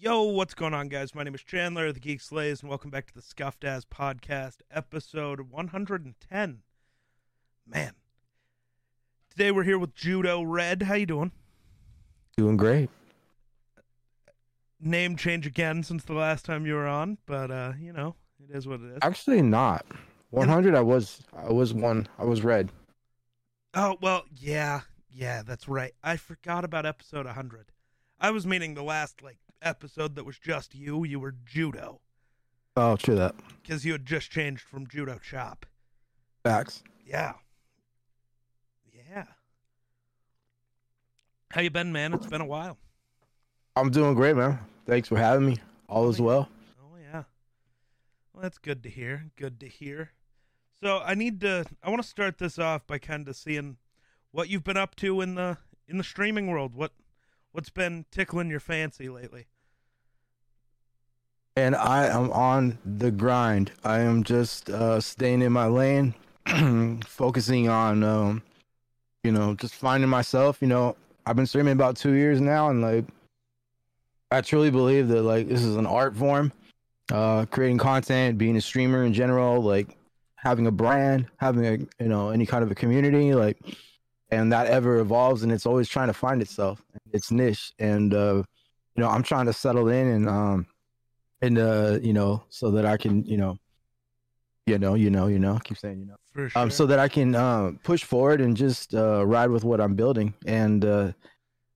Yo, 0.00 0.22
what's 0.22 0.54
going 0.54 0.74
on, 0.74 0.86
guys? 0.86 1.12
My 1.12 1.24
name 1.24 1.34
is 1.34 1.42
Chandler 1.42 1.90
the 1.90 1.98
Geek 1.98 2.20
Slays, 2.20 2.60
and 2.60 2.68
welcome 2.68 2.88
back 2.88 3.08
to 3.08 3.14
the 3.14 3.20
Scuffed 3.20 3.64
As 3.64 3.84
Podcast, 3.84 4.58
episode 4.70 5.50
110. 5.50 6.58
Man, 7.66 7.92
today 9.28 9.50
we're 9.50 9.64
here 9.64 9.76
with 9.76 9.96
Judo 9.96 10.42
Red. 10.42 10.84
How 10.84 10.94
you 10.94 11.04
doing? 11.04 11.32
Doing 12.36 12.56
great. 12.56 12.90
Name 14.80 15.16
change 15.16 15.48
again 15.48 15.82
since 15.82 16.04
the 16.04 16.12
last 16.12 16.44
time 16.44 16.64
you 16.64 16.74
were 16.74 16.86
on, 16.86 17.18
but 17.26 17.50
uh, 17.50 17.72
you 17.80 17.92
know, 17.92 18.14
it 18.38 18.54
is 18.54 18.68
what 18.68 18.80
it 18.80 18.92
is. 18.92 18.98
Actually, 19.02 19.42
not. 19.42 19.84
100. 20.30 20.76
I 20.76 20.80
was. 20.80 21.24
I 21.36 21.50
was 21.50 21.74
one. 21.74 22.06
I 22.20 22.24
was 22.24 22.44
red. 22.44 22.70
Oh 23.74 23.96
well, 24.00 24.26
yeah, 24.36 24.82
yeah, 25.10 25.42
that's 25.42 25.66
right. 25.66 25.94
I 26.04 26.16
forgot 26.18 26.64
about 26.64 26.86
episode 26.86 27.26
100. 27.26 27.72
I 28.20 28.30
was 28.30 28.46
meaning 28.46 28.74
the 28.74 28.84
last 28.84 29.24
like 29.24 29.38
episode 29.62 30.14
that 30.16 30.24
was 30.24 30.38
just 30.38 30.74
you. 30.74 31.04
You 31.04 31.20
were 31.20 31.34
Judo 31.44 32.00
Oh, 32.76 32.96
true 32.96 33.16
that. 33.16 33.34
because 33.62 33.84
you 33.84 33.92
had 33.92 34.06
just 34.06 34.30
changed 34.30 34.62
from 34.62 34.86
Judo 34.86 35.18
Chop. 35.18 35.66
Facts. 36.44 36.82
Yeah. 37.04 37.32
Yeah. 38.94 39.24
How 41.50 41.60
you 41.62 41.70
been, 41.70 41.92
man? 41.92 42.14
It's 42.14 42.26
been 42.26 42.40
a 42.40 42.46
while. 42.46 42.76
I'm 43.74 43.90
doing 43.90 44.14
great, 44.14 44.36
man. 44.36 44.58
Thanks 44.86 45.08
for 45.08 45.16
having 45.16 45.46
me. 45.46 45.56
All 45.88 46.08
is 46.08 46.20
oh, 46.20 46.24
well. 46.24 46.48
Oh 46.80 46.96
yeah. 47.00 47.24
Well, 48.32 48.42
that's 48.42 48.58
good 48.58 48.82
to 48.82 48.88
hear. 48.90 49.30
Good 49.36 49.58
to 49.60 49.68
hear. 49.68 50.10
So 50.82 50.98
I 50.98 51.14
need 51.14 51.40
to. 51.40 51.64
I 51.82 51.90
want 51.90 52.02
to 52.02 52.08
start 52.08 52.38
this 52.38 52.58
off 52.58 52.86
by 52.86 52.98
kind 52.98 53.26
of 53.28 53.34
seeing 53.36 53.76
what 54.30 54.48
you've 54.48 54.64
been 54.64 54.76
up 54.76 54.94
to 54.96 55.20
in 55.20 55.34
the 55.34 55.58
in 55.86 55.98
the 55.98 56.04
streaming 56.04 56.48
world. 56.48 56.74
What 56.74 56.92
what's 57.52 57.70
been 57.70 58.04
tickling 58.10 58.50
your 58.50 58.60
fancy 58.60 59.08
lately? 59.08 59.46
And 61.58 61.74
I 61.74 62.06
am 62.06 62.30
on 62.30 62.78
the 62.84 63.10
grind. 63.10 63.72
I 63.82 63.98
am 63.98 64.22
just 64.22 64.70
uh, 64.70 65.00
staying 65.00 65.42
in 65.42 65.50
my 65.50 65.66
lane, 65.66 66.14
focusing 67.04 67.68
on, 67.68 68.04
um, 68.04 68.42
you 69.24 69.32
know, 69.32 69.54
just 69.54 69.74
finding 69.74 70.08
myself. 70.08 70.58
You 70.60 70.68
know, 70.68 70.94
I've 71.26 71.34
been 71.34 71.48
streaming 71.48 71.72
about 71.72 71.96
two 71.96 72.12
years 72.12 72.40
now, 72.40 72.70
and 72.70 72.80
like, 72.80 73.06
I 74.30 74.40
truly 74.40 74.70
believe 74.70 75.08
that 75.08 75.22
like 75.22 75.48
this 75.48 75.64
is 75.64 75.74
an 75.74 75.84
art 75.84 76.14
form. 76.14 76.52
Uh, 77.10 77.44
creating 77.46 77.78
content, 77.78 78.38
being 78.38 78.56
a 78.56 78.60
streamer 78.60 79.02
in 79.02 79.12
general, 79.12 79.60
like 79.60 79.96
having 80.36 80.68
a 80.68 80.72
brand, 80.72 81.26
having 81.38 81.66
a 81.66 81.72
you 82.00 82.08
know 82.08 82.30
any 82.30 82.46
kind 82.46 82.62
of 82.62 82.70
a 82.70 82.76
community, 82.76 83.34
like, 83.34 83.58
and 84.30 84.52
that 84.52 84.68
ever 84.68 85.00
evolves, 85.00 85.42
and 85.42 85.50
it's 85.50 85.66
always 85.66 85.88
trying 85.88 86.06
to 86.06 86.14
find 86.14 86.40
itself, 86.40 86.84
its 87.12 87.32
niche, 87.32 87.72
and 87.80 88.14
uh, 88.14 88.44
you 88.94 89.02
know, 89.02 89.08
I'm 89.08 89.24
trying 89.24 89.46
to 89.46 89.52
settle 89.52 89.88
in 89.88 90.06
and 90.06 90.28
um 90.28 90.66
and 91.42 91.58
uh 91.58 91.98
you 92.02 92.12
know 92.12 92.42
so 92.48 92.70
that 92.70 92.84
i 92.84 92.96
can 92.96 93.24
you 93.24 93.36
know 93.36 93.56
you 94.68 94.78
know 94.78 94.94
you 94.94 95.10
know 95.10 95.26
you 95.26 95.38
know 95.38 95.58
keep 95.64 95.78
saying 95.78 95.98
you 95.98 96.06
know 96.06 96.16
sure. 96.34 96.50
um 96.60 96.70
so 96.70 96.86
that 96.86 96.98
i 96.98 97.08
can 97.08 97.34
uh, 97.34 97.72
push 97.82 98.04
forward 98.04 98.40
and 98.40 98.56
just 98.56 98.94
uh 98.94 99.24
ride 99.26 99.50
with 99.50 99.64
what 99.64 99.80
i'm 99.80 99.94
building. 99.94 100.34
And 100.46 100.84
uh 100.84 101.12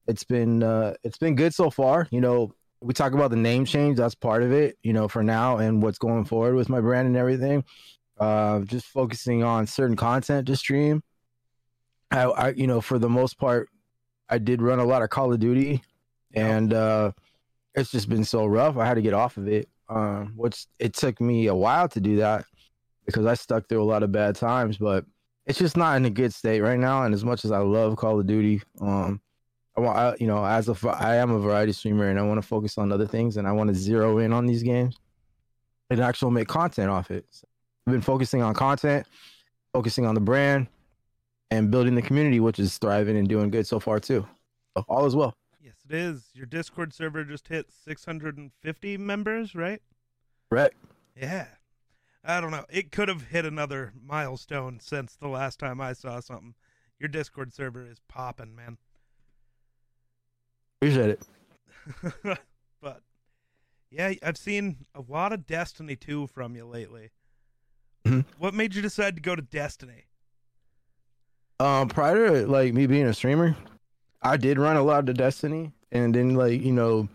it's 0.06 0.24
been 0.24 0.62
uh 0.62 0.94
it's 1.02 1.18
been 1.18 1.34
good 1.34 1.54
so 1.54 1.70
far. 1.70 2.06
You 2.10 2.20
know 2.20 2.54
we 2.80 2.92
talk 2.92 3.12
about 3.12 3.30
the 3.30 3.36
name 3.36 3.64
change. 3.64 3.96
That's 3.96 4.14
part 4.14 4.42
of 4.42 4.52
it 4.52 4.76
you 4.82 4.92
know 4.92 5.08
for 5.08 5.22
now 5.22 5.58
and 5.58 5.82
what's 5.82 5.98
going 5.98 6.24
forward 6.24 6.54
with 6.54 6.68
my 6.68 6.80
brand 6.80 7.06
and 7.06 7.16
everything. 7.16 7.64
Uh 8.18 8.60
just 8.60 8.86
focusing 8.86 9.42
on 9.42 9.66
certain 9.66 9.96
content 9.96 10.46
to 10.48 10.56
stream. 10.56 11.02
I 12.10 12.24
i 12.24 12.48
you 12.50 12.66
know 12.66 12.80
for 12.80 12.98
the 12.98 13.08
most 13.08 13.38
part 13.38 13.68
i 14.28 14.38
did 14.38 14.60
run 14.60 14.78
a 14.78 14.84
lot 14.84 15.02
of 15.02 15.08
call 15.08 15.32
of 15.32 15.40
duty. 15.40 15.82
And 16.34 16.74
uh 16.74 17.12
it's 17.74 17.90
just 17.90 18.08
been 18.08 18.24
so 18.24 18.46
rough. 18.46 18.76
I 18.76 18.86
had 18.86 18.94
to 18.94 19.02
get 19.02 19.14
off 19.14 19.36
of 19.36 19.48
it. 19.48 19.68
Um, 19.88 20.32
which 20.36 20.66
it 20.78 20.94
took 20.94 21.20
me 21.20 21.48
a 21.48 21.54
while 21.54 21.86
to 21.88 22.00
do 22.00 22.16
that 22.16 22.46
because 23.04 23.26
I 23.26 23.34
stuck 23.34 23.68
through 23.68 23.82
a 23.82 23.84
lot 23.84 24.02
of 24.02 24.10
bad 24.10 24.36
times, 24.36 24.78
but 24.78 25.04
it's 25.44 25.58
just 25.58 25.76
not 25.76 25.96
in 25.96 26.04
a 26.06 26.10
good 26.10 26.32
state 26.32 26.60
right 26.60 26.78
now. 26.78 27.02
And 27.02 27.12
as 27.12 27.24
much 27.24 27.44
as 27.44 27.50
I 27.50 27.58
love 27.58 27.96
Call 27.96 28.18
of 28.18 28.26
Duty, 28.26 28.62
um, 28.80 29.20
I 29.76 29.80
want, 29.80 29.98
I, 29.98 30.16
you 30.18 30.26
know, 30.26 30.44
as 30.44 30.68
a, 30.68 30.88
I 30.88 31.16
am 31.16 31.30
a 31.30 31.38
variety 31.38 31.72
streamer 31.72 32.08
and 32.08 32.18
I 32.18 32.22
want 32.22 32.40
to 32.40 32.46
focus 32.46 32.78
on 32.78 32.90
other 32.90 33.06
things 33.06 33.36
and 33.36 33.46
I 33.46 33.52
want 33.52 33.68
to 33.68 33.74
zero 33.74 34.18
in 34.18 34.32
on 34.32 34.46
these 34.46 34.62
games 34.62 34.96
and 35.90 36.00
actually 36.00 36.32
make 36.32 36.48
content 36.48 36.88
off 36.88 37.10
it. 37.10 37.26
So 37.30 37.46
I've 37.86 37.92
been 37.92 38.00
focusing 38.00 38.40
on 38.40 38.54
content, 38.54 39.06
focusing 39.74 40.06
on 40.06 40.14
the 40.14 40.20
brand, 40.20 40.68
and 41.50 41.70
building 41.70 41.94
the 41.94 42.02
community, 42.02 42.40
which 42.40 42.58
is 42.58 42.78
thriving 42.78 43.18
and 43.18 43.28
doing 43.28 43.50
good 43.50 43.66
so 43.66 43.78
far 43.78 44.00
too. 44.00 44.26
So 44.76 44.84
all 44.88 45.04
is 45.04 45.14
well. 45.14 45.34
It 45.92 45.98
is. 45.98 46.30
Your 46.34 46.46
Discord 46.46 46.92
server 46.92 47.24
just 47.24 47.48
hit 47.48 47.70
650 47.84 48.96
members, 48.96 49.54
right? 49.54 49.82
Right. 50.50 50.72
Yeah. 51.16 51.46
I 52.24 52.40
don't 52.40 52.50
know. 52.50 52.64
It 52.70 52.92
could 52.92 53.08
have 53.08 53.28
hit 53.28 53.44
another 53.44 53.92
milestone 54.02 54.78
since 54.80 55.16
the 55.16 55.28
last 55.28 55.58
time 55.58 55.80
I 55.80 55.92
saw 55.92 56.20
something. 56.20 56.54
Your 56.98 57.08
Discord 57.08 57.52
server 57.52 57.84
is 57.86 58.00
popping, 58.08 58.54
man. 58.54 58.78
Appreciate 60.80 61.10
it. 61.10 61.22
but 62.80 63.02
yeah, 63.90 64.12
I've 64.22 64.38
seen 64.38 64.86
a 64.94 65.02
lot 65.02 65.32
of 65.32 65.46
Destiny 65.46 65.96
2 65.96 66.28
from 66.28 66.54
you 66.54 66.64
lately. 66.64 67.10
Mhm. 68.04 68.24
What 68.38 68.54
made 68.54 68.74
you 68.74 68.82
decide 68.82 69.16
to 69.16 69.22
go 69.22 69.36
to 69.36 69.42
Destiny? 69.42 70.04
Um, 71.60 71.88
prior 71.88 72.28
to 72.28 72.46
like 72.46 72.72
me 72.72 72.86
being 72.86 73.06
a 73.06 73.14
streamer, 73.14 73.56
I 74.22 74.36
did 74.36 74.58
run 74.58 74.76
a 74.76 74.82
lot 74.82 75.08
of 75.08 75.16
Destiny, 75.16 75.72
and 75.92 76.14
then 76.14 76.34
like 76.34 76.60
you 76.60 76.72
know, 76.72 77.08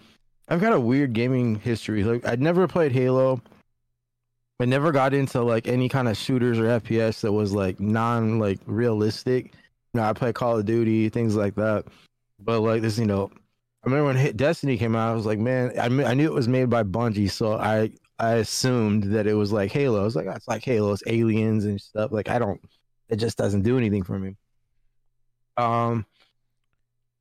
I've 0.48 0.62
got 0.62 0.74
a 0.74 0.80
weird 0.80 1.14
gaming 1.14 1.56
history. 1.56 2.04
Like 2.04 2.26
I'd 2.26 2.42
never 2.42 2.68
played 2.68 2.94
Halo. 2.94 3.42
I 4.60 4.66
never 4.66 4.92
got 4.92 5.14
into 5.14 5.44
like 5.44 5.68
any 5.68 5.90
kind 5.90 6.08
of 6.08 6.18
shooters 6.18 6.58
or 6.58 6.64
FPS 6.80 7.22
that 7.22 7.32
was 7.32 7.54
like 7.54 7.80
non 7.80 8.40
like 8.40 8.60
realistic. 8.66 9.54
You 9.94 10.02
know, 10.02 10.04
I 10.04 10.14
played 10.14 10.36
Call 10.36 10.58
of 10.58 10.66
Duty, 10.66 11.10
things 11.10 11.36
like 11.36 11.56
that. 11.56 11.86
But 12.40 12.62
like 12.62 12.82
this, 12.82 12.98
you 12.98 13.06
know, 13.06 13.32
I 13.34 13.90
remember 13.90 14.06
when 14.06 14.16
Hit 14.16 14.38
Destiny 14.38 14.78
came 14.78 14.96
out, 14.96 15.12
I 15.12 15.16
was 15.16 15.26
like, 15.26 15.40
man, 15.40 15.74
I, 15.80 15.86
I 15.86 16.14
knew 16.14 16.26
it 16.26 16.34
was 16.34 16.48
made 16.48 16.70
by 16.70 16.84
Bungie, 16.84 17.30
so 17.30 17.54
I 17.54 17.92
I 18.20 18.36
assumed 18.36 19.04
that 19.14 19.28
it 19.28 19.34
was 19.34 19.52
like 19.52 19.72
Halo. 19.72 20.02
I 20.02 20.04
was 20.04 20.16
like, 20.16 20.26
"Oh, 20.28 20.32
it's 20.32 20.48
like 20.48 20.64
Halo, 20.64 20.92
it's 20.92 21.04
aliens 21.06 21.66
and 21.66 21.80
stuff. 21.80 22.12
Like 22.12 22.30
I 22.30 22.40
don't, 22.40 22.60
it 23.10 23.18
just 23.18 23.38
doesn't 23.38 23.62
do 23.62 23.78
anything 23.78 24.04
for 24.04 24.18
me. 24.18 24.36
Um, 25.56 26.06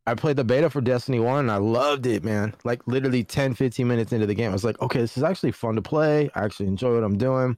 I 0.06 0.14
played 0.14 0.36
the 0.36 0.44
beta 0.44 0.70
for 0.70 0.80
Destiny 0.80 1.18
1 1.18 1.40
and 1.40 1.50
I 1.50 1.56
loved 1.56 2.06
it, 2.06 2.22
man. 2.22 2.54
Like 2.64 2.86
literally 2.86 3.24
10, 3.24 3.54
15 3.54 3.88
minutes 3.88 4.12
into 4.12 4.26
the 4.26 4.34
game, 4.34 4.50
I 4.50 4.52
was 4.52 4.64
like, 4.64 4.80
okay, 4.80 5.00
this 5.00 5.16
is 5.16 5.24
actually 5.24 5.52
fun 5.52 5.74
to 5.74 5.82
play. 5.82 6.30
I 6.34 6.44
actually 6.44 6.68
enjoy 6.68 6.94
what 6.94 7.02
I'm 7.04 7.18
doing. 7.18 7.56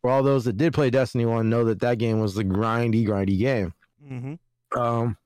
For 0.00 0.10
all 0.10 0.22
those 0.22 0.44
that 0.44 0.56
did 0.56 0.72
play 0.72 0.90
Destiny 0.90 1.26
1, 1.26 1.48
know 1.48 1.64
that 1.64 1.80
that 1.80 1.98
game 1.98 2.20
was 2.20 2.34
the 2.34 2.44
grindy, 2.44 3.04
grindy 3.04 3.38
game. 3.38 3.74
Mm-hmm. 4.08 4.78
Um, 4.78 5.16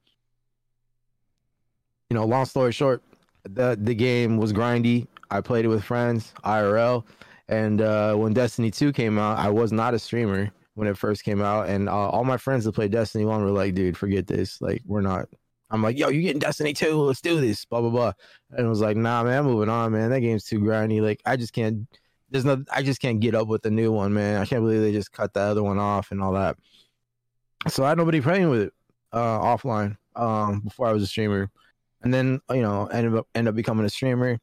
you 2.08 2.14
know, 2.16 2.24
long 2.24 2.46
story 2.46 2.72
short, 2.72 3.02
the 3.44 3.78
the 3.80 3.94
game 3.94 4.38
was 4.38 4.52
grindy. 4.52 5.06
I 5.30 5.40
played 5.40 5.64
it 5.64 5.68
with 5.68 5.84
friends, 5.84 6.32
IRL, 6.44 7.04
and 7.48 7.80
uh, 7.80 8.14
when 8.14 8.32
Destiny 8.32 8.70
2 8.70 8.92
came 8.92 9.18
out, 9.18 9.38
I 9.38 9.50
was 9.50 9.70
not 9.72 9.94
a 9.94 9.98
streamer 9.98 10.50
when 10.74 10.88
it 10.88 10.96
first 10.96 11.24
came 11.24 11.40
out, 11.42 11.68
and 11.68 11.88
uh, 11.88 12.08
all 12.08 12.24
my 12.24 12.36
friends 12.36 12.64
that 12.64 12.72
played 12.72 12.90
Destiny 12.90 13.24
1 13.24 13.42
were 13.42 13.50
like, 13.50 13.74
"Dude, 13.74 13.96
forget 13.96 14.26
this. 14.26 14.60
Like, 14.60 14.82
we're 14.86 15.02
not." 15.02 15.28
I'm 15.70 15.82
like, 15.82 15.98
"Yo, 15.98 16.08
you 16.08 16.22
getting 16.22 16.40
Destiny 16.40 16.72
2? 16.72 16.96
Let's 17.00 17.20
do 17.20 17.40
this." 17.40 17.64
Blah 17.64 17.80
blah 17.80 17.90
blah, 17.90 18.12
and 18.50 18.66
it 18.66 18.68
was 18.68 18.80
like, 18.80 18.96
"Nah, 18.96 19.24
man, 19.24 19.40
I'm 19.40 19.44
moving 19.44 19.68
on, 19.68 19.92
man. 19.92 20.10
That 20.10 20.20
game's 20.20 20.44
too 20.44 20.60
grindy. 20.60 21.00
Like, 21.00 21.20
I 21.24 21.36
just 21.36 21.52
can't." 21.52 21.86
There's 22.30 22.44
no, 22.44 22.64
I 22.72 22.82
just 22.82 23.00
can't 23.00 23.18
get 23.18 23.34
up 23.34 23.48
with 23.48 23.62
the 23.62 23.72
new 23.72 23.90
one, 23.90 24.12
man. 24.12 24.40
I 24.40 24.46
can't 24.46 24.62
believe 24.62 24.80
they 24.80 24.92
just 24.92 25.10
cut 25.10 25.34
the 25.34 25.40
other 25.40 25.64
one 25.64 25.78
off 25.78 26.12
and 26.12 26.22
all 26.22 26.32
that. 26.34 26.56
So 27.68 27.84
I 27.84 27.90
had 27.90 27.98
nobody 27.98 28.20
playing 28.20 28.50
with 28.50 28.62
it 28.62 28.72
uh, 29.12 29.38
offline 29.40 29.96
um, 30.16 30.60
before 30.60 30.86
I 30.86 30.92
was 30.92 31.02
a 31.02 31.06
streamer, 31.06 31.50
and 32.02 32.12
then 32.12 32.40
you 32.50 32.62
know 32.62 32.86
ended 32.86 33.14
up 33.14 33.26
ended 33.34 33.52
up 33.52 33.56
becoming 33.56 33.84
a 33.84 33.90
streamer, 33.90 34.38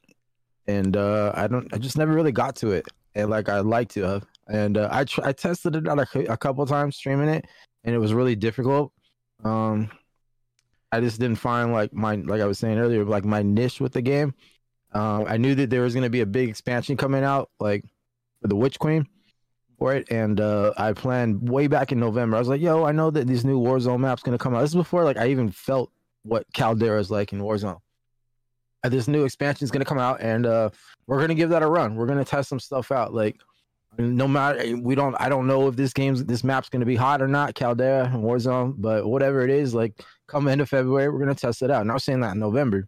and 0.68 0.96
uh, 0.96 1.32
I 1.36 1.48
don't 1.48 1.74
I 1.74 1.78
just 1.78 1.98
never 1.98 2.14
really 2.14 2.32
got 2.32 2.56
to 2.58 2.72
it, 2.72 2.88
and 3.16 3.30
like 3.30 3.50
I'd 3.50 3.66
like 3.66 3.90
to 3.90 4.04
have, 4.04 4.26
and 4.48 4.78
uh, 4.78 4.90
I 4.92 5.04
tr- 5.06 5.26
I 5.26 5.32
tested 5.34 5.76
it 5.76 5.88
out 5.88 6.00
a, 6.00 6.38
couple 6.38 6.66
times 6.66 6.96
streaming 6.96 7.30
it, 7.30 7.46
and 7.84 7.96
it 7.96 8.00
was 8.00 8.14
really 8.14 8.36
difficult. 8.36 8.92
Um, 9.44 9.90
I 10.92 11.02
just 11.02 11.20
didn't 11.20 11.38
find 11.38 11.74
like 11.74 11.94
my 11.94 12.16
like 12.16 12.42
I 12.42 12.46
was 12.46 12.60
saying 12.60 12.78
earlier 12.78 13.04
like 13.04 13.26
my 13.26 13.42
niche 13.42 13.82
with 13.82 13.94
the 13.94 14.02
game. 14.02 14.34
Um, 14.94 15.26
I 15.28 15.38
knew 15.38 15.54
that 15.56 15.70
there 15.70 15.82
was 15.82 15.94
gonna 15.94 16.10
be 16.10 16.22
a 16.22 16.26
big 16.26 16.50
expansion 16.50 16.98
coming 16.98 17.24
out 17.24 17.50
like 17.60 17.84
for 18.42 18.48
the 18.48 18.56
Witch 18.56 18.80
Queen 18.80 19.08
for 19.78 19.94
it, 19.94 20.10
and 20.12 20.40
uh, 20.40 20.74
I 20.78 20.94
planned 20.94 21.50
way 21.50 21.68
back 21.68 21.92
in 21.92 22.00
November. 22.00 22.38
I 22.38 22.40
was 22.40 22.48
like, 22.48 22.62
"Yo, 22.62 22.84
I 22.86 22.92
know 22.92 23.12
that 23.12 23.28
these 23.28 23.46
new 23.46 23.60
Warzone 23.60 24.00
map's 24.00 24.24
gonna 24.24 24.38
come 24.38 24.56
out." 24.56 24.62
This 24.62 24.72
is 24.72 24.76
before 24.76 25.04
like 25.04 25.18
I 25.18 25.28
even 25.28 25.52
felt 25.52 25.92
what 26.24 26.46
Caldera 26.54 27.00
is 27.00 27.12
like 27.12 27.34
in 27.34 27.40
Warzone. 27.40 27.80
Uh, 28.84 28.90
this 28.90 29.08
new 29.08 29.26
expansion 29.26 29.66
is 29.66 29.72
gonna 29.72 29.86
come 29.86 30.00
out, 30.00 30.22
and 30.22 30.46
uh, 30.46 30.70
we're 31.06 31.20
gonna 31.20 31.36
give 31.36 31.50
that 31.50 31.64
a 31.64 31.68
run. 31.68 31.96
We're 31.96 32.08
gonna 32.08 32.26
test 32.26 32.50
some 32.50 32.60
stuff 32.60 32.92
out. 32.92 33.14
Like, 33.14 33.38
no 33.98 34.28
matter 34.28 34.78
we 34.78 34.96
don't, 34.96 35.16
I 35.20 35.30
don't 35.30 35.48
know 35.48 35.68
if 35.68 35.76
this 35.76 35.94
game's 35.94 36.24
this 36.26 36.44
map's 36.44 36.70
gonna 36.70 36.86
be 36.86 36.96
hot 36.96 37.22
or 37.22 37.28
not, 37.28 37.56
Caldera 37.56 38.06
and 38.06 38.24
Warzone, 38.24 38.76
but 38.78 39.08
whatever 39.08 39.42
it 39.42 39.50
is, 39.50 39.74
like 39.74 40.04
come 40.28 40.48
end 40.48 40.62
of 40.62 40.70
February, 40.70 41.10
we're 41.10 41.20
gonna 41.20 41.36
test 41.36 41.62
it 41.62 41.72
out. 41.72 41.82
And 41.82 41.90
I 41.90 41.94
was 41.94 42.04
saying 42.04 42.22
that 42.22 42.34
in 42.34 42.40
November. 42.40 42.88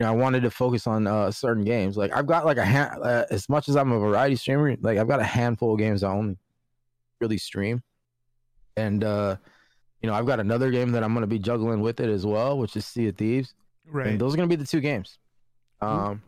You 0.00 0.06
know, 0.06 0.08
I 0.08 0.16
wanted 0.16 0.42
to 0.42 0.50
focus 0.50 0.86
on 0.86 1.06
uh, 1.06 1.30
certain 1.30 1.64
games. 1.64 1.96
Like 1.96 2.16
I've 2.16 2.26
got 2.26 2.46
like 2.46 2.56
a 2.56 2.64
hand, 2.64 3.02
uh, 3.02 3.26
as 3.30 3.48
much 3.48 3.68
as 3.68 3.76
I'm 3.76 3.92
a 3.92 3.98
variety 3.98 4.36
streamer, 4.36 4.76
like 4.80 4.98
I've 4.98 5.08
got 5.08 5.20
a 5.20 5.24
handful 5.24 5.74
of 5.74 5.78
games 5.78 6.02
I 6.02 6.10
only 6.10 6.36
really 7.20 7.38
stream, 7.38 7.82
and 8.76 9.04
uh, 9.04 9.36
you 10.00 10.08
know 10.08 10.14
I've 10.14 10.26
got 10.26 10.40
another 10.40 10.70
game 10.70 10.92
that 10.92 11.04
I'm 11.04 11.12
gonna 11.14 11.26
be 11.26 11.38
juggling 11.38 11.80
with 11.80 12.00
it 12.00 12.08
as 12.08 12.24
well, 12.24 12.58
which 12.58 12.74
is 12.76 12.86
Sea 12.86 13.08
of 13.08 13.16
Thieves. 13.16 13.54
Right. 13.86 14.08
And 14.08 14.20
those 14.20 14.32
are 14.32 14.36
gonna 14.36 14.48
be 14.48 14.56
the 14.56 14.66
two 14.66 14.80
games. 14.80 15.18
Um, 15.82 16.22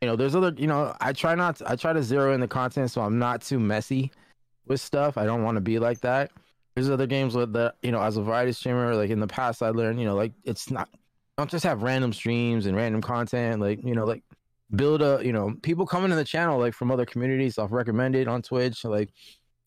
you 0.00 0.08
know, 0.08 0.16
there's 0.16 0.34
other. 0.34 0.54
You 0.56 0.66
know, 0.66 0.94
I 1.00 1.12
try 1.12 1.34
not. 1.34 1.56
To, 1.56 1.70
I 1.70 1.76
try 1.76 1.92
to 1.92 2.02
zero 2.02 2.32
in 2.32 2.40
the 2.40 2.48
content 2.48 2.90
so 2.90 3.00
I'm 3.00 3.18
not 3.18 3.42
too 3.42 3.58
messy 3.58 4.12
with 4.66 4.80
stuff. 4.80 5.18
I 5.18 5.24
don't 5.24 5.42
want 5.42 5.56
to 5.56 5.60
be 5.60 5.78
like 5.78 6.00
that. 6.00 6.30
There's 6.74 6.90
other 6.90 7.06
games 7.06 7.34
with 7.34 7.52
the. 7.52 7.74
You 7.82 7.92
know, 7.92 8.00
as 8.00 8.16
a 8.16 8.22
variety 8.22 8.52
streamer, 8.52 8.94
like 8.94 9.10
in 9.10 9.20
the 9.20 9.26
past, 9.26 9.62
I 9.62 9.70
learned. 9.70 9.98
You 9.98 10.06
know, 10.06 10.14
like 10.14 10.32
it's 10.44 10.70
not. 10.70 10.88
Don't 11.36 11.50
just 11.50 11.64
have 11.64 11.82
random 11.82 12.12
streams 12.12 12.66
and 12.66 12.76
random 12.76 13.00
content. 13.00 13.60
Like 13.60 13.84
you 13.84 13.94
know, 13.94 14.04
like 14.04 14.22
build 14.76 15.02
a. 15.02 15.20
You 15.24 15.32
know, 15.32 15.54
people 15.62 15.86
coming 15.86 16.10
to 16.10 16.16
the 16.16 16.24
channel 16.24 16.58
like 16.60 16.74
from 16.74 16.90
other 16.90 17.06
communities. 17.06 17.58
I've 17.58 17.72
recommended 17.72 18.28
on 18.28 18.42
Twitch, 18.42 18.84
like 18.84 19.10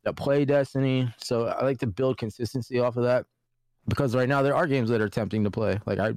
that 0.04 0.16
play 0.16 0.46
Destiny. 0.46 1.14
So 1.18 1.48
I 1.48 1.64
like 1.64 1.80
to 1.80 1.88
build 1.88 2.18
consistency 2.18 2.80
off 2.80 2.96
of 2.96 3.04
that 3.04 3.26
because 3.88 4.16
right 4.16 4.30
now 4.30 4.42
there 4.42 4.56
are 4.56 4.68
games 4.68 4.90
that 4.90 5.02
are 5.02 5.10
tempting 5.10 5.44
to 5.44 5.52
play. 5.52 5.80
Like 5.86 6.00
I, 6.00 6.14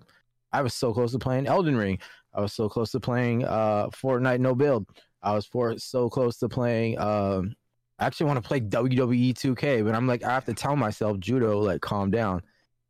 I 0.53 0.63
was 0.63 0.75
so 0.75 0.93
close 0.93 1.13
to 1.13 1.19
playing 1.19 1.47
Elden 1.47 1.77
Ring. 1.77 1.99
I 2.35 2.41
was 2.41 2.53
so 2.53 2.69
close 2.69 2.91
to 2.93 3.01
playing 3.01 3.45
uh 3.45 3.89
Fortnite 3.91 4.41
no 4.41 4.55
build. 4.55 4.87
I 5.23 5.33
was 5.35 5.47
for 5.47 5.79
so 5.79 6.09
close 6.09 6.37
to 6.39 6.49
playing 6.49 6.99
um 6.99 7.55
I 7.99 8.07
actually 8.07 8.27
want 8.27 8.43
to 8.43 8.49
play 8.49 8.61
WWE 8.61 9.35
2K, 9.35 9.85
but 9.85 9.95
I'm 9.95 10.07
like 10.07 10.25
I 10.25 10.31
have 10.35 10.45
to 10.47 10.55
tell 10.55 10.75
myself 10.77 11.19
judo 11.21 11.61
like 11.61 11.81
calm 11.81 12.11
down. 12.11 12.43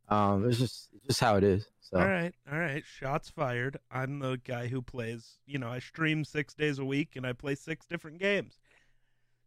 Um 0.09 0.49
it's 0.49 0.57
just 0.57 0.89
it's 0.93 1.05
just 1.07 1.19
how 1.19 1.35
it 1.35 1.43
is. 1.43 1.67
So 1.81 1.99
All 1.99 2.07
right, 2.07 2.33
all 2.51 2.57
right. 2.57 2.83
Shots 2.83 3.29
fired. 3.29 3.77
I'm 3.91 4.17
the 4.17 4.39
guy 4.43 4.65
who 4.67 4.81
plays. 4.81 5.37
You 5.45 5.59
know, 5.59 5.69
I 5.69 5.77
stream 5.77 6.25
six 6.25 6.55
days 6.55 6.79
a 6.79 6.85
week 6.85 7.15
and 7.15 7.27
I 7.27 7.33
play 7.33 7.53
six 7.53 7.85
different 7.85 8.17
games. 8.17 8.57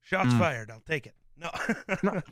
Shots 0.01 0.33
Mm. 0.33 0.39
fired. 0.39 0.71
I'll 0.71 0.81
take 0.87 1.07
it. 1.07 1.15
No, 1.37 1.51
No. 2.05 2.23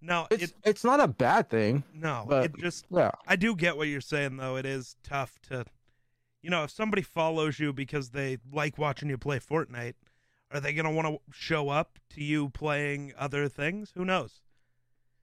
no, 0.00 0.26
it's 0.30 0.42
it 0.44 0.52
it's 0.64 0.84
not 0.84 0.98
a 1.00 1.06
bad 1.08 1.48
thing. 1.50 1.84
no. 1.94 2.26
but- 2.28 2.46
it 2.46 2.56
just 2.58 2.84
Yeah. 2.90 3.12
I 3.28 3.36
do 3.36 3.54
get 3.54 3.76
what 3.76 3.86
you're 3.88 4.00
saying 4.00 4.36
though. 4.36 4.56
It 4.56 4.66
is 4.66 4.96
tough 5.04 5.38
to, 5.48 5.64
you 6.44 6.50
know, 6.50 6.64
if 6.64 6.70
somebody 6.70 7.00
follows 7.00 7.58
you 7.58 7.72
because 7.72 8.10
they 8.10 8.36
like 8.52 8.76
watching 8.76 9.08
you 9.08 9.16
play 9.16 9.38
Fortnite, 9.38 9.94
are 10.52 10.60
they 10.60 10.74
gonna 10.74 10.92
want 10.92 11.08
to 11.08 11.18
show 11.32 11.70
up 11.70 11.98
to 12.10 12.22
you 12.22 12.50
playing 12.50 13.14
other 13.18 13.48
things? 13.48 13.92
Who 13.96 14.04
knows? 14.04 14.42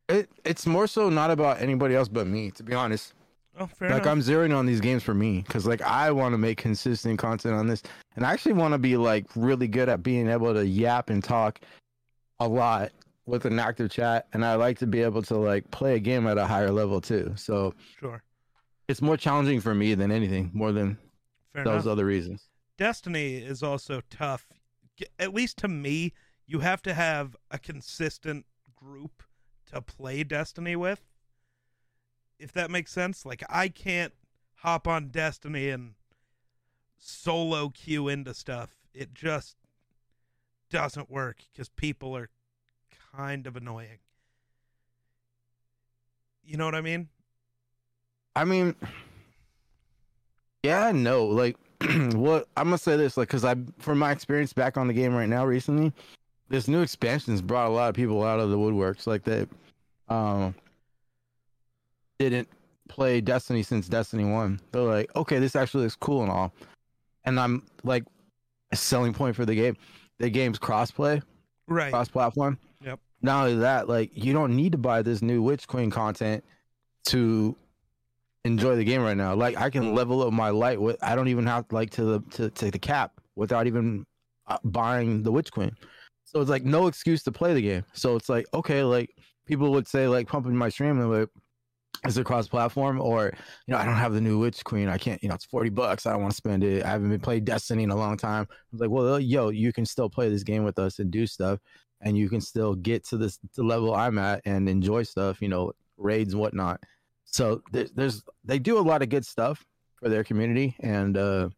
It 0.10 0.32
it's 0.44 0.66
more 0.66 0.88
so 0.88 1.10
not 1.12 1.30
about 1.30 1.62
anybody 1.62 1.94
else 1.96 2.08
but 2.08 2.26
me, 2.26 2.50
to 2.52 2.64
be 2.64 2.74
honest. 2.74 3.14
Oh, 3.60 3.68
fair 3.68 3.92
like 3.92 4.02
enough. 4.02 4.12
I'm 4.12 4.20
zeroing 4.22 4.58
on 4.58 4.66
these 4.66 4.82
games 4.82 5.04
for 5.04 5.14
me 5.14 5.44
because 5.46 5.68
like 5.68 5.84
I 5.84 6.10
want 6.12 6.34
to 6.34 6.40
make 6.40 6.58
consistent 6.58 7.20
content 7.20 7.54
on 7.54 7.68
this, 7.68 7.84
and 8.16 8.26
I 8.26 8.34
actually 8.34 8.54
want 8.54 8.74
to 8.74 8.80
be 8.80 8.98
like 8.98 9.28
really 9.36 9.68
good 9.68 9.90
at 9.90 10.02
being 10.02 10.28
able 10.28 10.56
to 10.56 10.66
yap 10.66 11.12
and 11.12 11.24
talk 11.24 11.62
a 12.40 12.48
lot 12.48 12.92
with 13.28 13.46
an 13.46 13.60
active 13.60 13.92
chat, 13.92 14.26
and 14.34 14.44
I 14.44 14.56
like 14.56 14.80
to 14.80 14.88
be 14.88 15.04
able 15.04 15.22
to 15.22 15.38
like 15.38 15.70
play 15.70 15.98
a 15.98 16.00
game 16.00 16.26
at 16.26 16.40
a 16.40 16.48
higher 16.48 16.72
level 16.72 17.00
too. 17.00 17.34
So 17.36 17.76
Sure, 18.00 18.24
it's 18.88 19.04
more 19.04 19.18
challenging 19.18 19.62
for 19.62 19.76
me 19.76 19.94
than 19.94 20.12
anything, 20.12 20.50
more 20.54 20.72
than 20.72 20.98
fair 21.54 21.64
those 21.64 21.84
enough. 21.84 21.92
other 21.92 22.06
reasons. 22.06 22.50
Destiny 22.78 23.36
is 23.36 23.62
also 23.62 24.02
tough. 24.10 24.48
At 25.20 25.34
least 25.34 25.58
to 25.58 25.68
me, 25.68 26.14
you 26.46 26.60
have 26.60 26.82
to 26.84 26.94
have 26.94 27.36
a 27.50 27.58
consistent 27.58 28.46
group 28.76 29.24
to 29.72 29.82
play 29.82 30.24
Destiny 30.24 30.76
with. 30.76 31.02
If 32.40 32.52
that 32.54 32.72
makes 32.72 32.92
sense. 32.92 33.26
Like 33.26 33.44
I 33.50 33.68
can't 33.68 34.14
hop 34.56 34.88
on 34.88 35.10
Destiny 35.10 35.70
and 35.70 35.94
solo 36.98 37.70
queue 37.70 38.08
into 38.08 38.34
stuff. 38.34 38.76
It 38.94 39.14
just 39.14 39.56
doesn't 40.70 41.10
work 41.10 41.38
because 41.52 41.70
people 41.70 42.16
are 42.16 42.30
kind 43.16 43.48
of 43.48 43.56
annoying. 43.56 44.00
You 46.44 46.58
know 46.58 46.66
what 46.66 46.76
I 46.76 46.82
mean? 46.82 47.10
I 48.36 48.46
mean, 48.46 48.76
yeah, 50.64 50.92
no, 50.92 51.26
like 51.26 51.56
what 52.14 52.48
I'm 52.58 52.66
gonna 52.66 52.78
say 52.78 52.96
this, 52.98 53.18
like, 53.18 53.28
because 53.28 53.46
I, 53.46 53.56
from 53.80 54.00
my 54.00 54.12
experience 54.12 54.54
back 54.54 54.78
on 54.78 54.88
the 54.88 54.94
game 54.94 55.14
right 55.16 55.30
now 55.30 55.46
recently, 55.46 55.92
this 56.50 56.68
new 56.68 56.82
expansion's 56.82 57.42
brought 57.42 57.68
a 57.68 57.74
lot 57.74 57.90
of 57.90 57.96
people 57.96 58.24
out 58.24 58.40
of 58.40 58.50
the 58.50 58.58
woodworks, 58.58 59.08
like 59.08 59.24
they, 59.24 59.46
um, 60.10 60.54
didn't 62.20 62.48
play 62.88 63.22
Destiny 63.22 63.64
since 63.64 63.88
Destiny 63.88 64.26
One. 64.26 64.60
They're 64.72 64.82
like, 64.82 65.16
okay, 65.16 65.40
this 65.40 65.56
actually 65.56 65.84
looks 65.84 65.96
cool 65.96 66.22
and 66.24 66.32
all, 66.32 66.54
and 67.26 67.40
I'm 67.40 67.66
like, 67.84 68.04
a 68.72 68.76
selling 68.76 69.14
point 69.14 69.36
for 69.36 69.46
the 69.46 69.56
game, 69.56 69.76
the 70.20 70.30
game's 70.30 70.60
crossplay, 70.60 71.22
Right. 71.68 71.92
cross 71.92 72.08
platform. 72.08 72.58
Yep. 72.84 73.00
Not 73.22 73.46
only 73.48 73.60
that, 73.60 73.90
like 73.90 74.12
you 74.14 74.34
don't 74.34 74.56
need 74.56 74.72
to 74.72 74.78
buy 74.78 75.02
this 75.02 75.22
new 75.22 75.42
Witch 75.42 75.68
Queen 75.68 75.90
content 75.90 76.44
to 77.06 77.56
enjoy 78.46 78.76
the 78.76 78.84
game 78.84 79.02
right 79.02 79.18
now. 79.18 79.36
Like 79.36 79.58
I 79.58 79.70
can 79.70 79.94
level 79.94 80.24
up 80.24 80.34
my 80.34 80.50
light 80.50 80.82
with 80.82 80.98
I 81.02 81.16
don't 81.16 81.28
even 81.28 81.46
have 81.48 81.66
like 81.72 81.90
to 81.92 82.04
the 82.04 82.20
to, 82.32 82.50
to 82.50 82.72
the 82.72 82.80
cap 82.80 83.14
without 83.36 83.68
even 83.68 84.06
uh, 84.48 84.58
buying 84.64 85.24
the 85.24 85.32
Witch 85.32 85.52
Queen. 85.52 85.76
So 86.24 86.40
it's 86.42 86.50
like 86.50 86.64
no 86.64 86.88
excuse 86.88 87.24
to 87.24 87.32
play 87.32 87.54
the 87.54 87.62
game. 87.62 87.84
So 87.94 88.16
it's 88.16 88.30
like 88.30 88.46
okay, 88.54 88.84
like 88.84 89.10
people 89.46 89.72
would 89.72 89.88
say 89.88 90.08
like 90.08 90.28
pumping 90.28 90.56
my 90.56 90.70
stream 90.70 91.00
and 91.00 91.12
like 91.12 91.30
is 92.08 92.18
it 92.18 92.26
cross 92.26 92.48
platform 92.48 93.00
or 93.00 93.32
you 93.68 93.72
know 93.74 93.78
I 93.78 93.86
don't 93.86 93.96
have 93.96 94.14
the 94.14 94.22
new 94.22 94.40
Witch 94.40 94.64
Queen. 94.64 94.90
I 94.90 94.98
can't 94.98 95.22
you 95.22 95.30
know 95.30 95.36
it's 95.36 95.46
forty 95.46 95.70
bucks. 95.70 96.06
I 96.06 96.14
don't 96.14 96.22
want 96.22 96.32
to 96.32 96.38
spend 96.38 96.64
it. 96.64 96.84
I 96.84 96.90
haven't 96.90 97.10
been 97.10 97.20
playing 97.20 97.46
Destiny 97.46 97.84
in 97.84 97.92
a 97.92 97.96
long 97.96 98.18
time. 98.18 98.48
I 98.50 98.56
was 98.72 98.82
like 98.82 98.90
well 98.90 99.20
yo 99.20 99.50
you 99.50 99.72
can 99.72 99.86
still 99.86 100.10
play 100.10 100.30
this 100.30 100.44
game 100.44 100.64
with 100.64 100.80
us 100.80 101.00
and 101.00 101.12
do 101.12 101.28
stuff 101.28 101.60
and 102.02 102.18
you 102.18 102.30
can 102.30 102.42
still 102.42 102.74
get 102.74 103.06
to 103.10 103.18
this 103.18 103.38
the 103.56 103.64
level 103.64 103.94
I'm 103.94 104.18
at 104.18 104.42
and 104.46 104.68
enjoy 104.68 105.04
stuff. 105.04 105.42
You 105.42 105.50
know 105.50 105.74
raids 105.98 106.36
whatnot. 106.36 106.82
So 107.32 107.64
there, 107.72 107.88
there's 107.96 108.24
they 108.44 108.60
do 108.60 108.78
a 108.78 108.82
lot 108.82 109.02
of 109.02 109.10
good 109.10 109.26
stuff 109.26 109.66
for 109.96 110.10
their 110.10 110.24
community 110.24 110.76
and 110.80 111.18
uh 111.18 111.50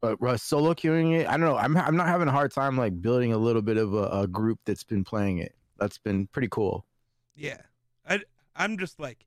but 0.00 0.40
solo 0.40 0.74
queuing 0.74 1.18
it, 1.18 1.26
I 1.26 1.32
don't 1.32 1.40
know. 1.40 1.56
I'm 1.56 1.76
I'm 1.76 1.96
not 1.96 2.06
having 2.06 2.28
a 2.28 2.32
hard 2.32 2.52
time 2.52 2.76
like 2.76 3.00
building 3.00 3.32
a 3.32 3.38
little 3.38 3.62
bit 3.62 3.76
of 3.76 3.94
a, 3.94 4.22
a 4.22 4.26
group 4.26 4.60
that's 4.64 4.84
been 4.84 5.02
playing 5.02 5.38
it. 5.38 5.54
That's 5.78 5.98
been 5.98 6.26
pretty 6.28 6.48
cool. 6.50 6.84
Yeah. 7.34 7.62
I 8.08 8.20
I'm 8.54 8.78
just 8.78 9.00
like 9.00 9.26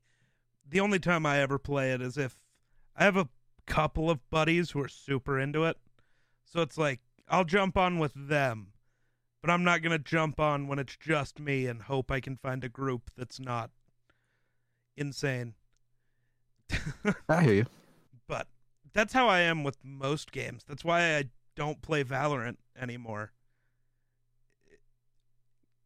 the 0.68 0.80
only 0.80 0.98
time 0.98 1.26
I 1.26 1.40
ever 1.40 1.58
play 1.58 1.92
it 1.92 2.00
is 2.00 2.16
if 2.16 2.38
I 2.96 3.04
have 3.04 3.16
a 3.16 3.28
couple 3.66 4.10
of 4.10 4.18
buddies 4.30 4.70
who 4.70 4.80
are 4.80 4.88
super 4.88 5.38
into 5.38 5.64
it. 5.64 5.76
So 6.44 6.62
it's 6.62 6.78
like 6.78 7.00
I'll 7.28 7.44
jump 7.44 7.76
on 7.76 7.98
with 7.98 8.12
them, 8.14 8.68
but 9.42 9.50
I'm 9.50 9.64
not 9.64 9.82
to 9.82 9.98
jump 9.98 10.40
on 10.40 10.68
when 10.68 10.78
it's 10.78 10.96
just 10.96 11.40
me 11.40 11.66
and 11.66 11.82
hope 11.82 12.10
I 12.10 12.20
can 12.20 12.36
find 12.36 12.64
a 12.64 12.68
group 12.68 13.10
that's 13.16 13.40
not 13.40 13.70
insane. 15.00 15.54
I 17.28 17.42
hear 17.42 17.54
you. 17.54 17.66
but 18.28 18.46
that's 18.92 19.12
how 19.12 19.26
I 19.26 19.40
am 19.40 19.64
with 19.64 19.78
most 19.82 20.30
games. 20.30 20.62
That's 20.68 20.84
why 20.84 21.16
I 21.16 21.24
don't 21.56 21.82
play 21.82 22.04
Valorant 22.04 22.56
anymore. 22.80 23.32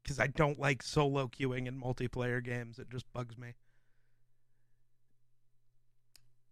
Because 0.03 0.21
I 0.21 0.27
don't 0.27 0.59
like 0.59 0.83
solo 0.83 1.29
queuing 1.29 1.67
in 1.67 1.81
multiplayer 1.81 2.45
games. 2.45 2.79
It 2.79 2.91
just 2.91 3.11
bugs 3.15 3.39
me. 3.39 3.55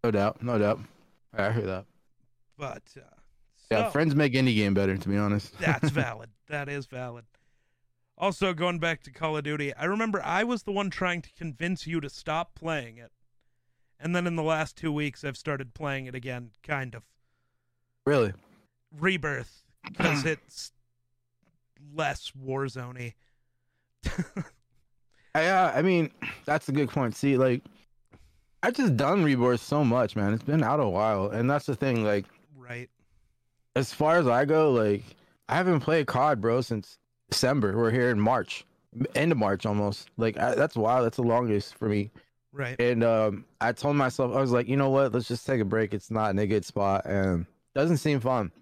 No 0.03 0.11
doubt, 0.11 0.43
no 0.43 0.59
doubt. 0.59 0.81
I 1.37 1.53
hear 1.53 1.63
that. 1.67 1.85
But 2.57 2.83
uh, 2.97 3.03
Yeah, 3.71 3.91
friends 3.91 4.15
make 4.15 4.35
any 4.35 4.55
game 4.55 4.73
better. 4.73 4.97
To 4.97 5.09
be 5.09 5.19
honest, 5.19 5.57
That's 5.59 5.91
valid. 5.91 6.31
that 6.49 6.69
is 6.69 6.87
valid. 6.87 7.25
Also, 8.23 8.55
going 8.55 8.79
back 8.79 9.03
to 9.03 9.11
Call 9.11 9.37
of 9.37 9.43
Duty, 9.43 9.75
I 9.75 9.85
remember 9.85 10.23
I 10.23 10.45
was 10.45 10.63
the 10.63 10.71
one 10.71 10.91
trying 10.91 11.23
to 11.23 11.33
convince 11.37 11.89
you 11.89 12.01
to 12.01 12.09
stop 12.09 12.55
playing 12.55 12.97
it. 12.97 13.11
And 13.99 14.15
then 14.15 14.29
in 14.29 14.37
the 14.37 14.45
last 14.45 14.77
two 14.77 14.93
weeks, 14.93 15.25
I've 15.25 15.37
started 15.37 15.75
playing 15.75 16.07
it 16.07 16.15
again, 16.15 16.53
kind 16.63 16.95
of. 16.95 17.03
really. 18.07 18.33
Rebirth, 18.97 19.65
because 19.85 20.25
it's 20.25 20.71
less 21.93 22.31
Warzone 22.41 23.15
I, 25.35 25.47
uh, 25.47 25.73
I 25.75 25.83
mean, 25.83 26.13
that's 26.45 26.69
a 26.69 26.73
good 26.73 26.91
point. 26.91 27.17
See, 27.17 27.37
like, 27.37 27.63
I 28.63 28.71
just 28.71 28.97
done 28.97 29.25
Rebirth 29.25 29.61
so 29.61 29.85
much, 29.85 30.15
man. 30.15 30.33
It's 30.33 30.45
been 30.45 30.63
out 30.63 30.79
a 30.79 30.89
while, 30.89 31.31
and 31.31 31.51
that's 31.51 31.67
the 31.67 31.75
thing. 31.75 32.05
Like, 32.05 32.27
right? 32.57 32.89
as 33.75 33.93
far 33.93 34.19
as 34.19 34.29
I 34.29 34.45
go, 34.45 34.71
like, 34.71 35.03
I 35.49 35.57
haven't 35.57 35.81
played 35.81 36.07
COD, 36.07 36.41
bro, 36.41 36.61
since 36.61 36.99
December. 37.31 37.77
We're 37.77 37.91
here 37.91 38.11
in 38.11 38.21
March, 38.21 38.65
end 39.15 39.33
of 39.33 39.39
March 39.39 39.67
almost. 39.67 40.11
Like, 40.17 40.39
I, 40.39 40.55
that's 40.55 40.77
wild. 40.77 41.05
That's 41.05 41.17
the 41.17 41.23
longest 41.23 41.77
for 41.77 41.89
me. 41.89 42.11
Right. 42.53 42.79
And 42.79 43.03
um, 43.03 43.47
I 43.61 43.73
told 43.73 43.97
myself, 43.97 44.35
I 44.37 44.41
was 44.41 44.53
like, 44.53 44.69
you 44.69 44.77
know 44.77 44.91
what? 44.91 45.13
Let's 45.13 45.29
just 45.29 45.47
take 45.47 45.61
a 45.61 45.65
break. 45.65 45.95
It's 45.95 46.11
not 46.11 46.31
in 46.31 46.39
a 46.39 46.47
good 46.47 46.65
spot, 46.65 47.07
and 47.07 47.47
doesn't 47.75 47.97
seem 47.97 48.21
fun. 48.21 48.53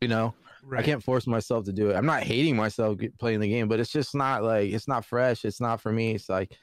You 0.00 0.08
know, 0.08 0.34
right. 0.64 0.80
I 0.80 0.82
can't 0.82 1.02
force 1.02 1.26
myself 1.26 1.64
to 1.66 1.72
do 1.72 1.90
it. 1.90 1.94
I'm 1.94 2.06
not 2.06 2.24
hating 2.24 2.56
myself 2.56 2.98
playing 3.18 3.40
the 3.40 3.48
game, 3.48 3.68
but 3.68 3.78
it's 3.80 3.92
just 3.92 4.14
not 4.14 4.42
like 4.42 4.72
it's 4.72 4.88
not 4.88 5.04
fresh. 5.04 5.44
It's 5.44 5.60
not 5.60 5.80
for 5.80 5.92
me. 5.92 6.14
It's 6.14 6.28
like 6.28 6.56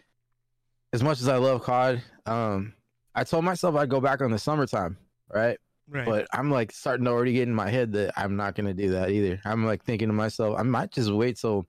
as 0.93 1.01
much 1.01 1.21
as 1.21 1.27
I 1.27 1.37
love 1.37 1.63
COD, 1.63 2.01
um, 2.25 2.73
I 3.15 3.23
told 3.23 3.45
myself 3.45 3.75
I'd 3.75 3.89
go 3.89 4.01
back 4.01 4.21
on 4.21 4.31
the 4.31 4.39
summertime, 4.39 4.97
right? 5.33 5.57
Right. 5.91 6.05
But 6.05 6.27
I'm 6.31 6.49
like 6.49 6.71
starting 6.71 7.03
to 7.03 7.11
already 7.11 7.33
get 7.33 7.49
in 7.49 7.53
my 7.53 7.69
head 7.69 7.91
that 7.93 8.13
I'm 8.15 8.37
not 8.37 8.55
gonna 8.55 8.73
do 8.73 8.91
that 8.91 9.09
either. 9.09 9.41
I'm 9.43 9.65
like 9.65 9.83
thinking 9.83 10.07
to 10.07 10.13
myself, 10.13 10.57
I 10.57 10.63
might 10.63 10.91
just 10.91 11.11
wait 11.11 11.37
till 11.37 11.67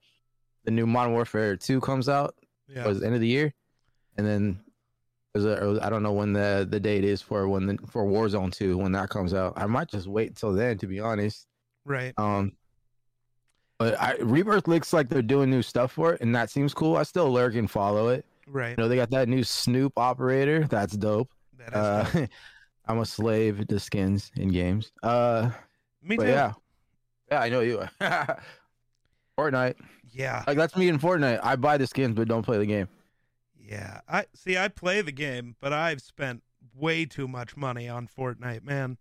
the 0.65 0.71
new 0.71 0.87
Modern 0.87 1.13
Warfare 1.13 1.57
2 1.57 1.81
comes 1.81 2.09
out 2.09 2.37
yeah. 2.69 2.87
was 2.87 3.01
the 3.01 3.07
end 3.07 3.17
of 3.17 3.21
the 3.21 3.27
year, 3.27 3.53
and 4.17 4.25
then 4.25 4.61
I 5.35 5.91
don't 5.91 6.05
know 6.05 6.13
when 6.13 6.33
the 6.33 6.67
the 6.71 6.79
date 6.79 7.05
is 7.05 7.21
for 7.21 7.49
when 7.49 7.67
the, 7.67 7.79
for 7.91 8.05
Warzone 8.05 8.53
2 8.53 8.79
when 8.79 8.93
that 8.93 9.09
comes 9.09 9.35
out. 9.35 9.55
I 9.57 9.67
might 9.67 9.89
just 9.89 10.07
wait 10.07 10.37
till 10.37 10.53
then 10.53 10.79
to 10.79 10.87
be 10.87 11.01
honest. 11.01 11.47
right. 11.85 12.15
Um, 12.17 12.53
but 13.79 14.01
I, 14.01 14.15
Rebirth 14.21 14.69
looks 14.69 14.93
like 14.93 15.09
they're 15.09 15.23
doing 15.23 15.51
new 15.51 15.63
stuff 15.63 15.91
for 15.91 16.13
it, 16.13 16.21
and 16.21 16.33
that 16.37 16.49
seems 16.51 16.73
cool. 16.73 16.97
I 16.97 17.03
still 17.03 17.33
lurk 17.33 17.57
and 17.57 17.69
follow 17.69 18.09
it. 18.09 18.25
Right. 18.47 18.71
You 18.71 18.77
know, 18.77 18.89
they 18.89 18.95
got 18.95 19.11
that 19.11 19.29
new 19.29 19.43
Snoop 19.43 19.95
operator. 19.97 20.65
That's 20.69 20.97
dope. 20.97 21.31
That 21.59 21.69
is 21.69 21.75
Uh, 21.75 22.11
dope. 22.13 22.31
I'm 22.87 22.99
a 22.99 23.07
slave 23.07 23.67
to 23.69 23.79
skins 23.79 24.31
in 24.37 24.49
games. 24.49 24.93
Uh, 25.03 25.51
Me 26.03 26.17
too. 26.17 26.27
yeah, 26.27 26.53
yeah, 27.31 27.41
I 27.41 27.49
know 27.49 27.61
you 27.61 27.81
are. 28.01 28.43
Fortnite, 29.39 29.77
Yeah. 30.13 30.45
like 30.47 30.57
that's 30.57 30.77
me 30.77 30.89
in 30.89 30.99
Fortnite. 30.99 31.41
I 31.43 31.57
buy 31.57 31.79
the 31.79 31.87
skins, 31.87 32.15
but 32.15 32.29
don't 32.29 32.43
play 32.43 32.59
the 32.59 32.67
game. 32.67 32.89
Yeah. 33.59 34.01
I 34.09 34.27
see 34.35 34.59
I 34.59 34.69
play 34.69 35.01
the 35.01 35.13
game, 35.13 35.57
but 35.61 35.73
I've 35.73 36.03
spent 36.03 36.43
way 36.75 37.05
too 37.07 37.27
much 37.29 37.57
money 37.57 37.89
on 37.89 38.07
Fortnite, 38.09 38.65
man. 38.65 38.99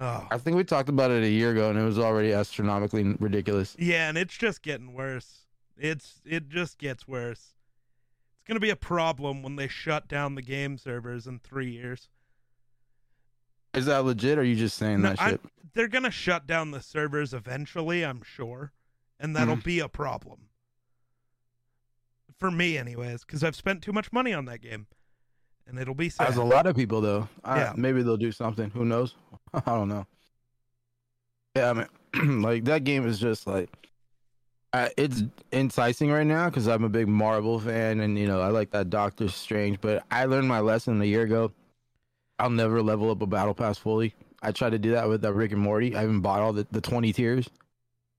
Oh. 0.00 0.26
I 0.30 0.38
think 0.38 0.56
we 0.56 0.64
talked 0.64 0.88
about 0.88 1.10
it 1.10 1.22
a 1.22 1.28
year 1.28 1.52
ago, 1.52 1.70
and 1.70 1.78
it 1.78 1.82
was 1.84 1.98
already 1.98 2.32
astronomically 2.32 3.04
ridiculous. 3.20 3.76
Yeah, 3.78 4.08
and 4.08 4.16
it's 4.18 4.36
just 4.36 4.62
getting 4.62 4.94
worse. 4.94 5.46
It's 5.78 6.20
it 6.24 6.48
just 6.48 6.78
gets 6.78 7.06
worse. 7.06 7.54
It's 8.38 8.48
gonna 8.48 8.60
be 8.60 8.70
a 8.70 8.76
problem 8.76 9.42
when 9.42 9.56
they 9.56 9.68
shut 9.68 10.08
down 10.08 10.34
the 10.34 10.42
game 10.42 10.76
servers 10.78 11.26
in 11.26 11.38
three 11.38 11.70
years. 11.70 12.08
Is 13.74 13.86
that 13.86 14.04
legit? 14.04 14.38
Or 14.38 14.42
are 14.42 14.44
you 14.44 14.56
just 14.56 14.76
saying 14.76 15.02
No, 15.02 15.10
that 15.10 15.20
I- 15.22 15.30
shit? 15.30 15.40
They're 15.74 15.88
gonna 15.88 16.10
shut 16.10 16.46
down 16.46 16.70
the 16.70 16.82
servers 16.82 17.32
eventually, 17.32 18.04
I'm 18.04 18.22
sure, 18.22 18.72
and 19.18 19.34
that'll 19.34 19.56
Mhm. 19.56 19.64
be 19.64 19.78
a 19.80 19.88
problem 19.88 20.48
for 22.38 22.50
me, 22.50 22.76
anyways, 22.76 23.24
because 23.24 23.42
I've 23.44 23.56
spent 23.56 23.82
too 23.82 23.92
much 23.92 24.12
money 24.12 24.34
on 24.34 24.44
that 24.46 24.60
game, 24.60 24.86
and 25.66 25.78
it'll 25.78 25.94
be 25.94 26.10
sad. 26.10 26.28
As 26.28 26.36
a 26.36 26.42
lot 26.44 26.66
of 26.66 26.76
people, 26.76 27.00
though. 27.00 27.28
I, 27.44 27.58
Yeah. 27.58 27.72
Maybe 27.76 28.02
they'll 28.02 28.16
do 28.18 28.32
something. 28.32 28.70
Who 28.70 28.84
knows? 28.84 29.14
I 29.54 29.60
don't 29.60 29.88
know. 29.88 30.06
Yeah, 31.56 31.70
I 31.70 31.72
mean, 32.20 32.42
like 32.42 32.64
that 32.64 32.84
game 32.84 33.06
is 33.06 33.18
just 33.18 33.46
like, 33.46 33.70
uh, 34.74 34.88
it's 34.96 35.22
enticing 35.52 36.10
right 36.10 36.26
now 36.26 36.50
because 36.50 36.66
I'm 36.66 36.82
a 36.84 36.88
big 36.88 37.06
Marvel 37.08 37.58
fan 37.60 38.00
and 38.00 38.18
you 38.18 38.26
know 38.26 38.40
I 38.40 38.48
like 38.48 38.70
that 38.72 38.90
Doctor 38.90 39.28
Strange. 39.28 39.80
But 39.80 40.04
I 40.10 40.24
learned 40.26 40.48
my 40.48 40.60
lesson 40.60 41.00
a 41.00 41.04
year 41.06 41.22
ago. 41.22 41.52
I'll 42.42 42.50
never 42.50 42.82
level 42.82 43.08
up 43.08 43.22
a 43.22 43.26
battle 43.26 43.54
pass 43.54 43.78
fully. 43.78 44.14
I 44.42 44.50
tried 44.50 44.70
to 44.70 44.78
do 44.78 44.90
that 44.90 45.08
with 45.08 45.24
uh, 45.24 45.32
Rick 45.32 45.52
and 45.52 45.60
Morty. 45.60 45.94
I 45.94 46.02
even 46.02 46.20
bought 46.20 46.40
all 46.40 46.52
the, 46.52 46.66
the 46.72 46.80
20 46.80 47.12
tiers. 47.12 47.48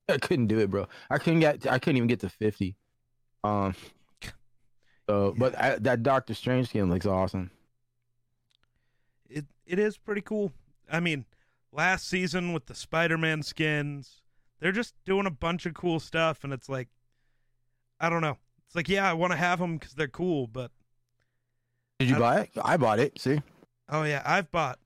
I 0.08 0.18
couldn't 0.18 0.48
do 0.48 0.60
it, 0.60 0.70
bro. 0.70 0.88
I 1.10 1.18
couldn't 1.18 1.42
get. 1.42 1.70
I 1.70 1.78
couldn't 1.78 1.98
even 1.98 2.08
get 2.08 2.22
to 2.22 2.30
50. 2.30 2.78
Um. 3.44 3.76
So, 5.10 5.36
but 5.38 5.60
I, 5.60 5.76
that 5.80 6.04
Doctor 6.04 6.34
Strange 6.34 6.70
skin 6.70 6.90
looks 6.90 7.06
awesome. 7.06 7.52
it 9.30 9.46
it 9.66 9.78
is 9.78 9.98
pretty 9.98 10.22
cool. 10.22 10.54
I 10.90 11.02
mean, 11.02 11.26
last 11.74 12.08
season 12.08 12.54
with 12.54 12.68
the 12.68 12.76
Spider-Man 12.76 13.44
skins, 13.44 14.22
they're 14.62 14.72
just 14.72 14.96
doing 15.04 15.26
a 15.26 15.32
bunch 15.32 15.66
of 15.66 15.74
cool 15.74 16.00
stuff, 16.00 16.46
and 16.46 16.54
it's 16.54 16.70
like, 16.70 16.88
I 18.00 18.10
don't 18.10 18.22
know. 18.22 18.38
It's 18.66 18.76
like, 18.76 18.88
yeah, 18.88 19.10
I 19.10 19.14
want 19.14 19.32
to 19.32 19.38
have 19.38 19.60
them 19.60 19.78
because 19.78 19.94
they're 19.94 20.08
cool, 20.08 20.48
but 20.48 20.72
Did 22.00 22.10
you 22.10 22.16
buy 22.16 22.42
it? 22.42 22.52
I 22.64 22.78
bought 22.78 23.00
it. 23.00 23.20
See, 23.20 23.42
oh 23.90 24.04
yeah, 24.04 24.22
I've 24.26 24.52
bought. 24.52 24.80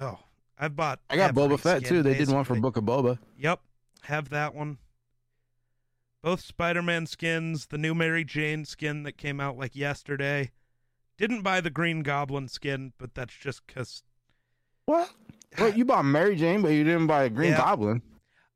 Oh, 0.00 0.18
I've 0.58 0.76
bought. 0.76 1.00
I 1.10 1.16
got 1.16 1.34
Boba 1.34 1.58
Fett 1.58 1.84
too. 1.84 2.02
They 2.02 2.14
did 2.14 2.28
one 2.30 2.44
for. 2.44 2.54
Book 2.56 2.76
of 2.76 2.84
Boba. 2.84 3.18
Yep, 3.38 3.60
have 4.02 4.28
that 4.30 4.54
one. 4.54 4.78
Both 6.22 6.40
Spider-Man 6.40 7.06
skins, 7.06 7.66
the 7.66 7.78
new 7.78 7.94
Mary 7.94 8.24
Jane 8.24 8.64
skin 8.64 9.04
that 9.04 9.12
came 9.16 9.40
out 9.40 9.56
like 9.56 9.76
yesterday. 9.76 10.50
Didn't 11.16 11.42
buy 11.42 11.60
the 11.60 11.70
Green 11.70 12.00
Goblin 12.02 12.48
skin, 12.48 12.92
but 12.98 13.14
that's 13.14 13.34
just 13.34 13.66
because 13.66 14.02
What? 14.86 15.10
Wait, 15.58 15.76
you 15.76 15.84
bought 15.84 16.04
Mary 16.04 16.36
Jane, 16.36 16.60
but 16.62 16.68
you 16.70 16.84
didn't 16.84 17.06
buy 17.06 17.24
a 17.24 17.30
Green 17.30 17.52
Yeah. 17.52 17.58
Goblin. 17.58 18.02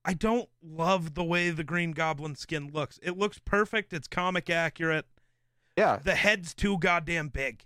I 0.04 0.14
don't 0.14 0.48
love 0.62 1.14
the 1.14 1.22
way 1.22 1.50
the 1.50 1.62
Green 1.64 1.92
Goblin 1.92 2.34
skin 2.34 2.70
looks. 2.72 2.98
It 3.02 3.16
looks 3.16 3.38
perfect. 3.38 3.92
It's 3.92 4.08
comic 4.08 4.50
accurate. 4.50 5.06
Yeah, 5.76 6.00
The 6.04 6.16
head's 6.16 6.52
too 6.54 6.78
goddamn 6.78 7.28
big. 7.28 7.64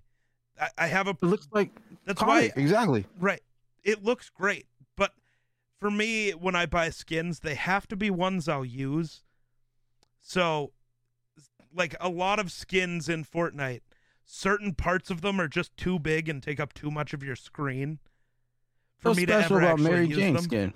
I, 0.61 0.69
I 0.79 0.87
have 0.89 1.07
a. 1.07 1.11
it 1.11 1.23
looks 1.23 1.49
like 1.53 1.71
That's 2.05 2.21
comic. 2.21 2.55
why. 2.57 2.63
exactly. 2.63 3.05
Right. 3.19 3.43
It 3.85 4.03
looks 4.05 4.31
great, 4.31 4.67
but 4.97 5.13
for 5.79 5.91
me, 5.91 6.31
when 6.33 6.57
I 6.57 6.67
buy 6.67 6.91
skins, 6.91 7.41
they 7.41 7.55
have 7.55 7.87
to 7.89 7.97
be 7.97 8.11
ones 8.11 8.49
I'll 8.49 8.65
use. 8.65 9.23
So, 10.21 10.73
like 11.75 11.95
a 12.01 12.09
lot 12.09 12.39
of 12.41 12.51
skins 12.51 13.09
in 13.09 13.25
Fortnite, 13.25 13.83
certain 14.25 14.75
parts 14.75 15.11
of 15.11 15.21
them 15.21 15.41
are 15.41 15.47
just 15.49 15.77
too 15.77 15.99
big 15.99 16.29
and 16.29 16.43
take 16.43 16.59
up 16.59 16.73
too 16.75 16.91
much 16.91 17.13
of 17.15 17.23
your 17.23 17.37
screen 17.37 17.99
for 18.99 19.11
What's 19.11 19.21
me 19.21 19.27
to 19.27 19.33
special 19.35 19.57
ever 19.59 19.65
about 19.67 19.73
actually 19.79 19.91
Mary 19.91 20.07
use 20.09 20.17
Jane 20.17 20.35
them. 20.35 20.43
skin? 20.43 20.73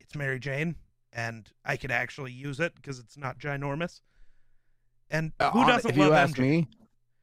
It's 0.00 0.14
Mary 0.16 0.40
Jane, 0.40 0.76
and 1.12 1.48
I 1.64 1.76
could 1.76 1.90
actually 1.92 2.32
use 2.32 2.58
it 2.58 2.74
because 2.74 2.98
it's 2.98 3.16
not 3.16 3.38
ginormous. 3.38 4.00
And 5.10 5.32
Uh, 5.38 5.50
who 5.52 5.60
hon- 5.60 5.68
doesn't 5.68 5.90
if 5.90 5.96
love 5.96 6.08
you 6.08 6.14
ask 6.14 6.34
MJ? 6.36 6.40
me, 6.40 6.68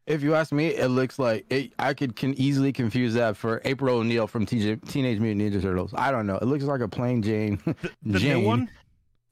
if 0.09 0.23
you 0.23 0.33
ask 0.35 0.51
me, 0.51 0.67
it 0.69 0.87
looks 0.89 1.19
like 1.19 1.45
it, 1.49 1.71
I 1.79 1.93
could 1.93 2.15
can 2.15 2.33
easily 2.33 2.73
confuse 2.73 3.13
that 3.13 3.37
for 3.37 3.61
April 3.63 3.97
O'Neil 3.99 4.27
from 4.27 4.45
TJ, 4.45 4.89
Teenage 4.89 5.19
Mutant 5.19 5.53
Ninja 5.53 5.61
Turtles. 5.61 5.93
I 5.95 6.11
don't 6.11 6.25
know. 6.27 6.37
It 6.37 6.45
looks 6.45 6.63
like 6.65 6.81
a 6.81 6.87
plain 6.87 7.21
Jane. 7.21 7.61
the 8.03 8.19
Jane. 8.19 8.39
new 8.41 8.45
one? 8.47 8.69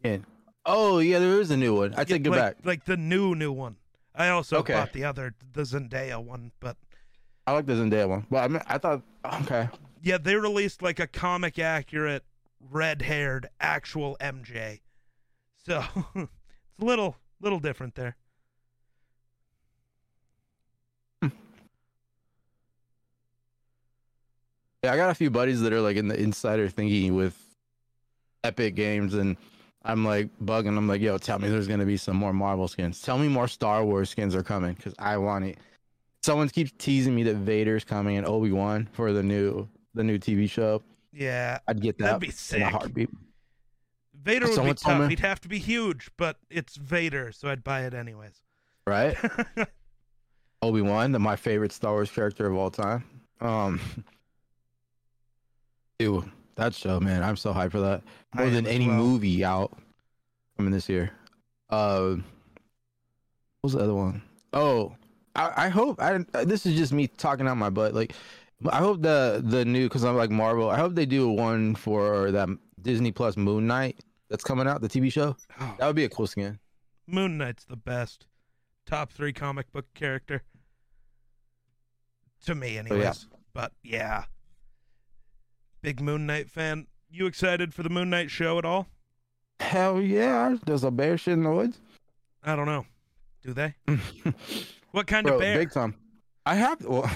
Yeah. 0.03 0.17
Oh 0.65 0.99
yeah, 0.99 1.19
there 1.19 1.41
is 1.41 1.49
a 1.51 1.57
new 1.57 1.75
one. 1.75 1.93
I 1.97 2.03
take 2.03 2.23
Yeah, 2.23 2.27
it 2.27 2.29
like, 2.31 2.39
back. 2.39 2.55
Like 2.63 2.85
the 2.85 2.95
new 2.95 3.33
new 3.35 3.51
one. 3.51 3.75
I 4.15 4.29
also 4.29 4.57
Okay. 4.57 4.73
bought 4.73 4.93
the 4.93 5.03
other, 5.03 5.33
the 5.53 5.63
Zendaya 5.63 6.23
one, 6.23 6.51
but 6.59 6.77
I 7.45 7.51
like 7.53 7.65
the 7.65 7.73
Zendaya 7.73 8.07
one, 8.07 8.25
but 8.29 8.43
I 8.43 8.47
mean, 8.47 8.61
I 8.67 8.77
thought 8.77 9.01
okay. 9.43 9.69
yeah, 10.03 10.17
they 10.17 10.35
released 10.35 10.81
like 10.81 10.99
a 10.99 11.07
comic 11.07 11.57
accurate, 11.59 12.23
red 12.59 13.01
haired 13.01 13.49
actual 13.59 14.15
MJ. 14.21 14.81
So 15.65 15.83
it's 16.15 16.29
a 16.81 16.85
little 16.85 17.15
little 17.41 17.59
different 17.59 17.95
there. 17.95 18.15
Yeah, 24.83 24.93
I 24.93 24.97
got 24.97 25.09
a 25.09 25.15
few 25.15 25.29
buddies 25.29 25.61
that 25.61 25.73
are 25.73 25.81
like 25.81 25.97
in 25.97 26.07
the 26.07 26.19
insider 26.19 26.69
thingy 26.69 27.11
with 27.11 27.35
Epic 28.43 28.75
Games, 28.75 29.13
and 29.15 29.35
I'm 29.83 30.05
like 30.05 30.29
bugging. 30.43 30.77
I'm 30.77 30.87
like, 30.87 31.01
yo, 31.01 31.17
tell 31.17 31.39
me 31.39 31.49
there's 31.49 31.67
gonna 31.67 31.85
be 31.85 31.97
some 31.97 32.15
more 32.15 32.33
Marvel 32.33 32.67
skins. 32.67 33.01
Tell 33.01 33.17
me 33.17 33.27
more 33.27 33.47
Star 33.47 33.83
Wars 33.83 34.09
skins 34.09 34.35
are 34.35 34.43
coming 34.43 34.73
because 34.73 34.93
I 34.99 35.17
want 35.17 35.45
it. 35.45 35.57
Someone 36.23 36.49
keeps 36.49 36.71
teasing 36.77 37.15
me 37.15 37.23
that 37.23 37.35
Vader's 37.37 37.83
coming 37.83 38.17
and 38.17 38.27
Obi 38.27 38.51
Wan 38.51 38.87
for 38.91 39.13
the 39.13 39.23
new 39.23 39.67
the 39.93 40.03
new 40.03 40.19
TV 40.19 40.49
show. 40.49 40.83
Yeah, 41.13 41.59
I'd 41.67 41.81
get 41.81 41.97
that 41.97 42.03
That'd 42.05 42.19
be 42.21 42.27
in 42.27 42.33
sick. 42.33 42.61
a 42.61 42.69
heartbeat. 42.69 43.09
Vader 44.21 44.47
would 44.47 44.63
be 44.63 44.73
tough. 44.73 45.01
me- 45.01 45.07
He'd 45.09 45.19
have 45.21 45.39
to 45.41 45.47
be 45.47 45.57
huge, 45.57 46.09
but 46.17 46.37
it's 46.49 46.75
Vader, 46.75 47.31
so 47.31 47.49
I'd 47.49 47.63
buy 47.63 47.83
it 47.85 47.93
anyways. 47.93 48.41
Right? 48.85 49.17
Obi 50.61 50.81
Wan, 50.81 51.11
the 51.11 51.19
my 51.19 51.35
favorite 51.35 51.71
Star 51.71 51.93
Wars 51.93 52.11
character 52.11 52.45
of 52.47 52.55
all 52.55 52.69
time. 52.71 53.03
Um, 53.39 53.79
dude, 55.99 56.29
that 56.55 56.73
show, 56.73 56.99
man, 56.99 57.23
I'm 57.23 57.37
so 57.37 57.53
hyped 57.53 57.71
for 57.71 57.81
that. 57.81 58.03
More 58.35 58.45
am 58.45 58.53
than 58.53 58.67
any 58.67 58.87
well. 58.87 58.97
movie 58.97 59.43
out 59.43 59.77
coming 60.57 60.71
this 60.71 60.89
year. 60.89 61.11
Uh, 61.69 62.15
what 62.15 62.23
was 63.63 63.73
the 63.73 63.79
other 63.79 63.93
one? 63.93 64.21
Oh, 64.53 64.95
I, 65.35 65.65
I 65.65 65.69
hope. 65.69 66.01
I 66.01 66.19
this 66.43 66.65
is 66.65 66.75
just 66.75 66.93
me 66.93 67.07
talking 67.07 67.47
out 67.47 67.57
my 67.57 67.69
butt. 67.69 67.93
Like, 67.93 68.13
I 68.69 68.77
hope 68.77 69.01
the 69.01 69.41
the 69.43 69.65
new 69.65 69.87
because 69.87 70.03
I'm 70.03 70.15
like 70.15 70.31
Marvel. 70.31 70.69
I 70.69 70.77
hope 70.77 70.95
they 70.95 71.05
do 71.05 71.29
one 71.29 71.75
for 71.75 72.31
that 72.31 72.49
Disney 72.81 73.11
Plus 73.11 73.37
Moon 73.37 73.67
Knight 73.67 73.99
that's 74.29 74.43
coming 74.43 74.67
out, 74.67 74.81
the 74.81 74.89
TV 74.89 75.11
show. 75.11 75.35
Oh, 75.59 75.75
That 75.79 75.87
would 75.87 75.95
be 75.95 76.05
a 76.05 76.09
cool 76.09 76.27
skin. 76.27 76.59
Moon 77.07 77.37
Knight's 77.37 77.65
the 77.65 77.77
best. 77.77 78.25
Top 78.85 79.11
three 79.11 79.33
comic 79.33 79.71
book 79.71 79.85
character. 79.93 80.43
To 82.45 82.55
me, 82.55 82.77
anyways. 82.77 82.99
Oh, 82.99 83.03
yeah. 83.03 83.13
But 83.53 83.71
yeah. 83.83 84.25
Big 85.81 86.01
Moon 86.01 86.25
Knight 86.25 86.49
fan. 86.49 86.87
You 87.09 87.25
excited 87.25 87.73
for 87.73 87.83
the 87.83 87.89
Moon 87.89 88.09
Knight 88.09 88.29
show 88.31 88.57
at 88.57 88.65
all? 88.65 88.87
Hell 89.59 90.01
yeah! 90.01 90.55
There's 90.65 90.83
a 90.83 90.91
bear 90.91 91.17
shit 91.17 91.33
in 91.33 91.43
the 91.43 91.51
woods. 91.51 91.79
I 92.43 92.55
don't 92.55 92.65
know. 92.67 92.85
Do 93.43 93.53
they? 93.53 93.75
What 94.91 95.05
kind 95.05 95.27
Bro, 95.27 95.35
of 95.35 95.41
bear? 95.41 95.57
big 95.59 95.71
time. 95.71 95.93
I 96.45 96.55
have 96.55 96.83
well, 96.83 97.07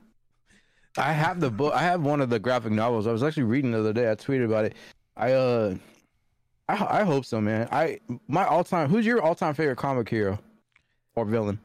I 0.96 1.12
have 1.12 1.40
the 1.40 1.50
book. 1.50 1.74
I 1.74 1.82
have 1.82 2.02
one 2.02 2.20
of 2.20 2.30
the 2.30 2.38
graphic 2.38 2.72
novels. 2.72 3.06
I 3.06 3.12
was 3.12 3.22
actually 3.22 3.42
reading 3.42 3.72
the 3.72 3.80
other 3.80 3.92
day. 3.92 4.10
I 4.10 4.14
tweeted 4.14 4.46
about 4.46 4.64
it. 4.64 4.74
I 5.16 5.32
uh, 5.32 5.74
I 6.68 7.00
I 7.00 7.04
hope 7.04 7.24
so, 7.24 7.40
man. 7.40 7.68
I 7.72 7.98
my 8.28 8.46
all 8.46 8.64
time. 8.64 8.88
Who's 8.88 9.04
your 9.04 9.20
all 9.20 9.34
time 9.34 9.54
favorite 9.54 9.76
comic 9.76 10.08
hero 10.08 10.38
or 11.16 11.24
villain? 11.24 11.58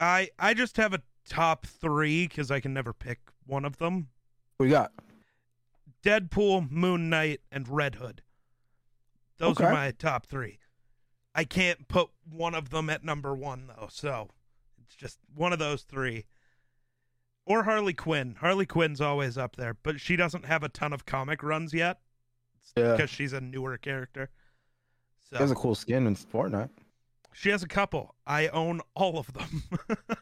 I 0.00 0.28
I 0.38 0.54
just 0.54 0.76
have 0.76 0.92
a 0.92 1.02
top 1.28 1.66
three 1.66 2.28
because 2.28 2.50
I 2.50 2.60
can 2.60 2.74
never 2.74 2.92
pick 2.92 3.18
one 3.46 3.64
of 3.64 3.78
them. 3.78 4.08
We 4.58 4.68
got? 4.68 4.92
Deadpool, 6.04 6.70
Moon 6.70 7.08
Knight, 7.08 7.40
and 7.50 7.68
Red 7.68 7.96
Hood. 7.96 8.22
Those 9.38 9.60
are 9.60 9.72
my 9.72 9.90
top 9.92 10.26
three. 10.26 10.58
I 11.34 11.44
can't 11.44 11.88
put 11.88 12.10
one 12.30 12.54
of 12.54 12.70
them 12.70 12.90
at 12.90 13.02
number 13.04 13.34
one 13.34 13.66
though, 13.68 13.88
so 13.90 14.28
it's 14.84 14.94
just 14.94 15.18
one 15.34 15.52
of 15.52 15.58
those 15.58 15.82
three. 15.82 16.26
Or 17.44 17.64
Harley 17.64 17.94
Quinn. 17.94 18.36
Harley 18.40 18.66
Quinn's 18.66 19.00
always 19.00 19.36
up 19.36 19.56
there, 19.56 19.74
but 19.82 20.00
she 20.00 20.14
doesn't 20.14 20.44
have 20.44 20.62
a 20.62 20.68
ton 20.68 20.92
of 20.92 21.06
comic 21.06 21.42
runs 21.42 21.72
yet 21.74 22.00
Yeah. 22.76 22.92
because 22.92 23.10
she's 23.10 23.32
a 23.32 23.40
newer 23.40 23.78
character. 23.78 24.30
So 25.30 25.38
He 25.38 25.42
has 25.42 25.50
a 25.50 25.54
cool 25.56 25.74
skin 25.74 26.06
in 26.06 26.14
Fortnite. 26.14 26.70
she 27.32 27.48
has 27.48 27.62
a 27.62 27.68
couple. 27.68 28.14
I 28.26 28.48
own 28.48 28.80
all 28.94 29.18
of 29.18 29.32
them. 29.32 29.62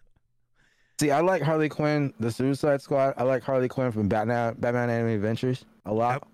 See, 1.00 1.10
I 1.10 1.20
like 1.22 1.40
Harley 1.40 1.70
Quinn, 1.70 2.12
the 2.20 2.30
Suicide 2.30 2.82
Squad. 2.82 3.14
I 3.16 3.22
like 3.22 3.42
Harley 3.42 3.68
Quinn 3.68 3.90
from 3.90 4.06
Batman, 4.06 4.54
Batman 4.58 4.90
Animated 4.90 5.16
Adventures 5.16 5.64
a 5.86 5.94
lot. 5.94 6.12
Yep. 6.12 6.28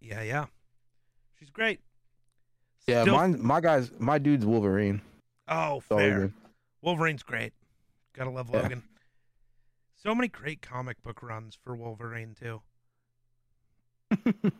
yeah, 0.00 0.22
yeah. 0.22 0.46
She's 1.38 1.50
great. 1.50 1.80
Yeah, 2.86 3.02
Still- 3.02 3.14
mine, 3.14 3.36
my 3.42 3.60
guys, 3.60 3.90
my 3.98 4.16
dude's 4.16 4.46
Wolverine. 4.46 5.02
Oh, 5.48 5.80
fair. 5.80 6.32
Wolverine's 6.80 7.22
great. 7.22 7.52
Gotta 8.14 8.30
love 8.30 8.48
Yeah. 8.54 8.62
Logan. 8.62 8.82
So 10.02 10.14
many 10.14 10.28
great 10.28 10.62
comic 10.62 11.02
book 11.02 11.22
runs 11.22 11.58
for 11.62 11.76
Wolverine 11.76 12.34
too. 12.34 12.62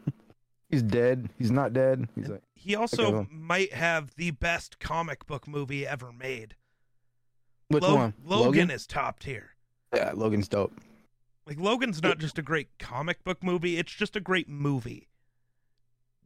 He's 0.69 0.83
dead. 0.83 1.31
He's 1.39 1.51
not 1.51 1.73
dead. 1.73 2.09
He's 2.15 2.29
like, 2.29 2.43
he 2.55 2.75
also 2.77 3.27
might 3.31 3.73
have 3.73 4.15
the 4.17 4.33
best 4.33 4.79
comic 4.81 5.27
book 5.27 5.49
movie 5.49 5.87
ever 5.87 6.13
made. 6.13 6.55
Which 7.69 7.83
Lo- 7.83 7.95
one? 7.97 8.15
Logan, 8.25 8.71
is 8.71 8.87
top 8.87 9.21
tier. 9.21 9.51
Yeah, 9.95 10.13
Logan's 10.15 10.49
dope. 10.49 10.73
Like 11.47 11.59
Logan's 11.59 12.03
not 12.03 12.19
just 12.19 12.39
a 12.39 12.43
great 12.43 12.69
comic 12.79 13.23
book 13.25 13.43
movie; 13.43 13.79
it's 13.79 13.93
just 13.93 14.17
a 14.17 14.21
great 14.21 14.49
movie. 14.49 15.09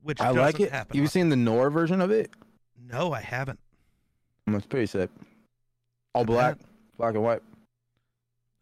Which 0.03 0.21
I 0.21 0.31
like 0.31 0.59
it. 0.59 0.71
happen 0.73 0.97
You've 0.97 1.05
often. 1.05 1.13
seen 1.13 1.29
the 1.29 1.37
Noir 1.37 1.71
version 1.71 2.01
of 2.01 2.11
it? 2.11 2.31
No, 2.77 3.13
I 3.13 3.21
haven't. 3.21 3.61
Mm, 4.49 4.57
It's 4.57 4.67
pretty 4.67 4.87
sick. 4.87 5.11
All 6.13 6.23
I 6.23 6.25
black, 6.25 6.59
bet. 6.59 6.67
black 6.99 7.15
and 7.15 7.23
white. 7.23 7.43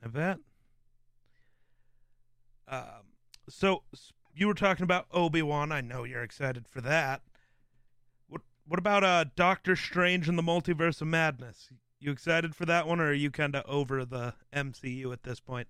I 0.04 0.08
bet. 0.08 0.38
Um, 2.68 2.84
so 3.48 3.82
you 4.34 4.46
were 4.46 4.54
talking 4.54 4.84
about 4.84 5.06
Obi 5.12 5.42
Wan. 5.42 5.72
I 5.72 5.80
know 5.80 6.04
you're 6.04 6.22
excited 6.22 6.66
for 6.68 6.80
that. 6.82 7.22
What 8.28 8.42
What 8.66 8.78
about 8.78 9.02
uh 9.02 9.24
Doctor 9.34 9.76
Strange 9.76 10.28
and 10.28 10.38
the 10.38 10.42
Multiverse 10.42 11.00
of 11.00 11.08
Madness? 11.08 11.70
You 12.00 12.10
excited 12.10 12.54
for 12.56 12.64
that 12.64 12.86
one, 12.86 12.98
or 12.98 13.08
are 13.08 13.12
you 13.12 13.30
kind 13.30 13.54
of 13.54 13.62
over 13.66 14.06
the 14.06 14.32
MCU 14.54 15.12
at 15.12 15.22
this 15.22 15.38
point? 15.38 15.68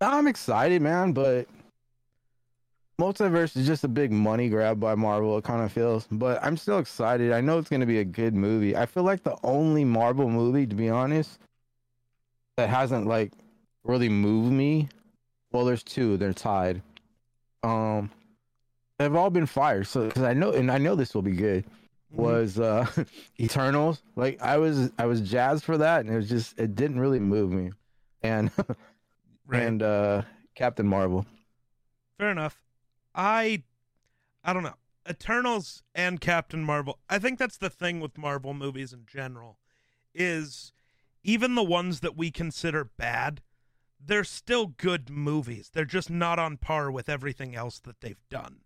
I'm 0.00 0.28
excited, 0.28 0.80
man, 0.80 1.12
but 1.12 1.48
multiverse 3.00 3.56
is 3.56 3.66
just 3.66 3.82
a 3.82 3.88
big 3.88 4.12
money 4.12 4.48
grab 4.48 4.78
by 4.78 4.94
Marvel. 4.94 5.36
It 5.36 5.42
kind 5.42 5.62
of 5.62 5.72
feels, 5.72 6.06
but 6.12 6.38
I'm 6.40 6.56
still 6.56 6.78
excited. 6.78 7.32
I 7.32 7.40
know 7.40 7.58
it's 7.58 7.68
going 7.68 7.80
to 7.80 7.86
be 7.86 7.98
a 7.98 8.04
good 8.04 8.32
movie. 8.32 8.76
I 8.76 8.86
feel 8.86 9.02
like 9.02 9.24
the 9.24 9.36
only 9.42 9.84
Marvel 9.84 10.30
movie, 10.30 10.66
to 10.66 10.76
be 10.76 10.88
honest, 10.88 11.40
that 12.56 12.68
hasn't 12.68 13.08
like 13.08 13.32
really 13.82 14.08
moved 14.08 14.52
me. 14.52 14.88
Well, 15.50 15.64
there's 15.64 15.82
two. 15.82 16.16
They're 16.16 16.32
tied. 16.32 16.80
Um, 17.64 18.10
they've 18.98 19.16
all 19.16 19.30
been 19.30 19.46
fired. 19.46 19.88
So 19.88 20.06
because 20.06 20.22
I 20.22 20.34
know, 20.34 20.52
and 20.52 20.70
I 20.70 20.78
know 20.78 20.94
this 20.94 21.12
will 21.12 21.22
be 21.22 21.32
good. 21.32 21.64
Mm-hmm. 22.12 22.22
Was 22.22 22.58
uh 22.58 22.86
Eternals 23.40 24.02
like 24.16 24.40
I 24.42 24.56
was 24.58 24.90
I 24.98 25.06
was 25.06 25.20
jazzed 25.20 25.64
for 25.64 25.78
that, 25.78 26.00
and 26.00 26.12
it 26.12 26.16
was 26.16 26.28
just 26.28 26.58
it 26.58 26.74
didn't 26.74 27.00
really 27.00 27.20
move 27.20 27.50
me. 27.50 27.72
And 28.22 28.50
right. 29.46 29.62
and 29.62 29.82
uh 29.82 30.22
Captain 30.54 30.86
Marvel. 30.86 31.26
Fair 32.18 32.30
enough. 32.30 32.60
I 33.14 33.62
I 34.42 34.52
don't 34.52 34.62
know. 34.62 34.76
Eternals 35.08 35.82
and 35.94 36.20
Captain 36.20 36.62
Marvel. 36.64 36.98
I 37.08 37.18
think 37.18 37.38
that's 37.38 37.56
the 37.56 37.70
thing 37.70 38.00
with 38.00 38.18
Marvel 38.18 38.54
movies 38.54 38.92
in 38.92 39.06
general 39.06 39.58
is 40.14 40.72
even 41.22 41.54
the 41.54 41.62
ones 41.62 42.00
that 42.00 42.16
we 42.16 42.30
consider 42.30 42.84
bad, 42.84 43.40
they're 44.00 44.24
still 44.24 44.66
good 44.66 45.10
movies. 45.10 45.70
They're 45.72 45.84
just 45.84 46.10
not 46.10 46.38
on 46.38 46.56
par 46.56 46.90
with 46.90 47.08
everything 47.08 47.54
else 47.54 47.78
that 47.80 48.00
they've 48.00 48.22
done. 48.30 48.60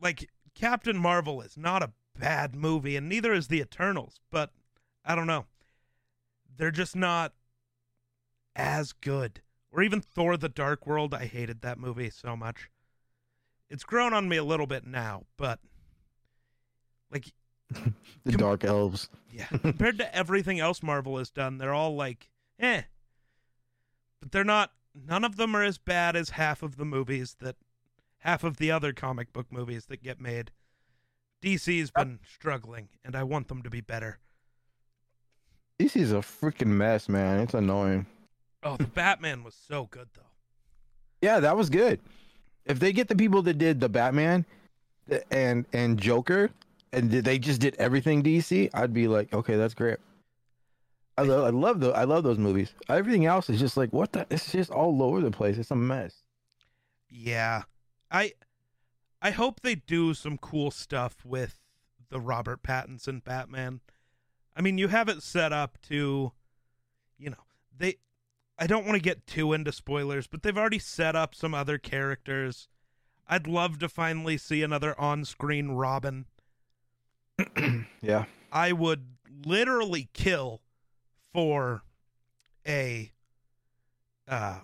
Like 0.00 0.30
Captain 0.54 0.96
Marvel 0.96 1.40
is 1.40 1.56
not 1.56 1.82
a 1.82 1.92
bad 2.18 2.54
movie 2.54 2.96
and 2.96 3.08
neither 3.08 3.32
is 3.32 3.48
the 3.48 3.60
Eternals, 3.60 4.20
but 4.30 4.52
I 5.04 5.14
don't 5.14 5.26
know. 5.26 5.46
They're 6.56 6.70
just 6.70 6.94
not 6.94 7.32
as 8.54 8.92
good 8.92 9.40
or 9.72 9.82
even 9.82 10.00
Thor 10.00 10.36
the 10.36 10.48
Dark 10.48 10.86
World. 10.86 11.14
I 11.14 11.26
hated 11.26 11.62
that 11.62 11.78
movie 11.78 12.10
so 12.10 12.36
much. 12.36 12.70
It's 13.68 13.84
grown 13.84 14.12
on 14.12 14.28
me 14.28 14.36
a 14.36 14.44
little 14.44 14.66
bit 14.66 14.84
now, 14.86 15.24
but 15.36 15.60
like 17.10 17.32
The 18.24 18.32
Com- 18.32 18.40
Dark 18.40 18.64
Elves. 18.64 19.08
yeah, 19.32 19.46
compared 19.62 19.98
to 19.98 20.14
everything 20.14 20.58
else 20.58 20.82
Marvel 20.82 21.18
has 21.18 21.30
done, 21.30 21.58
they're 21.58 21.72
all 21.74 21.94
like, 21.94 22.28
eh. 22.58 22.82
But 24.20 24.32
they're 24.32 24.44
not 24.44 24.72
none 24.94 25.24
of 25.24 25.36
them 25.36 25.54
are 25.54 25.62
as 25.62 25.78
bad 25.78 26.16
as 26.16 26.30
half 26.30 26.62
of 26.62 26.76
the 26.76 26.84
movies 26.84 27.36
that 27.40 27.56
half 28.20 28.44
of 28.44 28.56
the 28.56 28.70
other 28.70 28.92
comic 28.92 29.32
book 29.32 29.46
movies 29.50 29.86
that 29.86 30.02
get 30.02 30.20
made. 30.20 30.50
DC's 31.42 31.90
been 31.90 32.20
struggling 32.34 32.88
and 33.04 33.16
I 33.16 33.22
want 33.24 33.48
them 33.48 33.62
to 33.62 33.70
be 33.70 33.80
better. 33.80 34.18
DC's 35.78 36.12
a 36.12 36.16
freaking 36.16 36.66
mess, 36.68 37.08
man. 37.08 37.40
It's 37.40 37.54
annoying. 37.54 38.06
Oh, 38.62 38.76
the 38.76 38.84
Batman 38.84 39.42
was 39.42 39.54
so 39.54 39.88
good 39.90 40.08
though. 40.14 40.22
Yeah, 41.22 41.40
that 41.40 41.56
was 41.56 41.70
good. 41.70 42.00
If 42.66 42.78
they 42.78 42.92
get 42.92 43.08
the 43.08 43.16
people 43.16 43.42
that 43.42 43.58
did 43.58 43.80
the 43.80 43.88
Batman 43.88 44.44
and 45.30 45.64
and 45.72 45.98
Joker 45.98 46.50
and 46.92 47.10
they 47.10 47.38
just 47.38 47.60
did 47.60 47.74
everything 47.78 48.22
DC, 48.22 48.68
I'd 48.74 48.92
be 48.92 49.08
like, 49.08 49.32
okay, 49.32 49.56
that's 49.56 49.74
great. 49.74 49.98
I 51.16 51.22
love, 51.22 51.44
I 51.44 51.50
love 51.50 51.80
the, 51.80 51.90
I 51.90 52.04
love 52.04 52.24
those 52.24 52.38
movies. 52.38 52.72
Everything 52.88 53.26
else 53.26 53.50
is 53.50 53.60
just 53.60 53.76
like, 53.76 53.92
what 53.92 54.12
the? 54.12 54.26
It's 54.30 54.52
just 54.52 54.70
all 54.70 55.02
over 55.02 55.20
the 55.20 55.30
place. 55.30 55.58
It's 55.58 55.70
a 55.70 55.76
mess. 55.76 56.22
Yeah. 57.08 57.62
I 58.10 58.32
I 59.22 59.30
hope 59.30 59.60
they 59.60 59.74
do 59.74 60.14
some 60.14 60.38
cool 60.38 60.70
stuff 60.70 61.24
with 61.24 61.60
the 62.08 62.20
Robert 62.20 62.62
Pattinson 62.62 63.22
Batman. 63.22 63.80
I 64.56 64.62
mean, 64.62 64.78
you 64.78 64.88
have 64.88 65.08
it 65.08 65.22
set 65.22 65.52
up 65.52 65.78
to 65.88 66.32
you 67.18 67.30
know, 67.30 67.44
they 67.76 67.96
I 68.58 68.66
don't 68.66 68.84
want 68.84 68.96
to 68.96 69.02
get 69.02 69.26
too 69.26 69.52
into 69.52 69.72
spoilers, 69.72 70.26
but 70.26 70.42
they've 70.42 70.56
already 70.56 70.78
set 70.78 71.16
up 71.16 71.34
some 71.34 71.54
other 71.54 71.78
characters. 71.78 72.68
I'd 73.28 73.46
love 73.46 73.78
to 73.78 73.88
finally 73.88 74.36
see 74.36 74.62
another 74.62 74.98
on-screen 75.00 75.70
Robin. 75.70 76.26
Yeah, 78.02 78.24
I 78.50 78.72
would 78.72 79.16
literally 79.44 80.08
kill 80.12 80.62
for 81.32 81.82
a 82.66 83.12
uh 84.26 84.60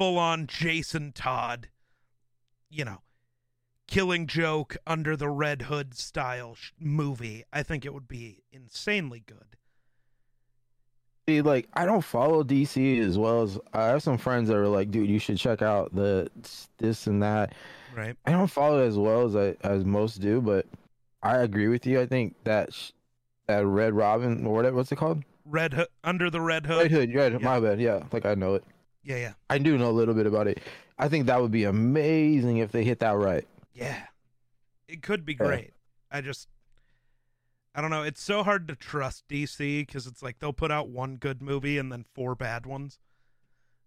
full 0.00 0.18
on 0.18 0.46
Jason 0.46 1.12
Todd, 1.12 1.68
you 2.70 2.86
know, 2.86 3.02
killing 3.86 4.26
joke 4.26 4.78
under 4.86 5.14
the 5.14 5.28
Red 5.28 5.62
Hood 5.62 5.94
style 5.94 6.54
sh- 6.54 6.70
movie. 6.80 7.44
I 7.52 7.62
think 7.62 7.84
it 7.84 7.92
would 7.92 8.08
be 8.08 8.42
insanely 8.50 9.22
good. 9.26 9.56
See, 11.28 11.42
like 11.42 11.68
I 11.74 11.84
don't 11.84 12.00
follow 12.02 12.42
DC 12.42 12.98
as 13.06 13.18
well 13.18 13.42
as 13.42 13.58
I 13.74 13.84
have 13.88 14.02
some 14.02 14.16
friends 14.16 14.48
that 14.48 14.56
are 14.56 14.68
like, 14.68 14.90
dude, 14.90 15.10
you 15.10 15.18
should 15.18 15.36
check 15.36 15.60
out 15.60 15.94
the 15.94 16.28
this 16.78 17.06
and 17.06 17.22
that. 17.22 17.54
Right. 17.94 18.16
I 18.24 18.30
don't 18.30 18.48
follow 18.48 18.82
it 18.82 18.86
as 18.86 18.96
well 18.96 19.26
as 19.26 19.36
I 19.36 19.54
as 19.68 19.84
most 19.84 20.22
do, 20.22 20.40
but 20.40 20.64
I 21.22 21.38
agree 21.38 21.68
with 21.68 21.84
you. 21.86 22.00
I 22.00 22.06
think 22.06 22.36
that 22.44 22.72
sh- 22.72 22.92
that 23.48 23.66
Red 23.66 23.92
Robin 23.92 24.46
or 24.46 24.54
whatever, 24.54 24.76
what's 24.76 24.90
it 24.92 24.96
called? 24.96 25.24
Red 25.44 25.74
Hood 25.74 25.88
under 26.02 26.30
the 26.30 26.40
Red 26.40 26.64
Hood. 26.64 26.84
Red 26.84 26.90
Hood. 26.90 27.14
Red, 27.14 27.32
Yeah. 27.32 27.38
My 27.40 27.60
bad. 27.60 27.80
Yeah, 27.82 28.02
like 28.12 28.24
I 28.24 28.34
know 28.34 28.54
it. 28.54 28.64
Yeah, 29.02 29.16
yeah. 29.16 29.32
I 29.48 29.58
do 29.58 29.78
know 29.78 29.88
a 29.90 29.92
little 29.92 30.14
bit 30.14 30.26
about 30.26 30.46
it. 30.46 30.58
I 30.98 31.08
think 31.08 31.26
that 31.26 31.40
would 31.40 31.50
be 31.50 31.64
amazing 31.64 32.58
if 32.58 32.70
they 32.72 32.84
hit 32.84 32.98
that 33.00 33.16
right. 33.16 33.46
Yeah. 33.72 33.98
It 34.88 35.02
could 35.02 35.24
be 35.24 35.32
Yeah. 35.32 35.46
great. 35.46 35.72
I 36.10 36.20
just 36.20 36.48
I 37.74 37.80
don't 37.80 37.90
know. 37.90 38.02
It's 38.02 38.20
so 38.20 38.42
hard 38.42 38.66
to 38.68 38.74
trust 38.74 39.28
DC 39.28 39.86
because 39.86 40.06
it's 40.08 40.22
like 40.22 40.40
they'll 40.40 40.52
put 40.52 40.72
out 40.72 40.88
one 40.88 41.16
good 41.16 41.40
movie 41.40 41.78
and 41.78 41.90
then 41.92 42.04
four 42.14 42.34
bad 42.34 42.66
ones. 42.66 42.98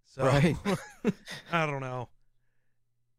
So 0.06 0.23
Right. 0.26 0.56
I 1.52 1.65
don't 1.65 1.82
know. 1.82 2.10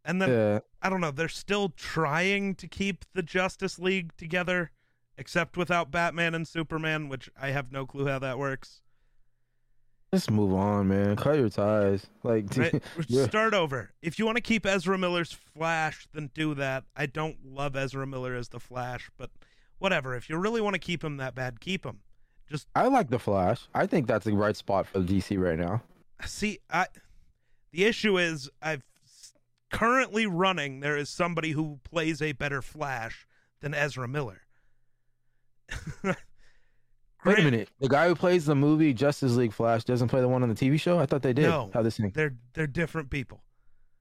And 0.06 0.20
then 0.22 0.30
Yeah. 0.30 0.58
I 0.82 0.88
don't 0.90 1.00
know. 1.00 1.10
They're 1.10 1.28
still 1.28 1.68
trying 1.70 2.54
to 2.56 2.66
keep 2.66 3.04
the 3.14 3.22
Justice 3.22 3.78
League 3.78 4.16
together, 4.16 4.70
except 5.18 5.56
without 5.56 5.90
Batman 5.90 6.34
and 6.34 6.48
Superman, 6.48 7.08
which 7.08 7.30
I 7.40 7.50
have 7.50 7.70
no 7.70 7.84
clue 7.86 8.06
how 8.06 8.18
that 8.20 8.38
works. 8.38 8.80
Just 10.14 10.30
move 10.30 10.54
on, 10.54 10.86
man. 10.86 11.16
Cut 11.16 11.38
your 11.38 11.48
ties. 11.48 12.06
Like, 12.22 12.56
Right? 12.56 12.80
Yeah. 13.08 13.26
Start 13.26 13.52
over. 13.52 13.90
If 14.00 14.16
you 14.16 14.24
want 14.24 14.36
to 14.36 14.42
keep 14.42 14.64
Ezra 14.64 14.96
Miller's 14.96 15.32
Flash, 15.32 16.06
then 16.14 16.30
do 16.34 16.54
that. 16.54 16.84
I 16.94 17.06
don't 17.06 17.36
love 17.44 17.74
Ezra 17.74 18.06
Miller 18.06 18.36
as 18.36 18.50
the 18.50 18.60
Flash, 18.60 19.10
but 19.18 19.30
whatever. 19.78 20.14
If 20.14 20.30
you 20.30 20.36
really 20.36 20.60
want 20.60 20.74
to 20.74 20.78
keep 20.78 21.02
him 21.02 21.16
that 21.16 21.34
bad, 21.34 21.58
keep 21.58 21.84
him. 21.84 21.98
Just 22.48 22.68
I 22.76 22.86
like 22.86 23.10
the 23.10 23.18
Flash. 23.18 23.66
I 23.74 23.86
think 23.88 24.06
that's 24.06 24.24
the 24.24 24.34
right 24.34 24.54
spot 24.54 24.86
for 24.86 25.00
DC 25.00 25.36
right 25.36 25.58
now. 25.58 25.82
See, 26.24 26.60
I 26.70 26.86
the 27.72 27.84
issue 27.84 28.16
is 28.16 28.48
I've 28.62 28.84
currently 29.72 30.26
running 30.26 30.78
there 30.78 30.96
is 30.96 31.10
somebody 31.10 31.50
who 31.50 31.80
plays 31.82 32.22
a 32.22 32.30
better 32.30 32.62
Flash 32.62 33.26
than 33.62 33.74
Ezra 33.74 34.06
Miller. 34.06 34.42
Wait 37.24 37.38
a 37.38 37.42
minute. 37.42 37.70
The 37.80 37.88
guy 37.88 38.08
who 38.08 38.14
plays 38.14 38.44
the 38.46 38.54
movie 38.54 38.92
Justice 38.92 39.34
League 39.34 39.52
Flash 39.52 39.84
doesn't 39.84 40.08
play 40.08 40.20
the 40.20 40.28
one 40.28 40.42
on 40.42 40.48
the 40.48 40.54
TV 40.54 40.78
show. 40.78 40.98
I 40.98 41.06
thought 41.06 41.22
they 41.22 41.32
did. 41.32 41.44
No. 41.44 41.70
How 41.72 41.82
this 41.82 41.96
thing? 41.96 42.12
They're 42.14 42.34
they're 42.52 42.66
different 42.66 43.10
people. 43.10 43.42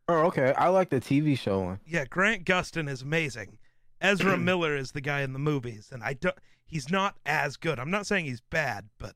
Oh, 0.08 0.26
okay. 0.26 0.54
I 0.58 0.68
like 0.68 0.90
the 0.90 1.00
TV 1.00 1.38
show 1.38 1.62
one. 1.62 1.80
Yeah, 1.86 2.06
Grant 2.06 2.46
Gustin 2.46 2.90
is 2.90 3.02
amazing. 3.02 3.58
Ezra 4.02 4.38
Miller 4.38 4.76
is 4.76 4.92
the 4.92 5.02
guy 5.02 5.22
in 5.22 5.34
the 5.34 5.40
movies, 5.40 5.90
and 5.92 6.04
I 6.04 6.14
don't. 6.14 6.36
He's 6.66 6.90
not 6.90 7.16
as 7.26 7.56
good. 7.56 7.80
I'm 7.80 7.92
not 7.92 8.08
saying 8.08 8.26
he's 8.26 8.42
bad, 8.42 8.90
but 8.98 9.16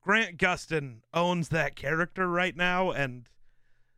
Grant 0.00 0.38
Gustin 0.38 0.98
owns 1.12 1.48
that 1.50 1.76
character 1.76 2.28
right 2.28 2.56
now, 2.56 2.90
and 2.90 3.28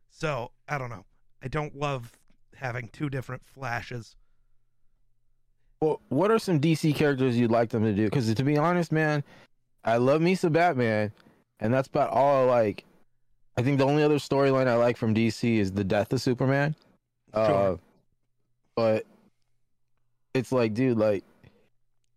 so 0.09 0.51
I 0.67 0.77
don't 0.77 0.89
know. 0.89 1.05
I 1.41 1.47
don't 1.47 1.75
love 1.75 2.17
having 2.55 2.89
two 2.89 3.09
different 3.09 3.45
flashes. 3.45 4.15
Well, 5.81 6.01
what 6.09 6.31
are 6.31 6.39
some 6.39 6.59
DC 6.59 6.95
characters 6.95 7.37
you'd 7.37 7.51
like 7.51 7.69
them 7.69 7.83
to 7.83 7.93
do? 7.93 8.05
Because 8.05 8.33
to 8.33 8.43
be 8.43 8.57
honest, 8.57 8.91
man, 8.91 9.23
I 9.83 9.97
love 9.97 10.21
me 10.21 10.33
some 10.35 10.53
Batman, 10.53 11.11
and 11.59 11.73
that's 11.73 11.87
about 11.87 12.09
all 12.09 12.43
I 12.49 12.51
like. 12.51 12.83
I 13.57 13.61
think 13.63 13.77
the 13.77 13.85
only 13.85 14.03
other 14.03 14.17
storyline 14.17 14.67
I 14.67 14.75
like 14.75 14.97
from 14.97 15.13
DC 15.13 15.57
is 15.57 15.71
the 15.71 15.83
death 15.83 16.11
of 16.13 16.21
Superman. 16.21 16.75
Uh, 17.33 17.47
Sure. 17.47 17.79
but 18.75 19.05
it's 20.33 20.51
like, 20.51 20.73
dude, 20.73 20.97
like, 20.97 21.23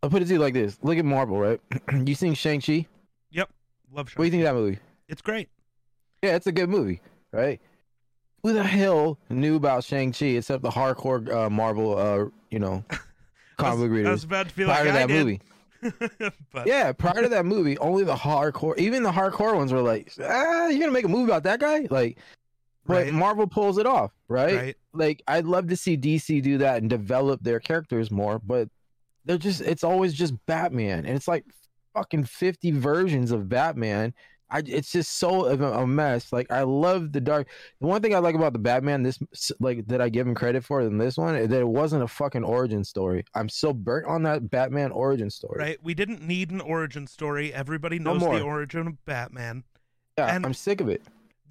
I'll 0.03 0.11
put 0.11 0.23
it 0.23 0.27
to 0.27 0.33
you 0.35 0.39
like 0.39 0.55
this: 0.55 0.79
Look 0.83 0.97
at 0.99 1.05
Marvel, 1.05 1.39
right? 1.39 1.61
you 2.07 2.15
seen 2.15 2.35
Shang 2.35 2.61
Chi? 2.61 2.87
Yep, 3.31 3.51
love 3.93 4.11
What 4.17 4.23
do 4.23 4.25
you 4.25 4.31
think 4.31 4.43
of 4.47 4.55
that 4.55 4.59
movie? 4.61 4.79
It's 5.09 5.23
great. 5.23 5.49
Yeah, 6.23 6.37
it's 6.37 6.47
a 6.47 6.53
good 6.53 6.69
movie, 6.71 7.01
right? 7.33 7.61
Who 8.43 8.53
the 8.55 8.65
hell 8.65 9.19
knew 9.29 9.57
about 9.57 9.85
Shang 9.85 10.13
Chi 10.13 10.27
except 10.27 10.63
the 10.63 10.71
hardcore 10.71 11.31
uh, 11.31 11.51
Marvel, 11.51 11.99
uh, 11.99 12.27
you 12.51 12.59
know, 12.59 12.85
comic 13.61 13.91
book 13.91 14.07
I 14.07 14.11
was 14.11 14.25
about 14.25 14.49
to 14.49 14.55
feel 14.55 14.67
prior 14.67 14.85
like 14.85 14.95
to 14.95 14.99
I 14.99 15.07
that 15.07 15.09
did. 15.09 15.25
movie? 15.25 15.41
but 16.53 16.67
Yeah, 16.67 16.93
prior 16.93 17.23
to 17.23 17.29
that 17.29 17.47
movie, 17.47 17.79
only 17.79 18.05
the 18.05 18.15
hardcore, 18.15 18.77
even 18.79 19.03
the 19.03 19.13
hardcore 19.13 19.55
ones 19.57 19.73
were 19.73 19.81
like, 19.81 20.13
ah, 20.23 20.69
you're 20.69 20.81
gonna 20.81 20.93
make 20.93 21.05
a 21.05 21.09
movie 21.09 21.25
about 21.31 21.45
that 21.45 21.61
guy? 21.61 21.87
Like, 21.91 22.19
but 22.87 23.05
Right. 23.05 23.13
Marvel 23.13 23.47
pulls 23.47 23.79
it 23.79 23.87
off, 23.87 24.13
right? 24.29 24.57
right. 24.57 24.77
Like, 24.93 25.23
I'd 25.29 25.45
love 25.47 25.69
to 25.69 25.77
see 25.77 25.97
DC 25.97 26.43
do 26.43 26.59
that 26.59 26.79
and 26.79 26.91
develop 26.91 27.43
their 27.43 27.61
characters 27.61 28.11
more, 28.11 28.39
but 28.39 28.69
they're 29.25 29.39
just, 29.39 29.61
it's 29.61 29.85
always 29.85 30.13
just 30.15 30.35
Batman, 30.47 31.07
and 31.07 31.17
it's 31.17 31.29
like 31.29 31.45
fucking 31.95 32.25
50 32.25 32.73
versions 32.73 33.31
of 33.31 33.49
Batman. 33.49 34.15
I, 34.51 34.63
it's 34.67 34.91
just 34.91 35.19
so 35.19 35.47
a 35.47 35.87
mess. 35.87 36.33
Like, 36.33 36.51
I 36.51 36.63
love 36.63 37.13
the 37.13 37.21
dark. 37.21 37.49
The 37.81 37.87
one 37.87 38.03
thing 38.03 38.15
I 38.15 38.19
like 38.19 38.35
about 38.35 38.53
the 38.53 38.59
Batman, 38.59 39.03
this 39.03 39.19
like 39.61 39.87
that 39.87 40.01
I 40.01 40.09
give 40.09 40.27
him 40.27 40.35
credit 40.35 40.65
for 40.65 40.81
in 40.81 40.99
this 40.99 41.17
one, 41.17 41.37
is 41.37 41.49
that 41.49 41.61
it 41.61 41.69
wasn't 41.69 42.03
a 42.03 42.09
fucking 42.09 42.43
origin 42.43 42.83
story. 42.83 43.25
I'm 43.35 43.49
so 43.49 43.73
burnt 43.73 44.07
on 44.07 44.23
that 44.25 44.51
Batman 44.51 44.91
origin 44.91 45.31
story. 45.31 45.59
Right. 45.59 45.79
We 45.83 45.95
didn't 45.95 46.23
need 46.23 46.51
an 46.51 46.61
origin 46.61 47.07
story. 47.07 47.55
Everybody 47.55 47.99
No 47.99 48.15
knows 48.15 48.23
the 48.23 48.43
origin 48.43 48.87
of 48.89 49.05
Batman. 49.05 49.65
Yeah, 50.19 50.35
And- 50.35 50.45
I'm 50.45 50.55
sick 50.55 50.81
of 50.81 50.89
it. 50.89 51.03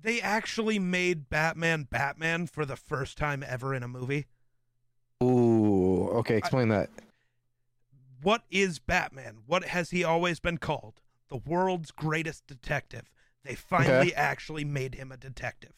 They 0.01 0.21
actually 0.21 0.79
made 0.79 1.29
Batman 1.29 1.83
Batman 1.83 2.47
for 2.47 2.65
the 2.65 2.77
first 2.77 3.17
time 3.17 3.43
ever 3.45 3.73
in 3.73 3.83
a 3.83 3.87
movie. 3.87 4.27
Ooh, 5.21 6.07
okay, 6.19 6.37
explain 6.37 6.69
that. 6.69 6.89
What 8.21 8.43
is 8.49 8.79
Batman? 8.79 9.39
What 9.45 9.65
has 9.65 9.89
he 9.89 10.03
always 10.03 10.39
been 10.39 10.57
called? 10.57 11.01
The 11.29 11.37
world's 11.37 11.91
greatest 11.91 12.47
detective. 12.47 13.09
They 13.43 13.55
finally 13.55 14.13
actually 14.13 14.65
made 14.65 14.95
him 14.95 15.11
a 15.11 15.17
detective. 15.17 15.73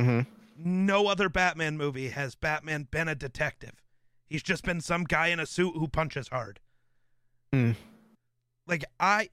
hmm 0.00 0.20
No 0.58 1.06
other 1.06 1.28
Batman 1.28 1.76
movie 1.76 2.08
has 2.08 2.34
Batman 2.34 2.88
been 2.90 3.08
a 3.08 3.14
detective. 3.14 3.82
He's 4.26 4.42
just 4.42 4.64
been 4.64 4.80
some 4.80 5.04
guy 5.04 5.28
in 5.28 5.38
a 5.38 5.46
suit 5.46 5.74
who 5.76 5.86
punches 5.88 6.28
hard. 6.28 6.60
Mm. 7.52 7.76
Like 8.66 8.84
I 8.98 9.28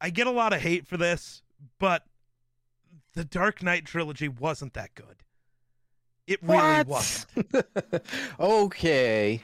I 0.00 0.10
get 0.10 0.26
a 0.26 0.30
lot 0.30 0.52
of 0.52 0.60
hate 0.60 0.86
for 0.86 0.96
this, 0.96 1.42
but 1.78 2.04
the 3.14 3.24
Dark 3.24 3.62
Knight 3.62 3.86
trilogy 3.86 4.28
wasn't 4.28 4.74
that 4.74 4.94
good. 4.94 5.22
It 6.26 6.40
really 6.42 6.84
wasn't. 6.84 7.66
okay. 8.40 9.42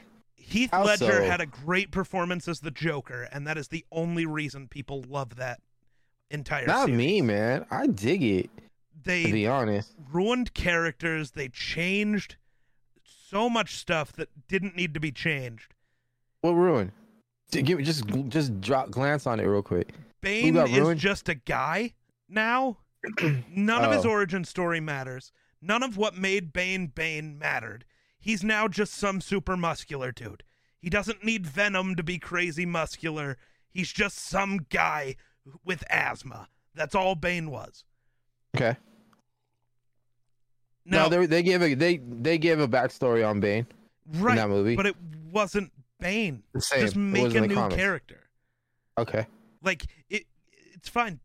Heath 0.51 0.73
Ledger 0.73 1.23
had 1.23 1.41
a 1.41 1.45
great 1.45 1.91
performance 1.91 2.47
as 2.47 2.59
the 2.59 2.71
Joker, 2.71 3.23
and 3.31 3.47
that 3.47 3.57
is 3.57 3.69
the 3.69 3.85
only 3.91 4.25
reason 4.25 4.67
people 4.67 5.03
love 5.07 5.37
that 5.37 5.59
entire 6.29 6.65
Not 6.67 6.85
series. 6.87 6.97
me, 6.97 7.21
man. 7.21 7.65
I 7.71 7.87
dig 7.87 8.21
it. 8.23 8.49
To 8.57 8.61
They 9.03 9.31
be 9.31 9.47
honest. 9.47 9.93
ruined 10.11 10.53
characters, 10.53 11.31
they 11.31 11.47
changed 11.47 12.35
so 13.03 13.49
much 13.49 13.77
stuff 13.77 14.11
that 14.13 14.29
didn't 14.47 14.75
need 14.75 14.93
to 14.93 14.99
be 14.99 15.11
changed. 15.11 15.73
What 16.41 16.51
ruined? 16.51 16.91
Give 17.51 17.77
me 17.77 17.83
just 17.83 18.05
just 18.29 18.61
drop 18.61 18.91
glance 18.91 19.25
on 19.27 19.39
it 19.39 19.43
real 19.45 19.61
quick. 19.61 19.93
Bane 20.21 20.55
is 20.55 21.01
just 21.01 21.27
a 21.29 21.35
guy 21.35 21.93
now. 22.29 22.77
None 23.49 23.83
of 23.83 23.91
his 23.91 24.05
Oh. 24.05 24.09
origin 24.11 24.43
story 24.45 24.79
matters. 24.79 25.31
None 25.61 25.83
of 25.83 25.97
what 25.97 26.15
made 26.15 26.53
Bane 26.53 26.87
Bane 26.87 27.37
mattered. 27.37 27.85
He's 28.21 28.43
now 28.43 28.67
just 28.67 28.93
some 28.93 29.19
super 29.19 29.57
muscular 29.57 30.11
dude. 30.11 30.43
He 30.79 30.89
doesn't 30.89 31.23
need 31.23 31.45
Venom 31.45 31.95
to 31.95 32.03
be 32.03 32.19
crazy 32.19 32.65
muscular. 32.65 33.37
He's 33.69 33.91
just 33.91 34.17
some 34.17 34.65
guy 34.69 35.15
with 35.65 35.83
asthma. 35.89 36.47
That's 36.75 36.95
all 36.95 37.15
Bane 37.15 37.49
was. 37.49 37.83
Okay. 38.55 38.77
Now, 40.85 41.03
no, 41.03 41.09
they 41.09 41.25
they 41.25 41.43
gave 41.43 41.61
a 41.61 41.73
they 41.73 41.97
they 41.97 42.37
gave 42.37 42.59
a 42.59 42.67
backstory 42.67 43.27
on 43.27 43.39
Bane 43.39 43.67
in 44.11 44.21
right, 44.21 44.35
that 44.35 44.49
movie. 44.49 44.75
but 44.75 44.85
it 44.85 44.95
wasn't 45.31 45.71
Bane. 45.99 46.43
the 46.53 46.61
same. 46.61 46.81
Just 46.81 46.95
make 46.95 47.35
a 47.35 47.41
new 47.41 47.53
comics. 47.53 47.75
character. 47.75 48.29
Okay. 48.97 49.27
Like 49.63 49.85
it, 50.09 50.23
it's 50.73 50.89
fine. 50.89 51.19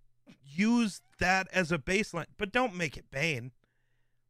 Use 0.44 1.00
that 1.18 1.48
as 1.52 1.72
a 1.72 1.78
baseline, 1.78 2.26
but 2.36 2.52
don't 2.52 2.74
make 2.74 2.96
it 2.96 3.10
Bane. 3.10 3.52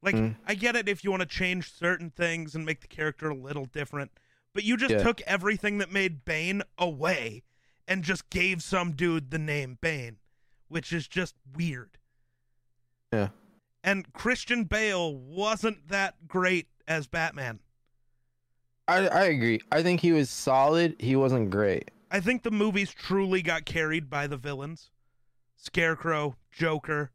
Like 0.02 0.14
Mm. 0.14 0.36
I 0.46 0.54
get 0.54 0.76
it 0.76 0.88
if 0.88 1.02
you 1.02 1.10
want 1.10 1.22
to 1.22 1.26
change 1.26 1.72
certain 1.72 2.10
things 2.10 2.54
and 2.54 2.64
make 2.64 2.80
the 2.80 2.86
character 2.86 3.28
a 3.30 3.34
little 3.34 3.64
different, 3.64 4.12
but 4.52 4.62
you 4.64 4.76
just 4.76 4.92
Yeah. 4.92 5.02
took 5.02 5.20
everything 5.22 5.78
that 5.78 5.90
made 5.90 6.24
Bane 6.24 6.62
away 6.78 7.42
and 7.88 8.04
just 8.04 8.28
gave 8.30 8.62
some 8.62 8.92
dude 8.92 9.30
the 9.30 9.38
name 9.38 9.78
Bane, 9.80 10.18
which 10.68 10.92
is 10.92 11.08
just 11.08 11.34
weird. 11.54 11.98
Yeah. 13.12 13.28
And 13.82 14.12
Christian 14.12 14.64
Bale 14.64 15.14
wasn't 15.16 15.88
that 15.88 16.26
great 16.28 16.68
as 16.86 17.06
Batman. 17.06 17.60
I 18.88 19.08
I 19.08 19.24
agree. 19.24 19.60
I 19.72 19.82
think 19.82 20.00
he 20.00 20.12
was 20.12 20.30
solid. 20.30 20.94
He 21.00 21.16
wasn't 21.16 21.50
great. 21.50 21.90
I 22.10 22.20
think 22.20 22.42
the 22.44 22.52
movies 22.52 22.92
truly 22.92 23.42
got 23.42 23.64
carried 23.64 24.08
by 24.08 24.26
the 24.28 24.36
villains. 24.36 24.90
Scarecrow, 25.56 26.36
Joker, 26.52 27.10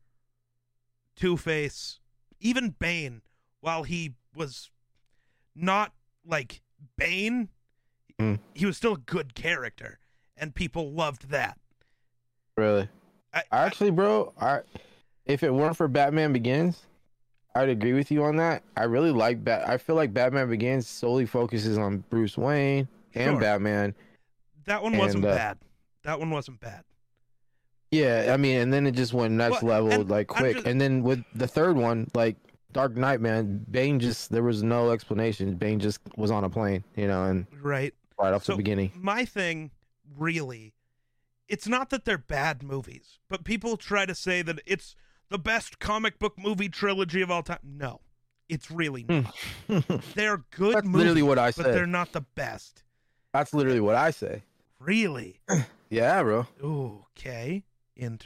Two 1.15 1.37
Face, 1.37 1.99
even 2.41 2.75
Bane, 2.77 3.21
while 3.61 3.83
he 3.83 4.15
was 4.35 4.69
not 5.55 5.93
like 6.25 6.61
Bane, 6.97 7.49
Mm. 8.19 8.39
he 8.53 8.65
was 8.67 8.77
still 8.77 8.93
a 8.93 8.97
good 8.99 9.33
character, 9.33 9.97
and 10.37 10.53
people 10.53 10.91
loved 10.91 11.29
that. 11.29 11.57
Really. 12.57 12.87
I, 13.33 13.43
Actually, 13.51 13.91
bro, 13.91 14.33
I 14.39 14.61
if 15.25 15.41
it 15.43 15.51
weren't 15.53 15.77
for 15.77 15.87
Batman 15.87 16.33
Begins, 16.33 16.85
I'd 17.55 17.69
agree 17.69 17.93
with 17.93 18.11
you 18.11 18.23
on 18.23 18.35
that. 18.37 18.63
I 18.77 18.83
really 18.83 19.11
like 19.11 19.43
Bat. 19.43 19.67
I 19.69 19.77
feel 19.77 19.95
like 19.95 20.13
Batman 20.13 20.49
Begins 20.49 20.87
solely 20.87 21.25
focuses 21.25 21.77
on 21.77 22.03
Bruce 22.09 22.37
Wayne 22.37 22.87
and 23.15 23.31
Sure. 23.33 23.39
Batman. 23.39 23.95
that 24.65 24.83
one 24.83 24.97
wasn't 24.97 25.25
uh, 25.25 25.33
bad. 25.35 25.57
That 26.03 26.19
one 26.19 26.29
wasn't 26.29 26.59
bad. 26.59 26.83
Yeah, 27.91 28.31
I 28.33 28.37
mean, 28.37 28.59
and 28.59 28.71
then 28.73 28.87
it 28.87 28.91
just 28.95 29.13
went 29.13 29.33
next 29.33 29.61
Well, 29.61 29.83
level 29.83 30.01
and 30.01 30.09
like 30.09 30.27
quick. 30.27 30.55
just- 30.55 30.67
And 30.67 30.79
then 30.79 31.03
with 31.03 31.23
the 31.35 31.47
third 31.47 31.75
one, 31.75 32.09
like 32.13 32.37
Dark 32.71 32.95
Knight, 32.95 33.19
man, 33.19 33.65
Bane 33.69 33.99
just 33.99 34.31
there 34.31 34.43
was 34.43 34.63
no 34.63 34.91
explanation. 34.91 35.55
Bane 35.55 35.79
just 35.79 35.99
was 36.15 36.31
on 36.31 36.43
a 36.45 36.49
plane, 36.49 36.85
you 36.95 37.07
know, 37.07 37.25
and 37.25 37.47
Right. 37.61 37.93
right 38.17 38.33
off 38.33 38.45
So- 38.45 38.53
the 38.53 38.57
beginning. 38.57 38.91
My 38.95 39.25
thing, 39.25 39.71
really, 40.17 40.73
it's 41.49 41.67
not 41.67 41.89
that 41.89 42.05
they're 42.05 42.17
bad 42.17 42.63
movies, 42.63 43.19
but 43.27 43.43
people 43.43 43.75
try 43.75 44.05
to 44.05 44.15
say 44.15 44.41
that 44.41 44.61
it's 44.65 44.95
the 45.27 45.37
best 45.37 45.79
comic 45.79 46.17
book 46.17 46.39
movie 46.39 46.69
trilogy 46.69 47.21
of 47.21 47.29
all 47.29 47.43
time. 47.43 47.59
No, 47.61 47.99
it's 48.47 48.71
really 48.71 49.03
hmm. 49.03 49.21
not. 49.67 49.85
They're 50.15 50.43
good 50.51 50.75
That's 50.75 50.85
movies, 50.85 50.97
literally 50.97 51.23
what 51.23 51.39
I 51.39 51.51
but 51.51 51.63
they're 51.73 51.85
not 51.85 52.13
the 52.13 52.21
best. 52.21 52.83
That's 53.33 53.53
literally 53.53 53.79
what 53.81 53.95
I 53.95 54.11
say. 54.11 54.43
Really? 54.79 55.41
Yeah, 55.89 56.23
bro. 56.23 56.47
Okay. 56.63 57.65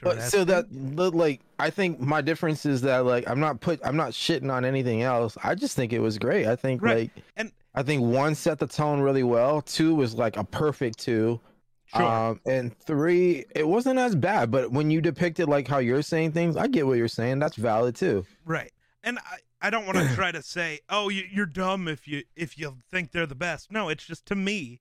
But 0.01 0.21
so 0.23 0.43
that 0.45 0.71
like 0.71 1.41
I 1.59 1.69
think 1.69 1.99
my 1.99 2.21
difference 2.21 2.65
is 2.65 2.81
that 2.81 3.05
like 3.05 3.29
I'm 3.29 3.39
not 3.39 3.59
put 3.59 3.79
I'm 3.85 3.97
not 3.97 4.11
shitting 4.11 4.51
on 4.51 4.65
anything 4.65 5.01
else. 5.01 5.37
I 5.43 5.55
just 5.55 5.75
think 5.75 5.93
it 5.93 5.99
was 5.99 6.17
great. 6.17 6.45
I 6.47 6.55
think 6.55 6.81
Right. 6.81 7.11
like 7.15 7.23
And- 7.35 7.51
I 7.77 7.83
think 7.83 8.03
one 8.03 8.35
set 8.35 8.59
the 8.59 8.67
tone 8.67 9.01
really 9.01 9.23
well. 9.23 9.61
Two 9.61 9.95
was 9.95 10.13
like 10.15 10.37
a 10.37 10.45
perfect 10.45 10.97
two. 10.99 11.41
Sure. 11.87 12.01
Um, 12.01 12.39
and 12.45 12.75
three, 12.79 13.43
it 13.53 13.67
wasn't 13.67 13.99
as 13.99 14.15
bad, 14.15 14.49
but 14.49 14.71
when 14.71 14.89
you 14.89 15.01
depict 15.01 15.39
it 15.41 15.47
like 15.47 15.67
how 15.67 15.79
you're 15.79 16.01
saying 16.01 16.31
things, 16.31 16.55
I 16.55 16.67
get 16.67 16.87
what 16.87 16.97
you're 16.97 17.07
saying. 17.09 17.39
That's 17.39 17.57
valid 17.57 17.95
too. 17.97 18.25
Right. 18.45 18.71
And 19.03 19.19
I, 19.19 19.37
I 19.61 19.69
don't 19.69 19.85
want 19.85 19.97
to 19.97 20.15
try 20.15 20.31
to 20.31 20.41
say, 20.41 20.79
oh, 20.89 21.09
you, 21.09 21.23
you're 21.29 21.45
dumb 21.45 21.87
if 21.89 22.07
you 22.07 22.23
if 22.35 22.57
you 22.57 22.77
think 22.89 23.11
they're 23.11 23.25
the 23.27 23.35
best. 23.35 23.71
No, 23.71 23.89
it's 23.89 24.05
just 24.05 24.25
to 24.27 24.35
me, 24.35 24.79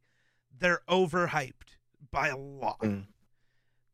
they're 0.57 0.83
overhyped 0.89 1.77
by 2.13 2.29
a 2.29 2.37
lot. 2.37 2.79
Mm. 2.81 3.05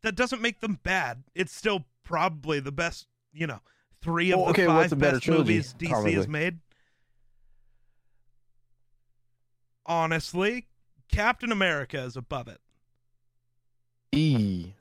That 0.02 0.14
doesn't 0.14 0.40
make 0.40 0.60
them 0.60 0.80
bad. 0.82 1.24
It's 1.34 1.54
still 1.54 1.84
probably 2.04 2.60
the 2.60 2.72
best, 2.72 3.06
you 3.32 3.46
know, 3.46 3.60
three 4.00 4.30
of 4.32 4.38
Well, 4.38 4.46
the 4.46 4.50
okay, 4.52 4.66
five 4.66 4.90
better 4.98 5.12
best 5.16 5.24
trilogy, 5.24 5.40
movies 5.54 5.74
DC 5.78 5.88
comically? 5.90 6.14
has 6.14 6.28
made. 6.28 6.58
Honestly, 9.86 10.66
Captain 11.10 11.52
America 11.52 12.00
is 12.02 12.16
above 12.16 12.48
it. 12.48 12.60
E. 14.12 14.72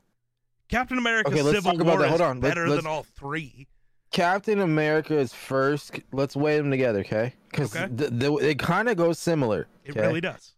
Captain 0.70 0.98
America 0.98 1.30
Okay, 1.32 1.42
Civil 1.42 1.78
War 1.80 2.06
is 2.06 2.22
on. 2.22 2.40
Better 2.40 2.68
let's- 2.68 2.84
than 2.84 2.90
all 2.92 3.04
three. 3.04 3.68
Captain 4.12 4.60
America 4.60 5.16
is 5.16 5.34
first. 5.34 6.00
Let's 6.12 6.36
weigh 6.36 6.58
them 6.58 6.72
together, 6.72 7.02
okay? 7.02 7.36
Because 7.52 7.76
Okay. 7.76 7.88
the, 7.94 8.10
the, 8.10 8.34
it 8.38 8.58
kind 8.58 8.90
of 8.90 8.98
goes 8.98 9.20
similar. 9.20 9.68
It 9.84 9.92
okay? 9.92 10.02
really 10.02 10.22
does. 10.22 10.54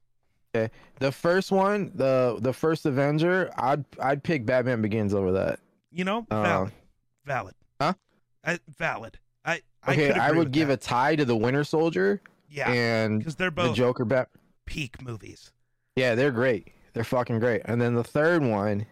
The 0.53 1.11
first 1.11 1.51
one, 1.51 1.91
the 1.95 2.37
the 2.41 2.53
first 2.53 2.85
Avenger, 2.85 3.51
I'd 3.57 3.85
I'd 4.01 4.23
pick 4.23 4.45
Batman 4.45 4.81
Begins 4.81 5.13
over 5.13 5.31
that. 5.33 5.59
You 5.91 6.03
know, 6.05 6.25
Uh, 6.29 6.43
valid. 6.43 6.71
valid. 7.25 7.55
Huh? 7.79 7.93
I, 8.43 8.59
valid. 8.77 9.17
I 9.45 9.61
I, 9.83 9.91
Okay, 9.93 10.11
I, 10.11 10.31
would 10.31 10.51
give 10.51 10.67
that. 10.69 10.75
a 10.75 10.77
tie 10.77 11.15
to 11.15 11.25
the 11.25 11.35
Winter 11.35 11.63
Soldier 11.63 12.21
yeah 12.49 12.69
and 12.71 13.19
because 13.19 13.35
they're 13.35 13.51
both 13.51 13.69
the 13.71 13.75
Joker. 13.75 14.05
Bat. 14.05 14.29
peak 14.65 15.01
movies. 15.01 15.51
Yeah, 15.95 16.15
they're 16.15 16.31
great. 16.31 16.67
They're 16.93 17.03
fucking 17.03 17.39
great. 17.39 17.61
And 17.65 17.81
then 17.81 17.95
the 17.95 18.03
third 18.03 18.43
one, 18.43 18.85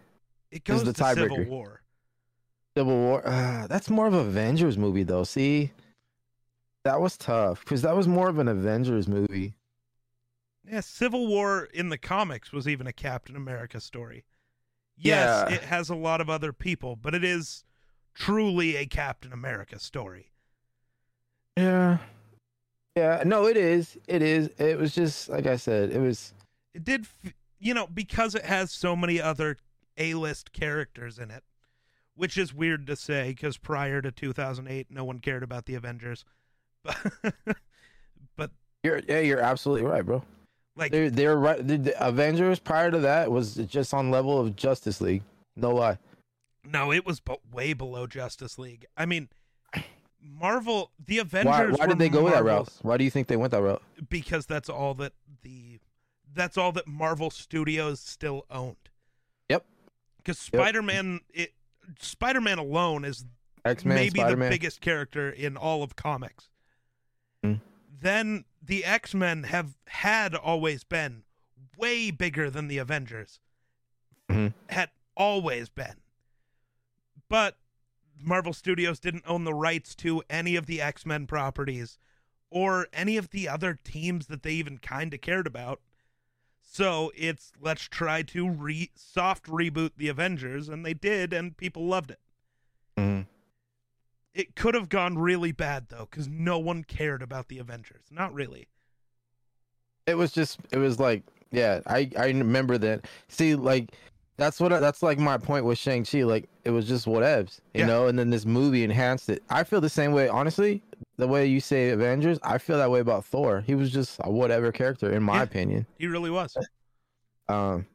It 0.50 0.64
goes 0.64 0.82
the 0.84 0.92
to 0.92 1.04
Civil 1.14 1.36
tiebreaker. 1.36 1.48
War. 1.48 1.82
Civil 2.76 2.96
War. 2.96 3.22
Uh, 3.26 3.66
that's 3.66 3.88
more 3.90 4.06
of 4.06 4.14
an 4.14 4.20
Avengers 4.20 4.76
movie, 4.78 5.02
though. 5.02 5.24
See, 5.24 5.72
that 6.84 7.00
was 7.00 7.16
tough 7.16 7.60
because 7.64 7.82
that 7.82 7.94
was 7.96 8.08
more 8.08 8.28
of 8.28 8.38
an 8.38 8.48
Avengers 8.48 9.06
movie. 9.08 9.54
Yeah, 10.70 10.80
Civil 10.80 11.26
War 11.26 11.64
in 11.74 11.88
the 11.88 11.98
comics 11.98 12.52
was 12.52 12.68
even 12.68 12.86
a 12.86 12.92
Captain 12.92 13.34
America 13.36 13.80
story. 13.80 14.24
Yes, 14.96 15.48
Yeah. 15.50 15.56
it 15.56 15.62
has 15.62 15.88
a 15.88 15.94
lot 15.94 16.20
of 16.20 16.28
other 16.30 16.52
people, 16.52 16.94
but 16.96 17.14
it 17.14 17.24
is 17.24 17.64
truly 18.14 18.76
a 18.76 18.86
Captain 18.86 19.32
America 19.32 19.78
story. 19.78 20.30
Yeah. 21.56 21.98
Yeah. 22.96 23.22
No, 23.24 23.46
it 23.46 23.56
is. 23.56 23.98
It 24.06 24.22
is. 24.22 24.48
It 24.58 24.78
was 24.78 24.94
just 24.94 25.28
like 25.28 25.46
I 25.46 25.56
said. 25.56 25.90
It 25.90 26.00
was. 26.00 26.34
It 26.74 26.84
did, 26.84 27.02
f- 27.24 27.32
you 27.58 27.74
know, 27.74 27.86
because 27.86 28.34
it 28.34 28.44
has 28.44 28.70
so 28.70 28.94
many 28.94 29.20
other 29.20 29.56
A-list 29.96 30.52
characters 30.52 31.18
in 31.18 31.30
it, 31.30 31.42
which 32.14 32.36
is 32.38 32.54
weird 32.54 32.86
to 32.86 32.94
say 32.96 33.28
because 33.30 33.56
prior 33.56 34.00
to 34.02 34.12
2008, 34.12 34.86
no 34.90 35.04
one 35.04 35.18
cared 35.18 35.42
about 35.42 35.66
the 35.66 35.74
Avengers. 35.74 36.24
But, 36.84 36.96
but 38.36 38.50
You're. 38.82 39.00
Yeah, 39.08 39.20
you're 39.20 39.40
absolutely 39.40 39.86
right, 39.88 40.04
bro. 40.04 40.22
Like, 40.76 40.92
They're. 40.92 41.10
They're 41.10 41.36
right. 41.36 41.66
The, 41.66 41.76
the 41.76 42.06
Avengers 42.06 42.58
prior 42.58 42.90
to 42.90 42.98
that 43.00 43.30
was 43.30 43.54
just 43.56 43.92
on 43.92 44.10
level 44.10 44.38
of 44.38 44.56
Justice 44.56 45.00
League. 45.00 45.22
No 45.56 45.74
lie. 45.74 45.98
no, 46.64 46.92
it 46.92 47.04
was 47.04 47.20
but 47.20 47.40
way 47.52 47.72
below 47.72 48.06
Justice 48.06 48.58
League. 48.58 48.86
I 48.96 49.06
mean, 49.06 49.28
Marvel, 50.22 50.90
the 51.04 51.18
Avengers. 51.18 51.78
Why 51.78 51.86
were 51.86 51.86
did 51.86 51.98
they 51.98 52.08
go 52.08 52.28
that 52.30 52.44
route? 52.44 52.68
Why 52.82 52.96
do 52.96 53.04
you 53.04 53.10
think 53.10 53.28
they 53.28 53.36
went 53.36 53.52
that 53.52 53.62
route? 53.62 53.82
because 54.08 54.46
that's 54.46 54.68
all 54.68 54.94
that 54.94 55.12
the 55.42 55.80
that's 56.32 56.56
all 56.56 56.72
that 56.72 56.86
Marvel 56.86 57.30
Studios 57.30 58.00
still 58.00 58.46
owned. 58.50 58.76
Yep. 59.48 59.66
Because 60.18 60.38
Spider-Man 60.38 61.20
it 61.32 61.52
Spider-Man 61.98 62.58
alone 62.58 63.04
is 63.04 63.24
X 63.64 63.84
Men, 63.84 63.96
maybe 63.96 64.20
Spider 64.20 64.36
the 64.36 64.48
biggest 64.48 64.80
character 64.80 65.30
in 65.30 65.56
all 65.56 65.82
of 65.82 65.96
comics. 65.96 66.48
Then 68.00 68.44
the 68.62 68.84
X-Men 68.84 69.44
have 69.44 69.76
had 69.86 70.34
always 70.34 70.84
been 70.84 71.24
way 71.76 72.10
bigger 72.10 72.50
than 72.50 72.68
the 72.68 72.78
Avengers. 72.78 73.40
Mhm. 74.28 74.54
Had 74.68 74.90
always 75.14 75.68
been. 75.68 76.00
But 77.28 77.58
Marvel 78.18 78.52
Studios 78.52 79.00
didn't 79.00 79.24
own 79.26 79.44
the 79.44 79.54
rights 79.54 79.94
to 79.96 80.22
any 80.30 80.56
of 80.56 80.66
the 80.66 80.80
X-Men 80.80 81.26
properties 81.26 81.98
or 82.50 82.88
any 82.92 83.16
of 83.16 83.30
the 83.30 83.48
other 83.48 83.74
teams 83.74 84.26
that 84.26 84.42
they 84.42 84.52
even 84.52 84.78
kind 84.78 85.12
of 85.14 85.20
cared 85.20 85.46
about. 85.46 85.80
So 86.62 87.12
it's 87.16 87.52
let's 87.60 87.82
try 87.88 88.22
to 88.22 88.48
re 88.48 88.90
soft 88.94 89.46
reboot 89.46 89.92
the 89.96 90.08
Avengers 90.08 90.68
and 90.68 90.86
they 90.86 90.94
did 90.94 91.32
and 91.32 91.56
people 91.56 91.86
loved 91.86 92.12
it. 92.12 92.20
Mhm. 92.96 93.26
It 94.34 94.54
could 94.54 94.74
have 94.74 94.88
gone 94.88 95.18
really 95.18 95.52
bad 95.52 95.88
though, 95.88 96.06
because 96.10 96.28
no 96.28 96.58
one 96.58 96.84
cared 96.84 97.22
about 97.22 97.48
the 97.48 97.58
Avengers. 97.58 98.04
Not 98.10 98.32
really. 98.32 98.68
It 100.06 100.14
was 100.14 100.32
just. 100.32 100.60
It 100.72 100.78
was 100.78 100.98
like. 100.98 101.22
Yeah, 101.52 101.80
I 101.86 102.10
I 102.16 102.26
remember 102.26 102.78
that. 102.78 103.06
See, 103.28 103.54
like. 103.54 103.92
That's 104.36 104.58
what. 104.58 104.72
I, 104.72 104.78
that's 104.80 105.02
like 105.02 105.18
my 105.18 105.36
point 105.36 105.64
with 105.66 105.76
Shang 105.78 106.04
Chi. 106.04 106.22
Like 106.22 106.48
it 106.64 106.70
was 106.70 106.88
just 106.88 107.06
whatevs, 107.06 107.60
you 107.74 107.80
Yeah. 107.80 107.86
know. 107.86 108.06
And 108.06 108.18
then 108.18 108.30
this 108.30 108.46
movie 108.46 108.84
enhanced 108.84 109.28
it. 109.28 109.42
I 109.50 109.64
feel 109.64 109.80
the 109.82 109.90
same 109.90 110.12
way. 110.12 110.28
Honestly, 110.28 110.82
the 111.18 111.28
way 111.28 111.44
you 111.46 111.60
say 111.60 111.90
Avengers, 111.90 112.38
I 112.42 112.56
feel 112.58 112.78
that 112.78 112.90
way 112.90 113.00
about 113.00 113.26
Thor. 113.26 113.60
He 113.66 113.74
was 113.74 113.90
just 113.90 114.18
a 114.24 114.30
whatever 114.30 114.72
character, 114.72 115.12
in 115.12 115.22
my 115.22 115.38
Yeah. 115.38 115.42
opinion. 115.42 115.86
He 115.98 116.06
really 116.06 116.30
was. 116.30 116.56
Um, 117.50 117.86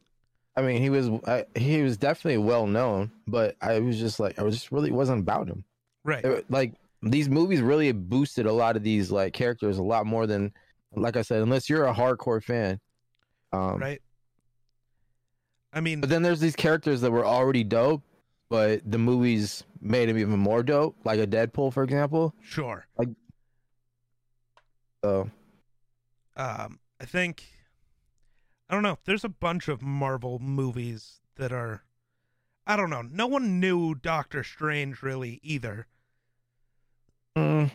I 0.54 0.62
mean, 0.62 0.80
he 0.80 0.88
was. 0.88 1.08
I, 1.26 1.46
he 1.56 1.82
was 1.82 1.96
definitely 1.96 2.38
well 2.38 2.66
known, 2.68 3.10
but 3.26 3.56
I 3.60 3.80
was 3.80 3.98
just 3.98 4.20
like, 4.20 4.38
I 4.38 4.42
was 4.42 4.54
just 4.54 4.70
really 4.70 4.92
wasn't 4.92 5.20
about 5.20 5.48
him. 5.48 5.64
Right. 6.06 6.24
It- 6.24 6.50
like 6.50 6.74
these 7.02 7.28
movies 7.28 7.60
really 7.60 7.90
boosted 7.92 8.46
a 8.46 8.52
lot 8.52 8.76
of 8.76 8.82
these 8.82 9.10
like 9.10 9.32
characters 9.34 9.78
a 9.78 9.82
lot 9.82 10.06
more 10.06 10.26
than, 10.26 10.52
like 10.94 11.16
I 11.16 11.22
said, 11.22 11.42
unless 11.42 11.68
you're 11.68 11.86
a 11.86 11.92
hardcore 11.94 12.42
fan. 12.42 12.80
Um, 13.52 13.78
Right. 13.78 14.00
I 15.72 15.80
mean, 15.80 16.00
But 16.00 16.08
then 16.08 16.22
there's 16.22 16.40
these 16.40 16.56
characters 16.56 17.00
that 17.02 17.10
were 17.10 17.26
already 17.26 17.62
dope, 17.64 18.02
but 18.48 18.80
the 18.90 18.98
movies 18.98 19.62
made 19.80 20.08
them 20.08 20.16
even 20.16 20.38
more 20.38 20.62
dope, 20.62 20.96
like 21.04 21.20
a 21.20 21.26
Deadpool, 21.26 21.72
for 21.72 21.82
example. 21.82 22.34
sure. 22.40 22.86
So 25.04 25.30
Um, 26.36 26.80
I 27.00 27.04
think 27.04 27.44
I 28.68 28.74
don't 28.74 28.82
know. 28.82 28.98
There's 29.04 29.24
a 29.24 29.28
bunch 29.28 29.68
of 29.68 29.82
Marvel 29.82 30.38
movies 30.38 31.20
that 31.36 31.52
are 31.52 31.84
I 32.66 32.76
don't 32.76 32.90
know. 32.90 33.02
No 33.02 33.26
one 33.28 33.60
knew 33.60 33.94
Doctor 33.94 34.42
Strange 34.42 35.02
really 35.02 35.38
either. 35.42 35.86
Mm, 37.36 37.70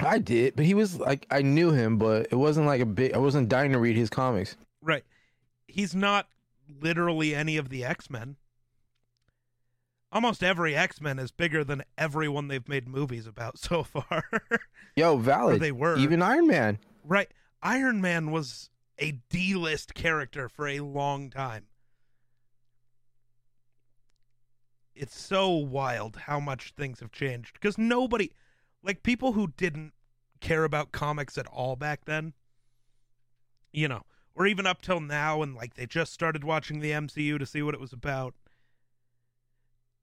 I 0.00 0.18
did, 0.18 0.56
but 0.56 0.64
he 0.64 0.74
was 0.74 0.98
like 0.98 1.26
I 1.30 1.42
knew 1.42 1.70
him, 1.70 1.98
but 1.98 2.28
it 2.30 2.36
wasn't 2.36 2.66
like 2.66 2.80
a 2.80 2.86
big. 2.86 3.12
I 3.12 3.18
wasn't 3.18 3.48
dying 3.48 3.72
to 3.72 3.78
read 3.78 3.96
his 3.96 4.10
comics. 4.10 4.56
Right. 4.82 5.04
He's 5.66 5.94
not 5.94 6.28
literally 6.80 7.34
any 7.34 7.56
of 7.56 7.68
the 7.68 7.84
X-Men. 7.84 8.36
Almost 10.12 10.42
every 10.42 10.74
X-Men 10.74 11.18
is 11.18 11.30
bigger 11.30 11.64
than 11.64 11.82
everyone 11.98 12.48
they've 12.48 12.68
made 12.68 12.88
movies 12.88 13.26
about 13.26 13.58
so 13.58 13.82
far. 13.82 14.24
Yo, 14.94 15.14
or 15.14 15.20
valid. 15.20 15.60
they 15.60 15.72
were. 15.72 15.96
Even 15.98 16.22
Iron 16.22 16.46
Man. 16.46 16.78
Right. 17.04 17.30
Iron 17.62 18.00
Man 18.00 18.30
was 18.30 18.70
a 18.98 19.12
D-list 19.28 19.94
character 19.94 20.48
for 20.48 20.66
a 20.68 20.80
long 20.80 21.30
time. 21.30 21.66
It's 24.94 25.18
so 25.18 25.50
wild 25.50 26.16
how 26.16 26.40
much 26.40 26.72
things 26.74 27.00
have 27.00 27.12
changed 27.12 27.52
because 27.54 27.76
nobody 27.76 28.30
like 28.86 29.02
people 29.02 29.32
who 29.32 29.48
didn't 29.56 29.92
care 30.40 30.64
about 30.64 30.92
comics 30.92 31.36
at 31.36 31.46
all 31.48 31.74
back 31.74 32.04
then, 32.04 32.32
you 33.72 33.88
know, 33.88 34.02
or 34.34 34.46
even 34.46 34.66
up 34.66 34.80
till 34.80 35.00
now 35.00 35.42
and 35.42 35.54
like 35.54 35.74
they 35.74 35.86
just 35.86 36.12
started 36.12 36.44
watching 36.44 36.78
the 36.80 36.92
MCU 36.92 37.38
to 37.38 37.44
see 37.44 37.62
what 37.62 37.74
it 37.74 37.80
was 37.80 37.92
about. 37.92 38.34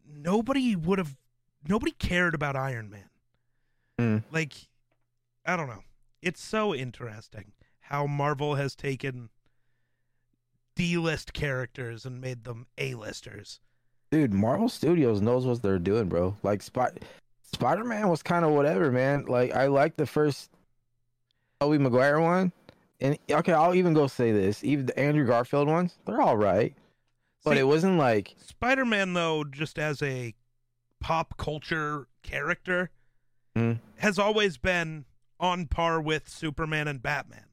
Nobody 0.05 0.75
would 0.75 0.99
have 0.99 1.15
nobody 1.65 1.93
cared 1.93 2.35
about 2.35 2.57
Iron 2.57 2.89
Man. 2.89 3.09
Mm. 3.97 4.23
Like 4.31 4.53
I 5.45 5.55
don't 5.55 5.69
know. 5.69 5.83
It's 6.21 6.43
so 6.43 6.75
interesting 6.75 7.53
how 7.79 8.05
Marvel 8.05 8.55
has 8.55 8.75
taken 8.75 9.29
D-list 10.75 11.33
characters 11.33 12.05
and 12.05 12.19
made 12.19 12.43
them 12.43 12.67
A-listers. 12.77 13.59
Dude, 14.11 14.33
Marvel 14.33 14.69
Studios 14.69 15.21
knows 15.21 15.45
what 15.45 15.61
they're 15.61 15.79
doing, 15.79 16.07
bro. 16.07 16.35
Like 16.43 16.61
Spot 16.61 16.97
Spider 17.53 17.83
Man 17.83 18.09
was 18.09 18.23
kind 18.23 18.43
of 18.43 18.51
whatever, 18.51 18.91
man. 18.91 19.25
Like 19.25 19.53
I 19.53 19.67
like 19.67 19.95
the 19.95 20.05
first 20.05 20.49
Tobey 21.59 21.77
Maguire 21.77 22.19
one. 22.19 22.51
And 22.99 23.17
okay, 23.29 23.53
I'll 23.53 23.75
even 23.75 23.93
go 23.93 24.07
say 24.07 24.31
this. 24.31 24.63
Even 24.63 24.85
the 24.85 24.97
Andrew 24.97 25.25
Garfield 25.25 25.67
ones, 25.67 25.97
they're 26.05 26.21
all 26.21 26.37
right. 26.37 26.73
But 27.43 27.55
See, 27.55 27.59
it 27.59 27.63
wasn't 27.63 27.97
like 27.97 28.35
Spider-Man 28.41 29.13
though 29.13 29.43
just 29.43 29.77
as 29.77 30.01
a 30.01 30.33
pop 30.99 31.37
culture 31.37 32.07
character 32.21 32.89
Mm. 33.55 33.77
has 33.97 34.17
always 34.17 34.57
been 34.57 35.05
on 35.39 35.67
par 35.67 36.01
with 36.01 36.27
Superman 36.27 36.87
and 36.87 37.03
Batman. 37.03 37.45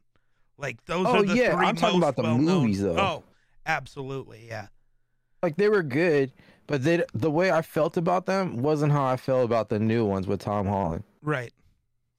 Like 0.57 0.83
those 0.87 1.07
Oh, 1.07 1.17
are 1.17 1.23
the 1.25 1.35
yeah, 1.37 1.55
three 1.55 1.67
I'm 1.67 1.77
talking 1.77 2.01
most 2.01 2.11
about 2.15 2.23
the 2.25 2.39
movies, 2.39 2.81
though. 2.81 2.97
Oh, 2.99 3.25
absolutely, 3.67 4.47
yeah. 4.49 4.69
like 5.43 5.57
they 5.57 5.69
were 5.69 5.83
good, 5.83 6.33
but 6.71 6.85
they 6.85 7.05
the 7.15 7.31
way 7.31 7.51
I 7.51 7.63
felt 7.63 7.97
about 7.97 8.27
them 8.27 8.63
wasn't 8.63 8.93
how 8.93 9.05
I 9.05 9.17
felt 9.17 9.45
about 9.45 9.69
the 9.69 9.81
new 9.81 10.05
ones 10.05 10.29
with 10.29 10.41
Tom 10.41 10.67
Holland. 10.69 11.03
Right. 11.21 11.53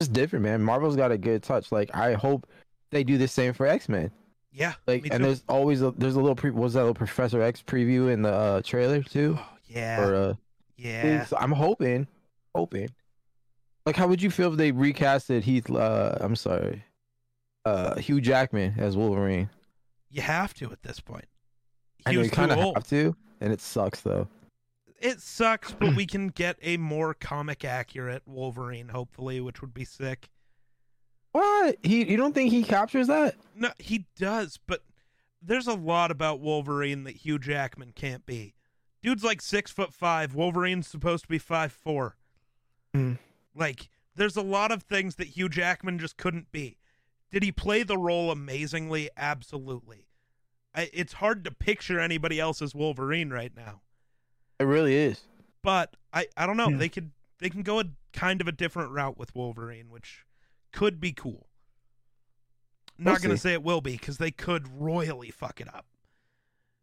It's 0.02 0.10
different, 0.10 0.44
man. 0.44 0.62
Marvel's 0.62 0.98
got 0.98 1.10
a 1.10 1.18
good 1.18 1.42
touch. 1.42 1.72
Like 1.72 1.90
I 1.96 2.14
hope 2.14 2.46
they 2.90 3.06
do 3.06 3.18
the 3.18 3.30
same 3.30 3.54
for 3.54 3.66
X 3.66 3.88
Men. 3.88 4.12
Yeah. 4.52 4.74
Like, 4.88 5.08
and 5.10 5.24
there's 5.24 5.44
always 5.48 5.82
a 5.82 5.92
there's 5.92 6.16
a 6.16 6.20
little 6.20 6.36
pre 6.36 6.52
was 6.52 6.74
that 6.74 6.82
little 6.82 6.94
Professor 6.94 7.42
X 7.42 7.64
preview 7.66 8.12
in 8.12 8.24
the 8.24 8.34
uh, 8.34 8.62
trailer 8.62 9.02
too? 9.02 9.38
Oh, 9.40 9.46
yeah. 9.68 10.02
Or 10.02 10.16
uh, 10.16 10.34
yeah. 10.76 11.24
so 11.26 11.38
I'm 11.40 11.54
hoping, 11.54 12.06
hoping. 12.54 12.90
Like, 13.86 13.96
how 13.96 14.08
would 14.08 14.22
you 14.22 14.30
feel 14.30 14.52
if 14.52 14.58
they 14.58 14.74
recasted 14.74 15.44
Heath? 15.44 15.72
Uh, 15.72 16.18
I'm 16.20 16.36
sorry, 16.36 16.84
uh, 17.64 17.96
Hugh 17.96 18.20
Jackman 18.20 18.76
as 18.78 18.98
Wolverine? 18.98 19.50
You 20.10 20.22
have 20.22 20.54
to 20.56 20.70
at 20.74 20.84
this 20.84 21.00
point. 21.00 21.26
I 22.06 22.10
He 22.10 22.16
know 22.16 22.20
was 22.20 22.28
you 22.28 22.36
kind 22.36 22.52
of 22.52 22.60
have 22.60 22.86
to, 22.90 23.16
and 23.40 23.54
it 23.54 23.62
sucks 23.62 24.02
though. 24.02 24.28
It 25.02 25.20
sucks, 25.20 25.72
but 25.72 25.96
we 25.96 26.06
can 26.06 26.28
get 26.28 26.58
a 26.62 26.78
more 26.78 27.16
comic 27.16 27.66
accurate 27.66 28.22
Wolverine, 28.28 28.90
hopefully, 28.90 29.42
which 29.42 29.60
would 29.60 29.74
be 29.74 29.84
sick. 29.84 30.30
What? 31.32 31.78
He? 31.82 32.10
You 32.10 32.18
don't 32.18 32.34
think 32.34 32.52
he 32.52 32.64
captures 32.64 33.08
that? 33.08 33.36
No, 33.56 33.72
he 33.80 34.06
does, 34.16 34.60
but 34.68 34.84
there's 35.42 35.68
a 35.68 35.74
lot 35.74 36.12
about 36.12 36.40
Wolverine 36.40 37.04
that 37.06 37.16
Hugh 37.16 37.40
Jackman 37.40 37.94
can't 37.96 38.26
be. 38.28 38.54
Dude's 39.02 39.24
like 39.24 39.42
six 39.42 39.72
foot 39.72 39.92
five. 39.92 40.36
Wolverine's 40.36 40.88
supposed 40.88 41.24
to 41.24 41.30
be 41.30 41.40
five 41.40 41.72
four. 41.72 42.18
Hmm. 42.94 43.14
Like, 43.56 43.90
there's 44.16 44.38
a 44.38 44.44
lot 44.44 44.72
of 44.72 44.84
things 44.84 45.16
that 45.16 45.30
Hugh 45.30 45.50
Jackman 45.50 45.98
just 45.98 46.16
couldn't 46.16 46.52
be. 46.52 46.78
Did 47.32 47.42
he 47.42 47.52
play 47.52 47.82
the 47.82 47.98
role 47.98 48.30
amazingly? 48.30 49.10
Absolutely. 49.18 50.06
I, 50.76 50.90
it's 50.94 51.14
hard 51.14 51.44
to 51.46 51.52
picture 51.52 52.00
anybody 52.00 52.40
else 52.40 52.62
as 52.62 52.76
Wolverine 52.76 53.32
right 53.32 53.52
now. 53.56 53.82
It 54.62 54.66
really 54.66 54.96
is. 54.96 55.22
but 55.64 55.96
I 56.14 56.28
I 56.38 56.46
don't 56.46 56.58
know. 56.58 56.70
Yeah. 56.70 56.78
They 56.78 56.90
could 56.90 57.12
they 57.40 57.50
can 57.50 57.64
go 57.64 57.80
a 57.80 57.86
kind 58.14 58.42
of 58.42 58.48
a 58.48 58.52
different 58.52 58.92
route 58.92 59.18
with 59.18 59.34
Wolverine, 59.36 59.90
which 59.90 60.26
could 60.72 61.00
be 61.00 61.12
cool. 61.14 61.48
We'll 63.00 63.14
Not 63.14 63.22
gonna 63.22 63.38
see. 63.38 63.42
say 63.50 63.54
it 63.54 63.64
will 63.64 63.82
be 63.82 63.94
because 63.94 64.18
they 64.18 64.32
could 64.32 64.68
royally 64.80 65.32
fuck 65.32 65.60
it 65.62 65.68
up. 65.74 65.86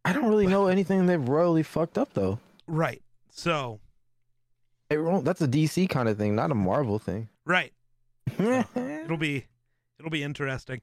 I 0.05 0.13
don't 0.13 0.29
really 0.29 0.47
know 0.47 0.67
anything 0.67 1.07
they've 1.07 1.29
royally 1.29 1.63
fucked 1.63 1.97
up 1.99 2.15
though. 2.15 2.41
Right. 2.67 3.03
So 3.31 3.81
It 4.91 4.99
won't- 4.99 5.25
that's 5.25 5.41
a 5.43 5.47
DC 5.49 5.87
kind 5.89 6.09
of 6.09 6.17
thing, 6.17 6.35
not 6.35 6.51
a 6.51 6.55
Marvel 6.55 6.99
thing. 6.99 7.29
right. 7.45 7.73
It'll 8.39 9.17
be 9.17 9.47
it'll 9.99 10.11
be 10.11 10.23
interesting. 10.23 10.81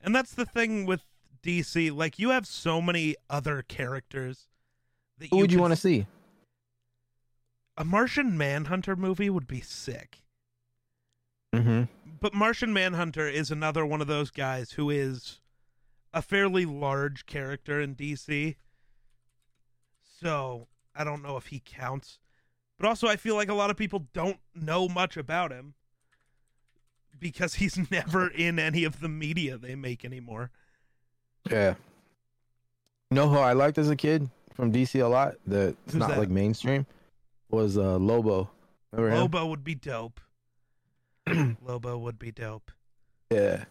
And 0.00 0.14
that's 0.14 0.32
the 0.34 0.44
thing 0.46 0.86
with 0.86 1.02
DC. 1.42 1.94
Like 1.94 2.18
you 2.18 2.30
have 2.30 2.46
so 2.46 2.80
many 2.82 3.16
other 3.30 3.62
characters 3.62 4.48
that 5.18 5.28
Who 5.30 5.38
would 5.38 5.52
you 5.52 5.60
want 5.60 5.72
to 5.72 5.76
see? 5.76 6.06
A 7.76 7.84
Martian 7.84 8.36
Manhunter 8.36 8.96
movie 8.96 9.30
would 9.30 9.46
be 9.46 9.60
sick. 9.60 10.22
Mm-hmm. 11.54 11.84
but 12.20 12.34
Martian 12.34 12.74
Manhunter 12.74 13.26
is 13.26 13.50
another 13.50 13.86
one 13.86 14.02
of 14.02 14.06
those 14.06 14.30
guys 14.30 14.72
who 14.72 14.90
is 14.90 15.40
a 16.12 16.20
fairly 16.20 16.66
large 16.66 17.24
character 17.24 17.80
in 17.80 17.94
DC. 17.94 18.56
So 20.20 20.68
I 20.94 21.04
don't 21.04 21.22
know 21.22 21.38
if 21.38 21.46
he 21.46 21.62
counts. 21.64 22.18
But 22.78 22.86
also, 22.86 23.08
I 23.08 23.16
feel 23.16 23.34
like 23.34 23.48
a 23.48 23.54
lot 23.54 23.70
of 23.70 23.76
people 23.76 24.08
don't 24.12 24.38
know 24.54 24.88
much 24.88 25.16
about 25.16 25.50
him 25.50 25.74
because 27.18 27.54
he's 27.54 27.78
never 27.90 28.28
in 28.28 28.58
any 28.58 28.84
of 28.84 29.00
the 29.00 29.08
media 29.08 29.56
they 29.56 29.74
make 29.74 30.04
anymore. 30.04 30.50
Yeah. 31.50 31.74
You 33.10 33.14
know 33.14 33.28
who 33.28 33.38
I 33.38 33.54
liked 33.54 33.78
as 33.78 33.88
a 33.88 33.96
kid 33.96 34.28
from 34.58 34.72
DC 34.72 35.00
a 35.00 35.06
lot? 35.06 35.36
That's 35.46 35.76
Who's 35.86 35.94
not 35.94 36.08
that? 36.10 36.18
like 36.18 36.28
mainstream. 36.30 36.84
Was 37.48 37.78
uh 37.78 37.96
Lobo. 37.96 38.50
Remember 38.90 39.14
him? 39.14 39.20
Lobo 39.22 39.46
would 39.46 39.62
be 39.62 39.76
dope. 39.76 40.20
Lobo 41.64 41.96
would 41.98 42.18
be 42.18 42.32
dope. 42.32 42.72
Yeah. 43.30 43.64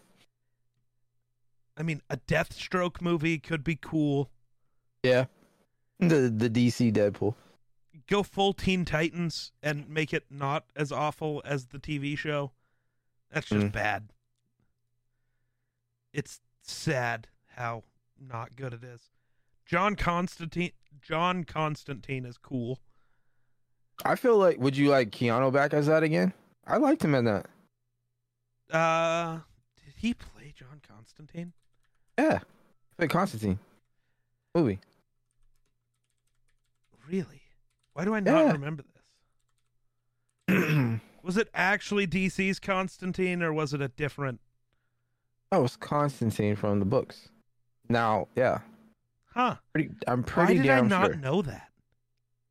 I 1.75 1.83
mean, 1.83 2.01
a 2.09 2.17
Deathstroke 2.17 3.01
movie 3.01 3.37
could 3.37 3.63
be 3.63 3.75
cool. 3.75 4.29
Yeah. 5.03 5.25
The 5.99 6.33
the 6.35 6.49
DC 6.49 6.93
Deadpool. 6.93 7.35
go 8.07 8.23
full 8.23 8.53
Teen 8.53 8.85
Titans 8.85 9.51
and 9.61 9.89
make 9.89 10.13
it 10.13 10.25
not 10.29 10.63
as 10.75 10.91
awful 10.93 11.41
as 11.43 11.65
the 11.67 11.79
TV 11.79 12.17
show. 12.17 12.51
That's 13.31 13.47
just 13.49 13.67
Mm. 13.67 13.71
bad. 13.73 14.13
It's 16.13 16.39
sad 16.61 17.27
how 17.55 17.83
not 18.17 18.55
good 18.55 18.73
it 18.73 18.83
is. 18.83 19.09
John 19.67 19.95
Constantine 19.95 20.71
John 21.01 21.43
Constantine 21.43 22.25
is 22.25 22.37
cool. 22.37 22.79
I 24.05 24.15
feel 24.15 24.37
like 24.37 24.59
would 24.59 24.77
you 24.77 24.89
like 24.89 25.11
Keanu 25.11 25.51
back 25.51 25.73
as 25.73 25.87
that 25.87 26.03
again? 26.03 26.33
I 26.65 26.77
liked 26.77 27.03
him 27.03 27.15
in 27.15 27.25
that. 27.25 27.45
Uh 28.71 29.39
did 29.83 29.93
he 29.97 30.13
play 30.13 30.53
John 30.55 30.81
Constantine? 30.87 31.53
Yeah. 32.17 32.39
Like 32.97 33.09
Constantine. 33.09 33.59
Movie. 34.55 34.79
Really? 37.07 37.41
Why 37.93 38.05
do 38.05 38.13
I 38.13 38.19
not 38.19 38.45
Yeah. 38.45 38.51
remember 38.53 38.83
this? 40.47 40.99
Was 41.23 41.37
it 41.37 41.49
actually 41.53 42.07
DC's 42.07 42.59
Constantine 42.59 43.43
or 43.43 43.51
was 43.51 43.73
it 43.73 43.81
a 43.81 43.89
different 43.89 44.39
That 45.51 45.57
was 45.57 45.75
Constantine 45.75 46.55
from 46.55 46.79
the 46.79 46.85
books. 46.85 47.29
Now, 47.89 48.27
yeah. 48.35 48.59
Huh. 49.37 49.55
Pretty 49.71 49.91
I'm 50.07 50.23
pretty 50.23 50.55
Why 50.55 50.63
did 50.63 50.71
I 50.71 50.81
not 50.81 51.05
sure. 51.11 51.15
know 51.17 51.43
that? 51.43 51.69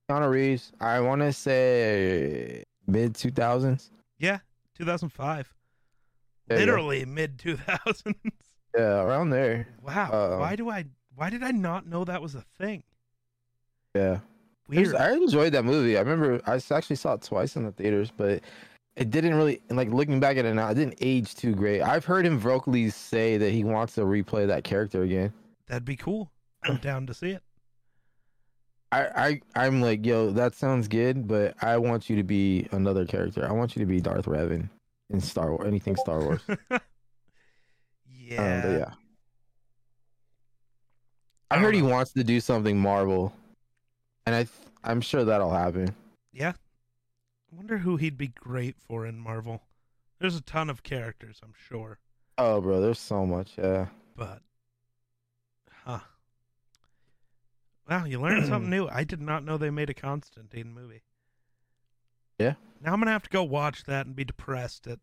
Keanu 0.08 0.30
Reeves, 0.30 0.70
I 0.80 1.00
wanna 1.00 1.32
say 1.32 2.62
mid 2.86 3.16
two 3.16 3.32
thousands. 3.32 3.90
Yeah, 4.20 4.38
2005. 4.78 5.52
There. 6.46 6.58
Literally 6.58 7.04
mid 7.04 7.38
2000s. 7.38 8.14
Yeah, 8.76 9.00
around 9.00 9.30
there. 9.30 9.66
Wow. 9.82 10.32
Um, 10.34 10.38
why 10.38 10.54
do 10.54 10.68
I 10.68 10.84
why 11.14 11.30
did 11.30 11.42
I 11.42 11.50
not 11.50 11.86
know 11.86 12.04
that 12.04 12.20
was 12.20 12.34
a 12.34 12.42
thing? 12.58 12.82
Yeah. 13.94 14.18
Weird. 14.68 14.94
I 14.94 15.14
enjoyed 15.14 15.54
that 15.54 15.64
movie. 15.64 15.96
I 15.96 16.02
remember 16.02 16.42
I 16.46 16.60
actually 16.70 16.96
saw 16.96 17.14
it 17.14 17.22
twice 17.22 17.56
in 17.56 17.64
the 17.64 17.72
theaters, 17.72 18.12
but 18.14 18.42
it 18.96 19.10
didn't 19.10 19.34
really 19.34 19.62
like 19.70 19.88
looking 19.88 20.20
back 20.20 20.36
at 20.36 20.44
it 20.44 20.52
now. 20.52 20.68
It 20.68 20.74
didn't 20.74 20.98
age 21.00 21.34
too 21.34 21.54
great. 21.54 21.80
I've 21.80 22.04
heard 22.04 22.26
him 22.26 22.38
vocally 22.38 22.90
say 22.90 23.38
that 23.38 23.50
he 23.50 23.64
wants 23.64 23.94
to 23.94 24.02
replay 24.02 24.46
that 24.46 24.62
character 24.62 25.02
again. 25.02 25.32
That'd 25.68 25.86
be 25.86 25.96
cool. 25.96 26.30
I'm 26.66 26.76
down 26.78 27.06
to 27.06 27.14
see 27.14 27.30
it. 27.30 27.42
I, 28.92 29.40
I 29.54 29.66
I'm 29.66 29.80
like, 29.80 30.06
yo, 30.06 30.30
that 30.30 30.54
sounds 30.54 30.88
good, 30.88 31.26
but 31.26 31.54
I 31.62 31.76
want 31.76 32.08
you 32.08 32.16
to 32.16 32.22
be 32.22 32.68
another 32.72 33.04
character. 33.04 33.46
I 33.48 33.52
want 33.52 33.76
you 33.76 33.80
to 33.80 33.86
be 33.86 34.00
Darth 34.00 34.26
Revan 34.26 34.68
in 35.10 35.20
Star 35.20 35.50
Wars, 35.50 35.66
anything 35.66 35.96
Star 35.96 36.20
Wars. 36.20 36.40
Um, 38.28 38.38
yeah. 38.38 38.60
but 38.60 38.70
yeah, 38.72 38.90
I 41.48 41.58
heard 41.58 41.76
he 41.76 41.82
wants 41.82 42.12
to 42.14 42.24
do 42.24 42.40
something 42.40 42.76
Marvel, 42.76 43.32
and 44.26 44.34
I 44.34 44.38
th- 44.38 44.50
I'm 44.82 45.00
sure 45.00 45.24
that'll 45.24 45.52
happen. 45.52 45.94
Yeah. 46.32 46.54
I 47.52 47.56
wonder 47.56 47.78
who 47.78 47.96
he'd 47.96 48.18
be 48.18 48.28
great 48.28 48.76
for 48.80 49.06
in 49.06 49.20
Marvel. 49.20 49.62
There's 50.18 50.34
a 50.34 50.40
ton 50.40 50.68
of 50.68 50.82
characters, 50.82 51.38
I'm 51.40 51.54
sure. 51.68 51.98
Oh, 52.36 52.60
bro, 52.60 52.80
there's 52.80 52.98
so 52.98 53.24
much. 53.24 53.52
Yeah. 53.56 53.86
But 54.16 54.40
huh. 55.84 56.00
Wow, 57.88 58.04
you 58.04 58.20
learned 58.20 58.46
something 58.46 58.70
new. 58.76 58.88
I 58.88 59.04
did 59.04 59.20
not 59.20 59.44
know 59.44 59.56
they 59.56 59.70
made 59.70 59.90
a 59.90 59.94
Constantine 59.94 60.72
movie. 60.74 61.02
Yeah. 62.38 62.54
Now 62.82 62.92
I'm 62.92 63.00
gonna 63.00 63.12
have 63.12 63.22
to 63.22 63.30
go 63.30 63.42
watch 63.42 63.84
that 63.84 64.06
and 64.06 64.14
be 64.14 64.24
depressed 64.24 64.86
at 64.86 64.98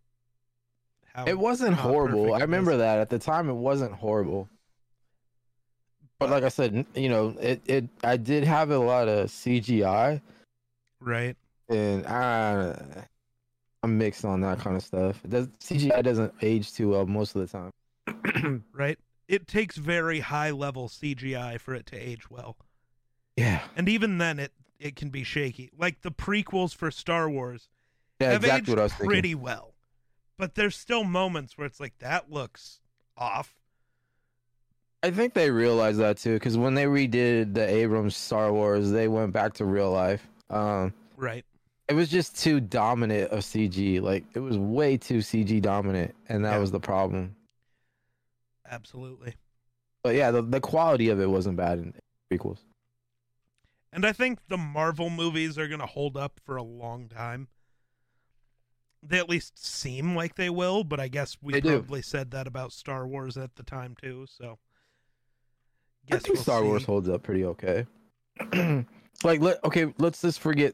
how 1.14 1.26
It 1.26 1.38
wasn't 1.38 1.72
not 1.72 1.82
horrible. 1.82 2.34
I 2.34 2.40
remember 2.40 2.78
that 2.78 3.00
at 3.00 3.10
the 3.10 3.20
time. 3.20 3.50
It 3.50 3.54
wasn't 3.54 3.94
horrible. 3.94 4.50
But 6.20 6.30
like 6.30 6.44
I 6.44 6.50
said, 6.50 6.86
you 6.96 7.10
know, 7.10 7.36
it 7.40 7.62
it 7.66 7.90
I 8.04 8.18
did 8.18 8.44
have 8.44 8.72
a 8.72 8.78
lot 8.78 9.08
of 9.08 9.30
CGI, 9.30 10.22
right. 11.00 11.36
and 11.70 12.06
I 12.06 13.08
I'm 13.82 13.98
mixed 13.98 14.24
on 14.24 14.42
that 14.42 14.60
kind 14.60 14.78
of 14.78 14.84
stuff. 14.84 15.22
Does 15.28 15.48
CGI 15.60 16.02
doesn't 16.04 16.34
age 16.42 16.74
too 16.74 16.92
well 16.92 17.06
most 17.06 17.36
of 17.36 17.42
the 17.42 17.48
time. 17.48 18.64
right? 18.74 18.98
It 19.28 19.48
takes 19.48 19.76
very 19.76 20.22
high 20.22 20.52
level 20.52 20.88
CGI 20.88 21.60
for 21.60 21.74
it 21.74 21.86
to 21.88 21.98
age 21.98 22.30
well. 22.30 22.56
Yeah, 23.38 23.62
And 23.76 23.90
even 23.90 24.18
then 24.18 24.40
it 24.40 24.52
it 24.80 24.96
can 24.96 25.10
be 25.10 25.24
shaky. 25.24 25.72
Like 25.78 26.02
the 26.02 26.12
prequels 26.12 26.76
for 26.76 26.92
Star 26.92 27.30
Wars 27.30 27.70
yeah, 28.20 28.32
have 28.32 28.44
exactly 28.44 28.60
aged 28.60 28.70
what 28.70 28.80
I 28.80 28.84
was 28.84 28.92
thinking. 28.94 29.08
pretty 29.10 29.36
well. 29.36 29.74
But 30.38 30.56
there's 30.56 30.76
still 30.76 31.04
moments 31.04 31.58
where 31.58 31.66
it's 31.68 31.80
like 31.80 31.98
that 32.00 32.32
looks 32.32 32.80
off. 33.18 33.56
I 35.04 35.12
think 35.12 35.34
they 35.34 35.52
realized 35.52 36.00
that 36.00 36.18
too, 36.18 36.34
because 36.34 36.58
when 36.58 36.76
they 36.76 36.86
redid 36.86 37.54
the 37.54 37.68
Abrams 37.68 38.16
Star 38.16 38.52
Wars, 38.54 38.90
they 38.92 39.08
went 39.08 39.34
back 39.34 39.54
to 39.56 39.66
real 39.66 39.92
life. 39.92 40.26
Um, 40.50 40.94
Right. 41.18 41.46
it 41.90 41.94
was 41.94 42.10
just 42.10 42.38
too 42.42 42.60
dominant 42.60 43.32
of 43.32 43.40
CG. 43.40 44.02
Like 44.02 44.24
it 44.34 44.40
was 44.40 44.58
way 44.58 44.98
too 44.98 45.20
CG 45.20 45.62
dominant, 45.62 46.14
and 46.30 46.44
that 46.46 46.54
Yeah. 46.54 46.58
was 46.60 46.72
the 46.72 46.80
problem. 46.80 47.36
Absolutely. 48.70 49.36
But 50.04 50.16
yeah, 50.16 50.32
the, 50.32 50.42
the 50.42 50.60
quality 50.60 51.10
of 51.10 51.20
it 51.20 51.30
wasn't 51.30 51.58
bad 51.58 51.80
in 51.80 51.94
prequels. 52.32 52.60
And 53.94 54.06
I 54.06 54.12
think 54.12 54.40
the 54.50 54.58
Marvel 54.58 55.12
movies 55.12 55.58
are 55.60 55.68
going 55.68 55.80
to 55.80 55.86
hold 55.86 56.18
up 56.18 56.40
for 56.44 56.58
a 56.58 56.64
long 56.64 57.08
time. 57.08 57.48
They 59.04 59.20
at 59.20 59.30
least 59.30 59.64
seem 59.64 60.16
like 60.16 60.36
they 60.36 60.50
will, 60.50 60.84
but 60.84 61.00
I 61.00 61.10
guess 61.10 61.38
we 61.42 61.54
They 61.54 61.62
do. 61.62 61.78
probably 61.80 62.02
said 62.02 62.32
that 62.32 62.48
about 62.48 62.72
Star 62.74 63.06
Wars 63.08 63.38
at 63.38 63.56
the 63.56 63.64
time 63.64 63.96
too. 64.02 64.26
So, 64.28 64.58
I 66.12 66.18
think 66.18 66.36
we'll 66.36 66.44
Star 66.44 66.64
Wars 66.64 66.86
holds 66.86 67.08
up 67.08 67.22
pretty 67.22 67.46
okay. 67.46 67.86
like, 69.24 69.42
let, 69.42 69.64
okay, 69.64 69.94
let's 70.00 70.22
just 70.22 70.40
forget. 70.40 70.74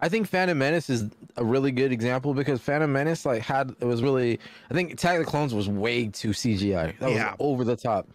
I 0.00 0.08
think 0.08 0.26
Phantom 0.26 0.58
Menace 0.58 0.90
is 0.90 1.04
a 1.36 1.44
really 1.44 1.70
good 1.70 1.92
example 1.92 2.34
because 2.34 2.60
Phantom 2.60 2.90
Menace 2.90 3.24
like 3.24 3.42
had 3.42 3.70
it 3.80 3.84
was 3.84 4.02
really. 4.02 4.40
I 4.68 4.74
think 4.74 4.92
Attack 4.94 5.20
of 5.20 5.24
the 5.26 5.30
Clones 5.30 5.54
was 5.54 5.68
way 5.68 6.08
too 6.08 6.30
CGI. 6.30 6.98
That 6.98 7.10
Yeah. 7.12 7.30
was 7.30 7.36
over 7.38 7.64
the 7.64 7.76
top. 7.76 8.08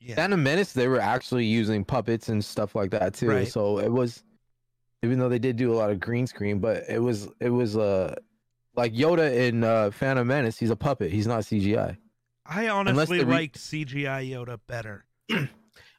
Yeah, 0.00 0.14
Phantom 0.14 0.40
Menace, 0.42 0.72
they 0.72 0.86
were 0.88 1.00
actually 1.00 1.44
using 1.44 1.84
puppets 1.84 2.28
and 2.28 2.44
stuff 2.44 2.74
like 2.74 2.90
that 2.92 3.14
too. 3.14 3.28
Right. 3.28 3.48
So 3.48 3.78
it 3.80 3.90
was, 3.90 4.22
even 5.02 5.18
though 5.18 5.28
they 5.28 5.38
did 5.40 5.56
do 5.56 5.72
a 5.72 5.76
lot 5.76 5.90
of 5.90 5.98
green 5.98 6.26
screen, 6.26 6.60
but 6.60 6.84
it 6.88 7.00
was 7.00 7.28
it 7.40 7.50
was 7.50 7.76
uh 7.76 8.14
like 8.76 8.92
Yoda 8.94 9.34
in 9.48 9.64
uh, 9.64 9.90
Phantom 9.90 10.26
Menace. 10.26 10.56
He's 10.58 10.70
a 10.70 10.76
puppet. 10.76 11.10
He's 11.10 11.26
not 11.26 11.40
CGI. 11.40 11.96
I 12.46 12.68
honestly 12.68 13.24
re- 13.24 13.34
liked 13.34 13.58
CGI 13.58 14.30
Yoda 14.30 14.58
better. 14.68 15.04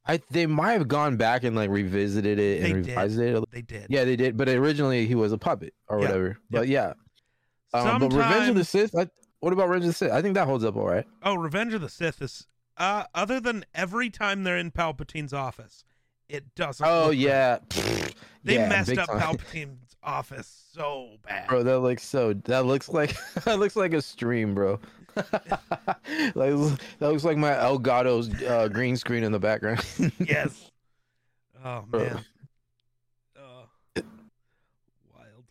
I 0.07 0.21
they 0.31 0.45
might 0.47 0.71
have 0.71 0.87
gone 0.87 1.17
back 1.17 1.43
and 1.43 1.55
like 1.55 1.69
revisited 1.69 2.39
it 2.39 2.63
and 2.63 2.77
They 2.77 2.81
did. 2.81 2.87
revised 2.89 3.19
it. 3.19 3.43
They 3.51 3.61
did. 3.61 3.87
Yeah, 3.89 4.05
they 4.05 4.15
did, 4.15 4.37
but 4.37 4.47
originally 4.49 5.05
he 5.05 5.13
was 5.15 5.33
a 5.33 5.37
puppet 5.37 5.73
or 5.87 5.99
Yeah. 5.99 6.05
whatever. 6.07 6.37
But 6.49 6.67
yeah, 6.67 6.93
um, 7.73 7.99
but 7.99 8.13
Revenge 8.13 8.49
of 8.49 8.55
the 8.55 8.63
Sith. 8.63 8.95
I, 8.97 9.07
what 9.41 9.53
about 9.53 9.67
Revenge 9.69 9.83
of 9.83 9.89
the 9.89 9.93
Sith? 9.93 10.11
I 10.11 10.21
think 10.21 10.33
that 10.35 10.47
holds 10.47 10.63
up 10.63 10.75
all 10.77 10.87
right. 10.87 11.05
Oh, 11.21 11.35
Revenge 11.35 11.73
of 11.73 11.81
the 11.81 11.89
Sith 11.89 12.21
is 12.21 12.47
uh 12.79 13.03
other 13.13 13.39
than 13.39 13.65
every 13.75 14.09
time 14.09 14.43
they're 14.43 14.57
in 14.57 14.71
Palpatine's 14.71 15.33
office, 15.33 15.83
it 16.27 16.55
doesn't. 16.55 16.85
Oh 16.85 17.09
right. 17.09 17.17
yeah, 17.17 17.57
They 18.43 18.55
Yeah, 18.55 18.69
messed 18.69 18.97
up 18.97 19.07
time. 19.09 19.19
Palpatine's 19.19 19.95
office 20.01 20.69
so 20.73 21.17
bad. 21.27 21.47
bro. 21.47 21.61
That 21.63 21.79
looks 21.79 22.03
so. 22.03 22.33
That 22.33 22.65
looks 22.65 22.89
like 22.89 23.15
that 23.45 23.59
looks 23.59 23.75
like 23.75 23.93
a 23.93 24.01
stream, 24.01 24.55
bro. 24.55 24.79
like 25.15 25.25
that 26.35 26.77
looks 27.01 27.23
like 27.25 27.37
my 27.37 27.51
Elgato's 27.51 28.29
uh, 28.43 28.67
green 28.69 28.95
screen 28.95 29.23
in 29.23 29.31
the 29.31 29.39
background. 29.39 29.83
yes. 30.19 30.71
Oh 31.63 31.83
Bro. 31.87 31.99
man. 32.03 32.25
Oh. 33.37 34.01
Wild. 35.13 35.45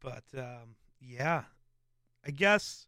But 0.00 0.24
um 0.38 0.74
yeah. 1.00 1.44
I 2.26 2.30
guess 2.32 2.86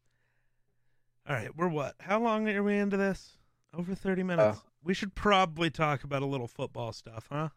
All 1.29 1.37
right, 1.37 1.51
we're 1.57 1.69
what? 1.69 1.95
How 2.01 2.21
long 2.21 2.49
are 2.49 2.63
we 2.63 2.77
into 2.77 2.97
this? 2.97 3.37
Over 3.77 3.95
30 3.95 4.23
minutes. 4.23 4.59
we 4.85 4.93
should 4.95 5.15
probably 5.15 5.71
talk 5.71 6.05
about 6.05 6.23
a 6.23 6.27
little 6.27 6.49
football 6.49 6.93
stuff, 6.93 7.27
huh? 7.31 7.49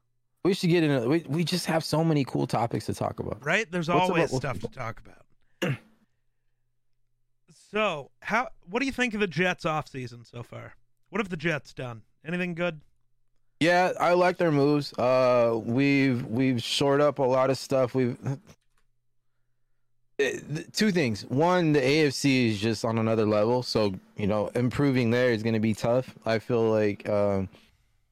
we 0.43 0.53
should 0.53 0.69
get 0.69 0.83
into. 0.83 1.09
We, 1.09 1.25
we 1.27 1.43
just 1.43 1.65
have 1.65 1.83
so 1.83 2.03
many 2.03 2.23
cool 2.23 2.45
topics 2.45 2.85
to 2.85 2.93
talk 2.93 3.19
about. 3.19 3.43
Right? 3.43 3.69
There's 3.69 3.89
What's 3.89 4.09
always 4.09 4.29
about- 4.29 4.37
stuff 4.37 4.59
to 4.59 4.67
talk 4.67 5.01
about. 5.03 5.73
so, 7.71 8.11
how 8.21 8.49
what 8.69 8.79
do 8.79 8.85
you 8.85 8.91
think 8.91 9.13
of 9.15 9.19
the 9.19 9.27
Jets 9.27 9.65
off 9.65 9.87
season 9.87 10.23
so 10.23 10.43
far? 10.43 10.75
What 11.09 11.19
have 11.19 11.29
the 11.29 11.37
Jets 11.37 11.73
done? 11.73 12.03
Anything 12.23 12.53
good? 12.53 12.81
Yeah, 13.59 13.93
I 13.99 14.13
like 14.13 14.37
their 14.37 14.51
moves. 14.51 14.93
Uh, 14.93 15.59
we've 15.63 16.25
we've 16.27 16.61
shored 16.61 17.01
up 17.01 17.17
a 17.19 17.23
lot 17.23 17.49
of 17.49 17.57
stuff. 17.57 17.95
We've 17.95 18.17
two 20.17 20.91
things. 20.91 21.25
One, 21.25 21.73
the 21.73 21.81
AFC 21.81 22.49
is 22.49 22.59
just 22.59 22.85
on 22.85 22.97
another 22.97 23.25
level, 23.25 23.63
so 23.63 23.93
you 24.17 24.27
know 24.27 24.47
improving 24.55 25.11
there 25.11 25.31
is 25.31 25.43
going 25.43 25.53
to 25.53 25.59
be 25.59 25.73
tough. 25.73 26.13
I 26.25 26.39
feel 26.39 26.63
like 26.69 27.07
um, 27.09 27.49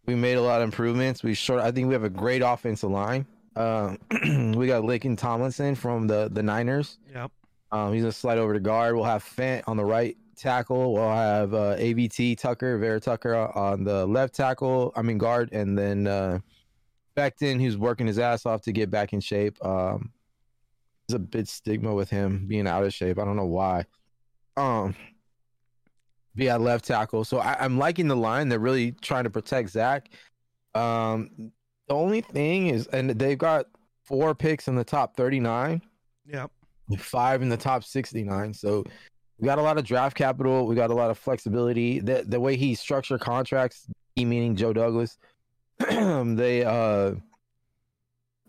we 0.05 0.15
made 0.15 0.35
a 0.35 0.41
lot 0.41 0.61
of 0.61 0.65
improvements. 0.65 1.23
We 1.23 1.33
short. 1.33 1.61
I 1.61 1.71
think 1.71 1.87
we 1.87 1.93
have 1.93 2.03
a 2.03 2.09
great 2.09 2.41
offensive 2.41 2.89
line. 2.89 3.25
Um, 3.55 3.99
we 4.55 4.67
got 4.67 4.83
Laken 4.83 5.17
Tomlinson 5.17 5.75
from 5.75 6.07
the 6.07 6.29
the 6.31 6.43
Niners. 6.43 6.97
Yep. 7.13 7.31
Um, 7.71 7.93
he's 7.93 8.03
gonna 8.03 8.11
slide 8.11 8.37
over 8.37 8.53
to 8.53 8.59
guard. 8.59 8.95
We'll 8.95 9.05
have 9.05 9.23
Fant 9.23 9.63
on 9.67 9.77
the 9.77 9.85
right 9.85 10.17
tackle. 10.35 10.93
We'll 10.93 11.09
have 11.09 11.53
uh, 11.53 11.75
AVT 11.77 12.37
Tucker, 12.37 12.77
Vera 12.77 12.99
Tucker 12.99 13.35
on 13.35 13.83
the 13.83 14.05
left 14.05 14.35
tackle. 14.35 14.91
I 14.95 15.01
mean 15.01 15.17
guard, 15.17 15.51
and 15.53 15.77
then 15.77 16.07
uh, 16.07 16.39
Becton, 17.15 17.61
who's 17.61 17.77
working 17.77 18.07
his 18.07 18.19
ass 18.19 18.45
off 18.45 18.61
to 18.63 18.71
get 18.71 18.91
back 18.91 19.13
in 19.13 19.21
shape. 19.21 19.63
Um, 19.63 20.11
a 21.11 21.19
bit 21.19 21.47
stigma 21.47 21.93
with 21.93 22.09
him 22.09 22.45
being 22.47 22.67
out 22.67 22.83
of 22.83 22.93
shape. 22.93 23.19
I 23.19 23.25
don't 23.25 23.35
know 23.35 23.45
why. 23.45 23.85
Um, 24.55 24.95
be 26.35 26.49
at 26.49 26.61
left 26.61 26.85
tackle. 26.85 27.25
So 27.25 27.39
I, 27.39 27.57
I'm 27.59 27.77
liking 27.77 28.07
the 28.07 28.15
line. 28.15 28.49
They're 28.49 28.59
really 28.59 28.91
trying 28.93 29.25
to 29.25 29.29
protect 29.29 29.69
Zach. 29.69 30.09
Um, 30.75 31.51
the 31.87 31.93
only 31.95 32.21
thing 32.21 32.67
is, 32.67 32.87
and 32.87 33.09
they've 33.11 33.37
got 33.37 33.65
four 34.03 34.33
picks 34.33 34.67
in 34.67 34.75
the 34.75 34.83
top 34.83 35.15
39 35.15 35.81
Yep. 36.25 36.51
five 36.99 37.41
in 37.41 37.49
the 37.49 37.57
top 37.57 37.83
69 37.83 38.53
so 38.53 38.83
we 39.39 39.45
got 39.45 39.59
a 39.59 39.61
lot 39.61 39.77
of 39.77 39.85
draft 39.85 40.15
capital 40.15 40.65
we 40.67 40.75
got 40.75 40.89
a 40.89 40.93
lot 40.93 41.09
of 41.09 41.17
flexibility 41.17 41.99
the 41.99 42.23
the 42.27 42.39
way 42.39 42.55
he 42.57 42.75
structured 42.75 43.21
contracts 43.21 43.87
he 44.15 44.25
meaning 44.25 44.55
joe 44.55 44.73
douglas 44.73 45.17
they 45.89 46.63
uh 46.65 47.13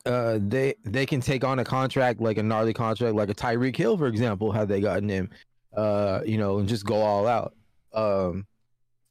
uh 0.07 0.39
they 0.43 0.75
they 0.85 1.07
can 1.07 1.21
take 1.21 1.45
on 1.45 1.59
a 1.59 1.65
contract 1.65 2.21
like 2.21 2.37
a 2.39 2.43
gnarly 2.43 2.73
contract 2.75 3.15
like 3.15 3.31
a 3.31 3.35
Tyreek 3.35 3.77
Hill 3.77 3.97
for 3.97 4.07
example 4.07 4.53
had 4.53 4.69
they 4.69 4.81
gotten 4.81 5.09
him 5.09 5.31
uh 5.77 6.21
you 6.27 6.37
know 6.39 6.59
and 6.59 6.69
just 6.69 6.85
go 6.85 6.97
all 6.97 7.27
out 7.27 7.55
um 7.95 8.47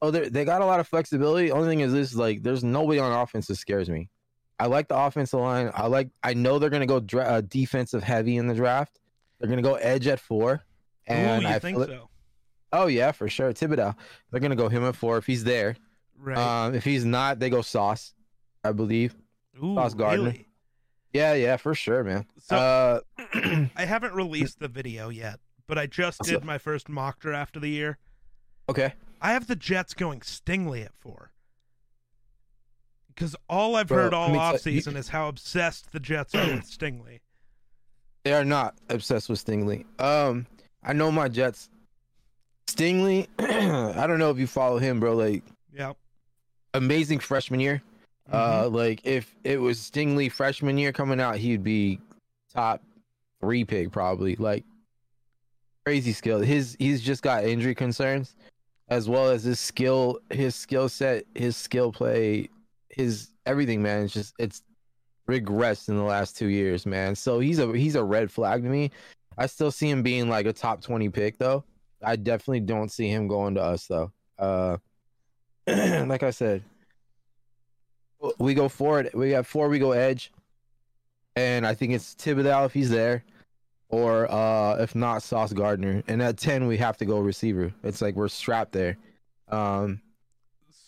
oh 0.02 0.12
they 0.12 0.30
they 0.30 0.46
got 0.46 0.62
a 0.62 0.66
lot 0.66 0.80
of 0.80 0.88
flexibility 0.88 1.52
only 1.52 1.68
thing 1.68 1.80
is 1.80 1.92
this 1.94 2.14
like 2.16 2.44
there's 2.44 2.64
nobody 2.64 3.00
on 3.00 3.12
offense 3.12 3.48
that 3.48 3.56
scares 3.56 3.90
me 3.90 4.10
I 4.60 4.68
like 4.68 4.88
the 4.88 4.98
offensive 4.98 5.40
line 5.40 5.72
I 5.74 5.88
like 5.88 6.10
I 6.22 6.34
know 6.36 6.60
they're 6.60 6.70
gonna 6.70 6.86
go 6.86 7.00
dra- 7.00 7.24
uh, 7.26 7.42
defensive 7.42 8.04
heavy 8.04 8.38
in 8.38 8.48
the 8.48 8.54
draft 8.54 9.00
they're 9.40 9.50
gonna 9.50 9.62
go 9.64 9.76
edge 9.76 10.08
at 10.08 10.20
four 10.20 10.64
and 11.08 11.44
Ooh, 11.44 11.48
you 11.48 11.54
I 11.54 11.60
think 11.60 11.78
so? 11.84 12.10
oh 12.72 12.86
yeah 12.88 13.12
for 13.12 13.28
sure 13.28 13.52
Thibodeaux 13.52 13.96
they're 14.32 14.40
gonna 14.40 14.56
go 14.56 14.70
him 14.70 14.84
at 14.84 14.96
four 14.96 15.18
if 15.18 15.26
he's 15.26 15.44
there 15.44 15.76
Right. 16.18 16.38
um 16.38 16.76
if 16.76 16.84
he's 16.86 17.04
not 17.04 17.40
they 17.40 17.50
go 17.50 17.62
Sauce 17.62 18.14
I 18.64 18.72
believe 18.74 19.16
Ooh, 19.62 19.76
Sauce 19.76 19.94
Gardner. 19.96 20.26
really? 20.26 20.48
Yeah 21.14 21.34
yeah 21.34 21.58
for 21.58 21.74
sure 21.76 22.04
man 22.04 22.26
So 22.40 22.56
uh 22.58 23.00
I 23.76 23.86
haven't 23.86 24.14
released 24.14 24.60
the 24.60 24.68
video 24.68 25.10
yet, 25.10 25.40
but 25.68 25.78
I 25.78 25.88
just 25.88 26.24
So- 26.26 26.32
did 26.32 26.44
my 26.44 26.58
first 26.58 26.90
mock 26.90 27.20
draft 27.20 27.56
of 27.56 27.62
the 27.62 27.70
year. 27.70 27.98
okay 28.70 28.94
I 29.22 29.32
have 29.34 29.48
the 29.48 29.56
Jets 29.56 29.94
going 29.94 30.20
Stingley 30.20 30.84
at 30.84 30.94
four. 30.96 31.32
Because 33.08 33.36
all 33.48 33.76
I've 33.76 33.88
Bro, 33.88 33.98
heard 34.06 34.14
all 34.14 34.28
let 34.30 34.34
me 34.34 34.40
tell- 34.40 34.54
offseason 34.56 34.96
is 34.98 35.08
how 35.10 35.28
obsessed 35.30 35.92
the 35.94 36.00
Jets 36.00 36.34
are 36.36 36.46
with 36.46 36.64
Stingley. 36.70 37.20
They 38.24 38.34
are 38.34 38.44
not 38.46 38.76
obsessed 38.90 39.30
with 39.30 39.44
Stingley. 39.46 39.86
Um, 40.00 40.48
I 40.84 40.94
know 40.94 41.12
my 41.12 41.28
Jets. 41.30 41.70
Stingley, 42.68 43.28
I 43.40 44.08
don't 44.08 44.18
know 44.20 44.32
if 44.32 44.40
you 44.40 44.48
follow 44.48 44.78
him, 44.80 45.00
bro. 45.00 45.14
Like 45.16 45.44
yeah, 45.74 45.94
amazing 46.74 47.20
freshman 47.20 47.60
year. 47.60 47.82
Uh, 48.32 48.70
like 48.72 49.02
if 49.04 49.36
it 49.44 49.60
was 49.60 49.80
Stingley 49.80 50.32
freshman 50.32 50.78
year 50.78 50.92
coming 50.92 51.20
out, 51.20 51.38
he'd 51.38 51.64
be 51.64 52.00
top 52.54 52.82
three 53.42 53.66
pick 53.66 53.92
probably. 53.92 54.36
Like 54.36 54.64
crazy 55.86 56.14
skill. 56.14 56.40
His 56.40 56.76
he's 56.80 57.02
just 57.02 57.22
got 57.22 57.44
injury 57.44 57.76
concerns, 57.76 58.36
as 58.90 59.10
well 59.10 59.30
as 59.30 59.44
his 59.44 59.60
skill, 59.60 60.20
his 60.30 60.56
skill 60.56 60.90
set, 60.90 61.26
his 61.36 61.58
skill 61.58 61.92
play, 61.92 62.50
his 62.90 63.30
everything. 63.46 63.82
Man, 63.82 64.04
it's 64.04 64.14
just 64.14 64.34
it's 64.40 64.64
regressed 65.28 65.90
in 65.90 65.98
the 65.98 66.04
last 66.04 66.38
two 66.38 66.48
years, 66.48 66.86
man. 66.86 67.16
So 67.16 67.40
he's 67.40 67.60
a 67.60 67.76
he's 67.78 67.96
a 67.96 68.04
red 68.04 68.32
flag 68.32 68.64
to 68.64 68.70
me. 68.70 68.92
I 69.38 69.48
still 69.48 69.72
see 69.72 69.90
him 69.90 70.04
being 70.04 70.30
like 70.30 70.46
a 70.46 70.54
top 70.54 70.82
twenty 70.82 71.10
pick 71.10 71.38
though. 71.38 71.64
I 72.04 72.16
definitely 72.16 72.62
don't 72.62 72.92
see 72.92 73.08
him 73.08 73.28
going 73.28 73.56
to 73.56 73.62
us 73.62 73.88
though. 73.88 74.12
Uh, 74.38 74.78
like 75.68 76.24
I 76.24 76.32
said, 76.32 76.64
we 78.38 78.54
go 78.54 78.70
forward. 78.70 79.10
We 79.14 79.32
got 79.32 79.46
four. 79.46 79.70
We 79.70 79.80
go 79.80 79.92
edge, 79.92 80.32
and 81.36 81.66
I 81.66 81.74
think 81.74 81.94
it's 81.94 82.16
Thibodeaux 82.16 82.66
if 82.66 82.74
he's 82.74 82.90
there, 82.90 83.24
or 83.90 84.32
uh, 84.32 84.78
if 84.78 84.96
not, 84.96 85.24
Sauce 85.24 85.54
Gardner. 85.54 86.04
And 86.08 86.22
at 86.22 86.38
ten, 86.38 86.68
we 86.68 86.78
have 86.78 86.98
to 86.98 87.06
go 87.06 87.20
receiver. 87.20 87.74
It's 87.84 88.02
like 88.02 88.16
we're 88.16 88.28
strapped 88.28 88.72
there. 88.72 88.98
Um, 89.50 90.02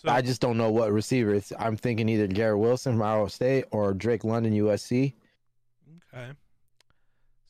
So, 0.01 0.09
I 0.09 0.21
just 0.21 0.41
don't 0.41 0.57
know 0.57 0.71
what 0.71 0.91
receiver. 0.91 1.33
It's 1.33 1.51
I'm 1.59 1.77
thinking 1.77 2.09
either 2.09 2.27
Garrett 2.27 2.59
Wilson 2.59 2.93
from 2.93 3.01
Iowa 3.01 3.29
State 3.29 3.65
or 3.71 3.93
Drake 3.93 4.23
London 4.23 4.53
USC. 4.53 5.13
okay. 6.13 6.31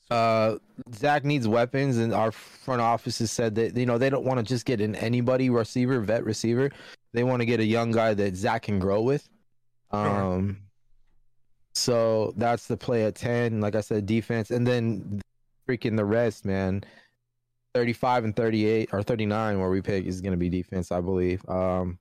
Uh, 0.08 0.56
Zach 0.94 1.24
needs 1.24 1.48
weapons, 1.48 1.96
and 1.98 2.14
our 2.14 2.30
front 2.30 2.80
office 2.80 3.18
has 3.18 3.30
said 3.32 3.56
that 3.56 3.76
you 3.76 3.86
know 3.86 3.98
they 3.98 4.10
don't 4.10 4.24
want 4.24 4.38
to 4.38 4.44
just 4.44 4.64
get 4.64 4.80
an 4.80 4.94
anybody 4.96 5.50
receiver, 5.50 6.00
vet 6.00 6.24
receiver. 6.24 6.70
They 7.12 7.24
want 7.24 7.40
to 7.40 7.46
get 7.46 7.60
a 7.60 7.64
young 7.64 7.90
guy 7.92 8.14
that 8.14 8.36
Zach 8.36 8.62
can 8.64 8.78
grow 8.78 9.02
with. 9.02 9.28
Um, 9.90 10.58
so 11.74 12.32
that's 12.36 12.66
the 12.66 12.76
play 12.76 13.04
at 13.04 13.14
ten. 13.14 13.60
Like 13.60 13.74
I 13.74 13.80
said, 13.80 14.06
defense, 14.06 14.50
and 14.50 14.66
then 14.66 15.20
freaking 15.68 15.96
the 15.96 16.04
rest, 16.04 16.44
man. 16.44 16.84
Thirty-five 17.74 18.24
and 18.24 18.34
thirty-eight 18.34 18.90
or 18.92 19.02
thirty-nine, 19.02 19.60
where 19.60 19.68
we 19.70 19.82
pick 19.82 20.06
is 20.06 20.20
going 20.20 20.32
to 20.32 20.38
be 20.38 20.48
defense, 20.48 20.90
I 20.90 21.00
believe. 21.00 21.46
Um, 21.48 21.98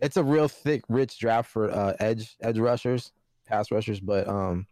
it's 0.00 0.16
a 0.16 0.24
real 0.24 0.48
thick, 0.48 0.82
rich 0.88 1.18
draft 1.18 1.50
for 1.50 1.70
uh, 1.70 1.94
edge 2.00 2.36
edge 2.40 2.58
rushers. 2.58 3.12
pass 3.46 3.70
rushers, 3.70 4.00
but 4.00 4.26
um, 4.28 4.66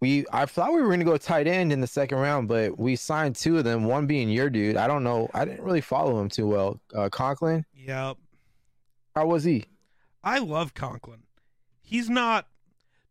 we 0.00 0.24
I 0.32 0.46
thought 0.46 0.72
we 0.72 0.80
were 0.82 0.90
gonna 0.90 1.04
go 1.04 1.16
tight 1.16 1.46
end 1.48 1.72
in 1.72 1.80
the 1.80 1.86
second 1.86 2.18
round, 2.18 2.46
but 2.46 2.78
we 2.78 2.94
signed 2.94 3.34
two 3.34 3.58
of 3.58 3.64
them. 3.64 3.84
One 3.84 4.06
being 4.06 4.28
your 4.28 4.50
dude. 4.50 4.76
I 4.76 4.86
don't 4.86 5.02
know. 5.02 5.28
I 5.34 5.44
didn't 5.44 5.64
really 5.64 5.80
follow 5.80 6.20
him 6.20 6.28
too 6.28 6.46
well. 6.46 6.80
Uh, 6.94 7.08
Conklin. 7.08 7.64
Yep. 7.74 8.18
How 9.16 9.26
was 9.26 9.42
he? 9.42 9.64
I 10.22 10.38
love 10.38 10.74
Conklin. 10.74 11.22
He's 11.84 12.08
not 12.08 12.48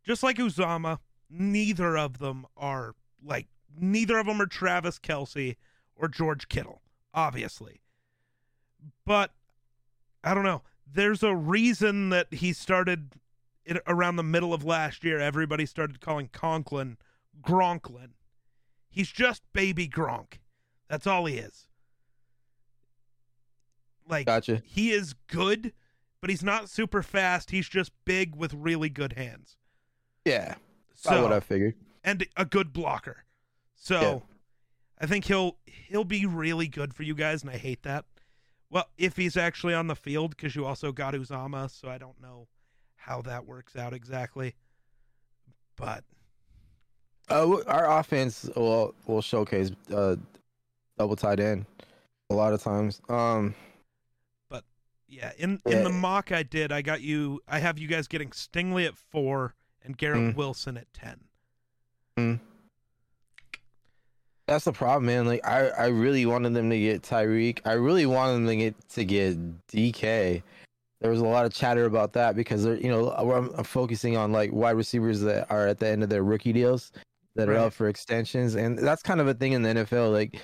just 0.04 0.22
like 0.22 0.36
Uzomah. 0.36 0.98
Neither 1.30 1.96
of 1.96 2.18
them 2.18 2.44
are 2.56 2.94
like 3.24 3.46
neither 3.78 4.18
of 4.18 4.26
them 4.26 4.42
are 4.42 4.46
Travis 4.46 4.98
Kelce 4.98 5.56
or 5.96 6.08
George 6.08 6.48
Kittle, 6.48 6.82
obviously. 7.14 7.80
But 9.06 9.32
I 10.22 10.34
don't 10.34 10.44
know. 10.44 10.62
There's 10.92 11.22
a 11.22 11.34
reason 11.34 12.10
that 12.10 12.34
he 12.34 12.52
started 12.52 13.14
it 13.64 13.80
around 13.86 14.16
the 14.16 14.22
middle 14.22 14.52
of 14.52 14.64
last 14.64 15.04
year. 15.04 15.18
Everybody 15.18 15.66
started 15.66 16.00
calling 16.00 16.28
Conklin 16.32 16.98
Gronklin. 17.40 18.10
He's 18.90 19.08
just 19.10 19.42
baby 19.52 19.88
Gronk. 19.88 20.34
That's 20.88 21.06
all 21.06 21.24
he 21.26 21.36
is. 21.38 21.68
Like 24.08 24.26
Gotcha. 24.26 24.62
he 24.64 24.92
is 24.92 25.14
good, 25.28 25.72
but 26.24 26.30
he's 26.30 26.42
not 26.42 26.70
super 26.70 27.02
fast. 27.02 27.50
He's 27.50 27.68
just 27.68 27.92
big 28.06 28.34
with 28.34 28.54
really 28.54 28.88
good 28.88 29.12
hands. 29.12 29.58
Yeah. 30.24 30.54
That's 30.88 31.02
So 31.02 31.22
what 31.22 31.34
I 31.34 31.40
figured. 31.40 31.74
and 32.02 32.26
a 32.34 32.46
good 32.46 32.72
blocker. 32.72 33.24
So 33.74 34.00
Yeah. 34.00 34.18
I 35.02 35.06
think 35.06 35.26
he'll 35.26 35.58
he'll 35.66 36.04
be 36.04 36.24
really 36.24 36.66
good 36.66 36.94
for 36.94 37.02
you 37.02 37.14
guys, 37.14 37.42
and 37.42 37.50
I 37.50 37.58
hate 37.58 37.82
that. 37.82 38.06
Well, 38.70 38.88
if 38.96 39.18
he's 39.18 39.36
actually 39.36 39.74
on 39.74 39.86
the 39.86 39.94
field, 39.94 40.30
because 40.34 40.56
you 40.56 40.64
also 40.64 40.92
got 40.92 41.12
Uzomah, 41.12 41.70
so 41.70 41.90
I 41.90 41.98
don't 41.98 42.18
know 42.22 42.48
how 42.96 43.20
that 43.20 43.44
works 43.44 43.76
out 43.76 43.92
exactly. 43.92 44.54
But 45.76 46.04
Uh, 47.28 47.58
our 47.66 47.98
offense 48.00 48.48
will 48.56 48.94
will 49.06 49.20
showcase 49.20 49.72
uh 49.94 50.16
double 50.96 51.16
tight 51.16 51.38
end 51.38 51.66
a 52.30 52.34
lot 52.34 52.54
of 52.54 52.62
times. 52.62 53.02
Um, 53.10 53.54
yeah, 55.08 55.32
in 55.38 55.60
in 55.66 55.84
the 55.84 55.90
mock 55.90 56.32
I 56.32 56.42
did, 56.42 56.72
I 56.72 56.82
got 56.82 57.00
you. 57.00 57.40
I 57.48 57.58
have 57.58 57.78
you 57.78 57.88
guys 57.88 58.08
getting 58.08 58.30
Stingley 58.30 58.86
at 58.86 58.96
four 58.96 59.54
and 59.84 59.96
Garrett 59.96 60.34
Mm. 60.34 60.36
Wilson 60.36 60.76
at 60.76 60.86
ten. 60.94 62.40
that's 64.46 64.64
the 64.66 64.72
problem, 64.72 65.06
man. 65.06 65.26
Like 65.26 65.44
I 65.46 65.68
I 65.68 65.86
really 65.86 66.26
wanted 66.26 66.54
them 66.54 66.70
to 66.70 66.78
get 66.78 67.02
Tyreek. 67.02 67.60
I 67.64 67.72
really 67.72 68.06
wanted 68.06 68.34
them 68.34 68.46
to 68.46 68.56
get 68.56 68.88
to 68.90 69.04
get 69.04 69.36
DK. 69.68 70.42
There 71.00 71.10
was 71.10 71.20
a 71.20 71.24
lot 71.26 71.44
of 71.44 71.52
chatter 71.52 71.84
about 71.86 72.12
that 72.14 72.34
because 72.36 72.64
they're 72.64 72.76
you 72.76 72.88
know 72.90 73.10
I'm, 73.12 73.50
I'm 73.56 73.64
focusing 73.64 74.16
on 74.16 74.32
like 74.32 74.52
wide 74.52 74.72
receivers 74.76 75.20
that 75.22 75.50
are 75.50 75.66
at 75.66 75.78
the 75.78 75.88
end 75.88 76.02
of 76.02 76.08
their 76.08 76.22
rookie 76.24 76.52
deals 76.52 76.92
that 77.36 77.48
are 77.48 77.52
Right. 77.52 77.60
up 77.62 77.72
for 77.72 77.88
extensions, 77.88 78.54
and 78.54 78.78
that's 78.78 79.02
kind 79.02 79.20
of 79.20 79.26
a 79.28 79.34
thing 79.34 79.52
in 79.52 79.62
the 79.62 79.70
NFL. 79.70 80.12
Like 80.12 80.38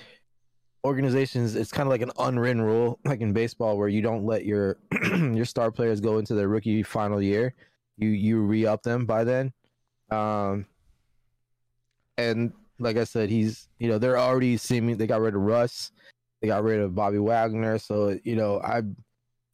organizations, 0.83 1.55
it's 1.55 1.71
kind 1.71 1.87
of 1.87 1.91
like 1.91 2.01
an 2.01 2.11
unwritten 2.19 2.61
rule, 2.61 2.99
like 3.05 3.21
in 3.21 3.33
baseball, 3.33 3.77
where 3.77 3.87
you 3.87 4.01
don't 4.01 4.25
let 4.25 4.45
your 4.45 4.77
your 5.15 5.45
star 5.45 5.71
players 5.71 5.99
go 5.99 6.17
into 6.17 6.33
their 6.33 6.47
rookie 6.47 6.83
final 6.83 7.21
year. 7.21 7.53
You 7.97 8.09
you 8.09 8.41
re 8.41 8.65
up 8.65 8.83
them 8.83 9.05
by 9.05 9.23
then. 9.23 9.53
Um, 10.09 10.65
and 12.17 12.53
like 12.79 12.97
I 12.97 13.03
said, 13.03 13.29
he's 13.29 13.69
you 13.79 13.87
know 13.87 13.97
they're 13.97 14.19
already 14.19 14.57
seeming 14.57 14.97
they 14.97 15.07
got 15.07 15.21
rid 15.21 15.35
of 15.35 15.41
Russ, 15.41 15.91
they 16.41 16.47
got 16.47 16.63
rid 16.63 16.79
of 16.79 16.95
Bobby 16.95 17.19
Wagner, 17.19 17.77
so 17.77 18.17
you 18.23 18.35
know 18.35 18.59
I 18.61 18.81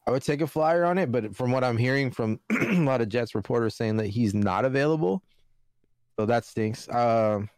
I 0.07 0.11
would 0.11 0.23
take 0.23 0.41
a 0.41 0.47
flyer 0.47 0.86
on 0.86 0.97
it, 0.97 1.11
but 1.11 1.36
from 1.36 1.51
what 1.51 1.63
I'm 1.63 1.78
hearing 1.78 2.11
from 2.11 2.39
a 2.51 2.80
lot 2.80 3.01
of 3.01 3.09
Jets 3.09 3.36
reporters 3.36 3.75
saying 3.75 3.97
that 3.97 4.07
he's 4.07 4.34
not 4.34 4.65
available, 4.65 5.21
so 6.17 6.25
that 6.25 6.45
stinks. 6.45 6.88
Um, 6.89 7.49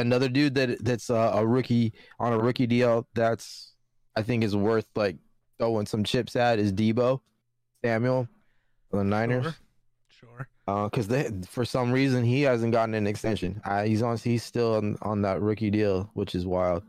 another 0.00 0.28
dude 0.28 0.54
that 0.54 0.82
that's 0.84 1.10
uh, 1.10 1.32
a 1.34 1.46
rookie 1.46 1.92
on 2.18 2.32
a 2.32 2.38
rookie 2.38 2.66
deal 2.66 3.06
that's 3.14 3.74
I 4.16 4.22
think 4.22 4.42
is 4.44 4.56
worth 4.56 4.86
like 4.94 5.16
throwing 5.58 5.86
some 5.86 6.04
chips 6.04 6.36
at 6.36 6.58
is 6.58 6.72
Deebo 6.72 7.20
Samuel 7.84 8.28
the 8.90 9.04
Niners 9.04 9.44
Sure. 9.44 10.48
Sure. 10.66 10.88
because 10.88 11.08
they 11.08 11.30
for 11.48 11.64
some 11.64 11.92
reason 11.92 12.24
he 12.24 12.42
hasn't 12.42 12.72
gotten 12.72 12.94
an 12.94 13.06
extension. 13.06 13.60
Uh, 13.64 13.84
he's 13.84 14.02
on 14.02 14.16
he's 14.18 14.42
still 14.42 14.74
on, 14.74 14.98
on 15.02 15.22
that 15.22 15.40
rookie 15.40 15.70
deal, 15.70 16.10
which 16.14 16.34
is 16.34 16.46
wild. 16.46 16.82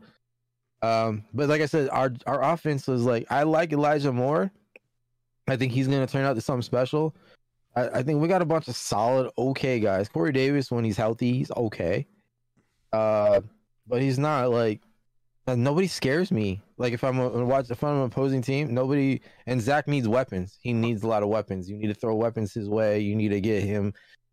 Um, 0.82 1.24
but 1.32 1.48
like 1.48 1.62
I 1.62 1.66
said, 1.66 1.88
our 1.90 2.12
our 2.26 2.42
offense 2.42 2.86
was 2.86 3.04
like 3.04 3.26
I 3.30 3.44
like 3.44 3.72
Elijah 3.72 4.12
Moore. 4.12 4.50
I 5.48 5.56
think 5.56 5.72
he's 5.72 5.88
gonna 5.88 6.06
turn 6.06 6.24
out 6.24 6.34
to 6.34 6.40
something 6.40 6.62
special. 6.62 7.14
I, 7.74 7.88
I 7.88 8.02
think 8.02 8.20
we 8.20 8.28
got 8.28 8.42
a 8.42 8.46
bunch 8.46 8.68
of 8.68 8.76
solid, 8.76 9.30
okay 9.38 9.80
guys. 9.80 10.08
Corey 10.08 10.32
Davis, 10.32 10.70
when 10.70 10.84
he's 10.84 10.96
healthy, 10.96 11.32
he's 11.32 11.50
okay. 11.52 12.06
Uh, 12.92 13.40
but 13.86 14.02
he's 14.02 14.18
not 14.18 14.50
like 14.50 14.80
uh, 15.46 15.54
nobody 15.54 15.86
scares 15.86 16.30
me. 16.30 16.60
Like 16.78 16.92
if 16.92 17.02
I'm 17.02 17.18
a, 17.18 17.44
watch 17.44 17.70
if 17.70 17.82
I'm 17.82 17.96
an 17.96 18.02
opposing 18.04 18.42
team, 18.42 18.72
nobody 18.72 19.20
and 19.46 19.60
Zach 19.60 19.88
needs 19.88 20.06
weapons. 20.06 20.58
He 20.60 20.72
needs 20.72 21.02
a 21.02 21.08
lot 21.08 21.22
of 21.22 21.28
weapons. 21.28 21.68
You 21.68 21.76
need 21.76 21.88
to 21.88 21.94
throw 21.94 22.14
weapons 22.14 22.52
his 22.52 22.68
way. 22.68 23.00
You 23.00 23.16
need 23.16 23.30
to 23.30 23.40
get 23.40 23.62
him 23.62 23.92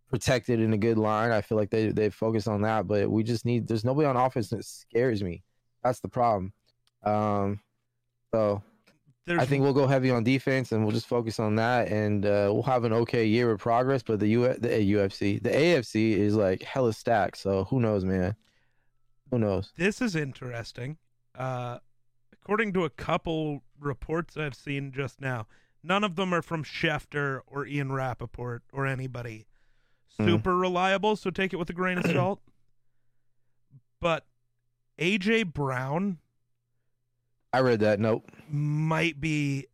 protected 0.09 0.59
in 0.59 0.73
a 0.73 0.77
good 0.77 0.97
line. 0.97 1.31
I 1.31 1.41
feel 1.41 1.57
like 1.57 1.69
they 1.69 1.91
they 1.91 2.09
focus 2.09 2.47
on 2.47 2.61
that, 2.61 2.87
but 2.87 3.09
we 3.09 3.23
just 3.23 3.45
need. 3.45 3.67
There's 3.67 3.85
nobody 3.85 4.07
on 4.07 4.17
offense 4.17 4.49
that 4.49 4.65
scares 4.65 5.23
me. 5.23 5.43
That's 5.83 5.99
the 5.99 6.09
problem. 6.09 6.53
Um, 7.03 7.59
so 8.33 8.61
There's 9.25 9.39
I 9.39 9.45
think 9.45 9.63
we'll 9.63 9.73
go 9.73 9.87
heavy 9.87 10.11
on 10.11 10.23
defense 10.23 10.71
and 10.71 10.83
we'll 10.83 10.93
just 10.93 11.07
focus 11.07 11.39
on 11.39 11.55
that, 11.55 11.87
and 11.87 12.25
uh, 12.25 12.49
we'll 12.51 12.63
have 12.63 12.83
an 12.83 12.93
okay 12.93 13.25
year 13.25 13.51
of 13.51 13.59
progress. 13.59 14.03
But 14.03 14.19
the 14.19 14.27
U 14.27 14.53
the 14.53 14.69
UFC 14.69 15.41
the 15.41 15.49
AFC 15.49 16.17
is 16.17 16.35
like 16.35 16.61
hella 16.61 16.93
stacked. 16.93 17.37
So 17.37 17.63
who 17.65 17.79
knows, 17.79 18.05
man? 18.05 18.35
Who 19.31 19.39
knows? 19.39 19.71
this 19.77 20.01
is 20.01 20.15
interesting. 20.15 20.97
Uh, 21.37 21.79
according 22.33 22.73
to 22.73 22.83
a 22.83 22.89
couple 22.89 23.63
reports 23.79 24.35
I've 24.37 24.55
seen 24.55 24.91
just 24.91 25.21
now, 25.21 25.47
none 25.83 26.03
of 26.03 26.15
them 26.15 26.33
are 26.33 26.41
from 26.41 26.63
Schefter 26.63 27.41
or 27.47 27.65
Ian 27.65 27.91
Rapoport 27.91 28.63
or 28.73 28.85
anybody 28.87 29.45
Hmm. 30.17 30.25
super 30.27 30.57
reliable, 30.57 31.15
so 31.15 31.29
take 31.29 31.53
it 31.53 31.57
with 31.57 31.69
a 31.69 31.73
grain 31.73 31.97
of 31.99 32.05
salt. 32.11 32.41
But 34.01 34.25
AJ 34.97 35.53
Brown 35.53 36.17
I 37.53 37.59
read 37.61 37.79
that. 37.79 37.99
Nope. 37.99 38.29
might 38.49 39.19
be 39.21 39.67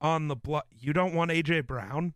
on 0.00 0.28
the 0.28 0.36
block. 0.36 0.66
You 0.78 0.92
don't 0.92 1.14
want 1.14 1.30
AJ 1.30 1.66
Brown? 1.66 2.14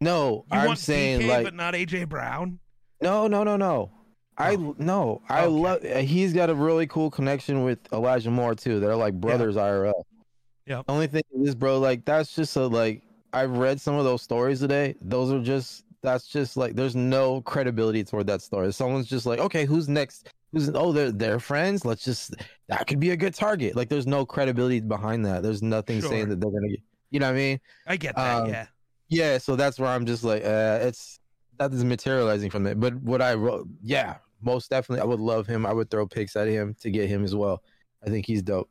No, 0.00 0.44
You 0.52 0.58
I'm 0.58 0.66
want 0.66 0.78
saying 0.78 1.20
DK, 1.22 1.28
like 1.28 1.44
but 1.44 1.54
not 1.54 1.74
AJ 1.74 2.08
Brown? 2.08 2.58
No, 3.00 3.26
no, 3.26 3.42
no, 3.42 3.56
no. 3.56 3.90
I 4.36 4.56
Oh. 4.56 4.74
no. 4.78 5.22
I 5.28 5.44
Okay. 5.44 5.48
love. 5.48 5.82
He's 6.06 6.32
got 6.32 6.50
a 6.50 6.54
really 6.54 6.86
cool 6.86 7.10
connection 7.10 7.62
with 7.64 7.78
Elijah 7.92 8.30
Moore 8.30 8.54
too. 8.54 8.80
They're 8.80 8.96
like 8.96 9.14
brothers 9.20 9.56
IRL. 9.56 10.04
Yep. 10.66 10.84
Only 10.88 11.06
thing 11.06 11.22
is, 11.42 11.54
bro, 11.54 11.78
like 11.78 12.04
that's 12.04 12.34
just 12.34 12.56
a 12.56 12.66
like. 12.66 13.02
I've 13.32 13.56
read 13.56 13.80
some 13.80 13.96
of 13.96 14.04
those 14.04 14.22
stories 14.22 14.60
today. 14.60 14.94
Those 15.00 15.30
are 15.32 15.40
just. 15.42 15.84
That's 16.02 16.26
just 16.26 16.56
like. 16.56 16.74
There's 16.74 16.94
no 16.96 17.40
credibility 17.42 18.02
toward 18.04 18.26
that 18.26 18.42
story. 18.42 18.72
Someone's 18.72 19.06
just 19.08 19.24
like, 19.26 19.38
okay, 19.40 19.64
who's 19.64 19.88
next? 19.88 20.28
Who's 20.52 20.70
oh 20.74 20.92
they're 20.92 21.10
they're 21.12 21.40
friends. 21.40 21.84
Let's 21.84 22.04
just 22.04 22.34
that 22.68 22.86
could 22.86 23.00
be 23.00 23.10
a 23.10 23.16
good 23.16 23.34
target. 23.34 23.74
Like 23.76 23.88
there's 23.88 24.06
no 24.06 24.24
credibility 24.26 24.80
behind 24.80 25.24
that. 25.26 25.42
There's 25.42 25.62
nothing 25.62 26.00
Sure. 26.00 26.10
saying 26.10 26.28
that 26.28 26.40
they're 26.40 26.50
gonna 26.50 26.68
get. 26.68 26.80
You 27.10 27.20
know 27.20 27.26
what 27.26 27.32
I 27.34 27.38
mean? 27.38 27.60
I 27.86 27.96
get 27.96 28.16
that, 28.16 28.42
Um, 28.42 28.48
yeah. 28.50 28.66
Yeah, 29.08 29.38
so 29.38 29.54
that's 29.56 29.78
where 29.78 29.88
I'm 29.88 30.06
just 30.06 30.24
like, 30.24 30.44
uh, 30.44 30.78
it's 30.82 31.20
that 31.58 31.72
is 31.72 31.84
materializing 31.84 32.50
from 32.50 32.66
it. 32.66 32.80
But 32.80 32.94
what 33.02 33.20
I 33.22 33.34
wrote, 33.34 33.68
yeah, 33.82 34.16
most 34.44 34.70
definitely, 34.70 35.00
I 35.02 35.04
would 35.06 35.20
love 35.20 35.46
him. 35.46 35.64
I 35.66 35.72
would 35.72 35.90
throw 35.90 36.06
picks 36.06 36.36
at 36.36 36.48
him 36.48 36.74
to 36.80 36.90
get 36.90 37.08
him 37.08 37.24
as 37.24 37.34
well. 37.34 37.62
I 38.04 38.08
think 38.10 38.26
he's 38.26 38.42
dope. 38.42 38.70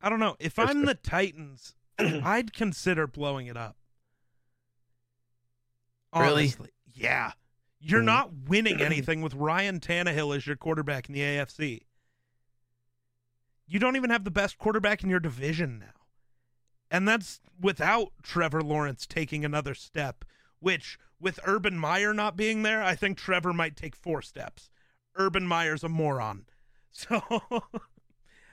I 0.00 0.08
don't 0.08 0.20
know. 0.20 0.36
If 0.40 0.54
For 0.54 0.62
I'm 0.62 0.78
sure. 0.78 0.86
the 0.86 0.94
Titans, 0.94 1.74
I'd 1.98 2.52
consider 2.52 3.06
blowing 3.06 3.46
it 3.46 3.56
up. 3.56 3.76
Really? 6.14 6.42
Honestly. 6.44 6.70
Yeah. 6.94 7.32
You're 7.80 8.02
Mhm. 8.02 8.06
not 8.06 8.32
winning 8.48 8.80
anything 8.82 9.22
with 9.22 9.34
Ryan 9.34 9.80
Tannehill 9.80 10.36
as 10.36 10.46
your 10.46 10.56
quarterback 10.56 11.08
in 11.08 11.14
the 11.14 11.20
AFC. 11.20 11.82
You 13.66 13.78
don't 13.78 13.96
even 13.96 14.10
have 14.10 14.24
the 14.24 14.30
best 14.30 14.58
quarterback 14.58 15.02
in 15.02 15.08
your 15.10 15.20
division 15.20 15.78
now. 15.78 16.06
And 16.90 17.08
that's 17.08 17.40
without 17.58 18.12
Trevor 18.22 18.60
Lawrence 18.62 19.06
taking 19.06 19.44
another 19.44 19.72
step, 19.74 20.24
which, 20.62 20.98
with 21.20 21.40
Urban 21.44 21.76
Meyer 21.76 22.14
not 22.14 22.36
being 22.36 22.62
there, 22.62 22.82
I 22.82 22.94
think 22.94 23.18
Trevor 23.18 23.52
might 23.52 23.76
take 23.76 23.96
four 23.96 24.22
steps. 24.22 24.70
Urban 25.16 25.46
Meyer's 25.46 25.84
a 25.84 25.88
moron. 25.88 26.46
So. 26.94 27.22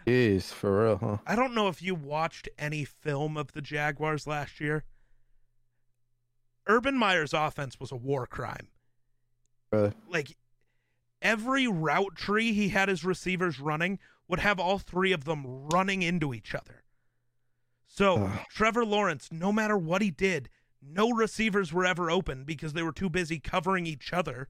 Jeez, 0.08 0.46
for 0.46 0.86
real, 0.86 0.98
huh? 0.98 1.18
I 1.28 1.36
don't 1.36 1.54
know 1.54 1.68
if 1.68 1.82
you 1.82 1.94
watched 1.94 2.48
any 2.58 2.86
film 2.86 3.36
of 3.36 3.52
the 3.52 3.62
Jaguars 3.62 4.26
last 4.26 4.62
year. 4.62 4.86
Urban 6.66 6.98
Meyer's 6.98 7.34
offense 7.34 7.82
was 7.82 7.92
a 7.92 7.98
war 7.98 8.26
crime. 8.26 8.70
Really? 9.74 9.92
Like 10.08 10.38
every 11.22 11.68
route 11.68 12.16
tree 12.16 12.54
he 12.54 12.70
had 12.70 12.88
his 12.88 13.04
receivers 13.04 13.60
running 13.60 14.00
would 14.30 14.40
have 14.40 14.58
all 14.58 14.80
three 14.80 15.12
of 15.12 15.26
them 15.26 15.44
running 15.46 16.02
into 16.02 16.34
each 16.34 16.56
other. 16.56 16.84
So 17.88 18.32
Trevor 18.50 18.86
Lawrence, 18.86 19.30
no 19.34 19.52
matter 19.52 19.78
what 19.78 20.02
he 20.02 20.12
did, 20.12 20.48
no 20.82 21.10
receivers 21.12 21.74
were 21.74 21.86
ever 21.86 22.10
open 22.10 22.44
because 22.44 22.74
they 22.74 22.84
were 22.84 22.92
too 22.92 23.10
busy 23.10 23.40
covering 23.40 23.86
each 23.86 24.14
other. 24.14 24.48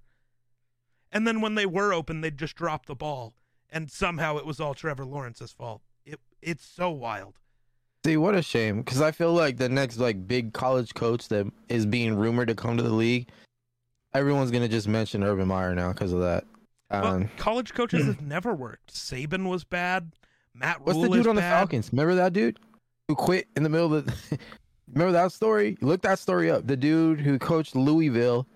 And 1.11 1.25
then 1.27 1.41
when 1.41 1.55
they 1.55 1.65
were 1.65 1.93
open, 1.93 2.21
they'd 2.21 2.38
just 2.38 2.55
drop 2.55 2.86
the 2.86 2.95
ball, 2.95 3.34
and 3.69 3.89
somehow 3.89 4.38
it 4.38 4.45
was 4.45 4.59
all 4.59 4.73
Trevor 4.75 5.05
Lawrence's 5.05 5.51
fault. 5.51 5.82
It 6.05 6.19
it's 6.41 6.65
so 6.65 6.91
wild. 6.91 7.36
See, 8.05 8.15
what 8.15 8.36
a 8.36 8.41
shame. 8.41 8.77
Because 8.82 9.01
I 9.01 9.11
feel 9.11 9.34
like 9.34 9.57
the 9.57 9.69
next 9.69 9.97
like 9.97 10.27
big 10.27 10.53
college 10.53 10.93
coach 10.93 11.27
that 11.30 11.51
is 11.67 11.86
being 11.86 12.15
rumored 12.15 12.47
to 12.49 12.55
come 12.55 12.77
to 12.77 12.84
the 12.84 12.93
league, 12.93 13.27
everyone's 14.13 14.51
gonna 14.51 14.67
just 14.67 14.88
mention 14.88 15.23
Urban 15.23 15.47
Meyer 15.47 15.73
now 15.73 15.91
because 15.93 16.13
of 16.13 16.19
that. 16.21 16.45
Well, 16.91 17.05
Um, 17.05 17.30
college 17.38 17.73
coaches 17.73 18.05
have 18.05 18.21
never 18.21 18.53
worked. 18.53 18.93
Saban 18.93 19.49
was 19.49 19.63
bad. 19.63 20.11
Matt 20.53 20.82
what's 20.86 20.99
the 21.01 21.09
dude 21.09 21.27
on 21.27 21.36
the. 21.36 21.41
Falcons? 21.41 21.89
Remember 21.91 22.15
that 22.15 22.34
dude 22.34 22.59
who 23.07 23.15
quit 23.15 23.47
in 23.55 23.63
the 23.63 23.69
middle 23.69 23.93
of 23.95 24.05
the? 24.05 24.38
Remember 24.94 25.12
that 25.14 25.32
story? 25.32 25.78
Look 25.82 26.02
that 26.02 26.20
story 26.20 26.50
up. 26.52 26.66
The 26.68 26.78
dude 26.78 27.20
who 27.20 27.38
coached 27.40 27.76
Louisville, 27.76 28.48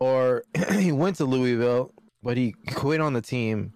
or 0.00 0.44
he 0.72 0.92
went 0.92 1.16
to 1.16 1.24
Louisville, 1.24 1.92
but 2.22 2.36
he 2.36 2.52
quit 2.74 3.00
on 3.00 3.12
the 3.12 3.22
team 3.22 3.72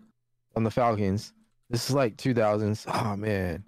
on 0.56 0.64
the 0.64 0.70
Falcons. 0.70 1.32
This 1.70 1.88
is 1.88 1.94
like 1.94 2.16
2000s. 2.16 2.84
Oh 2.92 3.16
man, 3.16 3.64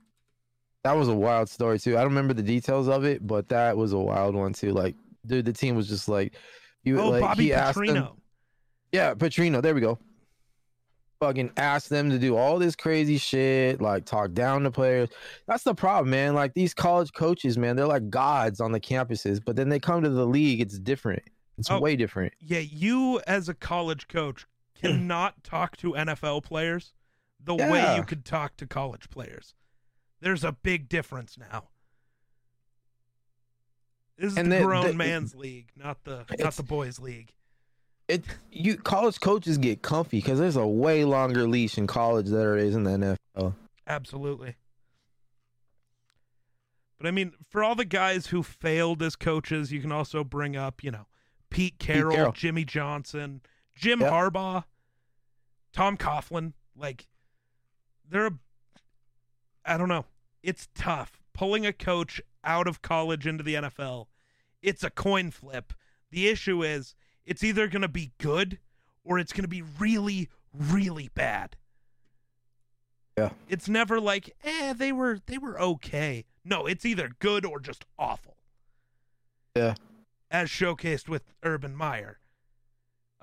that 0.85 0.93
was 0.97 1.09
a 1.09 1.15
wild 1.15 1.49
story 1.49 1.79
too. 1.79 1.93
I 1.97 2.01
don't 2.01 2.11
remember 2.11 2.35
the 2.35 2.43
details 2.43 2.89
of 2.89 3.05
it, 3.05 3.27
but 3.27 3.49
that 3.49 3.77
was 3.77 3.93
a 3.93 3.99
wild 3.99 4.35
one 4.35 4.53
too. 4.53 4.73
Like, 4.73 4.97
dude, 5.27 5.45
the 5.47 5.53
team 5.53 5.77
was 5.77 5.89
just 5.89 6.09
like, 6.09 6.35
you 6.85 7.01
Oh, 7.01 7.11
like 7.11 7.21
Bobby 7.21 7.45
he 7.45 7.53
asked 7.55 7.79
them- 7.79 7.87
Petrino. 7.87 8.17
yeah, 8.93 9.15
Petrino. 9.15 9.63
There 9.63 9.75
we 9.75 9.81
go. 9.81 9.99
Fucking 11.23 11.53
ask 11.57 11.87
them 11.89 12.11
to 12.11 12.19
do 12.19 12.37
all 12.37 12.59
this 12.59 12.75
crazy 12.75 13.17
shit, 13.17 13.81
like 13.81 14.05
talk 14.05 14.33
down 14.33 14.65
to 14.65 14.73
players. 14.73 15.09
That's 15.47 15.63
the 15.63 15.73
problem, 15.73 16.11
man. 16.11 16.35
Like 16.35 16.53
these 16.55 16.75
college 16.75 17.13
coaches, 17.13 17.57
man, 17.57 17.77
they're 17.77 17.87
like 17.87 18.11
gods 18.11 18.61
on 18.61 18.73
the 18.73 18.81
campuses, 18.81 19.41
but 19.45 19.55
then 19.55 19.69
they 19.69 19.79
come 19.79 20.03
to 20.03 20.11
the 20.11 20.27
league, 20.27 20.61
it's 20.61 20.81
different. 20.81 21.23
It's 21.59 21.71
Oh. 21.71 21.79
way 21.79 21.95
different. 21.95 22.33
Yeah, 22.41 22.59
you 22.59 23.21
as 23.29 23.49
a 23.49 23.55
college 23.55 24.09
coach 24.09 24.47
cannot 24.75 25.45
talk 25.45 25.77
to 25.77 25.93
NFL 25.93 26.43
players 26.43 26.93
the 27.39 27.55
way 27.55 27.95
you 27.97 28.03
could 28.03 28.25
talk 28.25 28.57
to 28.57 28.67
college 28.67 29.09
players. 29.09 29.55
There's 30.21 30.43
a 30.43 30.51
big 30.51 30.89
difference 30.89 31.39
now. 31.39 31.69
This 34.19 34.33
is 34.33 34.39
And 34.39 34.51
the 34.51 34.57
the- 34.59 34.65
grown 34.65 34.87
the- 34.89 34.93
man's 34.95 35.37
league, 35.37 35.69
not 35.77 36.03
the 36.03 36.25
not 36.41 36.55
the 36.55 36.65
boys' 36.65 36.99
league. 36.99 37.33
It 38.09 38.25
you 38.51 38.77
college 38.77 39.21
coaches 39.21 39.59
get 39.59 39.83
comfy 39.83 40.19
because 40.19 40.39
there's 40.39 40.57
a 40.57 40.67
way 40.67 41.05
longer 41.05 41.47
leash 41.49 41.79
in 41.79 41.87
college 41.87 42.27
than 42.27 42.39
there 42.39 42.57
is 42.57 42.75
in 42.75 42.85
the 42.85 43.19
NFL. 43.37 43.55
Absolutely. 43.87 44.57
But 46.99 47.09
I 47.09 47.11
mean, 47.11 47.33
for 47.49 47.65
all 47.65 47.75
the 47.75 47.85
guys 47.85 48.29
who 48.29 48.43
failed 48.43 49.03
as 49.03 49.17
coaches, 49.17 49.73
you 49.73 49.81
can 49.81 49.91
also 49.91 50.23
bring 50.23 50.57
up, 50.57 50.85
you 50.85 50.91
know, 50.93 51.07
Pete 51.51 51.79
Carroll, 51.81 52.15
Carroll. 52.15 52.33
Jimmy 52.33 52.65
Johnson, 52.65 53.41
Jim 53.75 54.01
Yep. 54.01 54.13
Harbaugh, 54.13 54.65
Tom 55.73 55.97
Coughlin. 55.97 56.53
Like, 56.77 57.09
they're, 58.09 58.27
a, 58.27 58.39
I 59.65 59.77
don't 59.77 59.89
know. 59.89 60.05
It's 60.45 60.69
tough. 60.77 61.19
Pulling 61.35 61.67
a 61.67 61.73
coach 61.73 62.21
out 62.45 62.69
of 62.69 62.83
college 62.83 63.27
into 63.27 63.43
the 63.43 63.55
NFL, 63.55 64.07
it's 64.63 64.85
a 64.85 64.91
coin 64.91 65.33
flip. 65.33 65.73
The 66.13 66.29
issue 66.29 66.63
is, 66.63 66.95
it's 67.27 67.43
either 67.45 67.69
going 67.69 67.83
to 67.83 67.89
be 67.89 68.13
good 68.19 68.59
or 69.05 69.19
it's 69.19 69.33
going 69.33 69.43
to 69.45 69.49
be 69.49 69.63
really, 69.63 70.29
really 70.53 71.11
bad. 71.15 71.57
Yeah. 73.19 73.31
It's 73.49 73.69
never 73.69 74.01
like, 74.01 74.35
eh, 74.43 74.73
they 74.73 74.93
were 74.93 75.19
they 75.27 75.39
were 75.39 75.61
okay. 75.61 76.25
No, 76.45 76.67
it's 76.67 76.85
either 76.85 77.11
good 77.19 77.45
or 77.45 77.61
just 77.61 77.85
awful. 77.99 78.37
Yeah. 79.55 79.75
As 80.31 80.49
showcased 80.49 81.09
with 81.09 81.35
Urban 81.43 81.77
Meyer. 81.77 82.19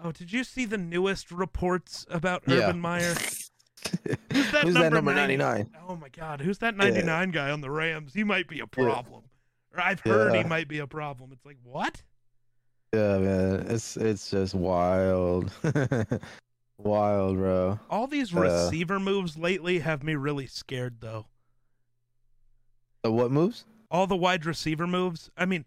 Oh, 0.02 0.12
did 0.12 0.32
you 0.32 0.44
see 0.44 0.66
the 0.66 0.78
newest 0.78 1.32
reports 1.32 2.06
about 2.10 2.44
Yeah. 2.46 2.58
Urban 2.58 2.80
Meyer? 2.80 3.16
Who's 3.16 3.50
that 4.52 4.64
Who's 4.64 4.74
number 4.76 4.80
that 4.82 4.92
number 4.94 5.14
99? 5.14 5.72
Oh 5.88 5.96
my 5.96 6.10
god, 6.10 6.42
who's 6.42 6.60
that 6.60 6.76
99 6.78 7.32
guy 7.32 7.50
on 7.50 7.62
the 7.62 7.72
Rams? 7.72 8.14
He 8.14 8.24
might 8.24 8.48
be 8.48 8.60
a 8.60 8.68
problem. 8.68 9.24
Or 9.74 9.82
I've 9.82 10.02
Yeah. 10.06 10.14
heard 10.14 10.36
he 10.36 10.44
might 10.44 10.68
be 10.68 10.78
a 10.80 10.88
problem. 10.88 11.32
It's 11.34 11.46
like, 11.46 11.58
what? 11.64 12.04
Yeah, 12.94 13.18
man. 13.20 13.66
It's 13.70 13.98
it's 13.98 14.32
just 14.32 14.56
wild. 14.56 15.52
wild, 16.78 17.38
bro. 17.38 17.80
All 17.90 18.08
these 18.08 18.36
Uh. 18.36 18.40
receiver 18.42 19.00
moves 19.00 19.38
lately 19.38 19.80
have 19.80 20.04
me 20.04 20.16
really 20.16 20.48
scared 20.48 20.98
though. 21.02 21.28
So 23.06 23.12
what 23.12 23.32
moves? 23.32 23.66
all 23.92 24.06
the 24.06 24.16
wide 24.16 24.46
receiver 24.46 24.86
moves. 24.86 25.32
I 25.36 25.46
mean, 25.46 25.66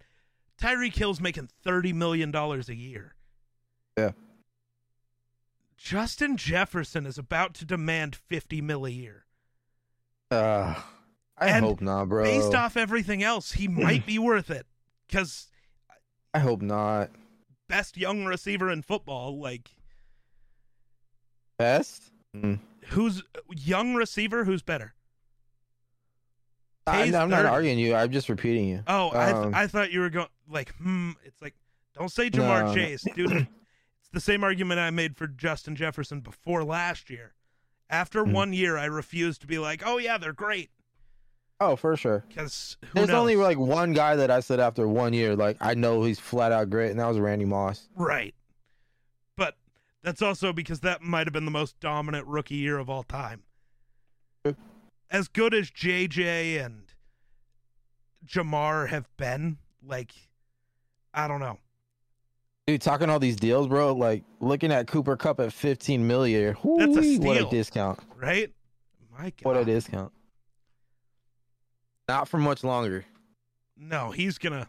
Tyreek 0.61 0.95
Hill's 0.97 1.21
making 1.21 1.49
thirty 1.65 1.93
million 1.93 2.31
dollars 2.31 2.69
a 2.69 2.75
year. 2.77 3.15
Yeah. 3.97 4.13
Justin 5.77 6.37
Jefferson 6.37 7.07
is 7.07 7.19
about 7.19 7.55
to 7.55 7.65
demand 7.65 8.15
fifty 8.17 8.61
mil 8.61 8.85
a 8.87 8.91
year. 8.91 9.25
Uh, 10.31 10.75
I 11.37 11.49
And 11.49 11.65
hope 11.65 11.81
not, 11.81 12.09
bro. 12.09 12.25
Based 12.25 12.55
off 12.55 12.77
everything 12.77 13.23
else, 13.23 13.53
he 13.53 13.67
might 13.69 14.07
be 14.07 14.19
worth 14.19 14.51
it. 14.51 14.67
Because 15.09 15.51
I 16.35 16.39
hope 16.39 16.63
not. 16.63 17.11
best 17.69 17.97
young 17.97 18.25
receiver 18.25 18.71
in 18.71 18.83
football, 18.83 19.39
like 19.41 19.71
Best? 21.59 22.11
Mm. 22.37 22.59
who's 22.87 23.23
young 23.51 23.95
receiver, 23.95 24.45
who's 24.45 24.63
better? 24.63 24.95
I, 26.87 27.05
am 27.05 27.31
not 27.31 27.47
arguing 27.47 27.79
you. 27.79 27.95
I'm 27.95 28.11
just 28.11 28.29
repeating 28.29 28.69
you. 28.69 28.83
Oh, 28.89 29.11
I 29.15 29.27
th- 29.33 29.37
Um, 29.37 29.55
I 29.55 29.67
thought 29.69 29.93
you 29.93 30.01
were 30.01 30.11
going 30.11 30.27
like, 30.49 30.75
hmm. 30.77 31.11
It's 31.25 31.41
like, 31.41 31.55
don't 31.95 32.11
say 32.11 32.29
Ja'Marr 32.31 32.67
No. 32.67 32.75
Chase, 32.75 33.05
dude. 33.15 33.31
it's 33.31 34.09
the 34.13 34.21
same 34.21 34.43
argument 34.43 34.81
I 34.81 34.91
made 34.91 35.17
for 35.17 35.29
Justin 35.29 35.77
Jefferson 35.77 36.21
before 36.21 36.65
last 36.65 37.09
year. 37.11 37.35
After 37.89 38.25
Mhm. 38.25 38.33
one 38.33 38.53
year, 38.53 38.77
I 38.77 38.87
refused 38.87 39.43
to 39.43 39.47
be 39.47 39.59
like, 39.59 39.83
oh 39.87 39.99
yeah, 39.99 40.19
they're 40.19 40.33
great 40.33 40.71
Oh, 41.65 41.77
for 41.77 41.97
sure. 41.97 42.25
because 42.29 42.77
There's 42.95 43.11
only 43.11 43.37
like 43.37 43.59
one 43.59 43.93
guy 43.93 44.17
that 44.17 44.31
I 44.31 44.41
said 44.41 44.59
after 44.61 44.89
one 44.89 45.13
year, 45.13 45.37
like 45.37 45.57
I 45.61 45.75
know 45.75 46.03
he's 46.03 46.19
flat 46.19 46.51
out 46.53 46.71
great, 46.71 46.91
and 46.91 46.99
that 47.01 47.07
was 47.07 47.19
Randy 47.19 47.45
Moss. 47.45 47.89
right, 47.97 48.35
but 49.37 49.57
that's 50.03 50.23
also 50.23 50.53
because 50.53 50.81
that 50.81 51.03
might 51.03 51.27
have 51.27 51.33
been 51.33 51.45
the 51.45 51.51
most 51.51 51.79
dominant 51.81 52.27
rookie 52.27 52.57
year 52.57 52.79
of 52.79 52.91
all 52.91 53.03
time. 53.05 53.43
As 55.11 55.29
good 55.29 55.53
as 55.55 55.71
JJ 55.71 56.65
and 56.65 56.85
Ja'Marr 58.27 58.89
have 58.89 59.07
been, 59.19 59.59
like, 59.87 60.13
I 61.13 61.29
don't 61.29 61.41
know. 61.41 61.59
Dude, 62.67 62.81
talking 62.81 63.11
all 63.11 63.19
these 63.19 63.37
deals, 63.37 63.67
bro. 63.69 63.93
Like 63.95 64.25
looking 64.41 64.73
at 64.73 64.87
Cooper 64.87 65.17
Kupp 65.17 65.39
at 65.41 65.53
15 65.53 66.07
million. 66.07 66.55
That's 66.55 66.59
a 66.65 67.01
whoo-wee, 67.01 67.19
What 67.19 67.37
a 67.37 67.45
discount! 67.51 67.99
right? 68.17 68.51
My 69.13 69.25
God. 69.25 69.33
What 69.43 69.57
a 69.59 69.65
discount! 69.65 70.13
Not 72.13 72.29
for 72.29 72.37
much 72.37 72.63
longer. 72.63 73.07
No, 73.75 74.11
he's 74.11 74.37
gonna. 74.37 74.69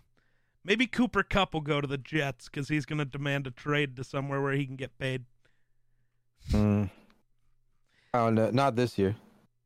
Maybe 0.64 0.88
Cooper 0.88 1.24
Kupp 1.24 1.54
will 1.54 1.60
go 1.60 1.82
to 1.82 1.88
the 1.88 1.98
Jets 1.98 2.46
because 2.46 2.70
he's 2.70 2.86
gonna 2.86 3.04
demand 3.04 3.48
a 3.48 3.52
trade 3.52 3.98
to 3.98 4.06
somewhere 4.06 4.40
where 4.40 4.54
he 4.54 4.66
can 4.66 4.78
get 4.78 4.98
paid. 4.98 5.26
Mm. 6.52 6.90
I 8.14 8.18
don't 8.18 8.36
know. 8.36 8.50
Not 8.52 8.78
this 8.78 8.98
year. 8.98 9.18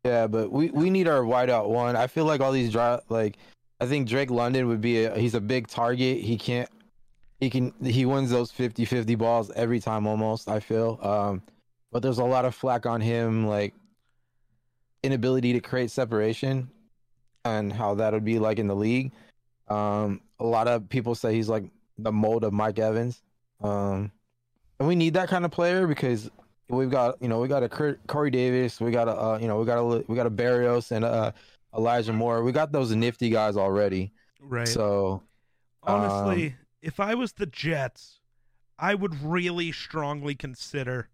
Yeah, 0.04 0.26
but 0.26 0.52
we, 0.52 0.72
we 0.72 0.90
need 0.90 1.08
our 1.08 1.22
wideout 1.22 1.70
one. 1.70 1.96
I 1.96 2.08
feel 2.08 2.26
like 2.26 2.42
all 2.42 2.52
these 2.52 2.72
dry 2.72 3.00
like 3.10 3.38
I 3.80 3.86
think 3.86 4.10
Drake 4.10 4.32
London 4.32 4.68
would 4.70 4.82
be 4.82 5.04
a 5.04 5.16
he's 5.16 5.36
a 5.36 5.42
big 5.42 5.68
target. 5.68 6.22
He 6.22 6.36
can't 6.36 6.72
he 7.40 7.52
can 7.52 7.76
he 7.84 8.08
wins 8.08 8.32
those 8.32 8.52
50-50 8.52 9.16
balls 9.20 9.52
every 9.56 9.80
time 9.80 10.08
almost, 10.08 10.50
I 10.50 10.62
feel. 10.62 10.98
Um 11.04 11.44
but 11.92 12.02
there's 12.02 12.18
a 12.18 12.26
lot 12.26 12.44
of 12.44 12.56
flack 12.56 12.88
on 12.88 13.02
him 13.02 13.46
like 13.46 13.76
inability 15.04 15.54
to 15.54 15.60
create 15.60 15.92
separation 15.92 16.72
and 17.46 17.72
how 17.72 17.96
that 17.96 18.14
would 18.14 18.26
be 18.26 18.40
like 18.40 18.60
in 18.60 18.68
the 18.68 18.76
league. 18.76 19.12
Um 19.68 20.22
a 20.40 20.46
lot 20.46 20.68
of 20.68 20.88
people 20.90 21.16
say 21.16 21.34
he's 21.34 21.50
like 21.50 21.66
the 21.98 22.12
mold 22.12 22.44
of 22.44 22.54
Mike 22.54 22.80
Evans. 22.80 23.22
Um 23.62 24.12
and 24.80 24.88
we 24.88 24.96
need 24.96 25.16
that 25.16 25.30
kind 25.30 25.46
of 25.46 25.52
player 25.52 25.88
because 25.88 26.30
we've 26.70 26.92
got 26.92 27.22
you 27.22 27.28
know 27.28 27.40
we 27.40 27.48
got 27.48 27.64
a 27.64 27.70
Cor- 27.70 28.00
Corey 28.08 28.32
Davis, 28.32 28.80
we 28.80 28.92
got 28.92 29.08
a 29.08 29.20
uh, 29.20 29.38
you 29.40 29.48
know 29.48 29.60
we 29.60 29.66
got 29.66 29.80
a 29.80 30.04
we 30.08 30.16
got 30.16 30.28
a 30.28 30.32
Berrios 30.32 30.92
and 30.92 31.04
uh 31.06 31.32
Elijah 31.76 32.14
Moore. 32.14 32.44
We 32.44 32.52
got 32.52 32.72
those 32.72 32.96
nifty 32.96 33.30
guys 33.30 33.58
already. 33.58 34.12
Right. 34.40 34.68
So 34.68 35.24
Honestly, 35.84 36.48
um, 36.48 36.54
if 36.82 37.00
I 37.00 37.16
was 37.16 37.34
the 37.34 37.46
Jets, 37.46 38.20
I 38.78 38.94
would 38.94 39.24
really 39.24 39.72
strongly 39.72 40.36
consider 40.36 41.10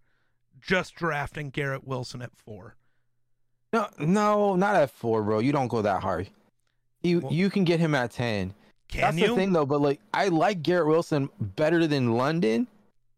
just 0.59 0.95
drafting 0.95 1.49
Garrett 1.49 1.85
Wilson 1.85 2.21
at 2.21 2.35
four. 2.35 2.75
No, 3.73 3.87
no, 3.99 4.55
not 4.55 4.75
at 4.75 4.91
four, 4.91 5.23
bro. 5.23 5.39
You 5.39 5.51
don't 5.51 5.67
go 5.67 5.81
that 5.81 6.01
hard. 6.01 6.29
You 7.01 7.19
Well- 7.19 7.33
you 7.33 7.49
can 7.49 7.63
get 7.65 7.79
him 7.79 7.93
at 7.95 8.11
ten. 8.11 8.53
Can 8.87 9.01
That's 9.01 9.17
you? 9.17 9.27
the 9.29 9.35
thing 9.35 9.51
though. 9.53 9.65
But 9.65 9.81
like 9.81 9.99
I 10.13 10.27
like 10.27 10.61
Garrett 10.61 10.87
Wilson 10.87 11.29
better 11.39 11.87
than 11.87 12.13
London, 12.15 12.67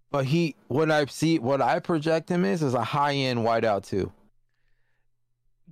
but 0.09 0.25
he 0.25 0.55
what 0.67 0.89
I 0.89 1.05
see 1.05 1.37
what 1.37 1.61
I 1.61 1.79
project 1.79 2.29
him 2.29 2.45
is 2.45 2.63
is 2.63 2.73
a 2.73 2.83
high 2.83 3.13
end 3.13 3.39
wideout 3.39 3.85
too. 3.85 4.11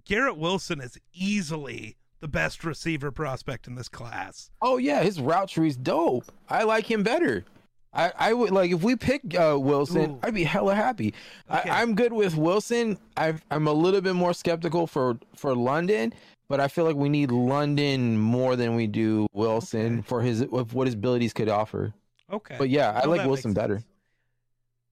Garrett 0.06 0.38
Wilson 0.38 0.82
is 0.82 1.00
easily 1.14 1.96
the 2.20 2.28
best 2.28 2.64
receiver 2.64 3.12
prospect 3.12 3.68
in 3.68 3.76
this 3.76 3.88
class. 3.88 4.50
Oh 4.62 4.78
yeah, 4.78 5.02
his 5.04 5.22
route 5.22 5.50
tree's 5.50 5.78
dope. 5.78 6.26
I 6.50 6.64
like 6.64 6.90
him 6.90 7.04
better. 7.04 7.46
I, 7.94 8.12
I 8.18 8.34
would 8.34 8.52
like 8.52 8.72
if 8.72 8.84
we 8.84 8.96
pick 8.96 9.22
uh, 9.40 9.58
Wilson, 9.60 10.12
Ooh. 10.12 10.20
I'd 10.24 10.34
be 10.34 10.44
hella 10.44 10.74
happy. 10.74 11.14
Okay. 11.52 11.70
I, 11.70 11.82
I'm 11.82 11.96
good 11.96 12.12
with 12.12 12.36
Wilson. 12.36 12.98
i 13.18 13.34
I'm 13.52 13.68
a 13.68 13.74
little 13.74 14.02
bit 14.02 14.14
more 14.16 14.34
skeptical 14.34 14.88
for 14.88 15.18
for 15.36 15.56
London, 15.56 16.14
but 16.48 16.60
I 16.60 16.68
feel 16.68 16.86
like 16.86 16.96
we 16.96 17.10
need 17.10 17.32
London 17.32 18.18
more 18.18 18.56
than 18.56 18.76
we 18.76 18.88
do 18.88 19.28
Wilson 19.34 20.00
Okay. 20.00 20.02
for 20.08 20.22
his 20.22 20.42
of 20.42 20.74
what 20.74 20.88
his 20.88 20.96
abilities 20.96 21.34
could 21.34 21.50
offer. 21.50 21.94
Okay. 22.32 22.56
But 22.58 22.70
yeah, 22.70 22.92
I 22.92 23.08
Well, 23.08 23.18
like 23.18 23.28
Wilson 23.28 23.54
better. 23.54 23.84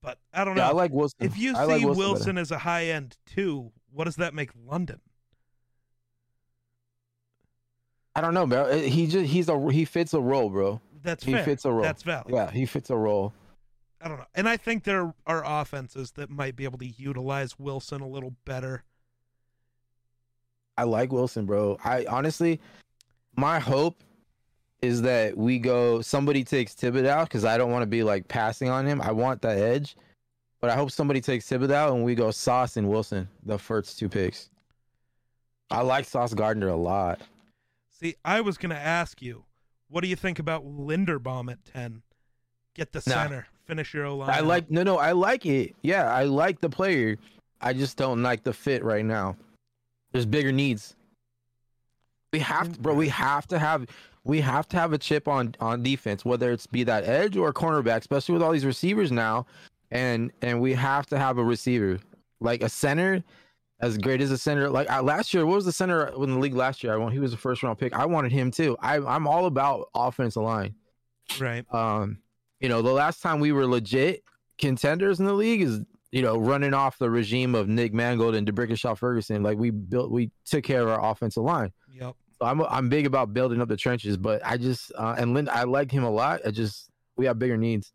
But 0.03 0.17
I 0.33 0.43
don't 0.43 0.55
know. 0.55 0.63
Yeah, 0.63 0.69
I 0.69 0.73
like 0.73 0.91
Wilson. 0.91 1.17
if 1.21 1.37
you 1.37 1.55
I 1.55 1.65
see 1.65 1.71
like 1.71 1.83
Wilson, 1.83 1.97
Wilson, 1.99 2.37
as 2.37 2.51
a 2.51 2.57
high 2.59 2.87
end 2.87 3.17
too, 3.25 3.71
what 3.91 4.05
does 4.05 4.15
that 4.17 4.33
make 4.33 4.51
London? 4.67 4.99
I 8.15 8.21
don't 8.21 8.33
know, 8.33 8.45
bro. 8.45 8.77
He 8.77 9.07
just 9.07 9.31
he's 9.31 9.47
a 9.49 9.71
he 9.71 9.85
fits 9.85 10.13
a 10.13 10.19
role, 10.19 10.49
bro. 10.49 10.81
That's 11.03 11.23
He 11.23 11.33
fair. 11.33 11.43
fits 11.43 11.65
a 11.65 11.71
role. 11.71 11.81
That's 11.81 12.03
valid. 12.03 12.27
Yeah, 12.29 12.49
he 12.51 12.65
fits 12.65 12.89
a 12.89 12.95
role. 12.95 13.33
I 14.01 14.07
don't 14.07 14.17
know. 14.17 14.25
And 14.35 14.49
I 14.49 14.57
think 14.57 14.83
there 14.83 15.13
are 15.27 15.43
offenses 15.45 16.11
that 16.11 16.29
might 16.29 16.55
be 16.55 16.63
able 16.63 16.79
to 16.79 16.87
utilize 16.87 17.59
Wilson 17.59 18.01
a 18.01 18.07
little 18.07 18.33
better. 18.45 18.83
I 20.77 20.83
like 20.83 21.11
Wilson, 21.11 21.45
bro. 21.45 21.77
I 21.83 22.05
honestly, 22.09 22.59
my 23.35 23.59
hope 23.59 24.03
is 24.81 25.03
that 25.03 25.37
we 25.37 25.59
go. 25.59 26.01
Somebody 26.01 26.43
takes 26.43 26.73
Thibodeaux 26.73 27.25
because 27.25 27.45
I 27.45 27.57
don't 27.57 27.71
want 27.71 27.83
to 27.83 27.87
be 27.87 28.03
like 28.03 28.27
passing 28.27 28.69
on 28.69 28.87
him. 28.87 29.01
I 29.01 29.11
want 29.11 29.41
that 29.43 29.57
edge, 29.57 29.95
but 30.59 30.71
I 30.71 30.75
hope 30.75 30.89
somebody 30.89 31.21
takes 31.21 31.47
Thibodeaux 31.47 31.93
and 31.93 32.03
we 32.03 32.15
go 32.15 32.31
Sauce 32.31 32.77
and 32.77 32.89
Wilson, 32.89 33.27
the 33.45 33.59
first 33.59 33.99
two 33.99 34.09
picks. 34.09 34.49
I 35.69 35.81
like 35.81 36.05
Sauce 36.05 36.33
Gardner 36.33 36.69
a 36.69 36.75
lot. 36.75 37.21
See, 37.91 38.15
I 38.25 38.41
was 38.41 38.57
going 38.57 38.71
to 38.71 38.81
ask 38.81 39.21
you, 39.21 39.43
what 39.91 40.01
do 40.01 40.07
you 40.07 40.15
think 40.15 40.39
about 40.39 40.65
Linderbaum 40.65 41.51
at 41.51 41.63
10? 41.65 42.01
Get 42.73 42.93
the 42.93 43.03
Nah. 43.05 43.23
center, 43.23 43.47
finish 43.65 43.93
your 43.93 44.05
O 44.05 44.15
line. 44.17 44.29
I 44.29 44.39
like 44.39 44.71
no, 44.71 44.83
no, 44.83 44.97
I 44.97 45.11
like 45.11 45.45
it. 45.45 45.75
Yeah, 45.81 46.11
I 46.11 46.23
like 46.23 46.61
the 46.61 46.69
player. 46.69 47.17
I 47.59 47.73
just 47.73 47.97
don't 47.97 48.23
like 48.23 48.43
the 48.43 48.53
fit 48.53 48.83
right 48.83 49.05
now. 49.05 49.35
There's 50.13 50.25
bigger 50.25 50.51
needs. 50.51 50.95
We 52.33 52.39
have 52.39 52.73
to, 52.73 52.79
bro. 52.79 52.93
We 52.93 53.09
have 53.09 53.45
to 53.47 53.59
have 53.59 53.87
we 54.23 54.39
have 54.39 54.67
to 54.69 54.77
have 54.77 54.93
a 54.93 54.97
chip 54.97 55.27
on 55.27 55.55
on 55.59 55.83
defense, 55.83 56.23
whether 56.23 56.51
it's 56.51 56.65
be 56.65 56.83
that 56.85 57.03
edge 57.03 57.35
or 57.35 57.51
cornerback, 57.51 57.97
especially 57.99 58.33
with 58.33 58.41
all 58.41 58.51
these 58.51 58.65
receivers 58.65 59.11
now, 59.11 59.45
and 59.91 60.31
and 60.41 60.61
we 60.61 60.73
have 60.73 61.07
to 61.07 61.19
have 61.19 61.37
a 61.37 61.43
receiver 61.43 61.99
like 62.39 62.63
a 62.63 62.69
center. 62.69 63.21
As 63.81 63.97
great 63.97 64.21
as 64.21 64.31
a 64.31 64.37
center, 64.37 64.69
like 64.69 64.89
I, 64.89 64.99
last 64.99 65.33
year, 65.33 65.45
what 65.45 65.55
was 65.55 65.65
the 65.65 65.71
center 65.71 66.07
in 66.07 66.31
the 66.31 66.39
league 66.39 66.53
last 66.53 66.83
year? 66.83 66.93
I 66.93 66.97
want 66.97 67.13
he 67.13 67.19
was 67.19 67.33
a 67.33 67.37
first 67.37 67.63
round 67.63 67.79
pick. 67.79 67.93
I 67.93 68.05
wanted 68.05 68.31
him 68.31 68.51
too. 68.51 68.77
I, 68.79 68.97
I'm 68.97 69.27
all 69.27 69.47
about 69.47 69.89
offensive 69.95 70.43
line. 70.43 70.75
Right. 71.39 71.65
Um, 71.73 72.19
you 72.59 72.69
know, 72.69 72.81
the 72.81 72.91
last 72.91 73.21
time 73.21 73.39
we 73.39 73.51
were 73.51 73.65
legit 73.65 74.23
contenders 74.57 75.19
in 75.19 75.25
the 75.25 75.33
league 75.33 75.61
is 75.61 75.81
you 76.11 76.21
know 76.21 76.37
running 76.37 76.73
off 76.73 76.97
the 76.99 77.09
regime 77.09 77.55
of 77.55 77.67
Nick 77.67 77.93
Mangold 77.93 78.35
and 78.35 78.45
D'Brickashaw 78.45 78.97
Ferguson. 78.97 79.43
Like 79.43 79.57
we 79.57 79.71
built, 79.71 80.11
we 80.11 80.31
took 80.45 80.63
care 80.63 80.81
of 80.81 80.89
our 80.89 81.11
offensive 81.11 81.43
line. 81.43 81.71
Yep. 81.93 82.15
So 82.39 82.45
I'm 82.45 82.61
I'm 82.61 82.89
big 82.89 83.05
about 83.05 83.33
building 83.33 83.61
up 83.61 83.67
the 83.67 83.77
trenches, 83.77 84.17
but 84.17 84.45
I 84.45 84.57
just 84.57 84.91
uh, 84.97 85.15
and 85.17 85.33
Lynn, 85.33 85.49
I 85.49 85.63
like 85.63 85.91
him 85.91 86.03
a 86.03 86.09
lot. 86.09 86.41
I 86.45 86.51
just 86.51 86.89
we 87.15 87.25
have 87.25 87.39
bigger 87.39 87.57
needs. 87.57 87.93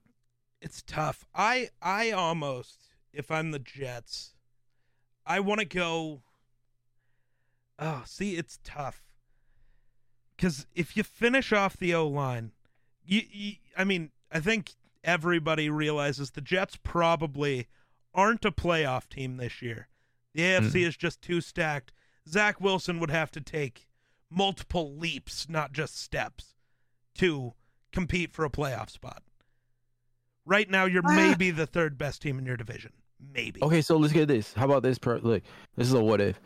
It's 0.60 0.82
tough. 0.86 1.24
I 1.34 1.70
I 1.82 2.10
almost, 2.12 2.90
if 3.12 3.30
I'm 3.30 3.50
the 3.50 3.58
Jets, 3.58 4.34
I 5.26 5.40
want 5.40 5.60
to 5.60 5.66
go. 5.66 6.22
Oh, 7.78 8.02
see, 8.06 8.36
it's 8.36 8.58
tough. 8.64 9.02
Because 10.36 10.66
if 10.74 10.96
you 10.96 11.02
finish 11.02 11.52
off 11.52 11.76
the 11.76 11.94
O 11.94 12.06
line, 12.06 12.52
you, 13.04 13.22
you, 13.30 13.52
I 13.76 13.84
mean, 13.84 14.10
I 14.30 14.40
think 14.40 14.74
everybody 15.02 15.68
realizes 15.70 16.30
the 16.30 16.40
Jets 16.40 16.76
probably 16.82 17.66
aren't 18.14 18.44
a 18.44 18.52
playoff 18.52 19.08
team 19.08 19.36
this 19.36 19.60
year. 19.62 19.88
The 20.34 20.42
AFC 20.42 20.86
is 20.86 20.96
just 20.96 21.22
too 21.22 21.40
stacked. 21.40 21.92
Zach 22.28 22.60
Wilson 22.60 23.00
would 23.00 23.10
have 23.10 23.30
to 23.32 23.40
take 23.40 23.86
multiple 24.30 24.94
leaps, 24.96 25.48
not 25.48 25.72
just 25.72 25.98
steps, 26.00 26.54
to 27.16 27.54
compete 27.92 28.32
for 28.32 28.44
a 28.44 28.50
playoff 28.50 28.90
spot. 28.90 29.22
Right 30.44 30.68
now, 30.68 30.84
you're 30.84 31.02
Ah. 31.06 31.14
maybe 31.14 31.50
the 31.50 31.66
third 31.66 31.96
best 31.96 32.20
team 32.22 32.38
in 32.38 32.44
your 32.46 32.56
division. 32.56 32.92
Maybe. 33.34 33.62
Okay, 33.62 33.80
so 33.82 33.96
let's 33.96 34.12
get 34.12 34.28
this. 34.28 34.52
How 34.54 34.64
about 34.64 34.82
this? 34.82 34.98
Per- 34.98 35.18
look, 35.18 35.42
this 35.76 35.86
is 35.88 35.94
a 35.94 36.02
what 36.02 36.20
if. 36.20 36.38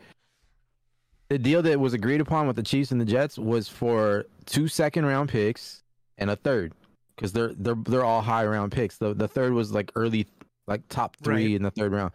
The 1.29 1.37
deal 1.39 1.61
that 1.61 1.79
was 1.79 1.93
agreed 1.93 2.21
upon 2.21 2.47
with 2.47 2.55
the 2.55 2.63
Chiefs 2.63 2.91
and 2.91 2.99
the 2.99 3.05
Jets 3.05 3.37
was 3.37 3.67
for 3.67 4.25
two 4.45 4.67
second 4.67 5.05
round 5.05 5.29
picks 5.29 5.83
and 6.17 6.29
a 6.29 6.35
third, 6.35 6.73
because 7.15 7.31
they're 7.31 7.53
they're 7.57 7.75
they're 7.75 8.03
all 8.05 8.21
high 8.21 8.45
round 8.45 8.71
picks. 8.71 8.97
The 8.97 9.13
the 9.13 9.27
third 9.27 9.53
was 9.53 9.71
like 9.71 9.91
early, 9.95 10.27
like 10.67 10.81
top 10.89 11.15
three 11.23 11.47
Right. 11.47 11.55
in 11.55 11.63
the 11.63 11.71
third 11.71 11.91
round. 11.93 12.11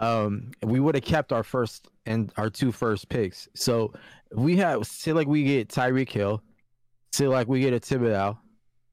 Um, 0.00 0.50
we 0.62 0.80
would 0.80 0.94
have 0.94 1.04
kept 1.04 1.32
our 1.32 1.42
first 1.42 1.88
and 2.06 2.32
our 2.36 2.48
two 2.50 2.72
first 2.72 3.08
picks. 3.08 3.48
So 3.54 3.92
we 4.32 4.56
have 4.56 4.86
say 4.86 5.12
like 5.12 5.26
we 5.28 5.44
get 5.44 5.68
Tyreek 5.68 6.10
Hill, 6.10 6.42
say 7.12 7.28
like 7.28 7.48
we 7.48 7.60
get 7.60 7.74
a 7.74 7.80
Thibodeaux, 7.80 8.36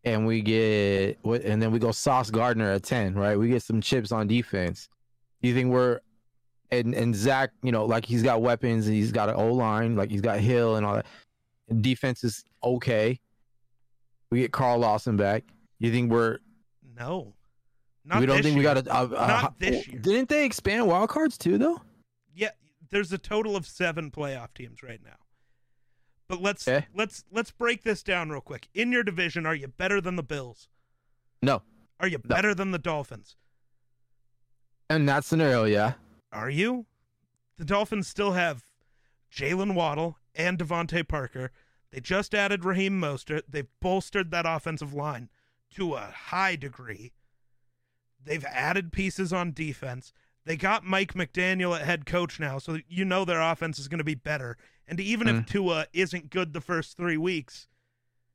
and 0.04 0.28
we 0.28 0.42
get 0.42 1.18
what, 1.22 1.44
and 1.44 1.62
then 1.62 1.72
we 1.72 1.80
go 1.80 1.92
Sauce 1.92 2.30
Gardner 2.30 2.72
at 2.72 2.84
ten, 2.84 3.16
right? 3.16 3.38
We 3.40 3.48
get 3.48 3.64
some 3.64 3.80
chips 3.82 4.12
on 4.12 4.28
defense. 4.28 4.90
You 5.42 5.54
think 5.54 5.72
we're 5.72 6.00
and 6.72 6.94
and 6.94 7.16
Zach, 7.16 7.52
you 7.64 7.72
know, 7.72 7.86
like 7.86 8.06
he's 8.06 8.24
got 8.24 8.42
weapons 8.42 8.88
and 8.88 8.96
he's 8.96 9.12
got 9.12 9.30
an 9.30 9.36
O 9.36 9.54
line, 9.54 9.96
like 9.96 10.10
he's 10.12 10.22
got 10.22 10.40
Hill 10.40 10.76
and 10.76 10.86
all 10.86 10.96
that. 10.96 11.06
And 11.70 11.82
defense 11.82 12.24
is 12.24 12.44
okay. 12.64 13.20
We 14.30 14.40
get 14.42 14.52
Carl 14.52 14.80
Lawson 14.80 15.18
back. 15.18 15.44
You 15.80 15.92
think 15.92 16.12
we're? 16.12 16.38
No. 16.98 17.34
Not 18.06 18.20
we 18.20 18.26
don't 18.26 18.38
this 18.38 18.46
think 18.46 18.58
we 18.58 18.64
got 18.64 18.78
a, 18.78 18.94
a, 18.96 19.06
a- 19.06 19.28
Not 19.28 19.60
this 19.60 19.88
year. 19.88 20.00
Didn't 20.00 20.30
they 20.30 20.46
expand 20.46 20.88
wild 20.88 21.10
cards 21.10 21.38
too, 21.38 21.58
though? 21.58 21.82
Yeah, 22.34 22.50
there's 22.90 23.12
a 23.12 23.18
total 23.18 23.56
of 23.56 23.68
seven 23.68 24.10
playoff 24.10 24.54
teams 24.56 24.82
right 24.82 25.00
now. 25.04 25.18
But 26.28 26.42
let's 26.42 26.68
Okay. 26.68 26.88
let's 26.96 27.24
let's 27.32 27.52
break 27.52 27.84
this 27.84 28.02
down 28.04 28.30
real 28.30 28.42
quick. 28.42 28.70
In 28.74 28.92
your 28.92 29.04
division, 29.04 29.46
are 29.46 29.54
you 29.56 29.68
better 29.68 30.00
than 30.02 30.16
the 30.16 30.24
Bills? 30.24 30.70
No. 31.42 31.62
Are 32.00 32.08
you 32.08 32.18
No. 32.24 32.36
better 32.36 32.56
than 32.56 32.72
the 32.72 32.80
Dolphins? 32.80 33.36
In 34.92 35.06
that 35.06 35.24
scenario, 35.24 35.64
yeah. 35.64 35.94
Are 36.34 36.50
you? 36.50 36.86
The 37.58 37.64
Dolphins 37.64 38.10
still 38.10 38.34
have 38.34 38.64
Jaylen 39.34 39.74
Waddle 39.74 40.18
and 40.36 40.58
DeVante 40.58 41.08
Parker. 41.08 41.52
They 41.92 42.02
just 42.02 42.36
added 42.36 42.66
Raheem 42.66 43.00
Mostert. 43.00 43.44
They've 43.48 43.68
bolstered 43.82 44.32
that 44.32 44.46
offensive 44.46 44.94
line 44.94 45.30
to 45.76 45.94
a 45.94 46.14
high 46.14 46.58
degree. 46.58 47.14
They've 48.22 48.44
added 48.46 48.92
pieces 48.92 49.32
on 49.32 49.54
defense. 49.54 50.12
They 50.46 50.58
got 50.58 50.84
Mike 50.84 51.14
McDaniel 51.14 51.74
at 51.74 51.86
head 51.86 52.06
coach 52.06 52.40
now, 52.40 52.58
so 52.58 52.80
you 52.90 53.06
know 53.06 53.24
their 53.24 53.42
offense 53.42 53.80
is 53.80 53.88
going 53.88 54.00
to 54.00 54.04
be 54.04 54.16
better. 54.16 54.58
And 54.88 55.00
even 55.00 55.28
if 55.28 55.36
mm. 55.36 55.48
Tua 55.48 55.86
isn't 55.94 56.30
good 56.30 56.52
the 56.52 56.62
first 56.62 56.98
three 56.98 57.18
weeks, 57.18 57.68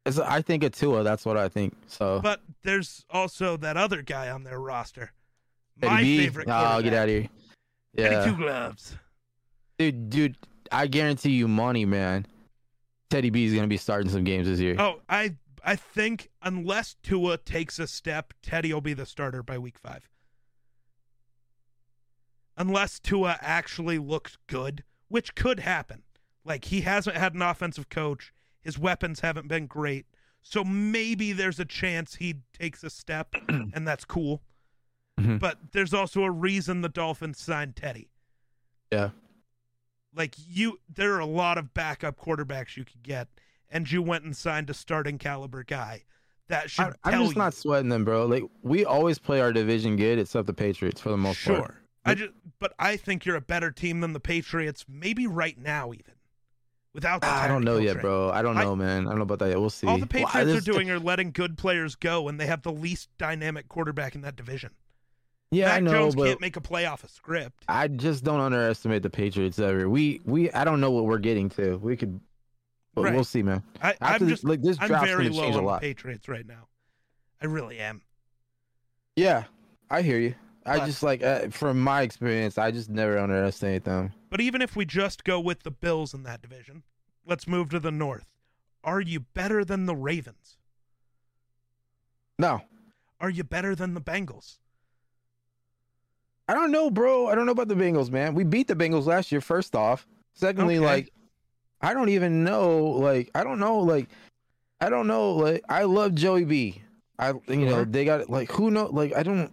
I 0.07 0.41
think 0.41 0.63
a 0.63 0.71
Tua. 0.71 1.03
That's 1.03 1.27
what 1.27 1.37
I 1.37 1.49
think. 1.49 1.75
So 1.87 2.21
but 2.23 2.41
there's 2.63 3.05
also 3.11 3.57
that 3.59 3.77
other 3.77 4.03
guy 4.03 4.31
on 4.31 4.45
their 4.45 4.61
roster. 4.61 5.13
My 5.83 6.03
B? 6.03 6.19
favorite. 6.19 6.49
Oh, 6.51 6.81
get 6.83 6.95
out 6.95 7.05
of 7.05 7.11
here. 7.11 7.29
Yeah, 7.95 8.25
Two 8.25 8.37
Gloves. 8.37 8.97
dude, 9.79 10.11
dude. 10.11 10.37
I 10.73 10.87
guarantee 10.87 11.31
you, 11.33 11.49
money, 11.49 11.85
man. 11.85 12.27
Teddy 13.09 13.31
B 13.31 13.45
is 13.45 13.55
gonna 13.55 13.67
be 13.69 13.77
starting 13.77 14.11
some 14.11 14.25
games 14.25 14.47
this 14.49 14.59
year. 14.59 14.77
Oh, 14.79 15.01
I 15.09 15.37
I 15.65 15.77
think 15.77 16.31
unless 16.43 16.97
Tua 17.03 17.39
takes 17.39 17.79
a 17.79 17.87
step, 17.87 18.33
Teddy 18.43 18.73
will 18.73 18.81
be 18.81 18.95
the 18.95 19.07
starter 19.07 19.43
by 19.43 19.59
week 19.59 19.79
five. 19.79 20.09
Unless 22.57 23.01
Tua 23.01 23.39
actually 23.41 23.99
looks 23.99 24.39
good, 24.47 24.83
which 25.09 25.35
could 25.35 25.61
happen. 25.61 26.03
Like 26.45 26.67
he 26.67 26.83
hasn't 26.83 27.17
had 27.17 27.35
an 27.35 27.43
offensive 27.43 27.89
coach, 27.89 28.33
his 28.61 28.79
weapons 28.79 29.21
haven't 29.21 29.49
been 29.49 29.67
great. 29.67 30.07
So 30.43 30.63
maybe 30.65 31.33
there's 31.33 31.59
a 31.59 31.65
chance 31.65 32.15
he 32.17 32.37
takes 32.59 32.85
a 32.85 32.91
step, 32.91 33.35
and 33.49 33.87
that's 33.87 34.05
cool. 34.05 34.43
Mhm. 35.19 35.39
But 35.41 35.59
there's 35.73 35.95
also 35.95 36.23
a 36.25 36.31
reason 36.31 36.83
the 36.83 36.89
Dolphins 36.89 37.39
signed 37.39 37.77
Teddy. 37.77 38.11
Yeah. 38.93 39.11
Like 40.15 40.35
you, 40.47 40.79
there 40.93 41.15
are 41.15 41.21
a 41.21 41.27
lot 41.27 41.59
of 41.59 41.75
backup 41.75 42.19
quarterbacks 42.19 42.77
you 42.77 42.85
could 42.85 43.03
get, 43.03 43.29
and 43.71 43.91
you 43.91 44.03
went 44.03 44.25
and 44.25 44.37
signed 44.37 44.71
a 44.71 44.75
starting 44.75 45.19
caliber 45.19 45.63
guy. 45.63 46.05
That 46.49 46.71
should 46.71 46.95
I, 47.05 47.11
I'm 47.13 47.23
just 47.23 47.35
you. 47.35 47.39
not 47.39 47.55
sweating 47.55 47.89
them, 47.89 48.05
bro. 48.05 48.27
Like 48.27 48.45
we 48.63 48.85
always 48.85 49.19
play 49.19 49.41
our 49.41 49.53
division 49.53 49.97
good, 49.97 50.19
except 50.19 50.47
the 50.47 50.55
Patriots 50.55 51.01
for 51.01 51.09
the 51.11 51.17
most 51.17 51.39
sure. 51.39 51.57
part. 51.59 51.75
I 52.05 52.15
just, 52.15 52.33
but 52.61 52.73
I 52.79 52.97
think 52.97 53.27
you're 53.27 53.37
a 53.37 53.41
better 53.41 53.71
team 53.73 54.01
than 54.01 54.13
the 54.13 54.21
Patriots. 54.21 54.85
Maybe 54.89 55.27
right 55.27 55.59
now, 55.59 55.93
even 55.93 56.15
without. 56.95 57.21
The 57.23 57.27
Ah, 57.27 57.43
I 57.43 57.49
don't 57.49 57.65
know 57.65 57.79
yet, 57.79 58.01
bro. 58.01 58.31
I 58.31 58.43
don't 58.43 58.57
I- 58.57 58.63
know, 58.63 58.77
man. 58.77 59.07
I 59.07 59.11
don't 59.11 59.19
know 59.19 59.23
about 59.25 59.41
that 59.41 59.49
yet. 59.49 59.59
We'll 59.59 59.71
see. 59.71 59.87
All 59.89 59.99
the 59.99 60.07
Well, 60.15 60.27
I 60.29 60.45
Patriots 60.45 60.69
are 60.69 60.73
doing 60.73 60.89
are 60.91 61.01
letting 61.01 61.33
good 61.33 61.59
players 61.59 61.97
go, 61.97 62.29
and 62.29 62.39
they 62.39 62.47
have 62.47 62.63
the 62.63 62.73
least 62.73 63.09
dynamic 63.19 63.69
quarterback 63.69 64.15
in 64.15 64.21
that 64.21 64.37
division. 64.37 64.71
Yeah, 65.53 65.67
Mac 65.67 65.77
I 65.77 65.81
know, 65.81 65.91
Jones 65.93 66.15
but 66.17 66.25
can't 66.27 66.41
make 66.41 66.57
a 66.57 66.61
play 66.61 66.87
off 66.87 67.05
a 67.05 67.09
script. 67.09 67.65
I 67.69 67.87
just 67.89 68.25
don't 68.25 68.41
underestimate 68.41 69.03
the 69.03 69.11
Patriots 69.11 69.59
ever. 69.59 69.89
We 69.89 70.21
we 70.25 70.51
I 70.51 70.65
don't 70.65 70.81
know 70.81 70.91
what 70.91 71.05
we're 71.05 71.19
getting 71.19 71.49
to. 71.51 71.77
We 71.79 71.97
could 71.97 72.21
But 72.95 73.05
Right. 73.05 73.15
we'll 73.15 73.25
see, 73.25 73.43
man. 73.43 73.63
I, 73.83 73.95
I 74.01 74.17
am 74.17 74.27
just 74.29 74.43
like 74.45 74.61
this 74.63 74.77
I'm 74.81 74.89
very 74.89 75.29
low 75.29 75.43
change 75.43 75.55
a 75.55 75.59
on 75.59 75.65
the 75.65 75.71
lot. 75.71 75.81
Patriots 75.83 76.29
right 76.29 76.47
now. 76.47 76.67
I 77.41 77.47
really 77.47 77.79
am. 77.79 78.03
Yeah, 79.15 79.45
I 79.91 80.03
hear 80.03 80.19
you. 80.19 80.35
I 80.65 80.79
But- 80.79 80.87
just 80.87 81.03
like 81.05 81.23
uh, 81.23 81.49
from 81.51 81.79
my 81.81 82.03
experience, 82.03 82.59
I 82.59 82.71
just 82.73 82.91
never 82.91 83.17
underestimate 83.19 83.85
them. 83.85 84.13
But 84.31 84.41
even 84.41 84.61
if 84.63 84.75
we 84.75 84.85
just 84.85 85.23
go 85.23 85.39
with 85.39 85.63
the 85.63 85.71
Bills 85.71 86.13
in 86.13 86.25
that 86.25 86.43
division, 86.43 86.83
let's 87.25 87.47
move 87.47 87.69
to 87.71 87.79
the 87.79 87.93
North. 87.93 88.27
Are 88.83 89.01
you 89.01 89.21
better 89.21 89.65
than 89.65 89.87
the 89.87 89.95
Ravens? 89.95 90.59
No, 92.39 92.63
Are 93.21 93.31
you 93.31 93.45
better 93.45 93.75
than 93.75 93.95
the 93.95 94.01
Bengals? 94.01 94.59
I 96.49 96.55
don't 96.55 96.71
know, 96.71 96.91
bro. 96.91 97.27
I 97.27 97.35
don't 97.35 97.47
know 97.47 97.53
about 97.53 97.69
the 97.69 97.75
Bengals, 97.75 98.11
man. 98.11 98.35
We 98.35 98.45
beat 98.45 98.69
the 98.69 98.77
Bengals 98.77 99.07
last 99.07 99.33
year. 99.33 99.41
First 99.41 99.75
off, 99.75 100.07
secondly, 100.35 100.77
Okay. 100.77 100.85
like 100.87 101.13
I 101.81 101.93
don't 101.95 102.09
even 102.09 102.45
know. 102.45 102.85
Like 102.85 103.31
I 103.35 103.43
don't 103.45 103.59
know. 103.59 103.79
Like 103.79 104.09
I 104.81 104.89
don't 104.91 105.07
know. 105.07 105.33
Like 105.33 105.65
I 105.69 105.85
love 105.85 106.15
Joey 106.15 106.45
B. 106.45 106.83
I 107.19 107.33
you 107.49 107.67
know 107.67 107.85
they 107.85 108.05
got 108.05 108.29
like 108.31 108.51
who 108.53 108.71
know 108.71 108.87
like 108.87 109.15
I 109.15 109.23
don't. 109.23 109.51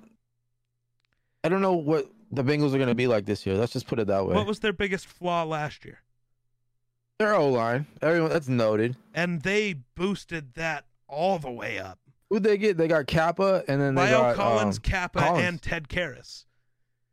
I 1.44 1.50
don't 1.50 1.62
know 1.62 1.74
what 1.74 2.10
the 2.32 2.44
Bengals 2.44 2.74
are 2.74 2.80
gonna 2.80 2.96
be 2.96 3.08
like 3.08 3.26
this 3.26 3.46
year. 3.46 3.56
Let's 3.58 3.74
just 3.74 3.88
put 3.88 4.00
it 4.00 4.08
that 4.08 4.26
way. 4.26 4.36
What 4.36 4.48
was 4.48 4.60
their 4.60 4.74
biggest 4.74 5.08
flaw 5.08 5.44
last 5.44 5.84
year? 5.86 6.00
Their 7.20 7.36
O 7.36 7.50
line, 7.50 7.86
everyone 8.02 8.30
that's 8.32 8.48
noted. 8.48 8.96
And 9.14 9.42
they 9.42 9.74
boosted 9.96 10.54
that 10.56 10.86
all 11.08 11.38
the 11.40 11.52
way 11.52 11.80
up. 11.80 12.00
Who 12.30 12.40
they 12.40 12.58
get? 12.58 12.78
They 12.78 12.88
got 12.88 13.06
Cappa, 13.08 13.64
and 13.68 13.80
then 13.80 13.94
they 13.96 14.02
La'el 14.08 14.12
got 14.12 14.36
Collins, 14.36 14.78
um, 14.78 14.82
Cappa, 14.82 15.20
Collins. 15.20 15.48
and 15.48 15.62
Ted 15.62 15.88
Karras. 15.88 16.46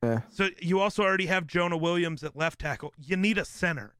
Yeah. 0.02 0.20
So 0.30 0.48
you 0.60 0.80
also 0.80 1.02
already 1.02 1.26
have 1.26 1.46
Jonah 1.46 1.76
Williams 1.76 2.24
at 2.24 2.36
left 2.36 2.60
tackle. 2.60 2.94
You 2.98 3.16
need 3.16 3.36
a 3.36 3.44
center, 3.44 3.94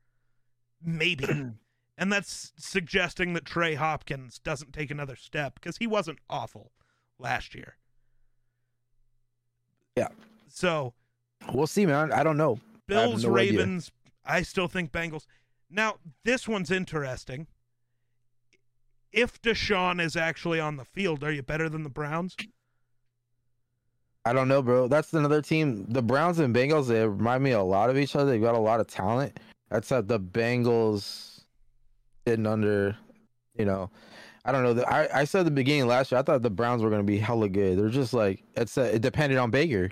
maybe, 0.82 1.24
and 1.98 2.12
that's 2.12 2.53
suggesting 2.57 3.34
that 3.34 3.44
Trey 3.44 3.74
Hopkins 3.74 4.38
doesn't 4.38 4.72
take 4.72 4.90
another 4.90 5.16
step 5.16 5.55
because 5.55 5.76
he 5.76 5.86
wasn't 5.86 6.18
awful 6.30 6.72
last 7.18 7.55
year. 7.55 7.76
Yeah. 9.96 10.09
So 10.48 10.94
we'll 11.53 11.66
see, 11.66 11.84
man. 11.84 12.12
I 12.12 12.22
don't 12.22 12.38
know. 12.38 12.59
Bills, 12.86 13.24
no 13.24 13.36
idea. 13.36 13.59
Ravens. 13.59 13.92
I 14.24 14.42
still 14.42 14.68
think 14.68 14.92
Bengals. 14.92 15.26
Now 15.68 15.96
this 16.24 16.48
one's 16.48 16.70
interesting. 16.70 17.46
If 19.12 19.42
Deshaun 19.42 20.01
is 20.01 20.16
actually 20.16 20.61
on 20.61 20.76
the 20.76 20.84
field, 20.84 21.24
are 21.24 21.32
you 21.32 21.42
better 21.42 21.68
than 21.68 21.82
the 21.82 21.90
Browns? 21.90 22.36
I 24.24 24.32
don't 24.32 24.48
know, 24.48 24.60
bro. 24.62 24.88
That's 24.88 25.12
another 25.14 25.40
team. 25.40 25.86
The 25.88 26.02
Browns 26.02 26.38
and 26.38 26.54
Bengals, 26.54 26.88
they 26.88 27.06
remind 27.06 27.42
me 27.42 27.52
a 27.52 27.62
lot 27.62 27.88
of 27.90 27.96
each 27.96 28.14
other. 28.14 28.30
They've 28.30 28.40
got 28.40 28.54
a 28.54 28.58
lot 28.58 28.80
of 28.80 28.86
talent. 28.86 29.40
Except 29.72 30.08
the 30.08 30.20
Bengals 30.20 31.42
didn't 32.26 32.46
under, 32.46 32.96
you 33.56 33.64
know, 33.64 33.90
I 34.44 34.52
don't 34.52 34.76
know. 34.76 34.82
I, 34.82 35.20
I 35.20 35.24
said 35.24 35.40
at 35.40 35.44
the 35.44 35.50
beginning 35.50 35.86
last 35.86 36.10
year, 36.10 36.18
I 36.18 36.22
thought 36.22 36.42
the 36.42 36.50
Browns 36.50 36.82
were 36.82 36.90
going 36.90 37.02
to 37.02 37.06
be 37.06 37.18
hella 37.18 37.48
good. 37.48 37.78
They're 37.78 37.88
just 37.88 38.12
like, 38.12 38.42
it's 38.56 38.76
a, 38.76 38.96
it 38.96 39.02
depended 39.02 39.38
on 39.38 39.50
Baker. 39.50 39.90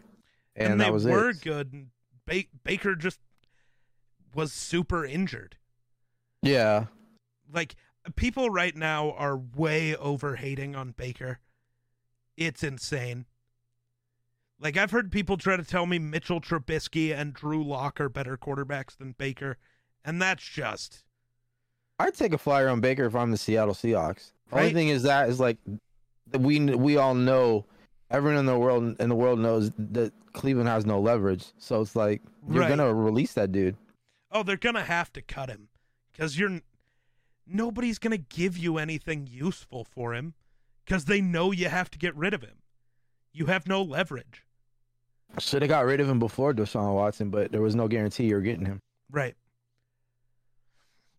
And, 0.56 0.72
and, 0.72 0.80
that 0.80 0.86
they 0.86 0.90
was 0.90 1.04
were 1.04 1.30
it. 1.30 1.40
good. 1.42 1.88
Ba- 2.26 2.44
Baker 2.64 2.96
just 2.96 3.20
was 4.34 4.52
super 4.52 5.04
injured. 5.04 5.56
Yeah. 6.42 6.86
Like 7.52 7.76
people 8.16 8.50
right 8.50 8.74
now 8.74 9.12
are 9.12 9.36
way 9.36 9.94
over 9.96 10.36
hating 10.36 10.74
on 10.74 10.92
Baker. 10.92 11.38
It's 12.36 12.62
insane. 12.62 13.26
Like 14.60 14.76
I've 14.76 14.90
heard 14.90 15.12
people 15.12 15.36
try 15.36 15.56
to 15.56 15.64
tell 15.64 15.86
me 15.86 15.98
Mitchell 15.98 16.40
Trubisky 16.40 17.14
and 17.16 17.32
Drew 17.32 17.62
Lock 17.62 18.00
are 18.00 18.08
better 18.08 18.36
quarterbacks 18.36 18.96
than 18.96 19.12
Baker, 19.12 19.56
and 20.04 20.20
that's 20.20 20.42
just 20.44 21.04
I'd 22.00 22.14
take 22.14 22.32
a 22.32 22.38
flyer 22.38 22.68
on 22.68 22.80
Baker 22.80 23.04
if 23.04 23.14
I'm 23.14 23.30
the 23.30 23.36
Seattle 23.36 23.74
Seahawks. 23.74 24.32
Only 24.52 24.72
thing 24.72 24.88
is 24.88 25.02
that 25.04 25.28
is 25.28 25.38
like 25.38 25.58
we 26.36 26.58
we 26.74 26.96
all 26.96 27.14
know 27.14 27.66
everyone 28.10 28.38
in 28.40 28.46
the 28.46 28.58
world 28.58 28.96
in 29.00 29.08
the 29.08 29.14
world 29.14 29.38
knows 29.38 29.70
that 29.78 30.12
Cleveland 30.32 30.68
has 30.68 30.84
no 30.86 31.00
leverage. 31.00 31.44
So 31.58 31.80
it's 31.80 31.94
like 31.94 32.22
you're 32.48 32.62
Right. 32.62 32.68
gonna 32.68 32.92
release 32.92 33.34
that 33.34 33.52
dude. 33.52 33.76
oh 34.32 34.42
they're 34.42 34.56
gonna 34.56 34.84
have 34.84 35.12
to 35.12 35.22
cut 35.22 35.48
him 35.50 35.68
because 36.12 36.38
you're 36.38 36.60
nobody's 37.46 37.98
gonna 37.98 38.16
give 38.18 38.58
you 38.58 38.76
anything 38.78 39.26
useful 39.30 39.84
for 39.84 40.14
him 40.14 40.34
because 40.84 41.04
they 41.04 41.20
know 41.20 41.52
you 41.52 41.68
have 41.68 41.90
to 41.90 41.98
get 41.98 42.14
rid 42.16 42.34
of 42.34 42.42
him. 42.42 42.58
You 43.32 43.46
have 43.46 43.66
no 43.68 43.82
leverage. 43.82 44.44
Should 45.38 45.62
have 45.62 45.68
got 45.68 45.84
rid 45.84 46.00
of 46.00 46.08
him 46.08 46.18
before 46.18 46.52
Deshaun 46.54 46.94
Watson, 46.94 47.30
but 47.30 47.52
there 47.52 47.60
was 47.62 47.74
no 47.74 47.86
guarantee 47.86 48.24
you're 48.24 48.40
getting 48.40 48.64
him. 48.66 48.80
Right. 49.10 49.34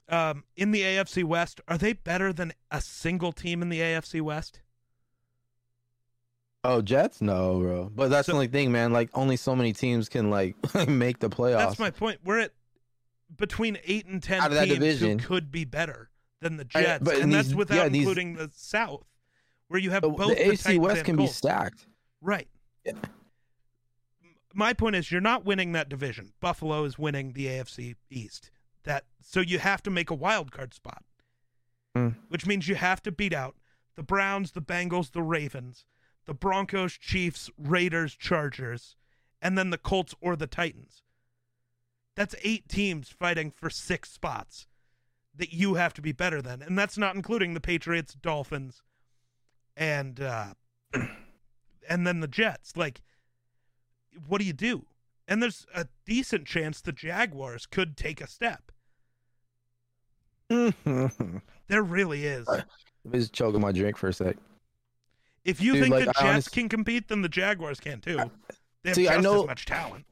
Um, 0.10 0.44
in 0.56 0.72
the 0.72 0.82
AFC 0.82 1.24
West, 1.24 1.62
are 1.68 1.78
they 1.78 1.94
better 1.94 2.34
than 2.34 2.52
a 2.72 2.82
single 2.82 3.32
team 3.32 3.62
in 3.62 3.70
the 3.70 3.80
AFC 3.80 4.22
West? 4.22 4.62
Oh, 6.64 6.82
Jets? 6.82 7.22
No, 7.22 7.60
bro. 7.60 7.92
But 7.94 8.10
that's 8.10 8.26
So- 8.26 8.34
the 8.34 8.38
only 8.38 8.48
thing, 8.48 8.72
man. 8.72 8.92
Like 8.92 9.10
only 9.14 9.38
so 9.38 9.56
many 9.56 9.72
teams 9.72 10.10
can 10.10 10.30
like 10.30 10.56
make 10.88 11.20
the 11.20 11.30
playoffs. 11.30 11.60
That's 11.60 11.80
my 11.80 11.92
point. 11.92 12.20
We're 12.26 12.40
at 12.40 12.52
between 13.38 13.78
eight 13.86 14.08
and 14.08 14.22
ten 14.22 14.42
Out 14.42 14.48
of 14.48 14.56
that 14.56 14.66
teams 14.66 14.80
division. 14.80 15.20
who 15.20 15.28
could 15.28 15.52
be 15.52 15.64
better 15.64 16.10
than 16.42 16.58
the 16.58 16.66
I- 16.76 16.82
Jets, 16.82 17.12
in 17.14 17.22
and 17.22 17.34
that's 17.34 17.54
without 17.54 17.76
yeah, 17.76 17.90
these- 17.90 18.02
including 18.02 18.34
the 18.36 18.50
South, 18.54 19.06
where 19.70 19.80
you 19.80 19.92
have 19.92 20.02
both 20.02 20.18
the 20.18 20.26
the, 20.36 20.36
AFC 20.52 20.80
West 20.80 21.06
can 21.06 21.16
be 21.16 21.28
stacked. 21.28 21.86
Right. 22.20 22.48
Yeah. 22.84 22.94
My 24.60 24.74
point 24.74 24.98
is, 24.98 25.10
you're 25.10 25.22
not 25.22 25.46
winning 25.46 25.72
that 25.72 25.88
division. 25.88 26.34
Buffalo 26.42 26.84
is 26.84 27.00
winning 27.00 27.32
the 27.32 27.46
AFC 27.46 27.96
East. 28.10 28.52
That 28.84 29.06
so 29.22 29.40
you 29.40 29.58
have 29.58 29.82
to 29.84 29.90
make 29.90 30.10
a 30.10 30.14
wild 30.16 30.52
card 30.52 30.74
spot, 30.74 31.06
Hmm. 31.96 32.10
which 32.28 32.46
means 32.46 32.68
you 32.68 32.76
have 32.76 33.02
to 33.04 33.12
beat 33.12 33.34
out 33.34 33.56
the 33.96 34.04
Browns, 34.04 34.52
the 34.52 34.62
Bengals, 34.62 35.14
the 35.14 35.24
Ravens, 35.24 35.86
the 36.26 36.34
Broncos, 36.34 36.98
Chiefs, 36.98 37.50
Raiders, 37.58 38.14
Chargers, 38.14 38.98
and 39.42 39.58
then 39.58 39.70
the 39.70 39.78
Colts 39.78 40.14
or 40.20 40.36
the 40.36 40.46
Titans. 40.46 41.04
That's 42.16 42.36
eight 42.44 42.68
teams 42.68 43.08
fighting 43.08 43.52
for 43.52 43.70
six 43.70 44.12
spots 44.12 44.68
that 45.34 45.54
you 45.54 45.76
have 45.76 45.94
to 45.94 46.02
be 46.02 46.12
better 46.12 46.42
than, 46.42 46.62
and 46.62 46.78
that's 46.78 46.98
not 46.98 47.16
including 47.16 47.54
the 47.54 47.62
Patriots, 47.62 48.14
Dolphins, 48.14 48.84
and 49.78 50.20
uh, 50.20 50.54
and 51.90 52.06
then 52.06 52.20
the 52.20 52.28
Jets. 52.28 52.76
Like, 52.76 53.02
what 54.28 54.40
do 54.40 54.46
you 54.46 54.54
do? 54.54 54.86
And 55.28 55.42
there's 55.44 55.66
a 55.76 55.88
decent 56.06 56.46
chance 56.48 56.82
the 56.82 56.92
Jaguars 56.92 57.66
could 57.66 57.96
take 57.98 58.20
a 58.22 58.28
step. 58.28 58.72
There 61.68 61.84
really 61.84 62.26
is. 62.26 62.48
Let 62.48 62.66
me 63.06 63.20
just 63.20 63.34
choking 63.34 63.62
my 63.62 63.72
drink 63.72 63.96
for 63.96 64.08
a 64.10 64.14
sec. 64.14 64.38
If 65.46 65.62
you 65.62 65.74
Dude, 65.74 65.84
think 65.84 65.94
like, 65.94 66.06
the 66.06 66.10
I 66.10 66.14
Jets 66.14 66.24
honest- 66.24 66.52
can 66.52 66.68
compete, 66.68 67.08
then 67.10 67.22
the 67.22 67.30
Jaguars 67.30 67.80
can 67.80 68.02
too. 68.02 68.18
They 68.84 68.90
have 68.90 68.96
See, 68.96 69.08
I 69.08 69.14
just 69.18 69.24
know- 69.24 69.42
as 69.42 69.48
much 69.48 69.66
talent. 69.68 70.06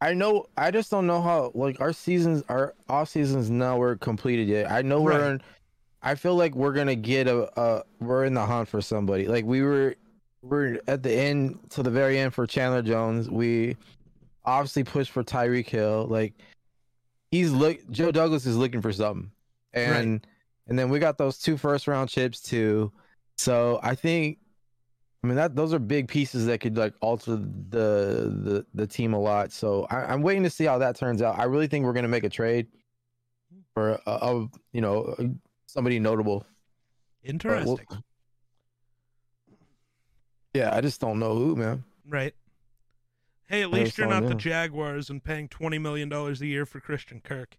I 0.00 0.12
know. 0.12 0.44
I 0.56 0.70
just 0.70 0.90
don't 0.90 1.06
know 1.08 1.22
how. 1.22 1.50
Like 1.54 1.80
our 1.80 1.92
seasons, 1.92 2.44
our 2.50 2.74
off 2.88 3.08
seasons 3.08 3.50
now 3.50 3.78
we're 3.78 3.96
completed 3.96 4.46
yet. 4.46 4.70
I 4.70 4.82
know 4.82 5.02
Right. 5.04 5.18
we're. 5.18 5.30
In, 5.32 5.40
I 6.02 6.14
feel 6.14 6.36
like 6.36 6.54
we're 6.54 6.74
gonna 6.74 6.94
get 6.94 7.26
a, 7.26 7.48
a. 7.60 7.82
We're 7.98 8.26
in 8.26 8.34
the 8.34 8.44
hunt 8.46 8.68
for 8.68 8.80
somebody. 8.82 9.26
Like 9.26 9.44
we 9.46 9.62
were. 9.62 9.96
We're 10.48 10.78
at 10.86 11.02
the 11.02 11.12
end 11.12 11.58
to 11.70 11.82
the 11.82 11.90
very 11.90 12.18
end 12.18 12.34
for 12.34 12.46
Chandler 12.46 12.82
Jones. 12.82 13.28
We 13.28 13.76
obviously 14.44 14.84
pushed 14.84 15.10
for 15.10 15.24
Tyreek 15.24 15.68
Hill. 15.68 16.06
Like 16.08 16.34
he's 17.30 17.50
look. 17.50 17.78
Joe 17.90 18.12
Douglas 18.12 18.46
is 18.46 18.56
looking 18.56 18.80
for 18.80 18.92
something, 18.92 19.30
and 19.72 20.26
and 20.68 20.78
then 20.78 20.88
we 20.88 20.98
got 20.98 21.18
those 21.18 21.38
two 21.38 21.56
first 21.56 21.88
round 21.88 22.08
chips 22.08 22.40
too. 22.40 22.92
So 23.36 23.80
I 23.82 23.94
think 23.94 24.38
I 25.24 25.26
mean 25.26 25.36
that 25.36 25.56
those 25.56 25.74
are 25.74 25.78
big 25.78 26.06
pieces 26.08 26.46
that 26.46 26.60
could 26.60 26.76
like 26.76 26.94
alter 27.00 27.32
the 27.36 28.30
the 28.44 28.66
the 28.74 28.86
team 28.86 29.14
a 29.14 29.18
lot. 29.20 29.50
So 29.52 29.86
I, 29.90 30.12
I'm 30.12 30.22
waiting 30.22 30.44
to 30.44 30.50
see 30.50 30.64
how 30.64 30.78
that 30.78 30.96
turns 30.96 31.22
out. 31.22 31.38
I 31.38 31.44
really 31.44 31.66
think 31.66 31.84
we're 31.84 31.92
gonna 31.92 32.08
make 32.08 32.24
a 32.24 32.30
trade 32.30 32.68
for 33.74 34.00
a, 34.06 34.10
a 34.10 34.46
you 34.72 34.80
know 34.80 35.14
somebody 35.66 35.98
notable. 35.98 36.46
Interesting. 37.24 37.78
we'll- 37.90 38.00
yeah, 40.56 40.74
I 40.74 40.80
just 40.80 41.00
don't 41.00 41.18
know 41.18 41.34
who, 41.34 41.56
man. 41.56 41.84
Right. 42.08 42.34
Hey, 43.48 43.62
at 43.62 43.70
least 43.70 43.96
you're 43.98 44.08
not 44.08 44.26
the. 44.26 44.34
Jaguars 44.34 45.08
and 45.10 45.22
paying 45.22 45.48
twenty 45.48 45.78
million 45.78 46.08
dollars 46.08 46.40
a 46.40 46.46
year 46.46 46.66
for 46.66 46.80
Christian 46.80 47.20
Kirk. 47.20 47.56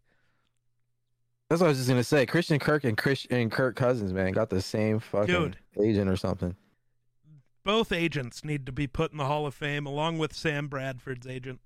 That's 1.49 1.61
what 1.61 1.67
I 1.67 1.69
was 1.69 1.77
just 1.77 1.89
gonna 1.89 2.03
say. 2.03 2.25
Christian 2.25 2.59
Kirk 2.59 2.83
and 2.83 2.97
Chris 2.97 3.25
and 3.29 3.49
Kirk 3.51 3.75
Cousins, 3.77 4.11
man, 4.11 4.33
got 4.33 4.49
the 4.49 4.61
same 4.61 4.99
fucking 4.99 5.33
Dude. 5.33 5.57
agent 5.81 6.09
or 6.09 6.17
something. 6.17 6.55
Both 7.63 7.91
agents 7.91 8.43
need 8.43 8.65
to 8.65 8.71
be 8.71 8.87
put 8.87 9.11
in 9.11 9.17
the 9.17 9.25
Hall 9.25 9.45
of 9.45 9.53
Fame 9.53 9.85
along 9.85 10.17
with 10.17 10.33
Sam 10.33 10.67
Bradford's 10.67 11.27
agent. 11.27 11.59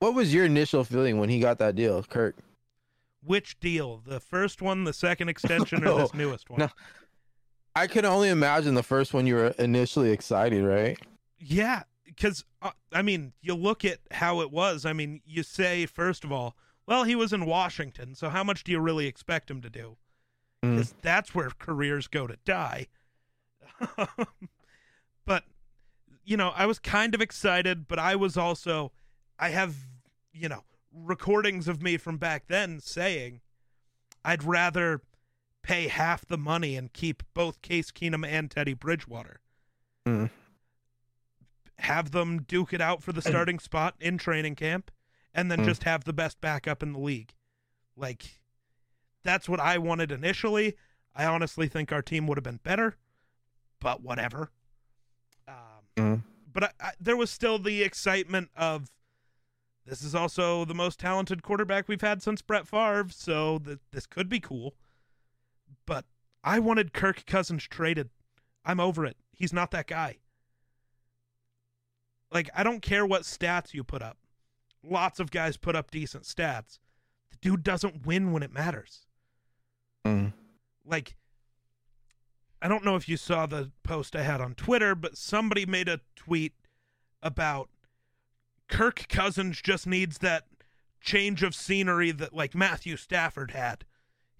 What 0.00 0.14
was 0.14 0.34
your 0.34 0.44
initial 0.44 0.84
feeling 0.84 1.18
when 1.18 1.28
he 1.28 1.40
got 1.40 1.58
that 1.58 1.74
deal, 1.76 2.02
Kirk? 2.04 2.36
Which 3.24 3.58
deal? 3.58 4.02
The 4.04 4.20
first 4.20 4.60
one, 4.60 4.84
the 4.84 4.92
second 4.92 5.28
extension, 5.30 5.82
or 5.82 5.86
No, 5.86 5.98
this 5.98 6.14
newest 6.14 6.50
one? 6.50 6.60
no. 6.60 6.68
I 7.76 7.86
can 7.86 8.04
only 8.04 8.28
imagine 8.28 8.74
the 8.74 8.82
first 8.82 9.12
one 9.12 9.26
you 9.26 9.34
were 9.34 9.48
initially 9.58 10.10
excited, 10.10 10.64
right? 10.64 10.98
Yeah, 11.38 11.82
because 12.04 12.44
uh, 12.62 12.70
I 12.92 13.02
mean, 13.02 13.32
you 13.40 13.54
look 13.54 13.84
at 13.84 13.98
how 14.12 14.40
it 14.40 14.50
was. 14.50 14.86
I 14.86 14.92
mean, 14.92 15.20
you 15.26 15.42
say 15.42 15.86
first 15.86 16.24
of 16.24 16.32
all, 16.32 16.56
Well, 16.86 17.04
he 17.04 17.14
was 17.14 17.32
in 17.32 17.46
Washington, 17.46 18.14
so 18.14 18.28
how 18.28 18.44
much 18.44 18.64
do 18.64 18.72
you 18.72 18.80
really 18.80 19.06
expect 19.06 19.50
him 19.50 19.60
to 19.62 19.70
do? 19.70 19.96
Mm. 20.62 20.76
Because 20.76 20.94
that's 21.02 21.34
where 21.34 21.50
careers 21.58 22.06
go 22.06 22.26
to 22.26 22.36
die. 22.44 22.86
but 25.26 25.44
you 26.24 26.36
know, 26.36 26.52
I 26.54 26.66
was 26.66 26.78
kind 26.78 27.14
of 27.14 27.20
excited, 27.20 27.88
but 27.88 27.98
I 27.98 28.14
was 28.16 28.36
also 28.36 28.92
I 29.38 29.48
have, 29.50 29.74
you 30.32 30.48
know, 30.48 30.62
recordings 30.92 31.66
of 31.66 31.82
me 31.82 31.96
from 31.96 32.18
back 32.18 32.44
then 32.46 32.78
saying 32.80 33.40
I'd 34.24 34.44
rather 34.44 35.02
pay 35.64 35.88
half 35.88 36.24
the 36.26 36.36
money 36.38 36.76
and 36.76 36.92
keep 36.92 37.22
both 37.32 37.60
Case 37.62 37.90
Keenum 37.90 38.24
and 38.24 38.50
Teddy 38.50 38.74
Bridgewater. 38.74 39.40
Mm. 40.06 40.30
Have 41.78 42.12
them 42.12 42.42
duke 42.42 42.72
it 42.72 42.80
out 42.80 43.02
for 43.02 43.12
the 43.12 43.22
starting 43.30 43.58
spot 43.58 43.94
in 43.98 44.18
training 44.18 44.54
camp 44.56 44.90
and 45.34 45.50
then 45.50 45.60
Mm. 45.60 45.64
just 45.64 45.82
have 45.84 46.04
the 46.04 46.12
best 46.12 46.40
backup 46.40 46.82
in 46.82 46.92
the 46.92 47.00
league. 47.00 47.32
Like 47.96 48.38
that's 49.22 49.48
what 49.48 49.58
I 49.58 49.78
wanted 49.78 50.12
initially. 50.12 50.76
I 51.16 51.24
honestly 51.24 51.66
think 51.66 51.90
our 51.92 52.02
team 52.02 52.26
would 52.26 52.36
have 52.36 52.44
been 52.44 52.60
better, 52.62 52.96
but 53.80 54.02
whatever. 54.02 54.50
Um, 55.48 55.54
Mm. 55.96 56.22
but 56.52 56.64
I, 56.64 56.70
I, 56.80 56.90
there 57.00 57.16
was 57.16 57.30
still 57.30 57.58
the 57.58 57.82
excitement 57.82 58.50
of 58.56 58.90
this 59.86 60.02
is 60.02 60.14
also 60.14 60.64
the 60.64 60.74
most 60.74 60.98
talented 61.00 61.42
quarterback 61.42 61.88
we've 61.88 62.00
had 62.00 62.22
since 62.22 62.40
Brett 62.42 62.66
Favre, 62.66 63.06
so 63.10 63.58
th- 63.58 63.78
this 63.92 64.06
could 64.06 64.28
be 64.28 64.40
cool. 64.40 64.74
But 65.86 66.04
I 66.42 66.58
wanted 66.58 66.92
Kirk 66.92 67.26
Cousins 67.26 67.64
traded. 67.64 68.10
I'm 68.64 68.80
over 68.80 69.04
it. 69.04 69.16
He's 69.32 69.52
not 69.52 69.70
that 69.72 69.86
guy. 69.86 70.18
Like 72.30 72.50
I 72.54 72.62
don't 72.62 72.82
care 72.82 73.06
what 73.06 73.22
stats 73.22 73.74
you 73.74 73.84
put 73.84 74.02
up. 74.02 74.18
Lots 74.82 75.20
of 75.20 75.30
guys 75.30 75.56
put 75.56 75.76
up 75.76 75.90
decent 75.90 76.24
stats. 76.24 76.78
The 77.30 77.36
dude 77.40 77.62
doesn't 77.62 78.06
win 78.06 78.32
when 78.32 78.42
it 78.42 78.52
matters 78.52 79.06
Mm. 80.06 80.34
like 80.84 81.16
I 82.60 82.68
don't 82.68 82.84
know 82.84 82.96
if 82.96 83.08
you 83.08 83.16
saw 83.16 83.46
the 83.46 83.70
post 83.82 84.14
I 84.14 84.22
had 84.22 84.40
on 84.40 84.54
Twitter, 84.54 84.94
but 84.94 85.16
somebody 85.16 85.64
made 85.66 85.88
a 85.88 86.00
tweet 86.16 86.52
about 87.22 87.70
Kirk 88.68 89.06
Cousins 89.08 89.60
just 89.62 89.86
needs 89.86 90.18
that 90.18 90.44
change 91.00 91.42
of 91.42 91.54
scenery 91.54 92.10
that 92.10 92.34
like 92.34 92.54
Matthew 92.54 92.96
Stafford 92.96 93.50
had. 93.52 93.84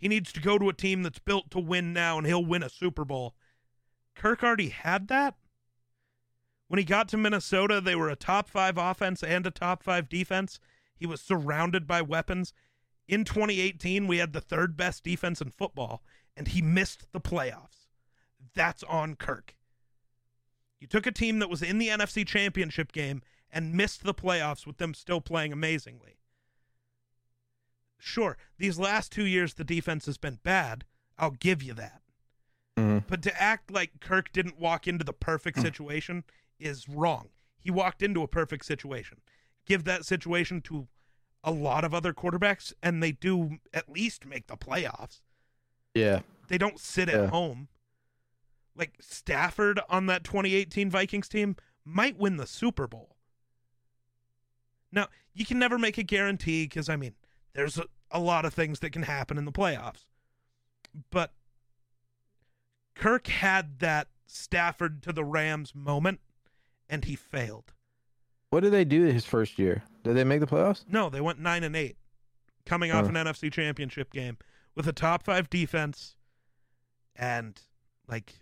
He 0.05 0.09
needs 0.09 0.35
to 0.35 0.41
go 0.41 0.59
to 0.59 0.69
a 0.69 0.75
team 0.75 1.03
that's 1.03 1.19
built 1.19 1.51
to 1.53 1.59
win 1.59 1.95
now 1.95 2.19
and 2.19 2.27
he'll 2.27 2.45
win 2.45 2.63
a 2.63 2.69
Super 2.69 3.07
Bowl. 3.07 3.35
Kirk 4.15 4.43
already 4.45 4.69
had 4.69 5.09
that. 5.09 5.35
When 6.69 6.77
he 6.77 6.85
got 6.85 7.09
to 7.09 7.17
Minnesota, 7.17 7.81
they 7.81 7.95
were 7.97 8.11
a 8.11 8.15
top 8.15 8.51
5 8.51 8.77
offense 8.77 9.23
and 9.23 9.47
a 9.47 9.51
top 9.51 9.83
5 9.83 10.11
defense. 10.11 10.61
He 10.95 11.07
was 11.07 11.23
surrounded 11.23 11.87
by 11.87 12.03
weapons. 12.03 12.53
In 13.09 13.25
2018, 13.25 14.07
we 14.07 14.19
had 14.19 14.35
the 14.35 14.43
third 14.43 14.77
best 14.77 15.05
defense 15.05 15.41
in 15.41 15.49
football, 15.49 16.03
and 16.37 16.49
he 16.49 16.61
missed 16.61 17.07
the 17.15 17.21
playoffs. 17.21 17.87
That's 18.55 18.83
on 18.83 19.17
Kirk. 19.17 19.57
You 20.81 20.87
took 20.87 21.07
a 21.07 21.13
team 21.13 21.39
that 21.39 21.49
was 21.49 21.63
in 21.63 21.79
the 21.79 21.89
NFC 21.89 22.27
Championship 22.27 22.93
game 22.93 23.23
and 23.51 23.73
missed 23.73 24.05
the 24.05 24.13
playoffs 24.13 24.67
with 24.67 24.77
them 24.77 24.93
still 24.93 25.23
playing 25.23 25.55
amazingly. 25.55 26.19
Sure, 28.07 28.37
these 28.59 28.79
last 28.79 29.11
two 29.11 29.25
years 29.25 29.55
the 29.55 29.65
defense 29.65 30.05
has 30.05 30.19
been 30.19 30.39
bad. 30.43 30.85
I'll 31.19 31.31
give 31.31 31.63
you 31.63 31.73
that. 31.73 32.03
Mm. 32.77 33.05
But 33.09 33.23
to 33.23 33.41
act 33.43 33.71
like 33.71 33.99
Kirk 33.99 34.31
didn't 34.31 34.61
walk 34.61 34.87
into 34.87 35.07
the 35.07 35.15
perfect 35.15 35.59
situation 35.59 36.23
is 36.61 36.87
wrong. 36.87 37.31
He 37.63 37.71
walked 37.71 38.03
into 38.03 38.23
a 38.23 38.29
perfect 38.29 38.67
situation. 38.67 39.23
Give 39.65 39.85
that 39.85 40.05
situation 40.05 40.61
to 40.63 40.87
a 41.43 41.51
lot 41.51 41.83
of 41.83 41.95
other 41.95 42.13
quarterbacks, 42.13 42.75
and 42.83 43.03
they 43.03 43.13
do 43.13 43.59
at 43.73 43.89
least 43.91 44.27
make 44.27 44.49
the 44.49 44.57
playoffs. 44.59 45.23
Yeah. 45.95 46.21
They 46.49 46.59
don't 46.59 46.79
sit 46.79 47.09
Yeah. 47.09 47.23
at 47.23 47.31
home. 47.31 47.69
Like 48.77 48.97
Stafford 49.01 49.81
on 49.89 50.05
that 50.07 50.25
2018 50.25 50.91
Vikings 50.91 51.29
team 51.29 51.57
might 51.87 52.19
win 52.19 52.37
the 52.37 52.47
Super 52.47 52.87
Bowl. 52.87 53.17
Now, 54.93 55.09
you 55.33 55.47
can 55.47 55.59
never 55.59 55.79
make 55.79 55.97
a 55.97 56.03
guarantee 56.03 56.65
because, 56.67 56.91
I 56.91 56.97
mean, 56.97 57.15
there's 57.55 57.79
a, 57.79 57.85
a 58.11 58.21
lot 58.21 58.45
of 58.45 58.55
things 58.55 58.81
that 58.81 58.91
can 58.91 59.03
happen 59.03 59.39
in 59.39 59.45
the 59.45 59.53
playoffs. 59.53 60.05
But 61.11 61.33
Kirk 62.95 63.27
had 63.27 63.79
that 63.81 64.09
Stafford 64.27 65.03
to 65.03 65.13
the 65.13 65.25
Rams 65.25 65.75
moment, 65.75 66.21
and 66.89 67.05
he 67.05 67.17
failed. 67.17 67.73
What 68.51 68.61
did 68.61 68.73
they 68.73 68.85
do 68.85 69.03
his 69.05 69.25
first 69.25 69.59
year? 69.59 69.83
Did 70.05 70.15
they 70.17 70.25
make 70.25 70.41
the 70.41 70.47
playoffs? 70.47 70.85
No, 70.89 71.11
they 71.11 71.21
went 71.21 71.41
nine 71.41 71.65
and 71.65 71.75
eight, 71.75 71.97
coming 72.65 72.91
off 72.93 73.07
Huh. 73.07 73.09
an 73.17 73.27
NFC 73.27 73.53
Championship 73.53 74.13
game 74.13 74.39
with 74.75 74.87
a 74.87 74.93
top 74.93 75.25
five 75.25 75.51
defense, 75.51 76.15
and 77.17 77.61
like, 78.09 78.35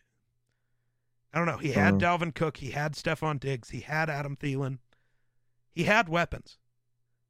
I 1.32 1.38
don't 1.38 1.46
know. 1.46 1.56
He 1.58 1.72
had 1.72 1.94
Hmm. 1.94 1.98
Dalvin 2.00 2.34
Cook, 2.34 2.58
he 2.58 2.72
had 2.72 2.92
Stefon 2.94 3.40
Diggs, 3.40 3.70
he 3.70 3.80
had 3.80 4.10
Adam 4.10 4.36
Thielen, 4.36 4.78
he 5.70 5.84
had 5.84 6.08
weapons, 6.10 6.58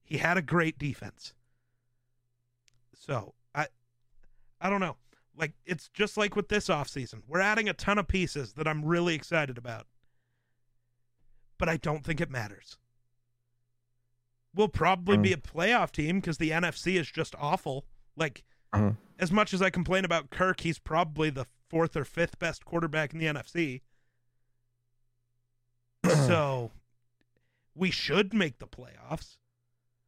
he 0.03 0.19
had 0.19 0.37
a 0.37 0.43
great 0.43 0.77
defense. 0.79 1.35
So 3.05 3.35
I, 3.53 3.67
I 4.61 4.71
don't 4.71 4.81
know. 4.81 4.97
Like 5.37 5.53
it's 5.67 5.89
just 5.89 6.17
like 6.17 6.37
with 6.37 6.49
this 6.49 6.69
offseason. 6.69 7.23
We're 7.27 7.41
adding 7.41 7.69
a 7.69 7.73
ton 7.73 7.99
of 7.99 8.07
pieces 8.07 8.53
that 8.53 8.69
I'm 8.69 8.85
really 8.85 9.15
excited 9.17 9.59
about. 9.59 9.87
But 11.59 11.69
I 11.69 11.79
don't 11.79 12.05
think 12.05 12.21
it 12.21 12.31
matters. 12.31 12.77
We'll 14.55 14.69
probably 14.69 15.17
be 15.17 15.33
a 15.33 15.37
playoff 15.37 15.91
team 15.91 16.21
because 16.21 16.39
the 16.39 16.51
NFC 16.51 16.99
is 17.01 17.11
just 17.11 17.35
awful. 17.41 17.87
Like, 18.17 18.45
Uh-huh. 18.73 18.93
as 19.19 19.33
much 19.33 19.55
as 19.55 19.63
I 19.63 19.71
complain 19.71 20.05
about 20.05 20.29
Kirk, 20.31 20.61
he's 20.61 20.79
probably 20.79 21.31
the 21.31 21.47
fourth 21.71 21.97
or 21.97 22.05
fifth 22.05 22.39
best 22.39 22.65
quarterback 22.65 23.15
in 23.15 23.19
the 23.19 23.27
NFC. 23.27 23.81
so, 26.07 26.71
we 27.75 27.91
should 27.91 28.35
make 28.35 28.59
the 28.59 28.67
playoffs. 28.67 29.39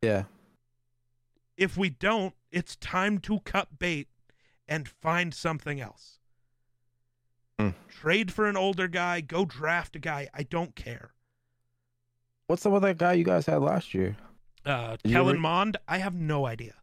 Yeah. 0.03 0.25
If 1.57 1.77
we 1.77 1.91
don't, 1.91 2.35
it's 2.51 2.77
time 2.77 3.19
to 3.21 3.41
cut 3.41 3.79
bait 3.79 4.09
and 4.67 4.89
find 4.89 5.33
something 5.33 5.81
else. 5.81 6.19
Hmm. 7.59 7.71
Trade 7.89 8.33
for 8.33 8.47
an 8.47 8.57
older 8.57 8.89
guy, 8.89 9.21
go 9.21 9.45
draft 9.45 9.95
a 9.97 9.99
guy. 9.99 10.29
I 10.35 10.43
don't 10.43 10.75
care. 10.75 11.13
What's 12.47 12.67
up 12.67 12.73
with 12.73 12.83
that 12.83 12.99
guy 12.99 13.15
you 13.15 13.25
guys 13.25 13.47
had 13.47 13.63
last 13.63 13.95
year? 13.95 14.17
Uh, 14.67 14.97
Did 15.03 15.13
Kellen 15.13 15.31
ever- 15.31 15.39
Mond, 15.41 15.77
I 15.87 15.99
have 15.99 16.15
no 16.15 16.47
idea. 16.47 16.75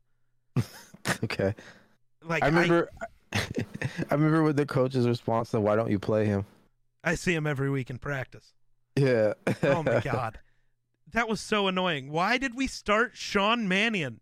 okay. 1.23 1.53
Like 2.23 2.43
I 2.43 2.47
remember 2.47 2.89
I, 3.33 3.41
remember 4.11 4.43
with 4.43 4.55
the 4.57 4.65
coach's 4.65 5.07
response 5.07 5.51
to 5.51 5.59
why 5.59 5.75
don't 5.75 5.89
you 5.89 5.99
play 5.99 6.25
him? 6.25 6.45
I, 7.03 7.11
I 7.11 7.15
see 7.15 7.33
him 7.33 7.47
every 7.47 7.69
week 7.69 7.89
in 7.89 7.97
practice. 7.97 8.53
Yeah. 8.95 9.33
Oh 9.63 9.81
my 9.83 9.99
god, 10.03 10.39
that 11.13 11.27
was 11.27 11.41
so 11.41 11.67
annoying. 11.67 12.11
Why 12.11 12.37
did 12.37 12.55
we 12.55 12.67
start 12.67 13.11
Sean 13.15 13.67
Mannion? 13.67 14.19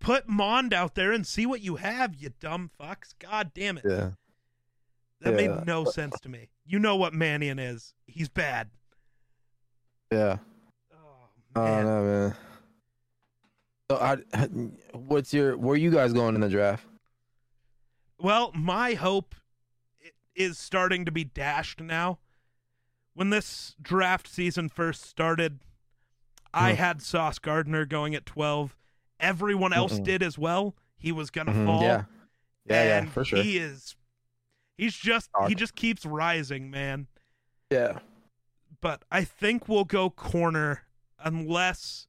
Put 0.00 0.28
Mond 0.28 0.72
out 0.72 0.94
there 0.94 1.12
and 1.12 1.26
see 1.26 1.46
what 1.46 1.60
you 1.60 1.76
have, 1.76 2.14
you 2.14 2.30
dumb 2.40 2.70
fucks. 2.80 3.14
God 3.18 3.52
damn 3.54 3.78
it. 3.78 3.84
yeah. 3.88 4.10
That 5.22 5.30
yeah. 5.40 5.48
made 5.48 5.66
no 5.66 5.84
sense 5.84 6.18
to 6.20 6.28
me. 6.28 6.50
You 6.64 6.78
know 6.78 6.96
what 6.96 7.14
Mannion 7.14 7.58
is. 7.58 7.94
He's 8.06 8.28
bad. 8.28 8.70
Yeah. 10.12 10.38
Oh, 10.92 11.28
Oh 11.56 11.64
man. 11.64 11.84
no, 11.84 12.02
man. 12.04 12.34
So, 13.90 13.96
I, 13.96 14.16
what's 14.98 15.32
your? 15.32 15.56
Where 15.56 15.76
you 15.76 15.90
guys 15.90 16.12
going 16.12 16.34
in 16.34 16.40
the 16.40 16.48
draft? 16.48 16.84
Well, 18.18 18.50
my 18.54 18.94
hope 18.94 19.34
is 20.34 20.58
starting 20.58 21.04
to 21.04 21.10
be 21.10 21.24
dashed 21.24 21.80
now. 21.80 22.18
When 23.14 23.30
this 23.30 23.74
draft 23.80 24.28
season 24.28 24.68
first 24.68 25.02
started, 25.06 25.60
I 26.52 26.72
had 26.72 27.00
Sauce 27.00 27.38
Gardner 27.38 27.86
going 27.86 28.14
at 28.14 28.26
12. 28.26 28.76
Everyone 29.20 29.72
else 29.72 29.98
Mm-mm. 29.98 30.04
did 30.04 30.22
as 30.22 30.38
well. 30.38 30.74
He 30.98 31.12
was 31.12 31.30
going 31.30 31.46
to 31.46 31.52
Mhm, 31.52 31.66
fall. 31.66 31.82
Yeah. 31.82 32.04
Yeah, 32.68 32.84
yeah, 32.84 33.04
for 33.06 33.24
sure. 33.24 33.42
He 33.42 33.58
is 33.58 33.94
he's 34.76 34.94
just 34.96 35.30
he 35.48 35.54
just 35.54 35.74
keeps 35.76 36.04
rising, 36.04 36.70
man. 36.70 37.06
yeah. 37.70 37.98
But 38.80 39.02
I 39.10 39.24
think 39.24 39.68
we'll 39.68 39.84
go 39.84 40.10
corner 40.10 40.82
unless 41.18 42.08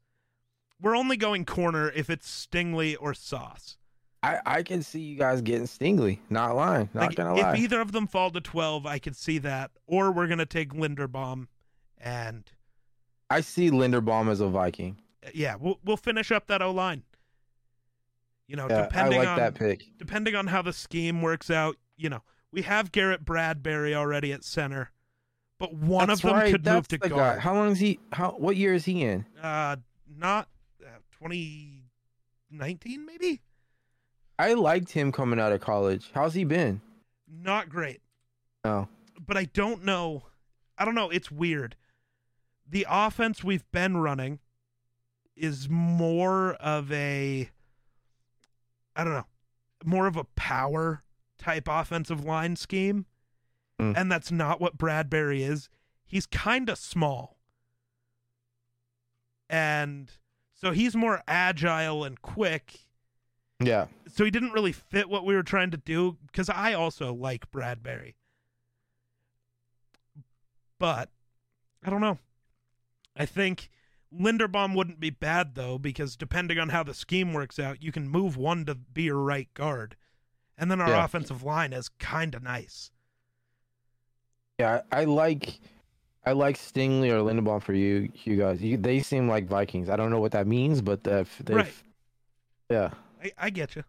we're 0.81 0.95
only 0.97 1.15
going 1.17 1.45
corner 1.45 1.89
if 1.91 2.09
it's 2.09 2.27
Stingley 2.29 2.95
or 2.99 3.13
Sauce. 3.13 3.77
I 4.23 4.39
I 4.45 4.63
can 4.63 4.81
see 4.81 4.99
you 4.99 5.15
guys 5.17 5.41
getting 5.41 5.67
Stingley. 5.67 6.19
Not 6.29 6.55
lying. 6.55 6.89
Not 6.93 7.07
Like, 7.09 7.15
gonna 7.15 7.35
lie. 7.35 7.53
if 7.53 7.59
either 7.59 7.79
of 7.79 7.91
them 7.91 8.07
fall 8.07 8.31
to 8.31 8.41
12, 8.41 8.85
I 8.85 8.97
could 8.99 9.15
see 9.15 9.37
that. 9.39 9.71
Or 9.85 10.11
we're 10.11 10.27
going 10.27 10.39
to 10.39 10.45
take 10.45 10.73
Linderbaum 10.73 11.47
and 11.99 12.49
I 13.29 13.41
see 13.41 13.69
Linderbaum 13.69 14.27
as 14.29 14.39
a 14.39 14.47
Viking. 14.47 14.97
Uh, 15.27 15.31
yeah, 15.33 15.55
we'll 15.59 15.79
we'll 15.83 15.97
finish 15.97 16.31
up 16.31 16.47
that 16.47 16.61
O-line. 16.61 17.03
You 18.47 18.55
know, 18.55 18.67
Yeah, 18.69 18.79
I 18.79 18.81
depending 18.83 19.19
like 19.19 19.27
on 19.27 19.37
that 19.37 19.55
pick. 19.55 19.83
depending 19.97 20.35
on 20.35 20.47
how 20.47 20.61
the 20.61 20.73
scheme 20.73 21.21
works 21.21 21.49
out, 21.51 21.75
you 21.97 22.09
know, 22.09 22.21
we 22.51 22.61
have 22.61 22.91
Garrett 22.91 23.25
Bradbury 23.25 23.93
already 23.93 24.31
at 24.31 24.43
center, 24.43 24.91
but 25.59 25.73
one 25.73 26.07
That's 26.07 26.21
of 26.23 26.29
them 26.29 26.35
right, 26.35 26.51
could 26.51 26.65
move 26.65 26.87
to 26.89 26.97
guy. 26.97 27.09
guard. 27.09 27.39
How 27.39 27.53
long 27.53 27.71
is 27.71 27.79
he? 27.79 27.99
How? 28.13 28.31
What 28.31 28.55
year 28.55 28.73
is 28.73 28.85
he 28.85 29.03
in? 29.03 29.25
Uh, 29.41 29.77
not 30.17 30.47
uh, 30.83 30.89
twenty 31.11 31.83
19 32.49 33.05
maybe. 33.05 33.41
I 34.39 34.53
liked 34.53 34.91
him 34.91 35.11
coming 35.11 35.39
out 35.39 35.51
of 35.51 35.59
college. 35.59 36.09
How's 36.13 36.33
he 36.33 36.43
been? 36.45 36.79
Not 37.29 37.67
great. 37.69 37.99
Oh, 38.63 38.87
but 39.19 39.35
I 39.35 39.45
don't 39.45 39.83
know. 39.83 40.23
I 40.77 40.85
don't 40.85 40.95
know. 40.95 41.09
It's 41.09 41.29
weird. 41.29 41.75
The 42.69 42.85
offense 42.89 43.43
we've 43.43 43.69
been 43.71 43.97
running 43.97 44.39
is 45.37 45.69
more 45.69 46.53
of 46.55 46.91
a, 46.91 47.49
I 48.95 49.03
don't 49.03 49.13
know, 49.13 49.25
more 49.85 50.07
of 50.07 50.17
a 50.17 50.23
power 50.35 51.03
type 51.37 51.67
offensive 51.69 52.25
line 52.25 52.55
scheme. 52.55 53.05
Mm. 53.79 53.95
And 53.95 54.11
that's 54.11 54.31
not 54.31 54.59
what 54.59 54.77
Bradbury 54.77 55.43
is. 55.43 55.69
He's 56.05 56.25
kind 56.25 56.69
of 56.69 56.77
small. 56.77 57.37
And 59.49 60.11
so 60.53 60.71
he's 60.71 60.95
more 60.95 61.21
agile 61.27 62.03
and 62.03 62.21
quick. 62.21 62.87
yeah. 63.59 63.85
So 64.07 64.25
he 64.25 64.31
didn't 64.31 64.51
really 64.51 64.71
fit 64.71 65.09
what 65.09 65.25
we 65.25 65.35
were 65.35 65.43
trying 65.43 65.69
to 65.71 65.77
do 65.77 66.17
because 66.25 66.49
I 66.49 66.73
also 66.73 67.13
like 67.13 67.51
Bradbury. 67.51 68.15
But 70.79 71.09
I 71.83 71.89
don't 71.89 72.01
know. 72.01 72.17
I 73.15 73.25
think 73.25 73.69
Linderbaum 74.13 74.75
wouldn't 74.75 74.99
be 74.99 75.09
bad 75.09 75.55
though 75.55 75.77
because 75.77 76.15
depending 76.15 76.57
on 76.59 76.69
how 76.69 76.83
the 76.83 76.93
scheme 76.93 77.33
works 77.33 77.59
out, 77.59 77.83
you 77.83 77.91
can 77.91 78.07
move 78.07 78.37
one 78.37 78.65
to 78.65 78.75
be 78.75 79.03
your 79.03 79.17
right 79.21 79.53
guard. 79.53 79.95
And 80.57 80.71
then 80.71 80.81
our 80.81 80.89
Yeah. 80.89 81.05
offensive 81.05 81.43
line 81.43 81.73
is 81.73 81.89
kind 81.89 82.33
of 82.33 82.41
nice. 82.41 82.91
Yeah, 84.59 84.81
I, 84.91 85.01
I 85.01 85.03
like 85.05 85.59
I 86.25 86.31
like 86.33 86.57
Stingley 86.57 87.09
or 87.11 87.19
Linderbaum 87.19 87.61
for 87.61 87.73
you, 87.73 88.09
you 88.23 88.35
guys. 88.35 88.61
You, 88.61 88.75
they 88.77 88.99
seem 88.99 89.29
like 89.29 89.47
Vikings. 89.47 89.89
I 89.89 89.95
don't 89.95 90.09
know 90.09 90.19
what 90.19 90.33
that 90.33 90.45
means, 90.45 90.81
but 90.81 91.03
they've, 91.03 91.29
they've 91.45 91.55
Right. 91.55 91.73
yeah. 92.69 92.89
I, 93.23 93.31
I 93.37 93.49
get 93.49 93.75
you. 93.75 93.83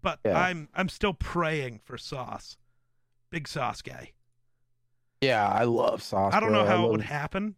But 0.00 0.20
Yeah. 0.24 0.38
I'm 0.38 0.68
I'm 0.74 0.88
still 0.88 1.14
praying 1.14 1.80
for 1.84 1.98
Sauce. 1.98 2.56
Big 3.30 3.48
Sauce 3.48 3.82
guy. 3.82 4.12
Yeah, 5.20 5.48
I 5.48 5.64
love 5.64 6.02
Sauce. 6.02 6.32
I 6.32 6.38
don't 6.40 6.50
bro. 6.50 6.62
know 6.62 6.68
how 6.68 6.86
it 6.86 6.90
would 6.92 7.00
happen, 7.02 7.56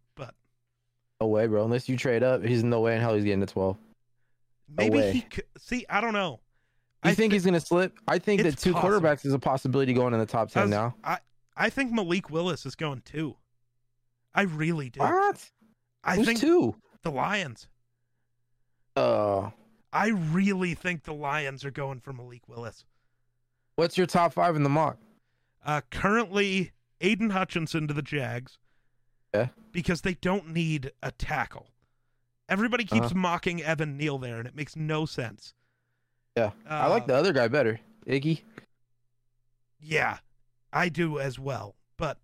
No 1.21 1.27
way, 1.27 1.45
bro. 1.45 1.63
Unless 1.63 1.87
you 1.87 1.95
trade 1.97 2.23
up, 2.23 2.43
he's 2.43 2.63
no 2.63 2.81
way 2.81 2.95
in 2.95 3.01
hell 3.01 3.13
he's 3.13 3.23
getting 3.23 3.41
to 3.41 3.45
twelve. 3.45 3.77
maybe 4.67 4.99
he 5.11 5.21
could 5.21 5.43
see, 5.59 5.85
I 5.87 6.01
don't 6.01 6.13
know. 6.13 6.39
You 7.03 7.11
I 7.11 7.13
think 7.13 7.31
thi- 7.31 7.35
he's 7.35 7.45
gonna 7.45 7.59
slip? 7.59 7.93
I 8.07 8.17
think 8.17 8.41
that 8.41 8.47
It's 8.53 8.61
two 8.63 8.73
possible. 8.73 8.99
quarterbacks 8.99 9.23
is 9.25 9.33
a 9.33 9.39
possibility 9.39 9.93
going 9.93 10.13
in 10.15 10.19
the 10.19 10.25
top 10.25 10.49
ten 10.49 10.69
now. 10.71 10.95
I 11.03 11.19
I 11.55 11.69
think 11.69 11.91
Malik 11.91 12.31
Willis 12.31 12.65
is 12.65 12.73
going 12.75 13.01
too. 13.01 13.35
I 14.33 14.43
really 14.43 14.89
do. 14.89 14.99
What? 15.01 15.47
I 16.03 16.15
Who's 16.15 16.25
think 16.25 16.39
two? 16.39 16.75
the 17.03 17.11
Lions. 17.11 17.67
Uh, 18.95 19.51
I 19.93 20.07
really 20.09 20.73
think 20.73 21.03
the 21.03 21.13
Lions 21.13 21.63
are 21.65 21.71
going 21.71 21.99
for 21.99 22.13
Malik 22.13 22.47
Willis. 22.47 22.83
what's 23.75 23.95
your 23.97 24.07
top 24.07 24.33
five 24.33 24.55
in 24.55 24.63
the 24.63 24.69
mock? 24.69 24.97
Uh, 25.65 25.81
currently, 25.91 26.71
Aidan 26.99 27.29
Hutchinson 27.29 27.87
to 27.87 27.93
the 27.93 28.01
Jags. 28.01 28.57
Yeah. 29.33 29.47
Because 29.71 30.01
they 30.01 30.15
don't 30.15 30.49
need 30.49 30.91
a 31.01 31.11
tackle. 31.11 31.67
Everybody 32.49 32.83
keeps 32.83 33.07
Uh-huh. 33.07 33.15
mocking 33.15 33.61
Evan 33.63 33.95
Neal 33.97 34.17
there, 34.17 34.37
and 34.37 34.47
it 34.47 34.55
makes 34.55 34.75
no 34.75 35.05
sense. 35.05 35.53
Yeah, 36.35 36.51
I 36.65 36.87
like 36.87 37.03
Uh, 37.03 37.07
the 37.07 37.15
other 37.15 37.33
guy 37.33 37.47
better, 37.47 37.79
Iggy. 38.05 38.43
Yeah, 39.79 40.19
I 40.73 40.89
do 40.89 41.19
as 41.19 41.39
well. 41.39 41.75
But 41.97 42.19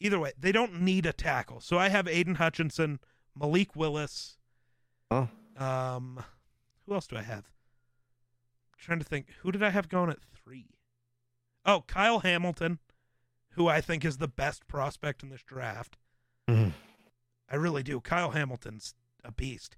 either 0.00 0.18
way, 0.18 0.32
they 0.38 0.52
don't 0.52 0.80
need 0.80 1.06
a 1.06 1.12
tackle. 1.12 1.60
So 1.60 1.78
I 1.78 1.88
have 1.88 2.06
Aidan 2.08 2.36
Hutchinson, 2.36 3.00
Malik 3.34 3.74
Willis. 3.76 4.36
Oh. 5.10 5.28
Um, 5.56 6.24
who 6.86 6.94
else 6.94 7.06
do 7.06 7.16
I 7.16 7.22
have? 7.22 7.50
trying 8.80 9.00
to 9.00 9.04
think. 9.04 9.28
Who 9.40 9.50
did 9.50 9.60
I 9.62 9.70
have 9.70 9.88
going 9.88 10.08
at 10.08 10.22
three? 10.22 10.70
Oh, 11.66 11.82
Kyle 11.88 12.20
Hamilton, 12.20 12.78
who 13.50 13.66
I 13.66 13.80
think 13.80 14.04
is 14.04 14.18
the 14.18 14.28
best 14.28 14.68
prospect 14.68 15.24
in 15.24 15.30
this 15.30 15.42
draft. 15.42 15.98
Mhm. 16.48 16.72
I 17.50 17.56
really 17.56 17.82
do. 17.82 18.00
Kyle 18.00 18.30
Hamilton's 18.30 18.94
a 19.24 19.32
beast. 19.32 19.76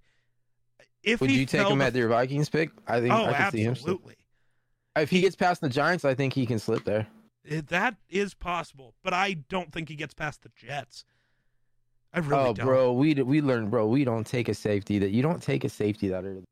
If 1.02 1.20
Would 1.20 1.30
he 1.30 1.40
you 1.40 1.46
take 1.46 1.66
him 1.66 1.80
at 1.80 1.94
your 1.94 2.08
Vikings 2.08 2.48
pick? 2.48 2.70
I 2.86 3.00
think 3.00 3.12
Oh, 3.12 3.24
I 3.26 3.32
can 3.32 3.52
see 3.52 3.62
him. 3.62 3.70
absolutely. 3.72 4.16
If 4.96 5.10
he 5.10 5.20
gets 5.20 5.36
past 5.36 5.60
the 5.60 5.68
Giants, 5.68 6.04
I 6.04 6.14
think 6.14 6.34
he 6.34 6.46
can 6.46 6.58
slip 6.58 6.84
there. 6.84 7.06
That 7.44 7.96
is 8.08 8.34
possible, 8.34 8.94
but 9.02 9.14
I 9.14 9.32
don't 9.34 9.72
think 9.72 9.88
he 9.88 9.94
gets 9.96 10.12
past 10.14 10.42
the 10.42 10.50
Jets. 10.56 11.04
I 12.12 12.18
really 12.18 12.34
oh, 12.34 12.52
don't. 12.52 12.66
bro, 12.66 12.92
we 12.92 13.14
we 13.14 13.40
learned, 13.40 13.70
bro. 13.70 13.86
We 13.86 14.04
don't 14.04 14.26
take 14.26 14.48
a 14.48 14.54
safety 14.54 14.98
that 14.98 15.10
you 15.10 15.22
don't 15.22 15.42
take 15.42 15.64
a 15.64 15.68
safety 15.68 16.08
that 16.08 16.24
early. 16.24 16.44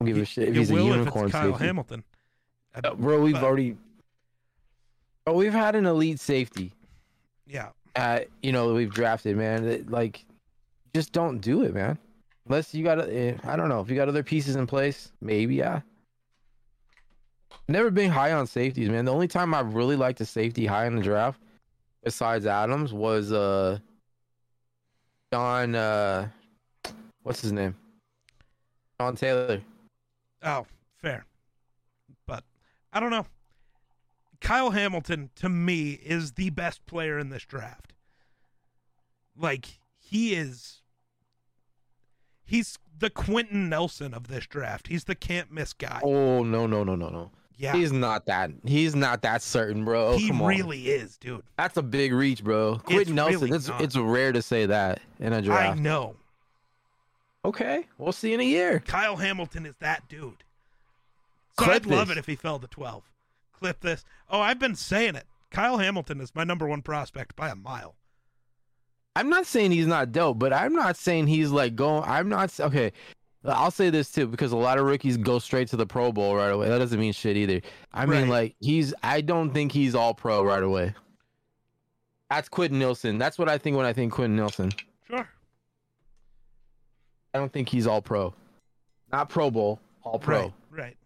Don't 0.00 0.06
give 0.06 0.16
You- 0.16 0.22
a 0.22 0.26
shit 0.26 0.48
if 0.48 0.54
he's 0.56 0.70
a 0.70 0.74
unicorn 0.74 1.26
if 1.26 1.28
it's 1.28 1.32
Kyle 1.32 1.50
safety. 1.52 1.64
Hamilton. 1.66 2.04
I- 2.74 2.88
Uh, 2.88 2.94
bro, 2.94 3.20
we've 3.22 3.34
but- 3.34 3.44
already. 3.44 3.76
Oh, 5.26 5.34
we've 5.34 5.52
had 5.52 5.74
an 5.76 5.84
elite 5.86 6.20
safety. 6.20 6.72
yeah, 7.46 7.70
Uh, 7.96 8.20
you 8.42 8.52
know, 8.52 8.72
we've 8.72 8.92
drafted, 8.92 9.36
man. 9.36 9.86
Like, 9.88 10.24
just 10.94 11.12
don't 11.12 11.38
do 11.38 11.62
it, 11.62 11.74
man. 11.74 11.98
Unless 12.46 12.74
you 12.74 12.82
got, 12.84 12.98
eh, 13.00 13.34
I 13.44 13.56
don't 13.56 13.68
know, 13.68 13.80
if 13.80 13.90
you 13.90 13.96
got 13.96 14.08
other 14.08 14.22
pieces 14.22 14.56
in 14.56 14.66
place, 14.66 15.12
maybe, 15.20 15.56
yeah. 15.56 15.80
Never 17.68 17.90
been 17.90 18.10
high 18.10 18.32
on 18.32 18.46
safeties, 18.46 18.88
man. 18.88 19.04
The 19.04 19.12
only 19.12 19.28
time 19.28 19.52
I 19.54 19.60
really 19.60 19.96
liked 19.96 20.20
a 20.20 20.24
safety 20.24 20.64
high 20.64 20.86
in 20.86 20.96
the 20.96 21.02
draft, 21.02 21.40
besides 22.02 22.46
Adams, 22.46 22.92
was 22.94 23.32
uh, 23.32 23.78
John. 25.32 25.74
Uh, 25.74 26.28
what's 27.22 27.42
his 27.42 27.52
name? 27.52 27.76
John 28.98 29.16
Taylor. 29.16 29.60
Oh, 30.42 30.66
fair. 31.02 31.26
But 32.26 32.42
I 32.92 33.00
don't 33.00 33.10
know. 33.10 33.26
Kyle 34.40 34.70
Hamilton 34.70 35.30
to 35.36 35.48
me 35.48 35.92
is 35.92 36.32
the 36.32 36.50
best 36.50 36.86
player 36.86 37.18
in 37.18 37.30
this 37.30 37.44
draft. 37.44 37.92
Like 39.36 39.78
he 39.98 40.34
is 40.34 40.82
he's 42.44 42.78
the 42.98 43.10
Quenton 43.10 43.68
Nelson 43.68 44.14
of 44.14 44.28
this 44.28 44.46
draft. 44.46 44.88
He's 44.88 45.04
the 45.04 45.14
can't 45.14 45.52
miss 45.52 45.72
guy. 45.72 46.00
Oh 46.02 46.42
no 46.42 46.66
no 46.66 46.82
no 46.84 46.94
no 46.94 47.08
no. 47.08 47.30
yeah. 47.56 47.72
He's 47.74 47.92
not 47.92 48.26
that. 48.26 48.50
He's 48.64 48.94
not 48.94 49.22
that 49.22 49.42
certain, 49.42 49.84
bro. 49.84 50.16
he 50.16 50.28
Come 50.28 50.42
on. 50.42 50.48
really 50.48 50.88
is, 50.88 51.16
dude. 51.16 51.42
That's 51.56 51.76
a 51.76 51.82
big 51.82 52.12
reach, 52.12 52.42
bro. 52.42 52.76
Quenton 52.84 53.14
Nelson. 53.14 53.40
really 53.42 53.56
it's 53.56 53.68
not. 53.68 53.80
it's 53.80 53.96
rare 53.96 54.32
to 54.32 54.42
say 54.42 54.66
that 54.66 55.00
in 55.20 55.32
a 55.32 55.42
draft. 55.42 55.78
I 55.78 55.80
know. 55.80 56.16
Okay, 57.44 57.86
we'll 57.98 58.12
see 58.12 58.34
in 58.34 58.40
a 58.40 58.44
year. 58.44 58.80
Kyle 58.80 59.16
Hamilton 59.16 59.64
is 59.66 59.74
that 59.78 60.08
dude. 60.08 60.42
So 61.58 61.64
Clip 61.64 61.76
I'd 61.76 61.86
love 61.86 62.08
this. 62.08 62.16
it 62.16 62.20
if 62.20 62.26
he 62.26 62.34
fell 62.36 62.58
to 62.58 62.66
12. 62.66 63.02
Clip 63.58 63.80
this. 63.80 64.04
Oh, 64.30 64.40
I've 64.40 64.58
been 64.58 64.74
saying 64.76 65.16
it. 65.16 65.24
Kyle 65.50 65.78
Hamilton 65.78 66.20
is 66.20 66.34
my 66.34 66.44
number 66.44 66.66
one 66.68 66.82
prospect 66.82 67.34
by 67.34 67.48
a 67.48 67.56
mile. 67.56 67.96
I'm 69.16 69.28
not 69.30 69.46
saying 69.46 69.72
he's 69.72 69.86
not 69.86 70.12
dope, 70.12 70.38
but 70.38 70.52
I'm 70.52 70.74
not 70.74 70.96
saying 70.96 71.26
he's 71.26 71.50
like 71.50 71.74
going. 71.74 72.04
I'm 72.06 72.28
not 72.28 72.58
okay. 72.60 72.92
I'll 73.44 73.70
say 73.70 73.88
this 73.90 74.12
too 74.12 74.26
because 74.26 74.52
a 74.52 74.56
lot 74.56 74.78
of 74.78 74.84
rookies 74.84 75.16
go 75.16 75.38
straight 75.38 75.68
to 75.68 75.76
the 75.76 75.86
Pro 75.86 76.12
Bowl 76.12 76.36
right 76.36 76.50
away. 76.52 76.68
That 76.68 76.78
doesn't 76.78 77.00
mean 77.00 77.12
shit 77.12 77.36
either. 77.36 77.60
I 77.92 78.06
mean, 78.06 78.22
Right. 78.22 78.28
like 78.28 78.56
he's. 78.60 78.94
I 79.02 79.20
don't 79.22 79.50
think 79.52 79.72
he's 79.72 79.94
all 79.94 80.14
pro 80.14 80.44
right 80.44 80.62
away. 80.62 80.94
That's 82.30 82.48
Quenton 82.48 82.78
Nelson. 82.78 83.16
That's 83.18 83.38
what 83.38 83.48
I 83.48 83.56
think 83.58 83.76
when 83.76 83.86
I 83.86 83.92
think 83.92 84.12
Quenton 84.12 84.36
Nelson. 84.36 84.70
Sure. 85.08 85.26
I 87.34 87.38
don't 87.38 87.52
think 87.52 87.68
he's 87.70 87.86
all 87.86 88.02
pro. 88.02 88.34
Not 89.10 89.30
Pro 89.30 89.50
Bowl, 89.50 89.80
all 90.02 90.18
pro. 90.18 90.42
Right. 90.42 90.52
Right. 90.70 90.96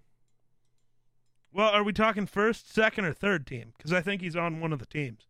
Well, 1.52 1.68
are 1.68 1.84
we 1.84 1.92
talking 1.92 2.26
first, 2.26 2.72
second, 2.72 3.04
or 3.04 3.12
third 3.12 3.46
team? 3.46 3.72
Because 3.76 3.92
I 3.92 4.00
think 4.00 4.22
he's 4.22 4.36
on 4.36 4.60
one 4.60 4.72
of 4.72 4.78
the 4.78 4.86
teams. 4.86 5.26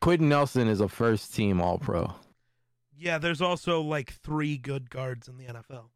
Quenton 0.00 0.28
Nelson 0.28 0.68
is 0.68 0.80
a 0.80 0.88
first 0.88 1.34
team 1.34 1.60
all 1.60 1.78
pro. 1.78 2.14
Yeah, 2.96 3.18
there's 3.18 3.40
also 3.40 3.80
like 3.80 4.12
three 4.12 4.56
good 4.56 4.90
guards 4.90 5.28
in 5.28 5.38
the 5.38 5.46
NFL. 5.46 5.86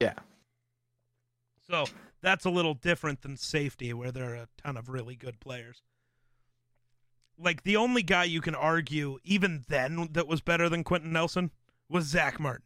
Yeah. 0.00 0.14
So 1.68 1.84
that's 2.22 2.44
a 2.44 2.50
little 2.50 2.74
different 2.74 3.22
than 3.22 3.36
safety, 3.36 3.92
where 3.92 4.10
there 4.10 4.32
are 4.32 4.36
a 4.36 4.48
ton 4.56 4.76
of 4.76 4.88
really 4.88 5.14
good 5.14 5.38
players. 5.38 5.82
Like 7.38 7.62
the 7.62 7.76
only 7.76 8.02
guy 8.02 8.24
you 8.24 8.40
can 8.40 8.54
argue, 8.54 9.18
even 9.22 9.64
then, 9.68 10.08
that 10.12 10.26
was 10.26 10.40
better 10.40 10.68
than 10.68 10.82
Quenton 10.82 11.12
Nelson 11.12 11.52
was 11.88 12.06
Zack 12.06 12.40
Martin. 12.40 12.64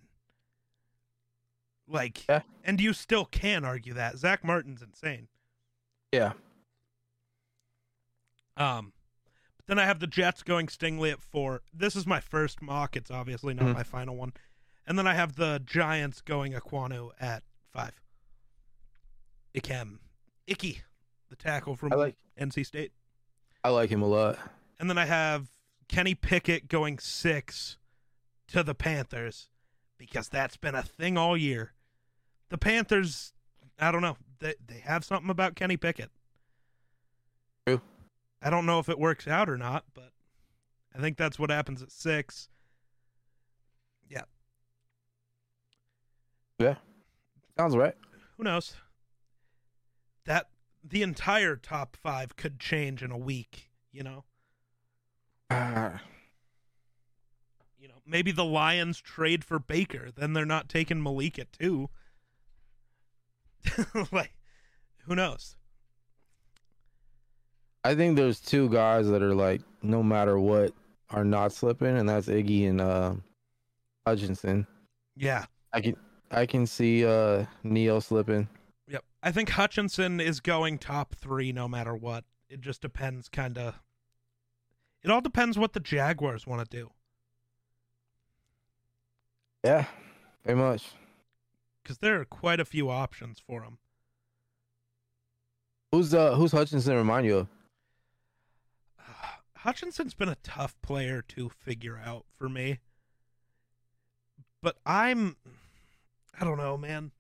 Like, 1.93 2.27
Yeah. 2.29 2.43
and 2.65 2.81
you 2.81 2.93
still 2.93 3.27
can 3.27 3.65
argue 3.65 3.93
that 3.95 4.17
Zack 4.17 4.43
Martin's 4.45 4.81
insane. 4.83 5.29
Yeah. 6.11 6.33
Um, 8.57 8.93
but 9.57 9.67
then 9.67 9.79
I 9.79 9.85
have 9.85 10.01
the 10.01 10.07
Jets 10.07 10.43
going 10.43 10.67
Stingley 10.67 11.13
at 11.13 11.23
four. 11.23 11.63
This 11.73 11.95
is 11.97 12.07
my 12.07 12.21
first 12.21 12.61
mock. 12.63 12.97
It's 12.97 13.11
obviously 13.11 13.55
not 13.55 13.67
Mhm. 13.67 13.75
my 13.75 13.83
final 13.83 14.17
one. 14.17 14.33
And 14.87 14.99
then 14.99 15.07
I 15.07 15.15
have 15.15 15.37
the 15.37 15.61
Giants 15.65 16.21
going 16.21 16.53
Ekwonu 16.53 17.13
at 17.21 17.45
five. 17.73 18.01
Ikem, 19.55 19.99
Icky, 20.47 20.83
the 21.29 21.37
tackle 21.37 21.77
from 21.77 21.91
like 21.91 22.17
NC 22.37 22.65
State. 22.65 22.93
I 23.63 23.69
like 23.69 23.91
him 23.91 24.03
a 24.03 24.07
lot. 24.07 24.39
And 24.79 24.89
then 24.91 24.99
I 24.99 25.05
have 25.05 25.51
Kenny 25.89 26.15
Pickett 26.15 26.69
going 26.69 26.99
six 26.99 27.77
to 28.49 28.63
the 28.63 28.75
Panthers 28.75 29.49
because 29.99 30.29
that's 30.29 30.57
been 30.57 30.75
a 30.75 30.83
thing 30.83 31.17
all 31.17 31.37
year. 31.37 31.75
The 32.53 32.59
Panthers, 32.59 33.33
I 33.81 33.91
don't 33.91 34.03
know. 34.03 34.19
They 34.39 34.55
they 34.65 34.79
have 34.81 35.05
something 35.05 35.31
about 35.31 35.57
Kenny 35.57 35.77
Pickett. 35.77 36.11
True. 37.67 37.81
I 38.43 38.51
don't 38.51 38.67
know 38.67 38.79
if 38.79 38.89
it 38.89 38.99
works 38.99 39.27
out 39.27 39.49
or 39.49 39.57
not, 39.57 39.85
but 39.95 40.11
I 40.95 41.01
think 41.01 41.17
that's 41.17 41.39
what 41.39 41.51
happens 41.51 41.83
at 41.83 41.91
six. 41.91 42.49
Yeah. 44.09 44.25
Yeah. 46.59 46.75
Sounds 47.57 47.75
right. 47.77 47.95
Who 48.37 48.45
knows? 48.45 48.75
That 50.27 50.49
the 50.85 51.03
entire 51.03 51.57
top 51.57 51.97
five 51.97 52.37
could 52.37 52.61
change 52.61 53.03
in 53.03 53.11
a 53.11 53.17
week, 53.19 53.71
you 53.93 54.03
know? 54.03 54.25
Ah, 55.51 56.03
You 57.79 57.89
know, 57.89 58.03
maybe 58.07 58.33
the 58.33 58.45
Lions 58.45 59.01
trade 59.01 59.45
for 59.45 59.59
Baker, 59.59 60.11
then 60.15 60.33
they're 60.33 60.45
not 60.45 60.69
taking 60.69 61.03
Malik 61.03 61.39
at 61.39 61.53
two. 61.53 61.89
like, 64.13 64.33
who 65.07 65.15
knows? 65.15 65.57
I 67.85 67.95
think 67.95 68.17
there's 68.17 68.41
two 68.41 68.69
guys 68.69 69.09
that 69.09 69.23
are 69.23 69.35
like 69.35 69.61
no 69.83 70.03
matter 70.03 70.39
what 70.39 70.73
are 71.11 71.25
not 71.25 71.53
slipping, 71.53 71.97
and 71.97 72.09
that's 72.09 72.29
Iggy 72.29 72.69
and 72.69 72.81
uh, 72.81 73.15
Hutchinson. 74.07 74.67
Yeah. 75.17 75.47
I 75.73 75.81
can 75.81 75.97
I 76.31 76.47
can 76.47 76.67
see 76.67 77.05
uh 77.05 77.47
Neal 77.63 78.01
slipping. 78.01 78.49
Yep. 78.89 79.05
I 79.23 79.33
think 79.33 79.51
Hutchinson 79.51 80.21
is 80.21 80.41
going 80.41 80.79
top 80.79 81.15
three 81.15 81.53
no 81.53 81.69
matter 81.69 81.95
what. 81.95 82.25
It 82.49 82.61
just 82.61 82.83
depends, 82.83 83.29
kind 83.29 83.57
of. 83.59 83.81
It 85.03 85.11
all 85.11 85.21
depends 85.21 85.59
what 85.59 85.73
the 85.73 85.81
Jaguars 85.81 86.47
want 86.47 86.69
to 86.69 86.77
do. 86.77 86.91
Yeah, 89.65 89.87
very 90.45 90.59
much. 90.59 90.85
Because 91.83 91.99
there 91.99 92.21
are 92.21 92.25
quite 92.25 92.61
a 92.61 92.65
few 92.65 92.91
options 92.91 93.41
for 93.41 93.63
him. 93.63 93.79
Who's 95.91 96.15
uh 96.15 96.35
who's 96.37 96.53
Hutchinson 96.53 96.97
remind 96.97 97.27
you 97.27 97.39
of? 97.39 97.49
Hutchinson's 99.59 100.15
been 100.15 100.29
a 100.29 100.37
tough 100.43 100.81
player 100.83 101.23
to 101.29 101.49
figure 101.49 102.01
out 102.03 102.25
for 102.39 102.49
me. 102.49 102.79
But 104.63 104.77
I'm 104.87 105.37
I 106.39 106.45
don't 106.45 106.59
know, 106.59 106.77
man. 106.77 107.11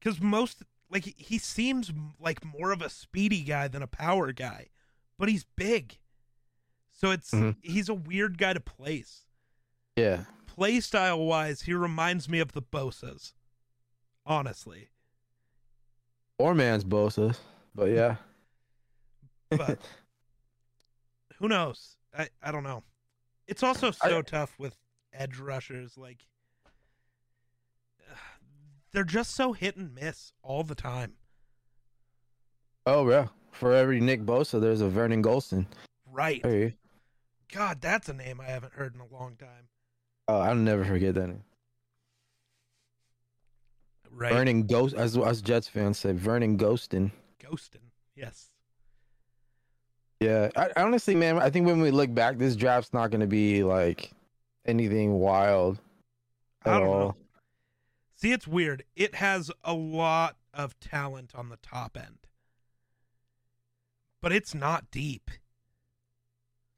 Cuz 0.00 0.20
most 0.20 0.62
like 0.90 1.04
he 1.16 1.38
seems 1.38 1.92
like 2.20 2.44
more 2.44 2.70
of 2.70 2.82
a 2.82 2.90
speedy 2.90 3.42
guy 3.42 3.68
than 3.68 3.82
a 3.82 3.86
power 3.88 4.32
guy, 4.32 4.68
but 5.18 5.28
he's 5.28 5.44
big. 5.56 5.98
So 6.92 7.10
it's 7.10 7.30
Mhm. 7.32 7.56
he's 7.62 7.88
a 7.88 7.94
weird 7.94 8.38
guy 8.38 8.52
to 8.52 8.60
place. 8.60 9.24
Yeah. 9.96 10.24
Play 10.46 10.80
style 10.80 11.18
wise, 11.20 11.62
he 11.62 11.74
reminds 11.74 12.28
me 12.28 12.38
of 12.38 12.52
the 12.52 12.62
Bosas. 12.62 13.32
Honestly. 14.26 14.88
Or 16.38 16.54
man's 16.54 16.84
Bosa. 16.84 17.36
But 17.74 17.90
yeah. 17.90 18.16
But 19.50 19.78
who 21.38 21.46
knows? 21.48 21.96
I, 22.16 22.28
I 22.42 22.50
don't 22.50 22.64
know. 22.64 22.82
It's 23.46 23.62
also 23.62 23.92
so 23.92 24.18
I- 24.18 24.22
tough 24.22 24.58
with 24.58 24.74
edge 25.12 25.38
rushers. 25.38 25.96
Like, 25.96 26.26
they're 28.92 29.04
just 29.04 29.36
so 29.36 29.52
hit 29.52 29.76
and 29.76 29.94
miss 29.94 30.32
all 30.42 30.64
the 30.64 30.74
time. 30.74 31.12
oh 32.86 33.08
yeah. 33.08 33.28
For 33.52 33.72
every 33.72 34.00
Nick 34.00 34.22
Bosa, 34.22 34.60
there's 34.60 34.80
a 34.82 34.88
Vernon 34.88 35.22
Gholston. 35.22 35.64
Right. 36.12 36.44
Hey. 36.44 36.74
God, 37.52 37.80
that's 37.80 38.08
a 38.08 38.12
name 38.12 38.38
I 38.40 38.46
haven't 38.46 38.74
heard 38.74 38.94
in 38.94 39.00
a 39.00 39.06
long 39.06 39.36
time. 39.36 39.68
Oh, 40.28 40.40
I'll 40.40 40.54
never 40.56 40.84
forget 40.84 41.14
that 41.14 41.28
name. 41.28 41.44
Right. 44.10 44.32
Vernon 44.32 44.66
Ghost 44.66 44.94
as 44.94 45.16
as 45.16 45.42
Jets 45.42 45.68
fans 45.68 45.98
say, 45.98 46.12
Vernon 46.12 46.58
Ghostin. 46.58 47.10
Ghostin. 47.42 47.90
Yes. 48.14 48.50
Yeah, 50.20 50.48
I, 50.56 50.70
honestly, 50.76 51.14
man, 51.14 51.38
I 51.38 51.50
think 51.50 51.66
when 51.66 51.80
we 51.80 51.90
look 51.90 52.14
back, 52.14 52.38
this 52.38 52.56
draft's 52.56 52.94
not 52.94 53.10
going 53.10 53.20
to 53.20 53.26
be 53.26 53.62
like 53.62 54.10
anything 54.64 55.18
wild 55.18 55.78
at 56.64 56.72
I 56.72 56.78
don't 56.78 56.88
all. 56.88 56.98
know. 56.98 57.16
See, 58.14 58.32
it's 58.32 58.46
weird. 58.46 58.82
It 58.94 59.16
has 59.16 59.50
a 59.62 59.74
lot 59.74 60.36
of 60.54 60.78
talent 60.80 61.32
on 61.34 61.50
the 61.50 61.58
top 61.58 61.98
end, 61.98 62.18
but 64.22 64.32
it's 64.32 64.54
not 64.54 64.90
deep. 64.90 65.30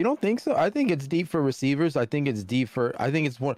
You 0.00 0.04
don't 0.04 0.20
think 0.20 0.40
so? 0.40 0.56
I 0.56 0.68
think 0.70 0.90
it's 0.90 1.06
deep 1.06 1.28
for 1.28 1.40
receivers. 1.40 1.96
I 1.96 2.06
think 2.06 2.26
it's 2.26 2.42
deep 2.42 2.68
for. 2.68 2.92
I 3.00 3.10
think 3.12 3.26
it's 3.26 3.38
one 3.38 3.56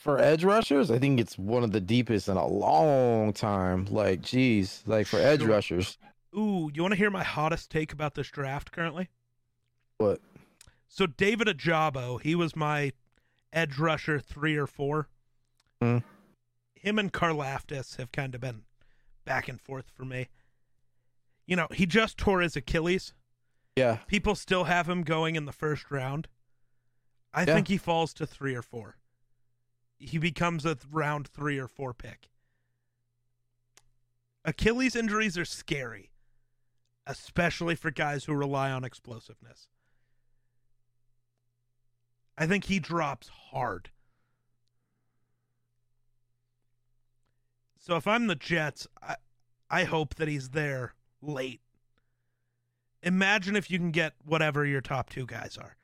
for 0.00 0.18
edge 0.18 0.44
rushers. 0.44 0.90
I 0.90 0.98
think 0.98 1.20
it's 1.20 1.36
one 1.38 1.62
of 1.62 1.72
the 1.72 1.80
deepest 1.80 2.28
in 2.28 2.36
a 2.38 2.46
long 2.46 3.34
time. 3.34 3.84
Like, 3.84 4.22
geez, 4.22 4.82
like 4.86 5.06
for 5.06 5.18
edge 5.18 5.40
Sure. 5.40 5.50
rushers. 5.50 5.98
Ooh, 6.34 6.70
you 6.72 6.80
want 6.82 6.92
to 6.92 6.98
hear 6.98 7.10
my 7.10 7.22
hottest 7.22 7.70
take 7.70 7.92
about 7.92 8.14
this 8.14 8.28
draft 8.30 8.72
currently? 8.72 9.10
What? 9.98 10.20
So 10.88 11.06
David 11.06 11.48
Ojabo, 11.48 12.20
he 12.20 12.34
was 12.34 12.56
my 12.56 12.92
edge 13.52 13.78
rusher 13.78 14.18
three 14.20 14.56
or 14.56 14.66
four. 14.66 15.08
Hmm. 15.82 15.98
Him 16.74 16.98
and 16.98 17.12
Karlaftis 17.12 17.96
have 17.98 18.10
kind 18.10 18.34
of 18.34 18.40
been 18.40 18.62
back 19.26 19.48
and 19.48 19.60
forth 19.60 19.90
for 19.94 20.04
me. 20.06 20.28
You 21.46 21.56
know, 21.56 21.66
he 21.74 21.84
just 21.84 22.16
tore 22.16 22.40
his 22.40 22.56
Achilles. 22.56 23.12
Yeah, 23.76 23.98
People 24.06 24.34
still 24.34 24.64
have 24.64 24.88
him 24.88 25.02
going 25.02 25.36
in 25.36 25.44
the 25.44 25.52
first 25.52 25.90
round. 25.90 26.26
I 27.34 27.42
Yeah. 27.44 27.54
think 27.54 27.68
he 27.68 27.76
falls 27.76 28.14
to 28.14 28.26
three 28.26 28.54
or 28.54 28.62
four. 28.62 28.96
He 30.00 30.16
becomes 30.18 30.64
a 30.64 30.78
round 30.90 31.28
three 31.28 31.58
or 31.58 31.68
four 31.68 31.92
pick. 31.92 32.30
Achilles 34.44 34.96
injuries 34.96 35.36
are 35.36 35.44
scary, 35.44 36.10
especially 37.06 37.74
for 37.74 37.90
guys 37.90 38.24
who 38.24 38.32
rely 38.32 38.70
on 38.70 38.82
explosiveness. 38.82 39.68
I 42.38 42.46
think 42.46 42.64
he 42.64 42.78
drops 42.78 43.28
hard. 43.50 43.90
So 47.78 47.96
if 47.96 48.06
I'm 48.06 48.26
the 48.26 48.34
Jets, 48.34 48.86
I, 49.02 49.16
I 49.68 49.84
hope 49.84 50.14
that 50.14 50.28
he's 50.28 50.50
there 50.50 50.94
late. 51.20 51.60
Imagine 53.02 53.56
if 53.56 53.70
you 53.70 53.78
can 53.78 53.90
get 53.90 54.14
whatever 54.24 54.64
your 54.64 54.80
top 54.80 55.10
two 55.10 55.26
guys 55.26 55.58
are. 55.58 55.76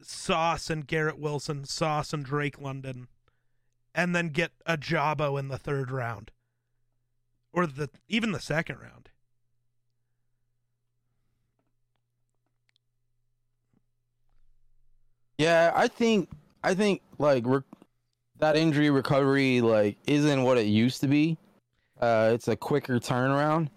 Sauce 0.00 0.70
and 0.70 0.86
Garrett 0.86 1.18
Wilson, 1.18 1.64
Sauce 1.64 2.12
and 2.12 2.24
Drake 2.24 2.60
London, 2.60 3.08
and 3.94 4.14
then 4.14 4.28
get 4.28 4.52
Ojabo 4.66 5.38
in 5.38 5.48
the 5.48 5.58
third 5.58 5.90
round. 5.90 6.30
Or 7.52 7.66
the 7.66 7.90
even 8.08 8.32
the 8.32 8.40
second 8.40 8.78
round. 8.78 9.10
yeah. 15.38 15.72
I 15.74 15.88
think. 15.88 16.28
I 16.64 16.74
think 16.74 17.02
like 17.18 17.44
that 18.40 18.56
injury 18.56 18.90
recovery 18.90 19.60
like 19.60 19.96
isn't 20.06 20.42
what 20.42 20.58
it 20.58 20.66
used 20.66 21.00
to 21.00 21.06
be. 21.08 21.38
Uh, 22.00 22.30
it's 22.34 22.48
a 22.48 22.56
quicker 22.56 22.98
turnaround, 22.98 23.68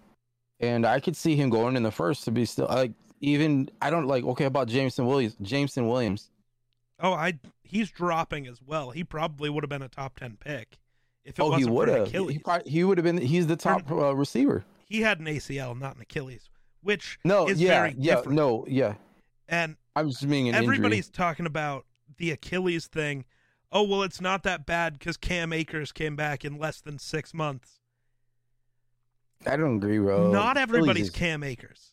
and 0.60 0.84
I 0.84 1.00
could 1.00 1.16
see 1.16 1.36
him 1.36 1.50
going 1.50 1.76
in 1.76 1.82
the 1.82 1.90
first 1.90 2.24
to 2.24 2.30
be 2.30 2.44
still 2.44 2.66
like 2.66 2.92
even. 3.22 3.70
I 3.80 3.88
don't 3.88 4.06
like 4.06 4.24
okay 4.24 4.44
about 4.44 4.68
Jameson 4.68 5.06
Williams. 5.06 5.36
Jameson 5.40 5.88
Williams. 5.88 6.28
Oh, 7.00 7.14
I 7.14 7.38
he's 7.62 7.90
dropping 7.90 8.46
as 8.46 8.60
well. 8.60 8.90
He 8.90 9.02
probably 9.02 9.48
would 9.48 9.64
have 9.64 9.70
been 9.70 9.82
a 9.82 9.88
top 9.88 10.18
ten 10.18 10.36
pick 10.38 10.78
if 11.24 11.38
it 11.38 11.42
oh, 11.42 11.46
he 11.52 11.64
wasn't 11.64 11.74
would 11.74 11.88
for 11.88 11.96
have. 11.96 12.08
He, 12.08 12.16
Achilles. 12.16 12.32
he, 12.34 12.38
probably, 12.40 12.70
he 12.70 12.84
would 12.84 12.98
have 12.98 13.04
been. 13.04 13.18
He's 13.18 13.46
the 13.46 13.56
top 13.56 13.90
uh, 13.90 14.14
receiver. 14.14 14.64
he 14.86 15.00
had 15.00 15.18
an 15.20 15.26
ACL, 15.26 15.78
not 15.78 15.96
an 15.96 16.02
Achilles, 16.02 16.50
which 16.82 17.18
No, 17.24 17.48
is 17.48 17.60
yeah, 17.60 17.80
very 17.80 17.94
yeah, 17.98 18.16
different. 18.16 18.36
no, 18.36 18.64
yeah. 18.68 18.94
And 19.48 19.76
I'm 19.96 20.10
just 20.10 20.28
being 20.28 20.48
an 20.48 20.54
everybody's 20.54 21.06
injury. 21.06 21.12
talking 21.16 21.46
about 21.46 21.86
the 22.18 22.30
Achilles 22.30 22.86
thing. 22.86 23.24
Oh 23.72 23.82
well, 23.84 24.02
it's 24.02 24.20
not 24.20 24.42
that 24.42 24.66
bad 24.66 24.98
because 24.98 25.16
Cam 25.16 25.52
Akers 25.52 25.92
came 25.92 26.14
back 26.14 26.44
in 26.44 26.58
less 26.58 26.80
than 26.80 26.98
six 26.98 27.32
months. 27.32 27.80
I 29.46 29.56
don't 29.56 29.76
agree, 29.76 29.98
bro. 29.98 30.30
not 30.30 30.56
everybody's 30.56 31.06
is- 31.06 31.10
Cam 31.10 31.42
Akers. 31.42 31.91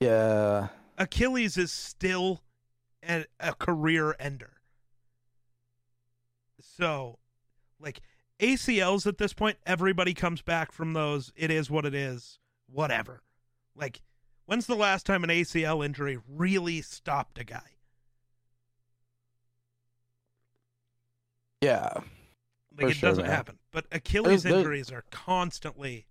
Yeah, 0.00 0.68
Achilles 0.98 1.56
is 1.56 1.72
still 1.72 2.42
a, 3.08 3.24
a 3.40 3.54
career 3.54 4.14
ender. 4.18 4.52
So, 6.60 7.18
like 7.78 8.00
ACLs 8.40 9.06
at 9.06 9.18
this 9.18 9.32
point, 9.32 9.58
everybody 9.66 10.12
comes 10.14 10.42
back 10.42 10.72
from 10.72 10.92
those. 10.92 11.32
It 11.36 11.50
is 11.50 11.70
what 11.70 11.84
it 11.86 11.94
is. 11.94 12.38
Whatever. 12.66 13.22
Like, 13.76 14.02
when's 14.46 14.66
the 14.66 14.74
last 14.74 15.06
time 15.06 15.22
an 15.24 15.30
ACL 15.30 15.84
injury 15.84 16.18
really 16.28 16.80
stopped 16.82 17.38
a 17.38 17.44
guy? 17.44 17.62
yeah. 21.60 21.94
Like 22.76 22.90
it 22.90 22.94
sure, 22.96 23.08
doesn't 23.10 23.24
man. 23.24 23.32
happen. 23.34 23.58
But 23.72 23.86
Achilles 23.92 24.24
There's- 24.24 24.42
there's- 24.42 24.58
injuries 24.58 24.92
are 24.92 25.04
constantly 25.10 26.06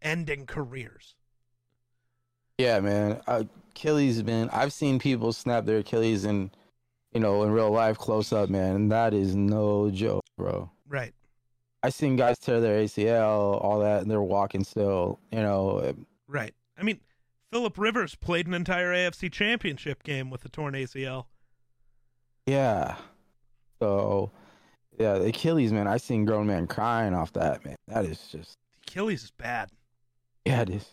ending 0.00 0.46
careers. 0.46 1.16
Yeah, 2.58 2.80
man. 2.80 3.20
Uh, 3.26 3.44
Achilles, 3.70 4.22
man. 4.24 4.50
I've 4.52 4.72
seen 4.72 4.98
people 4.98 5.32
snap 5.32 5.64
their 5.64 5.78
Achilles 5.78 6.24
in, 6.24 6.50
you 7.12 7.20
know, 7.20 7.42
in 7.44 7.50
real 7.52 7.70
life, 7.70 7.96
close 7.96 8.32
up, 8.32 8.50
man. 8.50 8.74
And 8.74 8.92
that 8.92 9.14
is 9.14 9.34
no 9.36 9.90
joke, 9.90 10.24
bro. 10.36 10.70
Right. 10.88 11.14
I 11.82 11.90
seen 11.90 12.16
guys 12.16 12.38
tear 12.38 12.60
their 12.60 12.82
ACL, 12.82 13.62
all 13.62 13.78
that, 13.80 14.02
and 14.02 14.10
they're 14.10 14.20
walking 14.20 14.64
still. 14.64 15.20
You 15.30 15.40
know, 15.40 15.94
Right. 16.26 16.52
I 16.76 16.82
mean, 16.82 16.98
Philip 17.52 17.78
Rivers 17.78 18.16
played 18.16 18.48
an 18.48 18.54
entire 18.54 18.92
AFC 18.92 19.30
championship 19.32 20.02
game 20.02 20.28
with 20.28 20.44
a 20.44 20.48
torn 20.48 20.74
ACL. 20.74 21.26
yeah. 22.46 22.96
So, 23.80 24.32
yeah, 24.98 25.18
the 25.18 25.26
Achilles, 25.26 25.72
man. 25.72 25.86
I 25.86 25.98
seen 25.98 26.24
grown 26.24 26.48
men 26.48 26.66
crying 26.66 27.14
off 27.14 27.32
that, 27.34 27.64
man. 27.64 27.76
That 27.86 28.04
is 28.06 28.20
just, 28.32 28.54
Achilles 28.82 29.22
is 29.22 29.30
bad. 29.30 29.70
yeah, 30.44 30.62
it 30.62 30.70
is. 30.70 30.86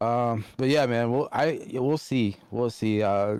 Um, 0.00 0.44
but 0.56 0.68
yeah, 0.68 0.86
man, 0.86 1.12
we'll 1.12 1.28
I 1.32 1.60
we'll 1.72 1.98
see, 1.98 2.36
we'll 2.50 2.70
see. 2.70 3.02
Uh, 3.02 3.38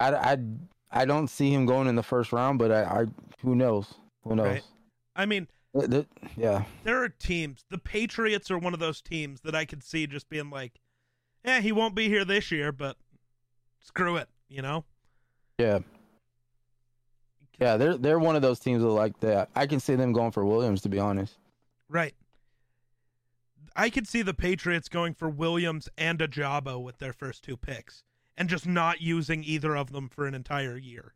I 0.00 0.14
I 0.14 0.38
I 0.90 1.04
don't 1.04 1.28
see 1.28 1.52
him 1.52 1.66
going 1.66 1.86
in 1.88 1.94
the 1.96 2.02
first 2.02 2.32
round, 2.32 2.58
but 2.58 2.72
I, 2.72 2.82
I 2.82 3.06
who 3.42 3.54
knows, 3.54 3.94
who 4.24 4.34
knows? 4.34 4.46
Right. 4.46 4.62
I 5.14 5.24
mean, 5.26 5.46
The- 5.72 5.86
the- 5.88 6.06
yeah, 6.36 6.64
there 6.84 7.02
are 7.02 7.08
teams. 7.08 7.64
The 7.70 7.78
Patriots 7.78 8.50
are 8.50 8.58
one 8.58 8.74
of 8.74 8.80
those 8.80 9.00
teams 9.00 9.40
that 9.42 9.54
I 9.54 9.64
could 9.64 9.82
see 9.84 10.06
just 10.06 10.28
being 10.28 10.50
like, 10.50 10.80
"Yeah, 11.44 11.60
he 11.60 11.70
won't 11.72 11.94
be 11.94 12.08
here 12.08 12.24
this 12.24 12.50
year, 12.50 12.72
but 12.72 12.96
screw 13.80 14.16
it," 14.16 14.28
you 14.48 14.62
know? 14.62 14.84
yeah, 15.58 15.78
yeah. 17.60 17.76
They're 17.76 17.96
they're 17.96 18.18
one 18.18 18.36
of 18.36 18.42
those 18.42 18.58
teams 18.58 18.82
that 18.82 18.88
like 18.88 19.18
that. 19.20 19.48
I 19.54 19.66
can 19.66 19.78
see 19.80 19.94
them 19.94 20.12
going 20.12 20.32
for 20.32 20.44
Williams, 20.44 20.82
to 20.82 20.88
be 20.88 20.98
honest. 20.98 21.34
Right. 21.88 22.14
I 23.76 23.90
could 23.90 24.08
see 24.08 24.22
the 24.22 24.34
Patriots 24.34 24.88
going 24.88 25.12
for 25.12 25.28
Williams 25.28 25.88
and 25.98 26.18
Ojabo 26.18 26.82
with 26.82 26.98
their 26.98 27.12
first 27.12 27.44
two 27.44 27.56
picks 27.56 28.02
and 28.36 28.48
just 28.48 28.66
not 28.66 29.02
using 29.02 29.44
either 29.44 29.76
of 29.76 29.92
them 29.92 30.08
for 30.08 30.26
an 30.26 30.34
entire 30.34 30.76
year. 30.76 31.12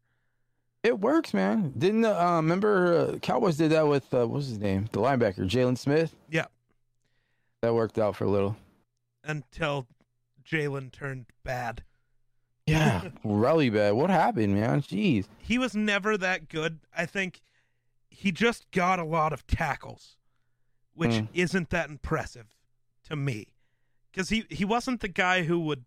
It 0.83 1.01
works, 1.01 1.35
man. 1.35 1.73
Didn't 1.77 2.05
uh, 2.05 2.37
remember 2.37 3.13
uh, 3.15 3.19
Cowboys 3.19 3.57
did 3.57 3.71
that 3.73 3.87
with 3.87 4.13
uh, 4.13 4.27
what's 4.27 4.49
his 4.49 4.59
name, 4.59 4.89
the 4.93 5.01
linebacker 5.01 5.49
Jaylon 5.49 5.77
Smith. 5.77 6.15
Yeah. 6.31 6.47
That 7.63 7.75
worked 7.75 7.99
out 7.99 8.17
for 8.17 8.25
a 8.25 8.31
little. 8.31 8.57
Until 9.25 9.87
Jaylon 10.45 10.93
turned 10.93 11.27
bad. 11.45 11.83
Yeah, 12.67 13.09
really 13.25 13.69
bad. 13.69 13.95
What 13.95 14.11
happened, 14.11 14.55
man? 14.55 14.83
Jeez. 14.83 15.27
He 15.39 15.59
was 15.59 15.75
never 15.75 16.17
that 16.17 16.49
good. 16.49 16.79
I 16.97 17.07
think 17.07 17.41
he 18.11 18.33
just 18.33 18.71
got 18.71 18.99
a 18.99 19.05
lot 19.05 19.33
of 19.33 19.47
tackles, 19.47 20.17
which 20.95 21.13
Mm. 21.13 21.29
isn't 21.33 21.71
that 21.71 21.89
impressive 21.91 22.55
to 23.05 23.17
me. 23.17 23.49
Because 24.11 24.29
he, 24.29 24.45
he 24.51 24.65
wasn't 24.65 25.01
the 25.01 25.09
guy 25.09 25.45
who 25.45 25.61
would 25.61 25.85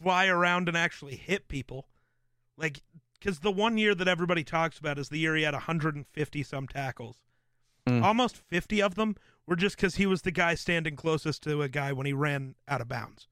fly 0.00 0.26
around 0.26 0.68
and 0.68 0.76
actually 0.76 1.16
hit 1.16 1.48
people. 1.48 1.88
Like, 2.56 2.82
because 3.18 3.40
the 3.40 3.50
one 3.52 3.76
year 3.76 3.94
that 3.94 4.08
everybody 4.08 4.44
talks 4.44 4.78
about 4.78 4.98
is 4.98 5.08
the 5.08 5.18
year 5.18 5.34
he 5.36 5.42
had 5.42 5.54
150 5.54 6.42
some 6.42 6.66
tackles. 6.68 7.18
Mm. 7.86 8.02
Almost 8.02 8.36
50 8.36 8.80
of 8.80 8.94
them 8.94 9.16
were 9.46 9.56
just 9.56 9.76
because 9.76 9.96
he 9.96 10.06
was 10.06 10.22
the 10.22 10.30
guy 10.30 10.54
standing 10.54 10.96
closest 10.96 11.42
to 11.42 11.60
a 11.62 11.68
guy 11.68 11.92
when 11.92 12.06
he 12.06 12.12
ran 12.12 12.54
out 12.68 12.80
of 12.80 12.88
bounds. 12.88 13.26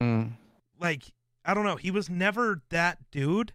Mm. 0.00 0.32
Like, 0.80 1.12
I 1.44 1.54
don't 1.54 1.64
know. 1.64 1.76
He 1.76 1.90
was 1.90 2.10
never 2.10 2.62
that 2.70 3.10
dude. 3.10 3.52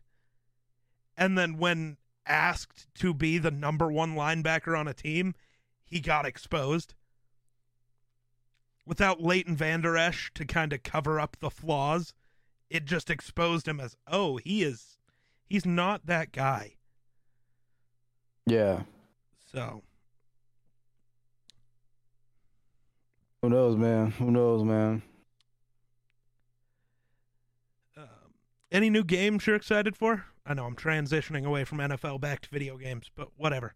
And 1.18 1.38
then 1.38 1.58
when 1.58 1.98
asked 2.26 2.88
to 2.96 3.14
be 3.14 3.38
the 3.38 3.52
number 3.52 3.92
one 3.92 4.16
linebacker 4.16 4.78
on 4.80 4.88
a 4.88 4.94
team, 4.94 5.36
he 5.94 6.00
got 6.00 6.26
exposed. 6.26 6.96
Without 8.84 9.22
Leighton 9.22 9.56
Vander 9.56 9.96
Esch 9.96 10.32
to 10.34 10.44
kind 10.44 10.74
of 10.74 10.82
cover 10.82 11.20
up 11.20 11.38
the 11.40 11.52
flaws, 11.52 12.16
it 12.68 12.86
just 12.86 13.12
exposed 13.12 13.68
him 13.68 13.80
as, 13.80 13.96
oh, 14.08 14.38
he 14.38 14.64
is, 14.64 14.98
he's 15.46 15.68
not 15.68 16.08
that 16.08 16.32
guy. 16.32 16.78
Yeah. 18.48 18.82
So, 19.54 19.84
Who 23.44 23.50
knows, 23.50 23.76
man? 23.78 24.12
Who 24.12 24.32
knows, 24.32 24.64
man? 24.64 25.04
um, 27.96 28.06
any 28.72 28.90
new 28.90 29.04
games 29.04 29.46
you're 29.46 29.56
excited 29.56 29.96
for? 29.96 30.26
I 30.44 30.56
know 30.56 30.66
I'm 30.66 30.76
transitioning 30.76 31.46
away 31.46 31.66
from 31.66 31.78
NFL 31.78 32.20
back 32.20 32.42
to 32.42 32.50
video 32.50 32.78
games, 32.78 33.12
but 33.16 33.30
whatever. 33.38 33.76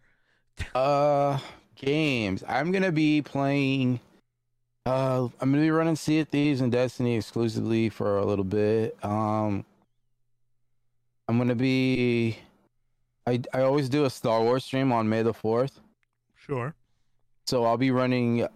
Uh, 0.74 1.38
games. 1.78 2.44
I'm 2.48 2.72
gonna 2.72 2.92
be 2.92 3.22
playing. 3.22 4.00
Uh, 4.86 5.28
I'm 5.42 5.52
gonna 5.52 5.64
be 5.64 5.72
running 5.72 5.96
Sea 5.96 6.20
of 6.22 6.30
Thieves 6.30 6.62
and 6.62 6.72
Destiny 6.72 7.16
exclusively 7.16 7.90
for 7.90 8.18
a 8.18 8.26
little 8.26 8.46
bit. 8.46 8.98
Um, 9.04 9.66
I'm 11.28 11.38
gonna 11.38 11.56
be. 11.56 12.38
I 13.26 13.42
I 13.54 13.62
always 13.62 13.90
do 13.90 14.06
a 14.06 14.10
Star 14.10 14.42
Wars 14.42 14.64
stream 14.66 14.92
on 14.92 15.10
May 15.10 15.22
the 15.24 15.34
fourth, 15.34 15.80
Sure. 16.36 16.74
so 17.46 17.66
I'll 17.66 17.78
be 17.78 17.92
running 17.92 18.48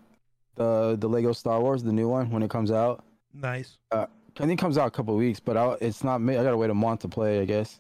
the 0.56 0.95
the 0.99 1.10
Lego 1.10 1.34
Star 1.34 1.60
Wars, 1.61 1.84
the 1.84 1.91
new 1.93 2.07
one 2.07 2.30
when 2.31 2.43
it 2.43 2.49
comes 2.49 2.72
out. 2.72 3.03
Nice. 3.34 3.77
I 3.91 4.07
think 4.38 4.52
it 4.52 4.61
comes 4.61 4.77
out 4.77 4.88
a 4.88 4.91
couple 4.91 5.15
weeks, 5.18 5.39
but 5.41 5.57
I'll, 5.57 5.73
it's 5.81 6.03
not. 6.03 6.22
I 6.22 6.34
gotta 6.35 6.56
wait 6.57 6.69
a 6.69 6.73
month 6.73 7.02
to 7.02 7.10
play, 7.10 7.41
I 7.41 7.45
guess. 7.45 7.80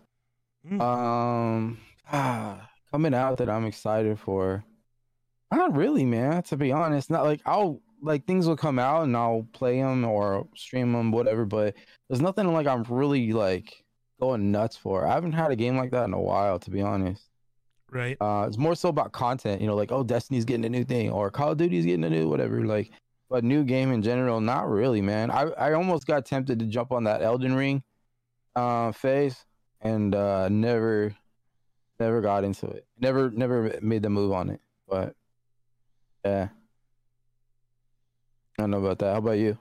Mm. 0.69 0.81
Um, 0.81 1.77
ah, 2.11 2.69
coming 2.91 3.13
out 3.13 3.37
that 3.37 3.49
I'm 3.49 3.65
excited 3.65 4.19
for. 4.19 4.63
Not 5.51 5.75
really, 5.75 6.05
man. 6.05 6.43
To 6.43 6.57
be 6.57 6.71
honest, 6.71 7.09
not 7.09 7.23
like 7.23 7.41
I'll 7.45 7.81
like 8.01 8.25
things 8.25 8.47
will 8.47 8.55
come 8.55 8.79
out 8.79 9.03
and 9.03 9.15
I'll 9.15 9.47
play 9.53 9.81
them 9.81 10.05
or 10.05 10.47
stream 10.55 10.91
them, 10.93 11.11
whatever. 11.11 11.45
But 11.45 11.75
there's 12.09 12.21
nothing 12.21 12.51
like 12.53 12.67
I'm 12.67 12.83
really 12.83 13.33
like 13.33 13.83
going 14.19 14.51
nuts 14.51 14.77
for. 14.77 15.05
I 15.05 15.13
haven't 15.13 15.33
had 15.33 15.51
a 15.51 15.55
game 15.55 15.77
like 15.77 15.91
that 15.91 16.05
in 16.05 16.13
a 16.13 16.21
while, 16.21 16.59
to 16.59 16.69
be 16.69 16.81
honest. 16.81 17.23
Right. 17.89 18.15
Uh, 18.21 18.45
it's 18.47 18.57
more 18.57 18.75
so 18.75 18.87
about 18.87 19.11
content, 19.11 19.61
you 19.61 19.67
know, 19.67 19.75
like 19.75 19.91
oh, 19.91 20.03
Destiny's 20.03 20.45
getting 20.45 20.65
a 20.65 20.69
new 20.69 20.85
thing 20.85 21.11
or 21.11 21.29
Call 21.29 21.51
of 21.51 21.57
Duty's 21.57 21.85
getting 21.85 22.05
a 22.05 22.09
new 22.09 22.29
whatever. 22.29 22.65
Like, 22.65 22.91
but 23.29 23.43
new 23.43 23.63
game 23.63 23.91
in 23.91 24.01
general, 24.01 24.39
not 24.39 24.69
really, 24.69 25.01
man. 25.01 25.29
I 25.29 25.43
I 25.51 25.73
almost 25.73 26.07
got 26.07 26.25
tempted 26.25 26.59
to 26.59 26.65
jump 26.65 26.91
on 26.91 27.03
that 27.03 27.21
Elden 27.21 27.53
Ring, 27.53 27.83
uh, 28.55 28.91
phase 28.93 29.45
and 29.81 30.15
uh, 30.15 30.47
never, 30.49 31.15
never 31.99 32.21
got 32.21 32.43
into 32.43 32.67
it. 32.67 32.85
Never 32.99 33.29
never 33.31 33.77
made 33.81 34.03
the 34.03 34.09
move 34.09 34.31
on 34.31 34.49
it. 34.49 34.61
But 34.87 35.15
yeah, 36.25 36.49
I 38.57 38.61
don't 38.63 38.71
know 38.71 38.79
about 38.79 38.99
that. 38.99 39.11
How 39.13 39.17
about 39.19 39.31
you? 39.39 39.57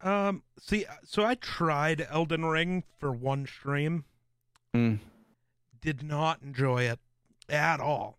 Um, 0.00 0.42
see, 0.58 0.84
so 1.04 1.24
I 1.24 1.34
tried 1.36 2.06
Elden 2.10 2.44
Ring 2.44 2.84
for 2.98 3.10
one 3.12 3.46
stream, 3.46 4.04
Mm. 4.74 5.00
did 5.80 6.02
not 6.02 6.42
enjoy 6.42 6.82
it 6.84 6.98
at 7.48 7.80
all. 7.80 8.18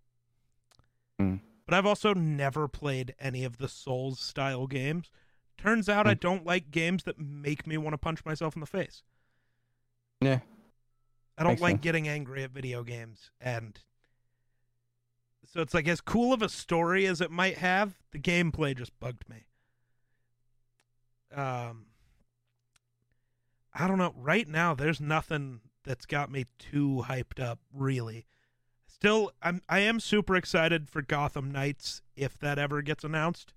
Mm. 1.20 1.42
But 1.66 1.74
I've 1.76 1.86
also 1.86 2.14
never 2.14 2.68
played 2.68 3.14
any 3.20 3.44
of 3.44 3.58
the 3.58 3.68
Souls 3.70 4.20
style 4.20 4.68
games. 4.68 5.12
Turns 5.58 5.88
out 5.90 6.08
I 6.08 6.16
Mm. 6.16 6.20
don't 6.20 6.46
like 6.46 6.72
games 6.72 7.04
that 7.04 7.20
make 7.20 7.68
me 7.68 7.78
want 7.78 7.94
to 7.94 7.98
punch 7.98 8.26
myself 8.26 8.56
in 8.56 8.60
the 8.60 8.66
face. 8.68 9.04
Yeah. 10.22 10.40
I 11.38 11.44
don't 11.44 11.54
Makes 11.54 11.62
like 11.62 11.72
sense. 11.74 11.84
getting 11.84 12.08
angry 12.08 12.44
at 12.44 12.52
video 12.52 12.84
games 12.84 13.30
and 13.40 13.80
so 15.46 15.62
it's 15.62 15.74
like 15.74 15.88
as 15.88 16.02
cool 16.02 16.34
of 16.34 16.42
a 16.42 16.50
story 16.50 17.06
as 17.06 17.22
it 17.22 17.32
might 17.32 17.58
have, 17.58 17.98
the 18.12 18.20
gameplay 18.20 18.76
just 18.78 18.98
bugged 19.00 19.28
me. 19.30 19.46
Um 21.34 21.86
I 23.74 23.88
don't 23.88 23.98
know, 23.98 24.14
right 24.18 24.48
now 24.48 24.74
there's 24.74 25.00
nothing 25.00 25.62
that's 25.84 26.06
got 26.06 26.32
me 26.32 26.46
too 26.58 27.04
hyped 27.08 27.40
up 27.42 27.60
really. 27.74 28.26
Still 28.88 29.32
I'm 29.42 29.62
I 29.70 29.80
am 29.80 30.00
super 30.00 30.36
excited 30.36 30.90
for 30.90 31.02
Gotham 31.02 31.52
Knights 31.52 32.02
if 32.16 32.38
that 32.40 32.58
ever 32.58 32.82
gets 32.82 33.04
announced 33.04 33.54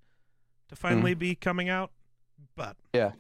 to 0.69 0.77
finally 0.77 1.15
be 1.15 1.35
coming 1.35 1.69
out, 1.69 1.91
but 2.55 2.77
Yeah. 2.95 3.13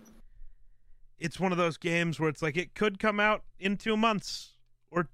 it's 1.19 1.41
one 1.41 1.51
of 1.53 1.59
those 1.59 1.77
games 1.78 2.20
where 2.20 2.28
it's 2.28 2.43
like 2.43 2.57
it 2.57 2.74
could 2.74 2.99
come 2.99 3.19
out 3.19 3.43
in 3.59 3.77
two 3.77 3.97
months 3.97 4.57
or 4.91 5.05
t- 5.05 5.09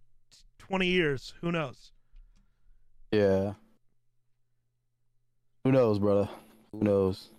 20 0.58 0.86
years. 0.86 1.32
Who 1.40 1.50
knows? 1.52 1.92
Yeah. 3.10 3.54
Who 5.64 5.72
knows, 5.72 5.98
brother? 5.98 6.28
Who 6.72 6.80
knows? 6.80 7.30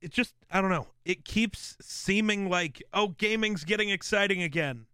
It 0.00 0.10
just, 0.10 0.34
I 0.50 0.60
don't 0.60 0.70
know. 0.70 0.88
It 1.04 1.24
keeps 1.24 1.76
seeming 1.80 2.48
like, 2.48 2.82
oh, 2.92 3.08
gaming's 3.08 3.64
getting 3.64 3.90
exciting 3.90 4.42
again. 4.42 4.86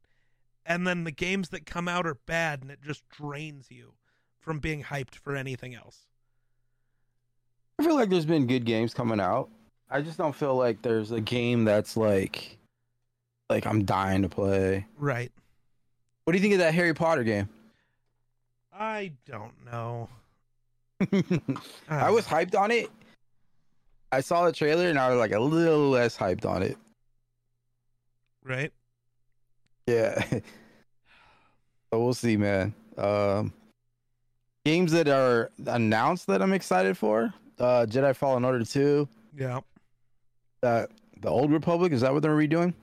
And 0.67 0.87
then 0.87 1.05
the 1.05 1.11
games 1.11 1.49
that 1.51 1.65
come 1.65 1.89
out 1.89 2.07
are 2.07 2.15
bad 2.15 2.63
and 2.63 2.71
it 2.71 2.81
just 2.83 3.09
drains 3.09 3.71
you 3.71 3.95
from 4.39 4.59
being 4.59 4.85
hyped 4.85 5.15
for 5.15 5.35
anything 5.35 5.75
else. 5.75 6.07
I 7.79 7.85
feel 7.85 7.95
like 7.95 8.11
there's 8.11 8.27
been 8.27 8.47
good 8.47 8.65
games 8.65 8.93
coming 8.93 9.21
out. 9.21 9.49
I 9.91 10.03
just 10.03 10.19
don't 10.19 10.35
feel 10.35 10.57
like 10.57 10.83
there's 10.83 11.13
a 11.13 11.21
game 11.21 11.65
that's 11.65 11.97
like 11.97 12.59
like 13.49 13.67
I'm 13.67 13.85
dying 13.85 14.23
to 14.23 14.29
play. 14.29 14.87
Right. 14.99 15.33
What 16.25 16.33
do 16.33 16.39
you 16.39 16.43
think 16.43 16.55
of 16.55 16.61
that 16.61 16.75
Harry 16.75 16.93
Potter 16.93 17.25
game? 17.25 17.49
I 18.79 19.13
don't 19.27 19.53
know. 19.65 20.09
I 21.89 22.11
was 22.11 22.25
hyped 22.27 22.57
on 22.57 22.71
it. 22.71 22.89
I 24.13 24.21
saw 24.21 24.47
the 24.47 24.53
trailer 24.53 24.89
and 24.89 24.99
I 24.99 25.11
was 25.11 25.19
like 25.19 25.33
a 25.33 25.41
little 25.41 25.91
less 25.91 26.17
hyped 26.17 26.47
on 26.47 26.63
it. 26.63 26.77
Right. 28.45 28.73
Yeah. 29.87 30.23
so 30.31 30.41
we'll 31.93 32.15
see, 32.15 32.37
man. 32.37 32.73
Um, 32.97 33.53
games 34.65 34.93
that 34.93 35.09
are 35.09 35.51
announced 35.67 36.27
that 36.29 36.41
I'm 36.41 36.53
excited 36.53 36.97
for: 36.97 37.33
uh, 37.59 37.87
Jedi 37.89 38.15
Fallen 38.15 38.45
Order 38.45 38.65
Two, 38.65 39.09
Yeah. 39.37 39.61
uh, 40.63 40.87
the 41.21 41.29
Old 41.29 41.53
Republic. 41.53 41.93
Is 41.93 42.01
that 42.01 42.13
what 42.13 42.23
they're 42.23 42.37
redoing? 42.37 42.75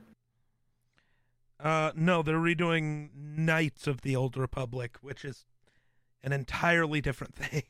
Uh, 1.60 1.92
no, 1.96 2.22
they're 2.22 2.38
redoing 2.38 3.10
Knights 3.16 3.88
of 3.88 4.02
the 4.02 4.16
Old 4.16 4.38
Republic, 4.38 4.98
which 5.02 5.26
is 5.26 5.46
an 6.26 6.34
entirely 6.34 7.00
different 7.02 7.36
thing. 7.38 7.64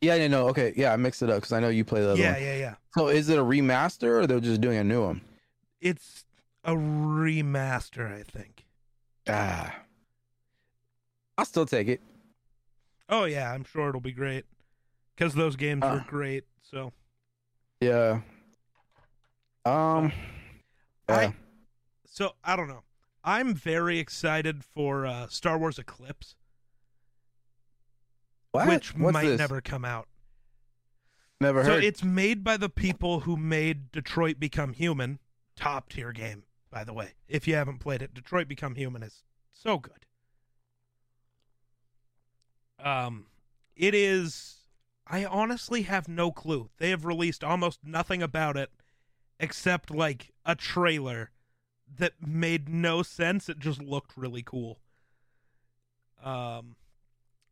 Yeah, 0.00 0.14
yeah, 0.16 0.26
no, 0.28 0.48
okay, 0.48 0.72
yeah, 0.76 0.92
I 0.92 0.96
mixed 0.96 1.22
it 1.22 1.30
up 1.30 1.36
because 1.36 1.52
I 1.52 1.60
know 1.60 1.68
you 1.68 1.84
play 1.84 2.00
the 2.00 2.10
other 2.10 2.20
yeah, 2.20 2.32
one. 2.32 2.42
yeah, 2.42 2.56
yeah. 2.56 2.74
So 2.96 3.08
is 3.08 3.28
it 3.28 3.38
a 3.38 3.42
remaster 3.44 4.20
or 4.22 4.26
they're 4.26 4.40
just 4.40 4.60
doing 4.60 4.78
a 4.78 4.84
new 4.84 5.02
one? 5.04 5.20
It's 5.80 6.24
a 6.64 6.72
remaster, 6.72 8.12
I 8.12 8.22
think. 8.22 8.64
Ah, 9.28 9.74
I'll 11.38 11.44
still 11.44 11.66
take 11.66 11.88
it. 11.88 12.00
Oh 13.08 13.24
yeah, 13.24 13.52
I'm 13.52 13.64
sure 13.64 13.88
it'll 13.88 14.00
be 14.00 14.12
great 14.12 14.44
because 15.14 15.34
those 15.34 15.56
games 15.56 15.82
were 15.82 15.88
Uh. 15.88 16.04
great. 16.06 16.44
So 16.62 16.92
Yeah. 17.80 18.20
Um. 19.64 20.12
I- 21.08 21.34
so 22.06 22.34
I 22.44 22.56
don't 22.56 22.68
know. 22.68 22.82
I'm 23.22 23.54
very 23.54 23.98
excited 23.98 24.64
for 24.64 25.06
uh, 25.06 25.28
Star 25.28 25.58
Wars 25.58 25.78
Eclipse, 25.78 26.34
What? 28.52 28.68
which 28.68 28.94
What's 28.96 29.12
might 29.12 29.26
this? 29.26 29.38
never 29.38 29.60
come 29.60 29.84
out. 29.84 30.08
Never 31.40 31.64
So 31.64 31.74
heard. 31.74 31.84
it's 31.84 32.04
made 32.04 32.44
by 32.44 32.56
the 32.56 32.68
people 32.68 33.20
who 33.20 33.36
made 33.36 33.90
Detroit 33.92 34.38
Become 34.38 34.74
Human, 34.74 35.18
top 35.56 35.88
tier 35.88 36.12
game, 36.12 36.42
by 36.70 36.84
the 36.84 36.92
way. 36.92 37.14
If 37.28 37.48
you 37.48 37.54
haven't 37.54 37.78
played 37.78 38.02
it, 38.02 38.12
Detroit 38.12 38.48
Become 38.48 38.74
Human 38.74 39.02
is 39.02 39.22
so 39.52 39.78
good. 39.78 40.04
Um, 42.78 43.26
it 43.76 43.94
is. 43.94 44.56
I 45.06 45.24
honestly 45.24 45.82
have 45.82 46.08
no 46.08 46.30
clue. 46.30 46.70
They 46.78 46.90
have 46.90 47.04
released 47.04 47.42
almost 47.42 47.80
nothing 47.84 48.22
about 48.22 48.56
it, 48.56 48.70
except 49.38 49.90
like 49.90 50.32
a 50.44 50.54
trailer 50.54 51.30
that 51.98 52.14
made 52.26 52.68
no 52.68 53.02
sense. 53.02 53.48
It 53.48 53.58
just 53.58 53.82
looked 53.82 54.16
really 54.16 54.42
cool. 54.42 54.78
Um, 56.22 56.76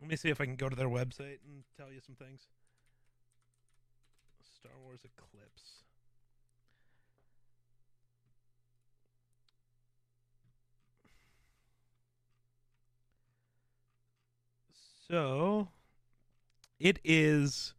let 0.00 0.10
me 0.10 0.16
see 0.16 0.28
if 0.28 0.40
I 0.40 0.44
can 0.44 0.56
go 0.56 0.68
to 0.68 0.76
their 0.76 0.88
website 0.88 1.38
and 1.44 1.64
tell 1.76 1.92
you 1.92 2.00
some 2.04 2.14
things. 2.14 2.42
Star 4.58 4.72
Wars 4.84 5.00
Eclipse. 5.04 5.82
So, 15.08 15.68
it 16.78 16.98
is. 17.02 17.74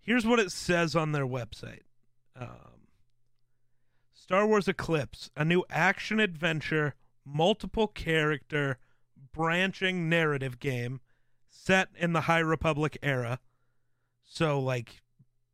Here's 0.00 0.24
what 0.24 0.38
it 0.38 0.52
says 0.52 0.94
on 0.94 1.12
their 1.12 1.26
website 1.26 1.82
um, 2.36 2.86
Star 4.14 4.46
Wars 4.46 4.68
Eclipse, 4.68 5.30
a 5.36 5.44
new 5.44 5.64
action 5.68 6.20
adventure, 6.20 6.94
multiple 7.24 7.88
character, 7.88 8.78
branching 9.32 10.08
narrative 10.08 10.58
game 10.60 11.00
set 11.50 11.88
in 11.96 12.12
the 12.12 12.22
High 12.22 12.38
Republic 12.38 12.96
era. 13.02 13.40
So, 14.24 14.60
like, 14.60 15.02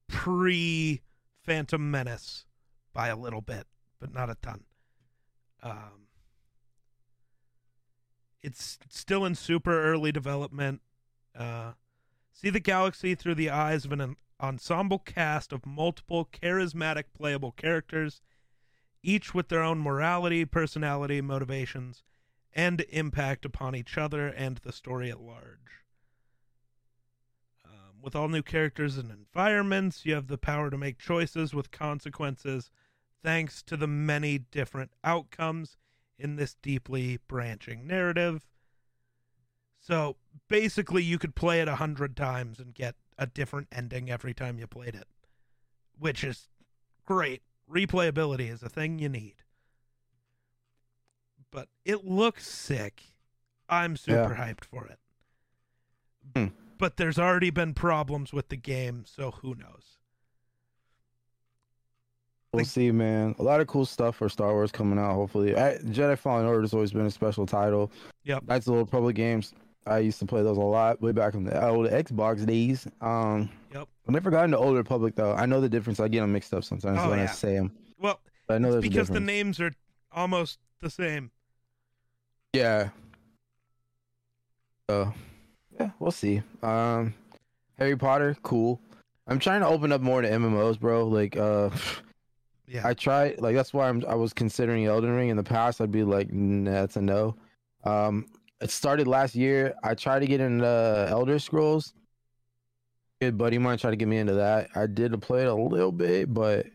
pre 0.07 1.01
Phantom 1.43 1.91
Menace 1.91 2.45
by 2.93 3.09
a 3.09 3.17
little 3.17 3.41
bit, 3.41 3.67
but 3.99 4.13
not 4.13 4.31
a 4.31 4.37
ton. 4.37 4.65
Um, 5.63 6.09
it's 8.43 8.79
still 8.89 9.25
in 9.25 9.35
super 9.35 9.83
early 9.83 10.13
development. 10.13 10.81
Uh, 11.37 11.73
see 12.33 12.51
the 12.51 12.61
galaxy 12.61 13.15
through 13.15 13.35
the 13.35 13.51
eyes 13.51 13.85
of 13.85 13.93
an 13.93 14.17
ensemble 14.41 14.99
cast 14.99 15.53
of 15.53 15.67
multiple 15.67 16.29
charismatic 16.31 17.05
playable 17.15 17.53
characters, 17.53 18.21
each 19.03 19.35
with 19.35 19.49
their 19.49 19.63
own 19.63 19.79
morality, 19.79 20.45
personality, 20.45 21.21
motivations, 21.21 22.03
and 22.53 22.85
impact 22.91 23.45
upon 23.45 23.75
each 23.75 23.99
other 23.99 24.29
and 24.29 24.59
the 24.59 24.73
story 24.73 25.11
at 25.11 25.21
large. 25.21 25.86
With 28.07 28.15
all 28.15 28.29
new 28.29 28.43
characters 28.43 28.99
and 28.99 29.11
environments, 29.11 30.07
you 30.07 30.15
have 30.15 30.29
the 30.29 30.39
power 30.39 30.71
to 30.71 30.79
make 30.79 30.97
choices 30.97 31.53
with 31.53 31.73
consequences 31.73 32.71
thanks 33.25 33.65
to 33.65 33.77
the 33.77 33.89
many 33.89 34.39
different 34.39 34.93
outcomes 35.03 35.77
in 36.17 36.37
this 36.37 36.55
deeply 36.63 37.19
branching 37.27 37.85
narrative. 37.85 38.47
So 39.81 40.15
basically, 40.47 41.03
you 41.03 41.19
could 41.19 41.35
play 41.35 41.61
it 41.61 41.67
a 41.67 41.75
hundred 41.75 42.17
times 42.17 42.61
and 42.61 42.73
get 42.73 42.95
a 43.19 43.27
different 43.27 43.67
ending 43.73 44.09
every 44.09 44.33
time 44.33 44.61
you 44.61 44.69
played 44.69 44.95
it, 44.95 45.09
which 45.99 46.23
is 46.23 46.47
great. 47.05 47.43
Replayability 47.69 48.49
is 48.49 48.63
a 48.63 48.69
thing 48.69 49.01
you 49.01 49.09
need. 49.09 49.43
But 51.51 51.67
it 51.85 52.05
looks 52.05 52.47
sick. 52.47 53.03
I'm 53.69 53.97
super 53.97 54.37
hyped 54.39 54.65
for 54.65 54.87
it. 54.87 55.01
Hmm. 56.37 56.66
But 56.79 56.97
there's 56.97 57.19
already 57.19 57.51
been 57.51 57.75
problems 57.75 58.33
with 58.33 58.49
the 58.49 58.57
game, 58.57 59.05
so 59.07 59.31
who 59.31 59.55
knows? 59.55 59.99
We'll 62.53 62.61
Like- 62.63 62.67
see, 62.67 62.91
man. 62.91 63.35
A 63.39 63.43
lot 63.43 63.61
of 63.61 63.67
cool 63.67 63.85
stuff 63.87 64.17
for 64.17 64.29
Star 64.29 64.53
Wars 64.53 64.71
coming 64.73 64.99
out. 64.99 65.15
Hopefully, 65.15 65.57
I, 65.57 65.77
Jedi 65.79 66.17
Fallen 66.19 66.47
Order 66.47 66.63
has 66.63 66.73
always 66.75 66.93
been 66.93 67.07
a 67.07 67.11
special 67.11 67.47
title. 67.47 67.91
Yep. 68.25 68.45
that's 68.47 68.67
the 68.67 68.73
Old 68.73 68.87
Republic 68.87 69.17
games. 69.17 69.53
I 69.87 69.99
used 69.99 70.19
to 70.19 70.27
play 70.27 70.43
those 70.43 70.57
a 70.57 70.61
lot 70.61 71.01
way 71.01 71.13
back 71.13 71.35
in 71.35 71.45
the 71.45 71.65
old 71.69 71.87
Xbox 71.89 72.45
days. 72.45 72.89
Um, 73.01 73.49
Yep. 73.73 73.89
I've 74.09 74.13
never 74.15 74.31
gotten 74.31 74.51
to 74.51 74.59
Old 74.59 74.77
Republic 74.77 75.15
though. 75.15 75.33
I 75.33 75.47
know 75.47 75.61
the 75.61 75.69
difference. 75.69 76.01
I 76.01 76.09
get 76.09 76.21
them 76.21 76.33
mixed 76.33 76.53
up 76.53 76.65
sometimes 76.65 76.99
Oh, 77.01 77.11
when 77.11 77.21
I 77.21 77.27
say 77.27 77.55
them. 77.55 77.73
Well, 77.99 78.21
But 78.49 78.55
I 78.55 78.59
know 78.59 78.73
there's 78.73 78.83
because 78.83 79.09
the 79.09 79.21
names 79.21 79.61
are 79.61 79.73
almost 80.13 80.59
the 80.81 80.91
same. 80.91 81.31
Yeah. 82.53 82.89
So, 84.91 85.13
yeah, 85.79 85.91
we'll 85.99 86.11
see. 86.11 86.43
Um, 86.63 87.15
Harry 87.79 87.97
Potter, 87.97 88.37
cool. 88.43 88.81
I'm 89.27 89.39
trying 89.39 89.61
to 89.61 89.67
open 89.67 89.93
up 89.93 90.01
more 90.01 90.23
to 90.23 90.29
MMOs, 90.29 90.79
bro. 90.79 91.07
Like, 91.07 91.37
uh, 91.37 91.71
Yeah. 92.69 92.87
I 92.87 92.95
try 92.95 93.35
like 93.39 93.55
that's 93.55 93.73
why 93.73 93.89
I'm 93.89 94.05
I 94.07 94.15
was 94.15 94.33
considering 94.33 94.87
Elden 94.87 95.11
Ring 95.15 95.29
in 95.29 95.37
the 95.37 95.43
past. 95.45 95.81
I'd 95.81 95.93
be 95.93 96.03
like, 96.03 96.33
nah, 96.33 96.71
that's 96.73 96.97
a 96.97 97.01
no. 97.01 97.37
Um, 97.85 98.27
it 98.61 98.71
started 98.71 99.07
last 99.07 99.35
year. 99.35 99.75
I 99.85 99.95
tried 99.95 100.21
to 100.21 100.27
get 100.27 100.41
into 100.41 101.07
Elder 101.11 101.39
Scrolls. 101.39 101.93
Good 103.21 103.39
buddy 103.39 103.57
of 103.57 103.63
mine 103.63 103.79
tried 103.79 103.91
to 103.93 103.97
get 103.97 104.09
me 104.09 104.19
into 104.19 104.35
that. 104.35 104.69
I 104.75 104.87
did 104.87 105.21
play 105.23 105.43
it 105.43 105.47
a 105.49 105.55
little 105.55 105.93
bit, 105.93 106.33
but 106.33 106.67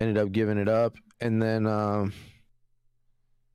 ended 0.00 0.16
up 0.18 0.30
giving 0.32 0.58
it 0.58 0.68
up. 0.68 0.94
And 1.20 1.42
then 1.42 1.66
um, 1.66 2.12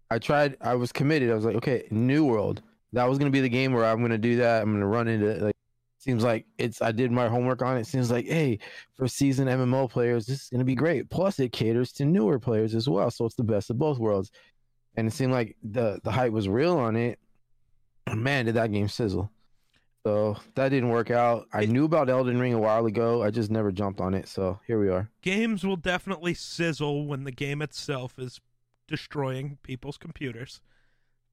I 0.10 0.20
tried. 0.20 0.58
I 0.62 0.76
was 0.76 0.92
committed. 0.92 1.32
I 1.32 1.36
was 1.36 1.46
like, 1.46 1.56
okay, 1.56 1.88
New 1.90 2.26
World. 2.26 2.62
That 2.94 3.08
was 3.10 3.18
gonna 3.18 3.32
be 3.32 3.42
the 3.42 3.50
game 3.50 3.74
where 3.74 3.86
I'm 3.86 4.02
gonna 4.02 4.18
do 4.18 4.38
that. 4.38 4.62
I'm 4.62 4.72
gonna 4.74 4.88
run 4.88 5.08
into 5.08 5.28
it. 5.28 5.42
Like, 5.42 5.56
seems 5.98 6.24
like 6.24 6.46
it's. 6.58 6.82
I 6.82 6.92
did 6.92 7.12
my 7.12 7.28
homework 7.30 7.62
on 7.62 7.78
it. 7.78 7.86
Seems 7.88 8.10
like, 8.12 8.26
hey, 8.26 8.60
for 8.96 9.08
seasoned 9.08 9.50
MMO 9.50 9.90
players, 9.90 10.26
this 10.26 10.42
is 10.44 10.50
going 10.50 10.60
to 10.60 10.66
be 10.66 10.74
great. 10.76 11.10
Plus, 11.12 11.40
it 11.40 11.52
caters 11.52 11.92
to 11.94 12.06
newer 12.06 12.40
players 12.40 12.74
as 12.74 12.90
well, 12.90 13.12
so 13.12 13.26
it's 13.26 13.36
the 13.36 13.44
best 13.44 13.70
of 13.70 13.78
both 13.78 14.00
worlds. 14.00 14.32
And 14.98 15.08
it 15.08 15.12
seemed 15.14 15.32
like 15.32 15.56
the 15.64 16.00
the 16.04 16.12
hype 16.12 16.32
was 16.34 16.50
real 16.50 16.78
on 16.78 16.96
it. 16.96 17.20
Man, 18.16 18.46
did 18.46 18.56
that 18.56 18.72
game 18.72 18.88
sizzle! 18.90 19.32
So 20.04 20.36
that 20.56 20.70
didn't 20.70 20.90
work 20.90 21.12
out. 21.12 21.46
I 21.54 21.62
It- 21.62 21.70
knew 21.70 21.86
about 21.86 22.10
Elden 22.10 22.40
Ring 22.40 22.54
a 22.56 22.60
while 22.60 22.86
ago. 22.88 23.22
I 23.22 23.30
just 23.30 23.52
never 23.52 23.72
jumped 23.72 24.02
on 24.02 24.14
it. 24.16 24.28
So 24.28 24.60
here 24.68 24.80
we 24.80 24.90
are. 24.90 25.10
games 25.22 25.64
will 25.64 25.76
definitely 25.78 26.34
sizzle 26.34 27.06
when 27.06 27.24
the 27.26 27.32
game 27.32 27.62
itself 27.62 28.18
is 28.18 28.42
destroying 28.88 29.60
people's 29.62 29.98
computers. 30.00 30.62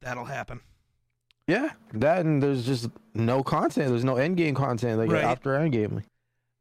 That'll 0.03 0.27
happen. 0.27 0.61
Yeah, 1.49 1.71
that 1.95 2.27
and 2.27 2.43
there's 2.43 2.67
just 2.67 2.91
no 3.15 3.43
content. 3.43 3.89
There's 3.89 4.05
no 4.05 4.17
end 4.17 4.37
game 4.37 4.55
content 4.55 4.99
like 4.99 5.11
Right. 5.11 5.25
after 5.25 5.55
end 5.57 5.73
game. 5.73 6.05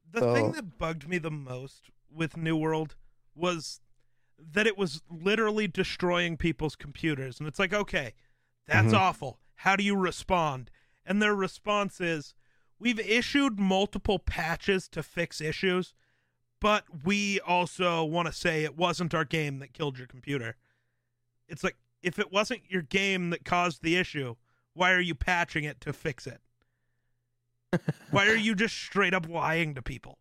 The 0.09 0.21
thing 0.33 0.53
that 0.53 0.77
bugged 0.79 1.07
me 1.09 1.17
the 1.17 1.29
most 1.29 1.91
with 2.09 2.37
New 2.37 2.55
World 2.55 2.95
was 3.35 3.81
that 4.39 4.65
it 4.65 4.77
was 4.77 5.01
literally 5.09 5.67
destroying 5.67 6.37
people's 6.37 6.75
computers. 6.77 7.37
And 7.39 7.47
it's 7.47 7.59
like, 7.59 7.73
okay, 7.73 8.13
that's 8.65 8.93
Mhm. 8.93 8.97
awful. 8.97 9.39
How 9.55 9.75
do 9.75 9.83
you 9.83 9.95
respond? 9.95 10.71
And 11.05 11.21
their 11.21 11.35
response 11.35 11.99
is, 11.99 12.33
we've 12.79 12.99
issued 12.99 13.59
multiple 13.59 14.19
patches 14.19 14.87
to 14.89 15.03
fix 15.03 15.41
issues, 15.41 15.93
but 16.61 17.03
we 17.03 17.39
also 17.41 18.05
want 18.05 18.27
to 18.27 18.31
say 18.33 18.63
it 18.63 18.77
wasn't 18.77 19.13
our 19.13 19.25
game 19.25 19.59
that 19.59 19.73
killed 19.73 19.97
your 19.97 20.07
computer. 20.07 20.55
It's 21.47 21.63
like, 21.63 21.77
if 22.01 22.17
it 22.19 22.31
wasn't 22.31 22.69
your 22.71 22.83
game 22.83 23.31
that 23.31 23.43
caused 23.43 23.81
the 23.83 23.97
issue, 23.97 24.35
why 24.77 24.93
are 24.93 25.01
you 25.01 25.15
patching 25.15 25.63
it 25.63 25.81
to 25.81 25.91
fix 25.91 26.27
it? 26.27 26.39
Why 28.11 28.27
are 28.27 28.35
you 28.35 28.55
just 28.55 28.75
straight 28.75 29.13
up 29.13 29.27
lying 29.27 29.75
to 29.75 29.81
people? 29.81 30.19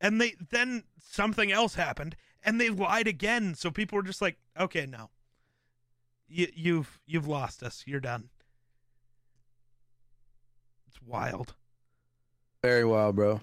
And 0.00 0.20
they 0.20 0.34
then 0.50 0.84
something 0.98 1.50
else 1.50 1.76
happened 1.76 2.16
and 2.42 2.60
they 2.60 2.68
lied 2.68 3.08
again, 3.08 3.54
so 3.54 3.70
people 3.70 3.96
were 3.96 4.02
just 4.02 4.20
like, 4.20 4.36
"Okay, 4.58 4.84
no. 4.84 5.10
You 6.28 6.48
you've 6.54 7.00
you've 7.06 7.26
lost 7.26 7.62
us. 7.62 7.84
You're 7.86 8.00
done." 8.00 8.28
It's 10.88 11.00
wild. 11.00 11.54
Very 12.62 12.84
wild, 12.84 13.16
bro. 13.16 13.40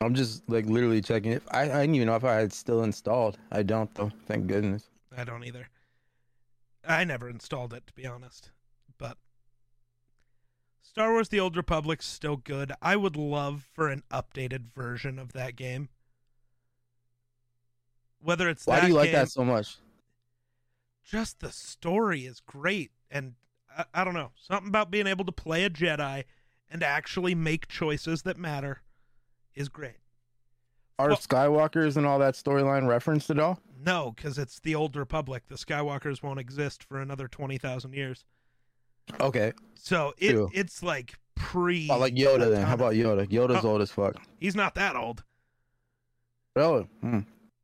I'm 0.00 0.14
just 0.14 0.48
like 0.48 0.66
literally 0.66 1.00
checking 1.00 1.32
it. 1.32 1.42
I, 1.50 1.62
I 1.62 1.80
didn't 1.80 1.94
even 1.96 2.06
know 2.06 2.16
if 2.16 2.24
I 2.24 2.34
had 2.34 2.52
still 2.52 2.82
installed. 2.84 3.38
I 3.50 3.62
don't 3.62 3.92
though. 3.94 4.12
Thank 4.26 4.46
goodness. 4.46 4.88
I 5.16 5.24
don't 5.24 5.44
either. 5.44 5.68
I 6.86 7.04
never 7.04 7.28
installed 7.28 7.72
it 7.74 7.86
to 7.86 7.92
be 7.92 8.06
honest, 8.06 8.50
but 8.98 9.16
Star 10.82 11.12
Wars: 11.12 11.28
The 11.28 11.40
Old 11.40 11.56
Republic's 11.56 12.06
still 12.06 12.36
good. 12.36 12.72
I 12.82 12.96
would 12.96 13.16
love 13.16 13.68
for 13.72 13.88
an 13.88 14.02
updated 14.10 14.72
version 14.74 15.18
of 15.18 15.32
that 15.32 15.56
game. 15.56 15.88
Whether 18.20 18.48
it's 18.48 18.66
Why 18.66 18.80
do 18.80 18.88
you 18.88 18.94
like 18.94 19.06
game- 19.10 19.14
that 19.14 19.30
so 19.30 19.44
much? 19.44 19.76
just 21.04 21.40
the 21.40 21.50
story 21.50 22.26
is 22.26 22.38
great 22.38 22.92
and 23.10 23.34
I, 23.76 23.84
I 23.92 24.04
don't 24.04 24.14
know 24.14 24.30
something 24.36 24.68
about 24.68 24.90
being 24.90 25.08
able 25.08 25.24
to 25.24 25.32
play 25.32 25.64
a 25.64 25.68
jedi 25.70 26.22
and 26.70 26.80
actually 26.82 27.34
make 27.34 27.66
choices 27.66 28.22
that 28.22 28.38
matter 28.38 28.82
is 29.52 29.68
great 29.68 29.96
Are 30.98 31.08
Well- 31.08 31.16
Skywalkers 31.16 31.96
and 31.96 32.06
all 32.06 32.18
that 32.20 32.34
storyline 32.34 32.86
referenced 32.86 33.30
at 33.30 33.38
all? 33.38 33.58
no 33.84 34.12
because 34.12 34.38
it's 34.38 34.60
the 34.60 34.76
old 34.76 34.94
republic 34.94 35.42
the 35.48 35.56
skywalkers 35.56 36.22
won't 36.22 36.38
exist 36.38 36.84
for 36.84 37.00
another 37.00 37.26
20000 37.26 37.92
years 37.94 38.24
Okay. 39.18 39.52
so 39.74 40.14
it, 40.18 40.36
it's 40.54 40.84
like 40.84 41.14
pre 41.34 41.88
Oh, 41.90 41.98
like 41.98 42.14
Yoda 42.14 42.48
then. 42.48 42.64
How 42.64 42.74
about 42.74 42.92
Yoda? 42.92 43.26
Yoda's 43.26 43.64
Oh. 43.64 43.70
old 43.72 43.80
as 43.82 43.90
fuck. 43.90 44.14
he's 44.38 44.54
not 44.54 44.76
that 44.76 44.94
old 44.94 45.24
Really? 46.54 46.84
Hmm. 47.00 47.20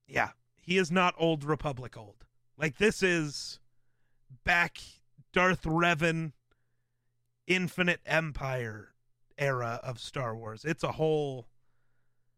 yeah 0.08 0.30
he 0.60 0.76
is 0.76 0.90
not 0.90 1.14
old 1.18 1.44
republic 1.44 1.96
old 1.96 2.24
like 2.56 2.78
this 2.78 3.00
is 3.02 3.60
back 4.44 4.78
darth 5.32 5.62
revan 5.62 6.32
infinite 7.46 8.00
empire 8.06 8.88
era 9.38 9.78
of 9.84 10.00
star 10.00 10.34
wars 10.34 10.64
it's 10.64 10.82
a 10.82 10.92
whole 10.92 11.46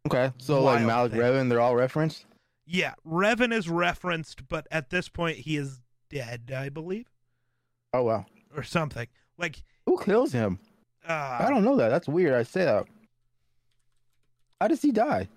Okay. 0.06 0.32
So 0.38 0.62
like 0.62 0.76
Wild 0.76 0.86
Malak 0.86 1.10
thing. 1.12 1.20
Revan, 1.20 1.48
they're 1.48 1.60
all 1.60 1.76
referenced? 1.76 2.24
Yeah, 2.66 2.94
Revan 3.06 3.52
is 3.52 3.68
referenced, 3.68 4.48
but 4.48 4.66
at 4.70 4.90
this 4.90 5.08
point 5.08 5.38
he 5.38 5.56
is 5.56 5.80
dead, 6.08 6.52
I 6.56 6.68
believe, 6.68 7.06
Oh 7.92 8.02
wow. 8.04 8.26
or 8.56 8.62
something. 8.62 9.08
Like, 9.36 9.62
Who 9.86 9.98
kills 9.98 10.32
him? 10.32 10.58
uh, 11.08 11.38
I 11.40 11.48
don't 11.50 11.64
know 11.64 11.76
that. 11.76 11.88
That's 11.88 12.08
weird. 12.08 12.34
I 12.34 12.42
say 12.44 12.64
that. 12.64 12.86
How 14.60 14.68
does 14.68 14.82
he 14.82 14.92
die? 14.92 15.28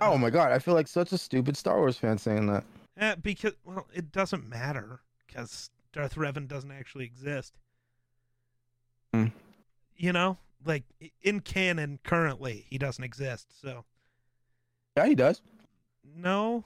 Oh 0.00 0.14
uh, 0.14 0.18
my 0.18 0.30
god, 0.30 0.52
I 0.52 0.58
feel 0.58 0.74
like 0.74 0.88
such 0.88 1.12
a 1.12 1.18
stupid 1.18 1.56
Star 1.56 1.76
Wars 1.78 1.98
fan 1.98 2.16
saying 2.16 2.46
that. 2.46 2.64
eh, 2.96 3.14
because 3.20 3.52
well, 3.64 3.86
it 3.92 4.12
doesn't 4.12 4.48
matter 4.48 5.00
because 5.26 5.70
Darth 5.92 6.14
Revan 6.14 6.48
doesn't 6.48 6.70
actually 6.72 7.04
exist. 7.04 7.58
Hmm. 9.12 9.26
You 9.96 10.12
know, 10.12 10.38
like 10.64 10.84
in 11.22 11.40
canon 11.40 11.98
currently 12.04 12.66
he 12.68 12.78
doesn't 12.78 13.04
exist. 13.04 13.48
So 13.60 13.84
Yeah, 14.96 15.06
he 15.06 15.14
does. 15.14 15.40
no, 16.04 16.64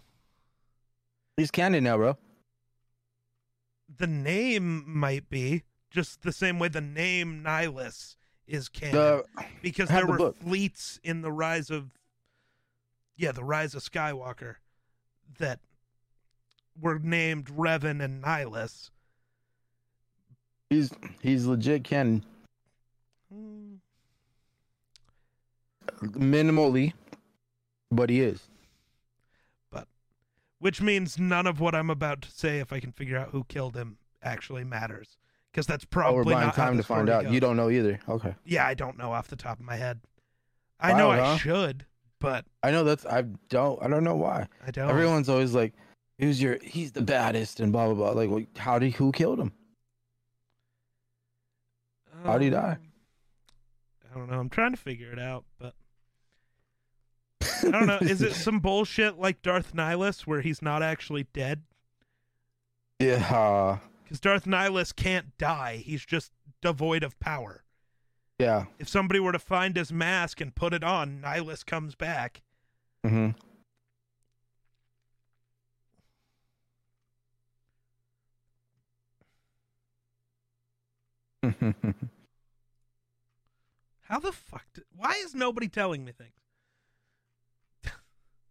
He's 1.36 1.50
canon 1.50 1.82
now, 1.84 1.96
bro. 1.96 2.16
the 3.96 4.06
name 4.06 4.84
might 4.86 5.28
be 5.28 5.62
just 5.90 6.22
the 6.22 6.32
same 6.32 6.58
way 6.58 6.68
the 6.68 6.80
name 6.80 7.42
Nihilus 7.44 8.16
is 8.46 8.68
canon. 8.68 8.94
The 8.94 9.24
because 9.62 9.88
there 9.88 10.02
the 10.04 10.12
were 10.12 10.18
book. 10.18 10.36
fleets 10.38 10.98
in 11.02 11.22
the 11.22 11.32
rise 11.32 11.70
of 11.70 11.90
yeah 13.16 13.32
the 13.32 13.44
rise 13.44 13.74
of 13.74 13.82
skywalker 13.82 14.56
that 15.38 15.60
were 16.80 16.98
named 16.98 17.46
revan 17.46 18.02
and 18.04 18.22
nihilus 18.24 18.90
he's 20.70 20.92
he's 21.22 21.46
legit 21.46 21.84
canon. 21.84 22.24
Hmm, 23.32 23.73
Minimally, 26.02 26.92
but 27.90 28.10
he 28.10 28.20
is. 28.20 28.48
But 29.70 29.86
which 30.58 30.80
means 30.80 31.18
none 31.18 31.46
of 31.46 31.60
what 31.60 31.74
i'm 31.74 31.90
about 31.90 32.22
to 32.22 32.30
say 32.30 32.58
if 32.60 32.72
i 32.72 32.80
can 32.80 32.92
figure 32.92 33.16
out 33.16 33.30
who 33.30 33.44
killed 33.44 33.76
him 33.76 33.98
actually 34.22 34.64
matters 34.64 35.16
because 35.52 35.66
that's 35.66 35.84
Oh, 35.84 35.88
probably 35.90 36.18
we're 36.18 36.32
buying 36.32 36.46
not 36.46 36.54
time 36.56 36.76
to 36.76 36.82
find 36.82 37.08
out. 37.08 37.24
goes. 37.24 37.32
You 37.32 37.40
don't 37.40 37.56
know 37.56 37.70
either. 37.70 38.00
Okay. 38.08 38.34
yeah 38.44 38.66
i 38.66 38.74
don't 38.74 38.96
know 38.98 39.12
off 39.12 39.28
the 39.28 39.36
top 39.36 39.58
of 39.60 39.64
my 39.64 39.76
head 39.76 40.00
i 40.80 40.92
know 40.92 41.08
Wild, 41.08 41.20
i 41.20 41.26
huh? 41.32 41.36
should 41.38 41.86
but 42.20 42.46
I 42.62 42.70
know 42.70 42.84
that's 42.84 43.04
I 43.04 43.22
don't 43.50 43.82
I 43.82 43.88
don't 43.88 44.02
know 44.04 44.16
why. 44.16 44.48
i 44.66 44.70
don't 44.70 44.88
Everyone's 44.88 45.28
always 45.28 45.52
like, 45.54 45.74
"Who's 46.18 46.40
your? 46.40 46.56
He's 46.62 46.92
the 46.92 47.02
baddest," 47.02 47.60
and 47.60 47.70
blah 47.70 47.84
blah 47.86 47.94
blah. 47.94 48.10
Like, 48.12 48.30
well, 48.30 48.42
how 48.56 48.78
did 48.78 48.94
who 48.94 49.12
killed 49.12 49.38
him? 49.38 49.52
how'd 52.24 52.40
he 52.40 52.48
die? 52.48 52.78
Um, 52.80 52.86
I 54.14 54.18
don't 54.18 54.30
know 54.30 54.38
i'm 54.38 54.48
trying 54.48 54.70
to 54.72 54.76
figure 54.80 55.12
it 55.12 55.18
out 55.18 55.44
but 55.58 55.74
I 57.62 57.70
don't 57.70 57.86
know. 57.86 57.98
Is 58.00 58.20
it 58.22 58.34
some 58.34 58.58
bullshit 58.60 59.18
like 59.18 59.42
Darth 59.42 59.74
Nihilus 59.74 60.22
where 60.22 60.40
he's 60.40 60.60
not 60.62 60.82
actually 60.82 61.24
dead? 61.34 61.62
Yeah, 62.98 63.78
Because 64.02 64.20
Darth 64.20 64.44
Nihilus 64.44 64.94
can't 64.94 65.36
die. 65.38 65.76
He's 65.84 66.04
just 66.04 66.30
devoid 66.62 67.02
of 67.02 67.18
power. 67.20 67.64
yeah. 68.38 68.64
If 68.78 68.88
somebody 68.88 69.18
were 69.20 69.32
to 69.32 69.38
find 69.38 69.76
his 69.76 69.92
mask 69.92 70.40
and 70.40 70.54
put 70.54 70.72
it 70.74 70.84
on, 70.84 71.20
Nihilus 71.22 71.64
comes 71.64 71.94
back. 71.94 72.42
hmm 73.04 73.30
How 84.14 84.20
the 84.20 84.30
fuck? 84.30 84.64
Did, 84.72 84.84
why 84.94 85.20
is 85.24 85.34
nobody 85.34 85.66
telling 85.66 86.04
me 86.04 86.12
things? 86.12 86.30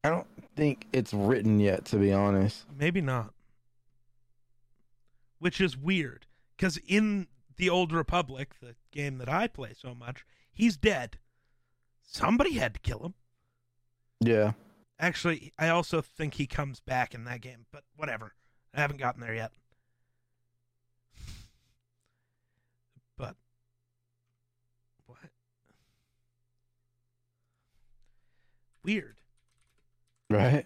I 0.03 0.10
don't 0.10 0.27
think 0.57 0.88
it's 0.91 1.14
written 1.14 1.61
yet, 1.61 1.85
to 1.85 1.95
be 1.95 2.11
honest. 2.11 2.65
Maybe 2.77 2.99
not. 2.99 3.34
Which 5.40 5.61
is 5.61 5.77
weird. 5.77 6.26
Because 6.57 6.76
in 6.85 7.27
the 7.56 7.69
Old 7.69 7.94
Republic, 7.94 8.56
the 8.61 8.76
game 8.91 9.19
that 9.19 9.30
I 9.30 9.48
play 9.48 9.72
so 9.73 9.95
much, 9.95 10.26
he's 10.52 10.76
dead. 10.76 11.18
Somebody 12.02 12.56
had 12.56 12.73
to 12.73 12.81
kill 12.81 12.99
him. 12.99 13.14
Yeah. 14.19 14.52
Actually, 14.99 15.53
I 15.57 15.69
also 15.69 16.02
think 16.02 16.34
he 16.34 16.45
comes 16.45 16.81
back 16.81 17.14
in 17.14 17.23
that 17.23 17.40
game, 17.40 17.68
but 17.72 17.85
whatever. 17.95 18.34
I 18.73 18.81
haven't 18.81 18.99
gotten 18.99 19.22
there 19.22 19.34
yet. 19.34 19.53
Weird. 28.84 29.18
Right. 30.30 30.65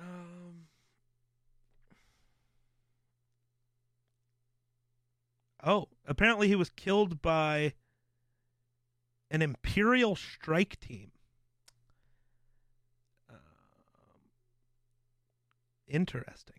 Um 0.00 0.66
Oh, 5.64 5.88
apparently 6.06 6.48
he 6.48 6.54
was 6.54 6.70
killed 6.70 7.20
by 7.20 7.74
an 9.30 9.42
Imperial 9.42 10.16
strike 10.16 10.78
team. 10.80 11.10
Um, 13.28 13.36
interesting. 15.86 16.56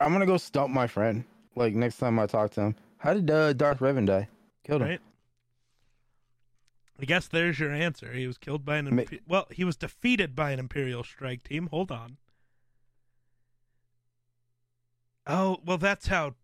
I'm 0.00 0.12
gonna 0.12 0.26
go 0.26 0.36
stump 0.36 0.72
my 0.72 0.86
friend. 0.86 1.24
Like 1.54 1.74
next 1.74 1.98
time 1.98 2.18
I 2.18 2.26
talk 2.26 2.50
to 2.52 2.60
him. 2.60 2.76
How 2.98 3.14
did 3.14 3.30
uh, 3.30 3.52
Darth 3.52 3.78
Revan 3.78 4.06
die? 4.06 4.28
Killed 4.64 4.82
him. 4.82 4.88
Right? 4.88 5.00
I 7.00 7.04
guess 7.04 7.26
there's 7.26 7.58
your 7.58 7.72
answer. 7.72 8.12
He 8.12 8.26
was 8.26 8.36
killed 8.36 8.64
by 8.64 8.76
an 8.76 8.90
impe- 8.90 9.20
well, 9.26 9.46
he 9.50 9.64
was 9.64 9.76
defeated 9.76 10.36
by 10.36 10.50
an 10.50 10.58
Imperial 10.58 11.02
strike 11.02 11.44
team. 11.44 11.68
Hold 11.68 11.90
on. 11.90 12.18
Oh, 15.26 15.60
well 15.64 15.78
that's 15.78 16.08
how 16.08 16.34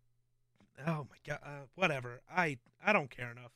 Oh 0.85 1.07
my 1.11 1.17
god, 1.27 1.39
uh, 1.43 1.67
whatever. 1.75 2.21
I 2.31 2.59
I 2.85 2.93
don't 2.93 3.11
care 3.11 3.31
enough 3.31 3.53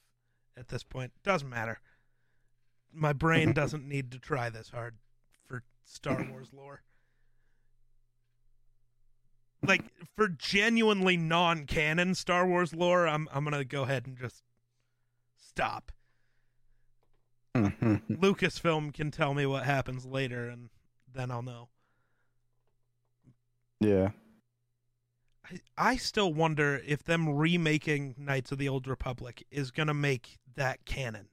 at 0.56 0.68
this 0.68 0.82
point. 0.82 1.12
Doesn't 1.22 1.48
matter. 1.48 1.80
My 2.92 3.12
brain 3.12 3.52
doesn't 3.54 3.86
need 3.86 4.10
to 4.12 4.18
try 4.18 4.48
this 4.48 4.70
hard 4.70 4.96
for 5.46 5.62
Star 5.84 6.26
Wars 6.30 6.50
lore. 6.52 6.82
Like 9.62 9.84
for 10.16 10.28
genuinely 10.28 11.18
non-canon 11.18 12.14
Star 12.14 12.46
Wars 12.46 12.74
lore, 12.74 13.06
I'm 13.06 13.28
I'm 13.32 13.44
going 13.44 13.56
to 13.56 13.64
go 13.64 13.82
ahead 13.82 14.06
and 14.06 14.16
just 14.16 14.42
stop. 15.36 15.92
Lucasfilm 17.56 18.92
can 18.94 19.10
tell 19.10 19.34
me 19.34 19.46
what 19.46 19.64
happens 19.64 20.06
later 20.06 20.48
and 20.48 20.70
then 21.12 21.30
I'll 21.30 21.42
know. 21.42 21.68
yeah. 23.80 24.10
I, 25.44 25.60
I 25.76 25.96
still 25.96 26.32
wonder 26.32 26.80
if 26.86 27.02
them 27.04 27.28
remaking 27.28 28.14
Knights 28.18 28.52
of 28.52 28.58
the 28.58 28.68
Old 28.68 28.86
Republic 28.86 29.44
is 29.50 29.70
going 29.70 29.88
to 29.88 29.94
make 29.94 30.38
that 30.54 30.84
canon. 30.84 31.28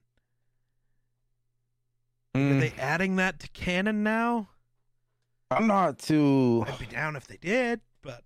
Are 2.34 2.40
Mm, 2.40 2.60
they 2.60 2.72
adding 2.78 3.16
that 3.16 3.38
to 3.40 3.48
canon 3.48 4.02
now? 4.02 4.48
I'm 5.50 5.66
not 5.66 5.98
too. 5.98 6.64
I'd 6.66 6.78
be 6.78 6.86
down 6.86 7.16
if 7.16 7.26
they 7.26 7.36
did, 7.36 7.80
but 8.02 8.22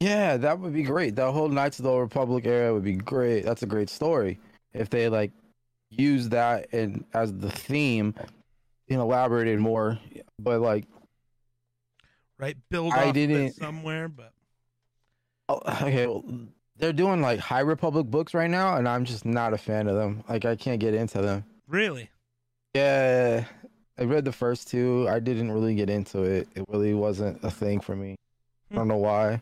Yeah, 0.00 0.36
that 0.36 0.58
would 0.58 0.72
be 0.74 0.82
great. 0.82 1.16
That 1.16 1.32
whole 1.32 1.48
Knights 1.48 1.78
of 1.78 1.84
the 1.84 1.90
Old 1.90 2.02
Republic 2.02 2.46
era 2.46 2.72
would 2.74 2.84
be 2.84 2.96
great. 2.96 3.44
That's 3.44 3.62
a 3.62 3.66
great 3.66 3.88
story. 3.90 4.38
If 4.74 4.90
they 4.90 5.08
like 5.08 5.32
use 5.98 6.28
that 6.30 6.72
and 6.72 7.04
as 7.14 7.32
the 7.34 7.50
theme 7.50 8.14
and 8.88 9.00
elaborated 9.00 9.58
more. 9.58 9.98
But 10.38 10.60
like 10.60 10.86
right? 12.38 12.56
Build 12.70 12.92
I 12.92 13.06
it 13.06 13.12
didn't- 13.12 13.52
somewhere, 13.52 14.08
but 14.08 14.32
oh, 15.48 15.60
okay, 15.82 16.06
well, 16.06 16.24
they're 16.76 16.92
doing 16.92 17.22
like 17.22 17.40
High 17.40 17.60
Republic 17.60 18.06
books 18.06 18.34
right 18.34 18.50
now 18.50 18.76
and 18.76 18.88
I'm 18.88 19.04
just 19.04 19.24
not 19.24 19.54
a 19.54 19.58
fan 19.58 19.88
of 19.88 19.96
them. 19.96 20.22
Like 20.28 20.44
I 20.44 20.56
can't 20.56 20.80
get 20.80 20.94
into 20.94 21.22
them. 21.22 21.44
really, 21.66 22.10
Yeah. 22.74 23.44
I 23.98 24.04
read 24.04 24.26
the 24.26 24.32
first 24.32 24.68
two. 24.68 25.08
I 25.08 25.20
didn't 25.20 25.50
really 25.50 25.74
get 25.74 25.88
into 25.88 26.22
it. 26.22 26.48
It 26.54 26.66
really 26.68 26.92
wasn't 26.92 27.42
a 27.42 27.50
thing 27.50 27.80
for 27.80 27.96
me. 27.96 28.16
I 28.70 28.74
don't 28.74 28.84
hmm. 28.84 28.88
know 28.90 28.96
why. 28.98 29.40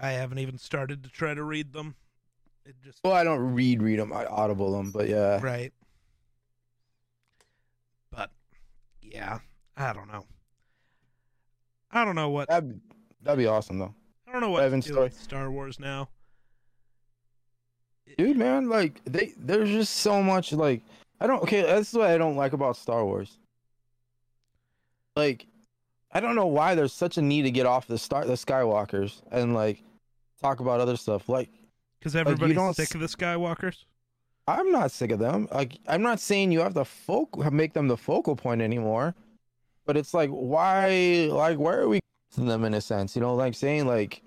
I 0.00 0.10
haven't 0.10 0.38
even 0.38 0.58
started 0.58 1.02
to 1.02 1.10
try 1.10 1.34
to 1.34 1.42
read 1.42 1.72
them. 1.72 1.96
It 2.68 2.76
just 2.84 3.00
Well, 3.02 3.14
I 3.14 3.24
don't 3.24 3.54
read 3.54 3.82
read 3.82 3.98
them. 3.98 4.12
I 4.12 4.26
audible 4.26 4.76
them, 4.76 4.90
but 4.90 5.08
yeah. 5.08 5.40
right. 5.42 5.72
But 8.10 8.30
yeah, 9.00 9.38
I 9.74 9.94
don't 9.94 10.08
know. 10.08 10.26
I 11.90 12.04
don't 12.04 12.14
know 12.14 12.28
what 12.28 12.48
That'd, 12.48 12.78
that'd 13.22 13.38
be 13.38 13.46
awesome 13.46 13.78
though. 13.78 13.94
I 14.28 14.32
don't 14.32 14.42
know 14.42 14.50
what 14.50 14.62
Evan's 14.64 14.84
to 14.86 14.92
story. 14.92 15.10
Star 15.10 15.50
Wars 15.50 15.80
now. 15.80 16.10
dude 18.18 18.36
man 18.36 18.68
like 18.68 19.00
they 19.06 19.32
there's 19.38 19.70
just 19.70 19.96
so 19.96 20.22
much 20.22 20.52
like 20.52 20.82
i 21.20 21.26
don't 21.26 21.42
okay 21.42 21.62
that's 21.62 21.92
what 21.94 22.10
i 22.10 22.18
don't 22.18 22.36
like 22.36 22.52
about 22.54 22.74
star 22.76 23.04
wars 23.04 23.38
like 25.14 25.46
i 26.12 26.18
don't 26.20 26.34
know 26.34 26.46
why 26.46 26.74
there's 26.74 26.92
such 26.92 27.18
a 27.18 27.22
need 27.22 27.42
to 27.42 27.50
get 27.50 27.66
off 27.66 27.86
the 27.86 27.98
start 27.98 28.26
the 28.26 28.32
skywalkers 28.34 29.20
and 29.30 29.54
like 29.54 29.82
talk 30.40 30.60
about 30.60 30.80
other 30.80 30.96
stuff 30.96 31.28
like 31.28 31.50
Because 32.12 32.26
you 32.26 32.32
everybody's 32.32 32.56
don't 32.56 32.74
sick 32.74 32.88
s- 32.88 32.94
of 32.94 33.00
the 33.00 33.06
Skywalkers. 33.06 33.84
i'm 34.46 34.70
not 34.72 34.90
sick 34.90 35.10
of 35.10 35.18
them 35.18 35.48
like 35.52 35.78
i'm 35.88 36.02
not 36.02 36.20
saying 36.20 36.50
you 36.52 36.60
have 36.60 36.74
to 36.74 36.84
focal 36.84 37.48
make 37.50 37.72
them 37.74 37.88
the 37.88 37.96
focal 37.96 38.34
point 38.36 38.60
anymore 38.62 39.14
but 39.86 39.96
it's 39.96 40.14
like 40.14 40.30
why 40.30 41.28
like 41.30 41.58
where 41.58 41.80
are 41.82 41.88
we 41.88 42.00
to 42.34 42.40
them 42.42 42.64
in 42.64 42.74
a 42.74 42.80
sense 42.80 43.14
you 43.16 43.22
know 43.22 43.34
like 43.34 43.54
saying 43.54 43.86
like 43.86 44.22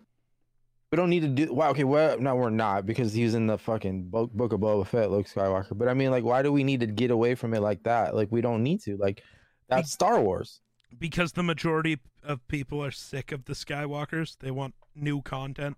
we 0.91 0.95
don't 0.97 1.09
need 1.09 1.21
to 1.21 1.27
do 1.27 1.53
wow 1.53 1.69
okay 1.69 1.83
well 1.85 2.19
no 2.19 2.35
we're 2.35 2.49
not 2.49 2.85
because 2.85 3.13
he's 3.13 3.33
in 3.33 3.47
the 3.47 3.57
fucking 3.57 4.03
book, 4.09 4.31
book 4.33 4.51
of 4.53 4.59
Boba 4.59 4.85
Fett 4.85 5.09
Luke 5.09 5.27
Skywalker 5.27 5.77
but 5.77 5.87
I 5.87 5.93
mean 5.93 6.11
like 6.11 6.23
why 6.23 6.41
do 6.41 6.51
we 6.51 6.63
need 6.63 6.81
to 6.81 6.87
get 6.87 7.11
away 7.11 7.33
from 7.35 7.53
it 7.53 7.61
like 7.61 7.81
that 7.83 8.13
like 8.15 8.27
we 8.31 8.41
don't 8.41 8.61
need 8.63 8.81
to 8.81 8.97
like 8.97 9.23
that's 9.69 9.91
Star 9.91 10.19
Wars 10.19 10.59
Because 10.99 11.31
the 11.31 11.43
majority 11.43 11.99
of 12.23 12.45
people 12.49 12.83
are 12.83 12.91
sick 12.91 13.31
of 13.31 13.45
the 13.45 13.53
Skywalkers. 13.53 14.37
They 14.39 14.51
want 14.51 14.75
new 14.93 15.21
content. 15.21 15.77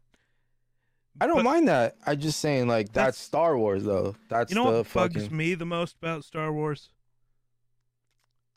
I 1.22 1.28
don't 1.28 1.38
But- 1.38 1.44
mind 1.46 1.68
that 1.68 1.96
I 2.06 2.16
just 2.16 2.40
saying 2.40 2.68
like 2.68 2.88
that's, 2.88 2.94
That's- 2.96 3.18
Star 3.18 3.58
Wars 3.58 3.84
though 3.84 4.16
that's 4.30 4.52
You 4.52 4.56
know 4.56 4.72
the 4.72 4.78
what 4.80 4.94
bugs 4.94 5.30
me 5.30 5.54
the 5.56 5.66
most 5.66 5.98
about 6.02 6.24
Star 6.26 6.52
Wars? 6.52 6.90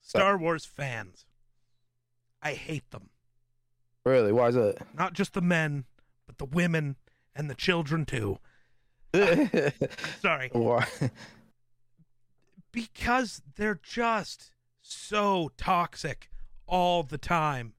Star 0.01 0.39
Wars 0.39 0.65
fans. 0.65 1.27
I 2.43 2.53
hate 2.55 2.91
them. 2.91 3.11
really 4.05 4.33
why 4.33 4.49
is 4.49 4.57
it 4.57 4.79
Not 4.95 5.13
just 5.13 5.35
the 5.35 5.41
men, 5.43 5.85
but 6.27 6.39
the 6.39 6.45
women 6.47 6.97
and 7.35 7.51
the 7.51 7.55
children 7.55 8.05
too. 8.07 8.39
Sorry. 10.21 10.49
why 10.53 10.87
Because 12.73 13.43
they're 13.57 13.81
just 13.83 14.53
so 14.83 15.51
toxic 15.57 16.31
all 16.67 17.03
the 17.03 17.19
time. 17.19 17.75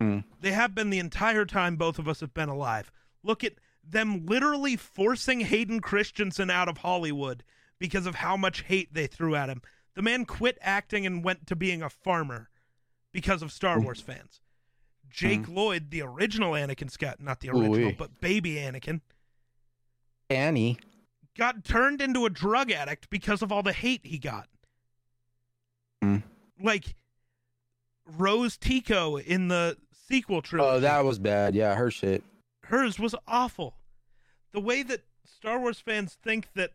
Hmm. 0.00 0.20
They 0.40 0.52
have 0.52 0.74
been 0.74 0.90
the 0.90 0.98
entire 0.98 1.44
time 1.44 1.76
both 1.76 1.98
of 1.98 2.08
us 2.08 2.20
have 2.20 2.34
been 2.34 2.48
alive. 2.48 2.90
Look 3.24 3.44
at 3.44 3.54
them 3.84 4.26
literally 4.26 4.76
forcing 4.76 5.40
Hayden 5.40 5.80
Christensen 5.80 6.50
out 6.50 6.68
of 6.68 6.78
Hollywood 6.78 7.42
because 7.78 8.06
of 8.06 8.16
how 8.16 8.36
much 8.36 8.62
hate 8.62 8.94
they 8.94 9.06
threw 9.06 9.34
at 9.34 9.48
him. 9.48 9.62
The 9.94 10.02
man 10.02 10.24
quit 10.24 10.56
acting 10.62 11.04
and 11.06 11.24
went 11.24 11.46
to 11.48 11.56
being 11.56 11.82
a 11.82 11.90
farmer 11.90 12.48
because 13.12 13.42
of 13.42 13.52
Star 13.52 13.78
Hmm. 13.78 13.84
Wars 13.84 14.00
fans. 14.00 14.40
Jake 15.10 15.46
Lloyd, 15.46 15.90
the 15.90 16.00
original 16.02 16.52
Anakin 16.52 16.90
Scott, 16.90 17.20
not 17.20 17.40
the 17.40 17.50
original, 17.50 17.92
but 17.98 18.20
baby 18.20 18.54
Anakin, 18.54 19.02
Annie 20.30 20.78
got 21.36 21.64
turned 21.64 22.00
into 22.00 22.24
a 22.24 22.30
drug 22.30 22.70
addict 22.70 23.10
because 23.10 23.42
of 23.42 23.52
all 23.52 23.62
the 23.62 23.72
hate 23.74 24.00
he 24.06 24.16
got. 24.18 24.48
Hmm. 26.00 26.18
Like 26.60 26.94
Rose 28.06 28.56
Tico 28.56 29.16
in 29.18 29.48
the 29.48 29.76
sequel 30.08 30.40
trilogy. 30.42 30.76
oh 30.76 30.80
that 30.80 31.04
was 31.04 31.18
bad 31.18 31.54
yeah 31.54 31.74
her 31.74 31.90
shit 31.90 32.22
hers 32.64 32.98
was 32.98 33.14
awful. 33.26 33.76
The 34.52 34.60
way 34.60 34.82
that 34.82 35.04
Star 35.24 35.58
Wars 35.58 35.80
fans 35.80 36.16
think 36.22 36.48
that 36.54 36.70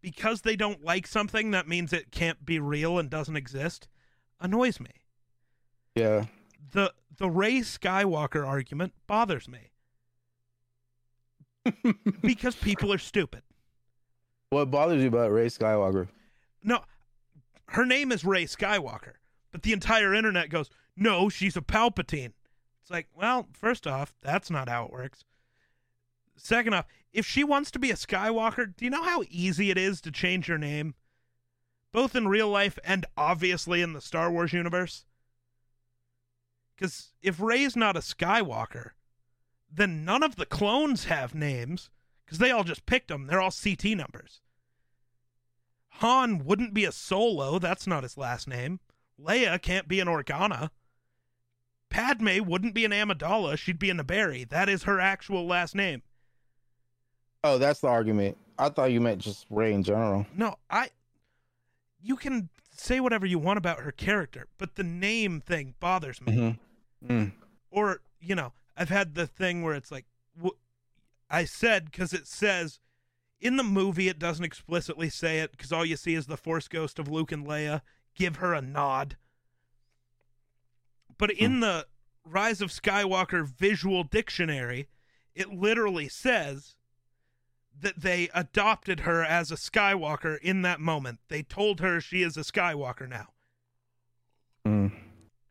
because 0.00 0.42
they 0.42 0.56
don't 0.56 0.84
like 0.84 1.06
something 1.06 1.50
that 1.50 1.66
means 1.68 1.92
it 1.92 2.10
can't 2.12 2.44
be 2.46 2.58
real 2.58 2.98
and 2.98 3.10
doesn't 3.10 3.36
exist 3.36 3.88
annoys 4.40 4.78
me. 4.78 4.90
yeah 5.96 6.26
The 6.72 6.92
the 7.16 7.28
Rey 7.28 7.58
Skywalker 7.60 8.46
argument 8.46 8.92
bothers 9.08 9.48
me 9.48 9.72
because 12.22 12.54
people 12.54 12.92
are 12.92 12.98
stupid. 12.98 13.42
what 14.50 14.70
bothers 14.70 15.02
you 15.02 15.08
about 15.08 15.32
Rey 15.32 15.46
Skywalker 15.46 16.08
No, 16.62 16.84
her 17.70 17.84
name 17.84 18.12
is 18.12 18.24
Rey 18.24 18.44
Skywalker, 18.44 19.14
but 19.50 19.62
the 19.62 19.72
entire 19.72 20.14
internet 20.14 20.48
goes, 20.50 20.70
"No, 20.96 21.28
she's 21.28 21.56
a 21.56 21.60
Palpatine." 21.60 22.32
It's 22.88 22.92
like, 22.94 23.08
well, 23.14 23.46
first 23.52 23.86
off, 23.86 24.14
that's 24.22 24.50
not 24.50 24.70
how 24.70 24.86
it 24.86 24.90
works. 24.90 25.26
Second 26.38 26.72
off, 26.72 26.86
if 27.12 27.26
she 27.26 27.44
wants 27.44 27.70
to 27.72 27.78
be 27.78 27.90
a 27.90 27.94
Skywalker, 27.94 28.74
do 28.74 28.82
you 28.86 28.90
know 28.90 29.02
how 29.02 29.24
easy 29.28 29.70
it 29.70 29.76
is 29.76 30.00
to 30.00 30.10
change 30.10 30.48
your 30.48 30.56
name? 30.56 30.94
Both 31.92 32.16
in 32.16 32.28
real 32.28 32.48
life 32.48 32.78
and 32.82 33.04
obviously 33.14 33.82
in 33.82 33.92
the 33.92 34.00
Star 34.00 34.32
Wars 34.32 34.54
universe. 34.54 35.04
Because 36.74 37.12
if 37.20 37.38
Rey's 37.38 37.76
not 37.76 37.94
a 37.94 38.00
Skywalker, 38.00 38.92
then 39.70 40.06
none 40.06 40.22
of 40.22 40.36
the 40.36 40.46
clones 40.46 41.04
have 41.04 41.34
names 41.34 41.90
because 42.24 42.38
they 42.38 42.50
all 42.50 42.64
just 42.64 42.86
picked 42.86 43.08
them. 43.08 43.26
They're 43.26 43.42
all 43.42 43.52
CT 43.52 43.84
numbers. 43.98 44.40
Han 45.96 46.42
wouldn't 46.42 46.72
be 46.72 46.86
a 46.86 46.92
Solo. 46.92 47.58
That's 47.58 47.86
not 47.86 48.04
his 48.04 48.16
last 48.16 48.48
name. 48.48 48.80
Leia 49.20 49.60
can't 49.60 49.88
be 49.88 50.00
an 50.00 50.08
Organa. 50.08 50.70
Padme 51.90 52.44
wouldn't 52.44 52.74
be 52.74 52.84
an 52.84 52.90
Amidala. 52.92 53.56
She'd 53.58 53.78
be 53.78 53.90
a 53.90 53.94
Naberrie. 53.94 54.48
That 54.48 54.68
is 54.68 54.82
her 54.84 55.00
actual 55.00 55.46
last 55.46 55.74
name. 55.74 56.02
oh 57.44 57.58
that's 57.58 57.80
the 57.80 57.88
argument 57.88 58.36
I 58.58 58.68
thought 58.68 58.92
you 58.92 59.00
meant 59.00 59.20
just 59.20 59.46
Rey 59.50 59.72
in 59.72 59.82
general 59.82 60.26
No, 60.34 60.56
I. 60.70 60.90
You 62.00 62.16
can 62.16 62.48
say 62.76 63.00
whatever 63.00 63.26
you 63.26 63.38
want 63.38 63.58
about 63.58 63.80
her 63.80 63.90
character, 63.92 64.46
but 64.56 64.76
the 64.76 64.84
name 64.84 65.40
thing 65.40 65.74
bothers 65.80 66.20
me. 66.20 66.56
mm-hmm. 67.04 67.12
mm. 67.12 67.32
Or, 67.70 68.00
you 68.20 68.34
know, 68.34 68.52
I've 68.76 68.88
had 68.88 69.14
the 69.14 69.26
thing 69.26 69.62
where 69.62 69.74
it's 69.74 69.90
like, 69.90 70.06
wh- 70.40 70.56
I 71.28 71.44
said 71.44 71.86
because 71.86 72.12
it 72.12 72.26
says 72.28 72.78
in 73.40 73.56
the 73.56 73.64
movie, 73.64 74.08
it 74.08 74.18
doesn't 74.18 74.44
explicitly 74.44 75.08
say 75.08 75.40
it 75.40 75.50
because 75.52 75.72
all 75.72 75.84
you 75.84 75.96
see 75.96 76.14
is 76.14 76.26
the 76.26 76.36
Force 76.36 76.68
Ghost 76.68 76.98
of 76.98 77.08
Luke 77.08 77.32
and 77.32 77.46
Leia. 77.46 77.82
Give 78.14 78.36
her 78.36 78.54
a 78.54 78.62
nod. 78.62 79.16
But 81.18 81.30
in 81.32 81.60
the 81.60 81.86
Rise 82.24 82.60
of 82.60 82.70
Skywalker 82.70 83.46
visual 83.46 84.04
dictionary, 84.04 84.88
it 85.34 85.52
literally 85.52 86.08
says 86.08 86.76
that 87.80 88.00
they 88.00 88.28
adopted 88.34 89.00
her 89.00 89.24
as 89.24 89.50
a 89.50 89.56
Skywalker 89.56 90.38
in 90.40 90.62
that 90.62 90.80
moment. 90.80 91.20
They 91.28 91.42
told 91.42 91.80
her 91.80 92.00
she 92.00 92.22
is 92.22 92.36
a 92.36 92.40
Skywalker 92.40 93.08
now 93.08 93.28
Mm. 94.66 94.92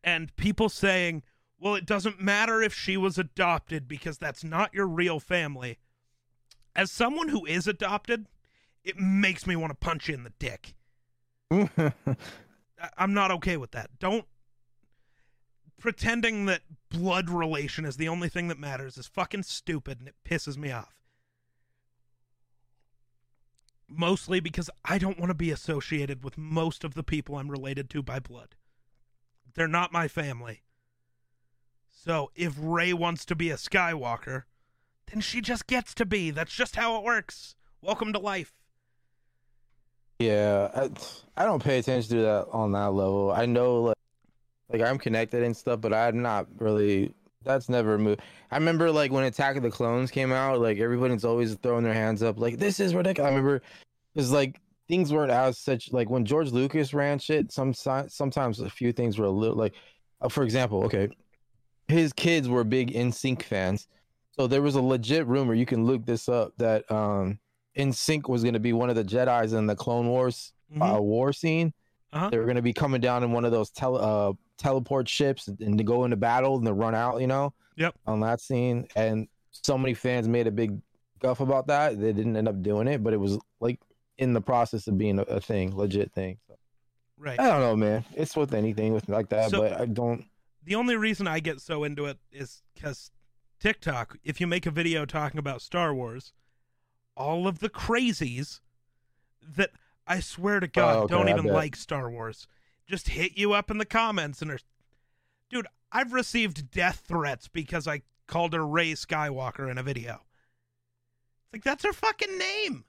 and 0.04 0.36
people 0.36 0.68
saying, 0.68 1.22
well, 1.58 1.74
it 1.74 1.86
doesn't 1.86 2.20
matter 2.20 2.62
if 2.62 2.72
she 2.72 2.96
was 2.96 3.18
adopted 3.18 3.88
because 3.88 4.18
that's 4.18 4.44
not 4.44 4.72
your 4.72 4.86
real 4.86 5.18
family. 5.18 5.78
As 6.76 6.92
someone 6.92 7.28
who 7.28 7.44
is 7.46 7.66
adopted, 7.66 8.26
it 8.84 8.96
makes 8.98 9.46
me 9.46 9.56
want 9.56 9.70
to 9.70 9.74
punch 9.74 10.08
you 10.08 10.14
in 10.14 10.22
the 10.22 10.32
dick. 10.38 10.74
I'm 12.96 13.12
not 13.14 13.30
okay 13.32 13.56
with 13.56 13.72
that. 13.72 13.98
Don't 13.98 14.26
pretending 15.78 16.46
that 16.46 16.62
blood 16.90 17.30
relation 17.30 17.84
is 17.84 17.96
the 17.96 18.08
only 18.08 18.28
thing 18.28 18.48
that 18.48 18.58
matters 18.58 18.98
is 18.98 19.06
fucking 19.06 19.44
stupid 19.44 19.98
and 19.98 20.08
it 20.08 20.14
pisses 20.24 20.56
me 20.56 20.70
off. 20.70 20.94
Mostly 23.88 24.40
because 24.40 24.68
I 24.84 24.98
don't 24.98 25.18
want 25.18 25.30
to 25.30 25.34
be 25.34 25.50
associated 25.50 26.22
with 26.22 26.36
most 26.36 26.84
of 26.84 26.94
the 26.94 27.02
people 27.02 27.36
I'm 27.36 27.50
related 27.50 27.88
to 27.90 28.02
by 28.02 28.18
blood. 28.18 28.54
They're 29.54 29.66
not 29.66 29.92
my 29.92 30.08
family. 30.08 30.62
So 31.88 32.30
if 32.34 32.54
Rey 32.58 32.92
wants 32.92 33.24
to 33.26 33.34
be 33.34 33.50
a 33.50 33.56
Skywalker, 33.56 34.42
then 35.10 35.20
she 35.20 35.40
just 35.40 35.66
gets 35.66 35.94
to 35.94 36.04
be. 36.04 36.30
That's 36.30 36.54
just 36.54 36.76
how 36.76 36.96
it 36.96 37.04
works. 37.04 37.56
Welcome 37.80 38.12
to 38.12 38.18
life. 38.18 38.52
Yeah, 40.18 40.70
I, 40.74 40.90
I 41.36 41.44
don't 41.44 41.62
pay 41.62 41.78
attention 41.78 42.16
to 42.16 42.22
that 42.22 42.48
on 42.50 42.72
that 42.72 42.92
level. 42.92 43.32
I 43.32 43.46
know 43.46 43.82
like 43.82 43.97
like 44.70 44.80
I'm 44.82 44.98
connected 44.98 45.42
and 45.42 45.56
stuff, 45.56 45.80
but 45.80 45.92
I'm 45.92 46.22
not 46.22 46.46
really 46.58 47.12
that's 47.44 47.68
never 47.68 47.94
a 47.94 47.98
move. 47.98 48.18
I 48.50 48.56
remember 48.56 48.90
like 48.90 49.10
when 49.12 49.24
Attack 49.24 49.56
of 49.56 49.62
the 49.62 49.70
Clones 49.70 50.10
came 50.10 50.32
out, 50.32 50.60
like 50.60 50.78
everybody's 50.78 51.24
always 51.24 51.54
throwing 51.56 51.84
their 51.84 51.94
hands 51.94 52.22
up, 52.22 52.38
like 52.38 52.58
this 52.58 52.80
is 52.80 52.94
ridiculous. 52.94 53.28
I 53.28 53.34
remember 53.34 53.62
because 54.14 54.32
like 54.32 54.60
things 54.88 55.12
weren't 55.12 55.30
as 55.30 55.58
such 55.58 55.92
like 55.92 56.10
when 56.10 56.24
George 56.24 56.50
Lucas 56.50 56.92
ran 56.92 57.18
shit. 57.18 57.52
Some 57.52 57.72
sometimes 57.74 58.60
a 58.60 58.68
few 58.70 58.92
things 58.92 59.18
were 59.18 59.26
a 59.26 59.30
little 59.30 59.56
like, 59.56 59.74
uh, 60.20 60.28
for 60.28 60.42
example, 60.42 60.84
okay, 60.84 61.08
his 61.86 62.12
kids 62.12 62.48
were 62.48 62.64
big 62.64 62.92
NSYNC 62.92 63.42
fans, 63.42 63.88
so 64.36 64.46
there 64.46 64.62
was 64.62 64.74
a 64.74 64.82
legit 64.82 65.26
rumor. 65.26 65.54
You 65.54 65.66
can 65.66 65.86
look 65.86 66.04
this 66.04 66.28
up 66.28 66.52
that 66.58 66.90
um 66.90 67.38
NSYNC 67.76 68.28
was 68.28 68.42
going 68.42 68.54
to 68.54 68.60
be 68.60 68.72
one 68.72 68.90
of 68.90 68.96
the 68.96 69.04
Jedi's 69.04 69.52
in 69.52 69.66
the 69.66 69.76
Clone 69.76 70.08
Wars 70.08 70.52
Mhm. 70.74 70.96
uh, 70.96 71.00
war 71.00 71.32
scene. 71.32 71.72
Uh-huh. 72.12 72.28
They 72.28 72.36
were 72.38 72.44
going 72.44 72.56
to 72.56 72.62
be 72.62 72.74
coming 72.74 73.00
down 73.00 73.22
in 73.24 73.32
one 73.32 73.44
of 73.46 73.52
those 73.52 73.70
tele, 73.70 74.00
uh, 74.00 74.32
teleport 74.58 75.08
ships 75.08 75.48
and, 75.48 75.58
and 75.60 75.78
to 75.78 75.84
go 75.84 76.04
into 76.04 76.16
battle 76.16 76.56
and 76.56 76.66
to 76.66 76.72
run 76.72 76.94
out, 76.94 77.20
you 77.20 77.26
know? 77.26 77.52
Yep. 77.76 77.94
On 78.06 78.20
that 78.20 78.40
scene. 78.40 78.86
And 78.96 79.28
so 79.52 79.78
many 79.78 79.94
fans 79.94 80.28
made 80.28 80.46
a 80.46 80.50
big 80.50 80.80
guff 81.20 81.40
about 81.40 81.68
that. 81.68 81.98
They 81.98 82.12
didn't 82.12 82.36
end 82.36 82.48
up 82.48 82.60
doing 82.62 82.88
it, 82.88 83.02
but 83.02 83.12
it 83.12 83.18
was 83.18 83.38
like 83.60 83.80
in 84.18 84.32
the 84.32 84.40
process 84.40 84.86
of 84.88 84.98
being 84.98 85.18
a, 85.18 85.22
a 85.22 85.40
thing, 85.40 85.74
legit 85.76 86.12
thing. 86.12 86.38
So, 86.48 86.56
right. 87.16 87.38
I 87.38 87.46
don't 87.46 87.60
know, 87.60 87.76
man. 87.76 88.04
It's 88.14 88.36
with 88.36 88.52
anything 88.52 88.92
with 88.92 89.08
like 89.08 89.28
that, 89.30 89.50
So- 89.50 89.60
but 89.60 89.80
I 89.80 89.86
don't. 89.86 90.24
the 90.64 90.74
only 90.74 90.96
reason 90.96 91.26
I 91.26 91.40
get 91.40 91.60
so 91.60 91.84
into 91.84 92.06
it 92.06 92.18
is 92.32 92.62
because 92.74 93.10
TikTok, 93.60 94.18
if 94.24 94.40
you 94.40 94.46
make 94.46 94.66
a 94.66 94.70
video 94.70 95.04
talking 95.04 95.38
about 95.38 95.62
Star 95.62 95.94
Wars, 95.94 96.32
all 97.16 97.46
of 97.48 97.60
the 97.60 97.68
crazies 97.68 98.60
that 99.56 99.70
I 100.06 100.20
swear 100.20 100.60
to 100.60 100.66
God 100.68 100.96
Oh, 100.96 101.00
okay, 101.02 101.14
don't 101.14 101.28
even 101.28 101.46
like 101.46 101.76
Star 101.76 102.10
Wars 102.10 102.46
just 102.88 103.08
hit 103.08 103.36
you 103.36 103.52
up 103.52 103.70
in 103.70 103.78
the 103.78 103.84
comments 103.84 104.42
and 104.42 104.50
are, 104.50 104.58
dude, 105.50 105.66
I've 105.92 106.12
received 106.12 106.70
death 106.70 107.02
threats 107.06 107.48
because 107.48 107.86
I 107.86 108.02
called 108.26 108.52
her 108.54 108.66
Rey 108.66 108.92
Skywalker 108.92 109.70
in 109.70 109.78
a 109.78 109.82
video. 109.82 110.22
It's 111.44 111.52
like 111.52 111.64
that's 111.64 111.84
her 111.84 111.92
fucking 111.92 112.36
name. 112.38 112.84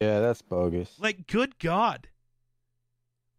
Yeah, 0.00 0.20
that's 0.20 0.42
bogus. 0.42 0.94
Like, 1.00 1.26
good 1.26 1.58
God. 1.58 2.08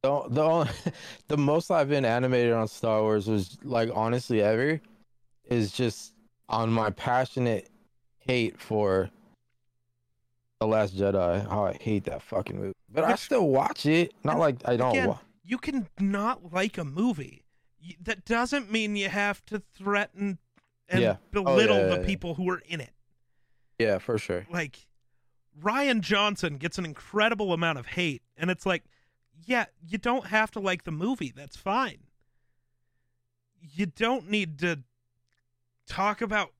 The 0.04 0.24
the 0.30 0.44
only, 0.44 0.70
the 1.28 1.38
most 1.38 1.72
I've 1.72 1.90
been 1.90 2.06
animated 2.06 2.54
on 2.54 2.68
Star 2.68 3.02
Wars 3.02 3.28
was 3.28 3.58
like 3.64 3.90
honestly 3.94 4.42
ever 4.42 4.82
is 5.46 5.72
just 5.72 6.14
on 6.48 6.72
my 6.72 6.90
passionate 6.92 7.70
hate 8.20 8.60
for 8.60 9.10
the 10.60 10.68
Last 10.68 10.96
Jedi. 10.98 11.50
How 11.50 11.66
I 11.66 11.74
hate 11.74 12.06
that 12.06 12.22
fucking 12.22 12.58
movie, 12.58 12.74
but 12.92 13.04
I 13.04 13.16
still 13.16 13.48
watch 13.48 13.86
it. 13.86 14.14
Not 14.24 14.40
like 14.40 14.58
I 14.66 14.78
don't. 14.78 14.92
again, 14.92 15.08
wa- 15.10 15.20
you 15.50 15.58
can 15.58 15.90
not 16.00 16.54
like 16.54 16.78
a 16.78 16.86
movie. 16.86 17.44
That 18.02 18.24
doesn't 18.24 18.72
mean 18.72 18.96
you 18.96 19.10
have 19.10 19.44
to 19.46 19.64
threaten 19.74 20.38
and 20.88 21.02
Yeah. 21.02 21.16
Oh, 21.20 21.44
belittle 21.44 21.78
yeah, 21.78 21.90
yeah, 21.90 21.98
the 21.98 22.06
people 22.06 22.36
who 22.36 22.48
are 22.52 22.62
in 22.68 22.80
it. 22.80 22.94
yeah, 23.80 23.98
for 23.98 24.20
sure. 24.20 24.46
Like 24.52 24.88
Rian 25.60 26.02
Johnson 26.02 26.58
gets 26.58 26.78
an 26.78 26.86
incredible 26.86 27.52
amount 27.52 27.80
of 27.80 27.88
hate, 27.88 28.22
and 28.38 28.52
it's 28.52 28.66
like, 28.66 28.84
yeah, 29.44 29.66
you 29.82 29.98
don't 29.98 30.28
have 30.28 30.52
to 30.52 30.60
like 30.60 30.84
the 30.84 30.92
movie. 30.92 31.34
That's 31.36 31.56
fine. 31.56 32.04
You 33.60 33.88
don't 33.88 34.30
need 34.30 34.60
to 34.60 34.84
talk 35.88 36.22
about 36.22 36.54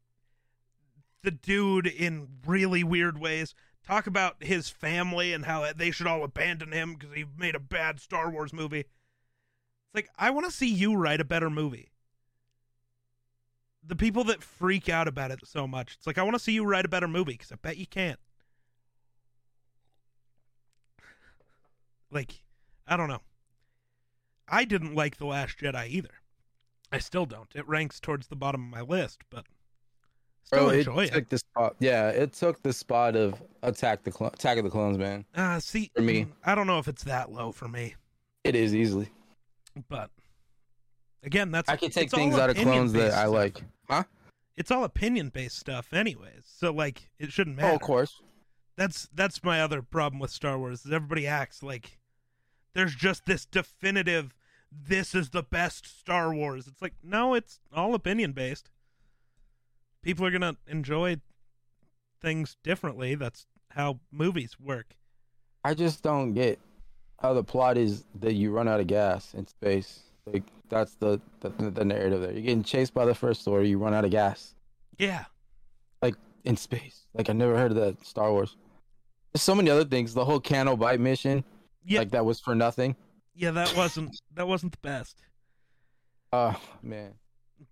the 1.22 1.32
dude 1.32 1.86
in 1.86 2.28
really 2.46 2.84
weird 2.84 3.20
ways. 3.20 3.54
Talk 3.90 4.06
about 4.06 4.44
his 4.44 4.70
family 4.70 5.34
and 5.34 5.46
how 5.46 5.66
they 5.76 5.90
should 5.90 6.06
all 6.06 6.24
abandon 6.24 6.72
him 6.72 6.94
because 6.94 7.16
he 7.16 7.26
made 7.36 7.56
a 7.56 7.60
bad 7.60 8.00
Star 8.00 8.30
Wars 8.30 8.54
movie. 8.54 8.82
It's 8.82 9.96
like, 9.96 10.10
I 10.16 10.30
want 10.30 10.46
to 10.46 10.52
see 10.52 10.72
you 10.72 10.96
write 10.96 11.20
a 11.20 11.26
better 11.26 11.50
movie. 11.50 11.90
The 13.84 13.96
people 13.96 14.24
that 14.26 14.44
freak 14.44 14.90
out 14.90 15.08
about 15.08 15.32
it 15.32 15.40
so 15.44 15.66
much, 15.66 15.96
it's 15.98 16.06
like, 16.06 16.20
I 16.20 16.22
want 16.22 16.36
to 16.36 16.40
see 16.40 16.52
you 16.52 16.66
write 16.66 16.86
a 16.86 16.90
better 16.90 17.08
movie 17.08 17.32
because 17.32 17.52
I 17.52 17.56
bet 17.56 17.78
you 17.78 17.88
can't. 17.88 18.20
Like, 22.12 22.44
I 22.88 22.96
don't 22.96 23.10
know. 23.10 23.24
I 24.48 24.66
didn't 24.66 24.94
like 24.94 25.18
The 25.18 25.26
Last 25.26 25.58
Jedi 25.58 25.88
either. 25.90 26.22
I 26.92 27.00
still 27.00 27.26
don't. 27.26 27.50
It 27.56 27.68
ranks 27.68 28.00
towards 28.00 28.28
the 28.28 28.36
bottom 28.36 28.66
of 28.66 28.70
my 28.70 28.82
list, 28.82 29.22
but 29.32 29.48
Bro, 30.52 30.70
it 30.70 30.78
enjoy 30.80 31.04
it. 31.06 31.14
took 31.14 31.30
the 31.30 31.38
spot. 31.38 31.76
Yeah, 31.80 32.10
it 32.10 32.34
took 32.34 32.62
the 32.64 32.74
spot 32.74 33.16
of 33.16 33.42
Attack 33.64 34.04
the 34.04 34.12
Clo- 34.12 34.28
Attack 34.34 34.58
of 34.58 34.64
the 34.64 34.70
Clones, 34.70 34.98
man. 34.98 35.26
Uh, 35.36 35.60
see, 35.60 35.92
For 35.96 36.02
me. 36.02 36.26
mm, 36.26 36.32
I 36.44 36.56
don't 36.56 36.66
know 36.68 36.80
if 36.80 36.88
it's 36.88 37.04
that 37.04 37.32
low 37.32 37.52
for 37.52 37.68
me, 37.68 37.96
It 38.44 38.56
is 38.56 38.74
easily. 38.74 39.10
but 39.90 40.10
again, 41.24 41.52
that's 41.52 41.70
I 41.70 41.76
can 41.76 41.92
take 41.92 42.10
things 42.10 42.36
out 42.38 42.50
of 42.50 42.56
Clones 42.58 42.94
that 42.94 43.12
I 43.14 43.22
stuff. 43.24 43.30
like. 43.34 43.64
Huh? 43.90 44.04
It's 44.58 44.72
all 44.72 44.84
opinion 44.84 45.30
based 45.30 45.58
stuff, 45.58 45.94
anyways. 45.94 46.44
So 46.46 46.72
like, 46.74 47.10
it 47.20 47.32
shouldn't 47.32 47.56
matter. 47.56 47.72
Oh, 47.72 47.76
of 47.76 47.82
course. 47.82 48.22
That's 48.76 49.08
that's 49.14 49.44
my 49.44 49.62
other 49.62 49.82
problem 49.82 50.20
with 50.20 50.32
Star 50.32 50.58
Wars. 50.58 50.86
Is 50.86 50.92
everybody 50.92 51.28
acts 51.28 51.62
like 51.62 52.00
there's 52.74 52.96
just 52.96 53.26
this 53.26 53.46
definitive. 53.46 54.34
This 54.72 55.14
is 55.16 55.30
the 55.32 55.44
best 55.44 55.86
Star 56.00 56.34
Wars. 56.34 56.68
It's 56.68 56.82
like 56.82 56.94
no, 57.04 57.34
it's 57.34 57.60
all 57.74 57.94
opinion 57.94 58.32
based. 58.32 58.70
People 60.04 60.26
are 60.26 60.32
gonna 60.32 60.56
enjoy 60.68 61.18
things 62.22 62.56
differently. 62.64 63.16
That's 63.16 63.46
how 63.72 64.00
movies 64.12 64.58
work. 64.60 64.96
I 65.64 65.74
just 65.74 66.02
don't 66.04 66.34
get 66.34 66.60
how 67.22 67.34
the 67.34 67.44
plot 67.44 67.78
is 67.78 68.06
that 68.20 68.34
you 68.34 68.52
run 68.52 68.68
out 68.68 68.80
of 68.80 68.88
gas 68.88 69.34
in 69.34 69.46
space. 69.48 70.02
Like 70.26 70.44
that's 70.70 70.96
the 70.96 71.20
the, 71.42 71.50
the 71.50 71.84
narrative 71.86 72.22
there. 72.22 72.32
You're 72.32 72.42
getting 72.42 72.64
chased 72.64 72.94
by 72.94 73.06
the 73.06 73.16
first 73.16 73.42
story, 73.42 73.70
you 73.70 73.78
run 73.78 73.94
out 73.94 74.06
of 74.06 74.12
gas 74.12 74.54
Yeah, 74.98 75.26
Like 76.02 76.16
in 76.46 76.56
space. 76.56 77.08
Like 77.14 77.30
I 77.30 77.34
never 77.34 77.58
heard 77.58 77.72
of 77.72 77.78
that 77.78 78.06
Star 78.06 78.32
Wars. 78.32 78.56
There's 79.34 79.42
so 79.44 79.54
many 79.56 79.70
other 79.70 79.86
things. 79.86 80.14
The 80.14 80.26
whole 80.26 80.40
Canto 80.40 80.76
Bight 80.78 81.00
mission, 81.00 81.44
yeah, 81.86 82.00
like 82.00 82.12
that 82.12 82.26
was 82.26 82.40
for 82.40 82.56
nothing. 82.56 82.96
yeah. 83.36 83.52
That 83.52 83.76
wasn't 83.76 84.16
that 84.36 84.48
wasn't 84.48 84.72
the 84.72 84.80
best, 84.82 85.22
Oh 86.32 86.60
man, 86.82 87.14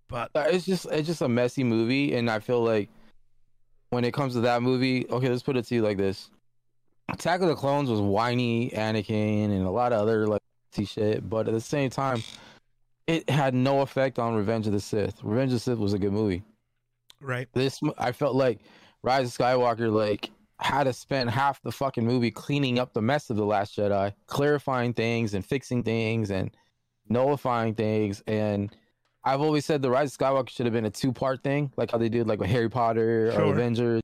but 0.08 0.30
it's 0.34 0.64
just 0.64 0.86
it's 0.86 1.06
just 1.06 1.22
a 1.22 1.28
messy 1.28 1.64
movie, 1.64 2.14
and 2.14 2.30
I 2.30 2.38
feel 2.38 2.62
like 2.62 2.88
when 3.90 4.04
it 4.04 4.12
comes 4.12 4.34
to 4.34 4.40
that 4.40 4.62
movie, 4.62 5.06
okay, 5.08 5.28
let's 5.28 5.42
put 5.42 5.56
it 5.56 5.66
to 5.66 5.74
you 5.74 5.82
like 5.82 5.96
this: 5.96 6.30
Attack 7.08 7.40
of 7.40 7.48
the 7.48 7.54
Clones 7.54 7.90
was 7.90 8.00
whiny 8.00 8.70
Anakin 8.70 9.46
and 9.46 9.66
a 9.66 9.70
lot 9.70 9.92
of 9.92 10.00
other 10.00 10.26
like 10.26 10.42
shit, 10.84 11.28
but 11.28 11.48
at 11.48 11.54
the 11.54 11.60
same 11.60 11.90
time, 11.90 12.22
it 13.06 13.28
had 13.28 13.54
no 13.54 13.80
effect 13.80 14.18
on 14.18 14.34
Revenge 14.34 14.66
of 14.66 14.72
the 14.72 14.80
Sith. 14.80 15.22
Revenge 15.22 15.50
of 15.50 15.56
the 15.56 15.60
Sith 15.60 15.78
was 15.78 15.92
a 15.92 15.98
good 15.98 16.12
movie. 16.12 16.42
right. 17.20 17.48
This 17.52 17.80
I 17.98 18.12
felt 18.12 18.34
like 18.34 18.60
Rise 19.02 19.28
of 19.28 19.36
Skywalker 19.36 19.92
like 19.92 20.30
had 20.60 20.84
to 20.84 20.92
spend 20.92 21.30
half 21.30 21.62
the 21.62 21.72
fucking 21.72 22.04
movie 22.04 22.30
cleaning 22.30 22.78
up 22.78 22.92
the 22.92 23.02
mess 23.02 23.30
of 23.30 23.36
the 23.36 23.44
Last 23.44 23.76
Jedi, 23.76 24.12
clarifying 24.26 24.92
things 24.92 25.34
and 25.34 25.44
fixing 25.44 25.82
things 25.82 26.30
and 26.30 26.50
nullifying 27.08 27.74
things. 27.74 28.22
And 28.26 28.74
I've 29.28 29.42
always 29.42 29.66
said 29.66 29.82
the 29.82 29.90
Rise 29.90 30.14
of 30.14 30.18
Skywalker 30.18 30.48
should 30.48 30.64
have 30.64 30.72
been 30.72 30.86
a 30.86 30.90
two 30.90 31.12
part 31.12 31.42
thing, 31.42 31.70
like 31.76 31.90
how 31.90 31.98
they 31.98 32.08
did 32.08 32.26
like 32.26 32.40
with 32.40 32.48
Harry 32.48 32.70
Potter 32.70 33.30
or 33.32 33.52
Avengers. 33.52 34.00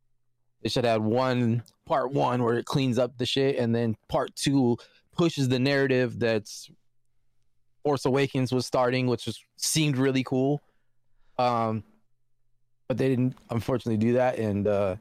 It 0.63 0.71
should 0.71 0.85
have 0.85 1.01
had 1.01 1.03
one 1.03 1.63
part 1.87 2.13
one 2.13 2.43
where 2.43 2.59
it 2.59 2.67
cleans 2.67 2.99
up 2.99 3.17
the 3.17 3.25
shit, 3.25 3.57
and 3.57 3.75
then 3.75 3.97
part 4.09 4.37
two 4.37 4.77
pushes 5.17 5.49
the 5.49 5.59
narrative 5.59 6.19
that's 6.19 6.71
Force 7.85 8.05
Awakens 8.05 8.53
was 8.53 8.67
starting, 8.67 9.07
which 9.07 9.25
was 9.25 9.43
seemed 9.57 9.97
really 9.97 10.25
cool. 10.25 10.61
Um, 11.39 11.85
but 12.87 12.99
they 12.99 13.09
didn't 13.09 13.35
unfortunately 13.49 13.97
do 13.97 14.13
that, 14.15 14.39
and 14.39 14.67
uh, 14.67 14.97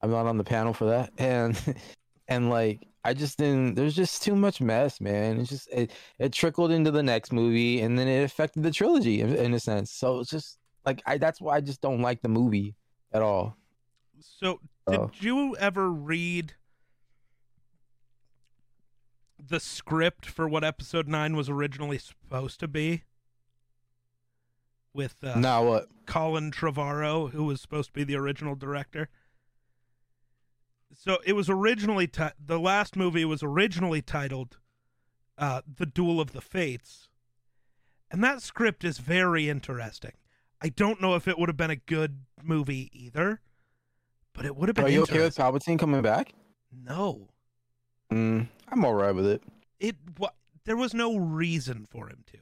I'm 0.00 0.12
not 0.12 0.26
on 0.26 0.38
the 0.38 0.44
panel 0.44 0.74
for 0.74 0.86
that. 0.86 1.12
And 1.18 1.56
and 2.28 2.50
like 2.50 2.86
I 3.04 3.14
just 3.14 3.38
didn't. 3.38 3.74
There's 3.74 3.94
just 3.94 4.22
too 4.22 4.34
much 4.34 4.60
mess, 4.60 5.00
man. 5.00 5.38
It's 5.40 5.50
just 5.50 5.68
it 5.72 5.92
it 6.18 6.32
trickled 6.32 6.70
into 6.72 6.90
the 6.90 7.02
next 7.02 7.32
movie, 7.32 7.80
and 7.80 7.98
then 7.98 8.08
it 8.08 8.22
affected 8.24 8.62
the 8.62 8.70
trilogy 8.70 9.20
in, 9.20 9.34
in 9.36 9.54
a 9.54 9.60
sense. 9.60 9.92
So 9.92 10.20
it's 10.20 10.30
just 10.30 10.58
like 10.84 11.02
I. 11.06 11.18
That's 11.18 11.40
why 11.40 11.56
I 11.56 11.60
just 11.60 11.80
don't 11.80 12.02
like 12.02 12.22
the 12.22 12.28
movie 12.28 12.74
at 13.12 13.22
all. 13.22 13.56
So, 14.18 14.60
did 14.88 14.98
Oh. 15.00 15.10
you 15.20 15.54
ever 15.56 15.90
read 15.90 16.54
the 19.38 19.60
script 19.60 20.26
for 20.26 20.48
what 20.48 20.64
episode 20.64 21.06
9 21.06 21.36
was 21.36 21.48
originally 21.48 21.98
supposed 21.98 22.58
to 22.60 22.68
be? 22.68 23.04
With 24.94 25.16
uh, 25.22 25.38
now 25.38 25.62
what? 25.68 25.88
Colin 26.06 26.50
Trevorrow, 26.50 27.30
who 27.30 27.44
was 27.44 27.60
supposed 27.60 27.90
to 27.90 27.92
be 27.92 28.02
the 28.04 28.16
original 28.16 28.54
director. 28.54 29.10
So, 30.92 31.18
it 31.24 31.32
was 31.34 31.48
originally, 31.50 32.06
ti- 32.06 32.30
the 32.44 32.58
last 32.58 32.96
movie 32.96 33.24
was 33.24 33.42
originally 33.42 34.02
titled 34.02 34.58
uh, 35.38 35.62
The 35.76 35.86
Duel 35.86 36.20
of 36.20 36.32
the 36.32 36.40
Fates. 36.40 37.08
And 38.10 38.22
that 38.24 38.40
script 38.42 38.84
is 38.84 38.98
very 38.98 39.48
interesting. 39.48 40.12
I 40.62 40.68
don't 40.70 41.00
know 41.02 41.14
if 41.16 41.26
it 41.28 41.38
would 41.38 41.48
have 41.48 41.56
been 41.56 41.70
a 41.70 41.76
good 41.76 42.20
movie 42.42 42.90
either, 42.92 43.40
but 44.32 44.46
it 44.46 44.56
would 44.56 44.68
have 44.68 44.76
been 44.76 44.84
Are 44.86 44.88
you 44.90 45.02
okay 45.02 45.18
with. 45.20 45.36
Palpatine 45.36 45.78
coming 45.78 46.02
back? 46.02 46.32
No, 46.72 47.28
Mm, 48.12 48.46
I'm 48.68 48.84
alright 48.84 49.14
with 49.14 49.26
it. 49.26 49.42
it 49.80 49.96
what 50.16 50.34
there 50.64 50.76
was 50.76 50.94
no 50.94 51.16
reason 51.16 51.84
for 51.90 52.08
him 52.08 52.22
to. 52.28 52.38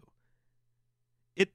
It, 1.37 1.53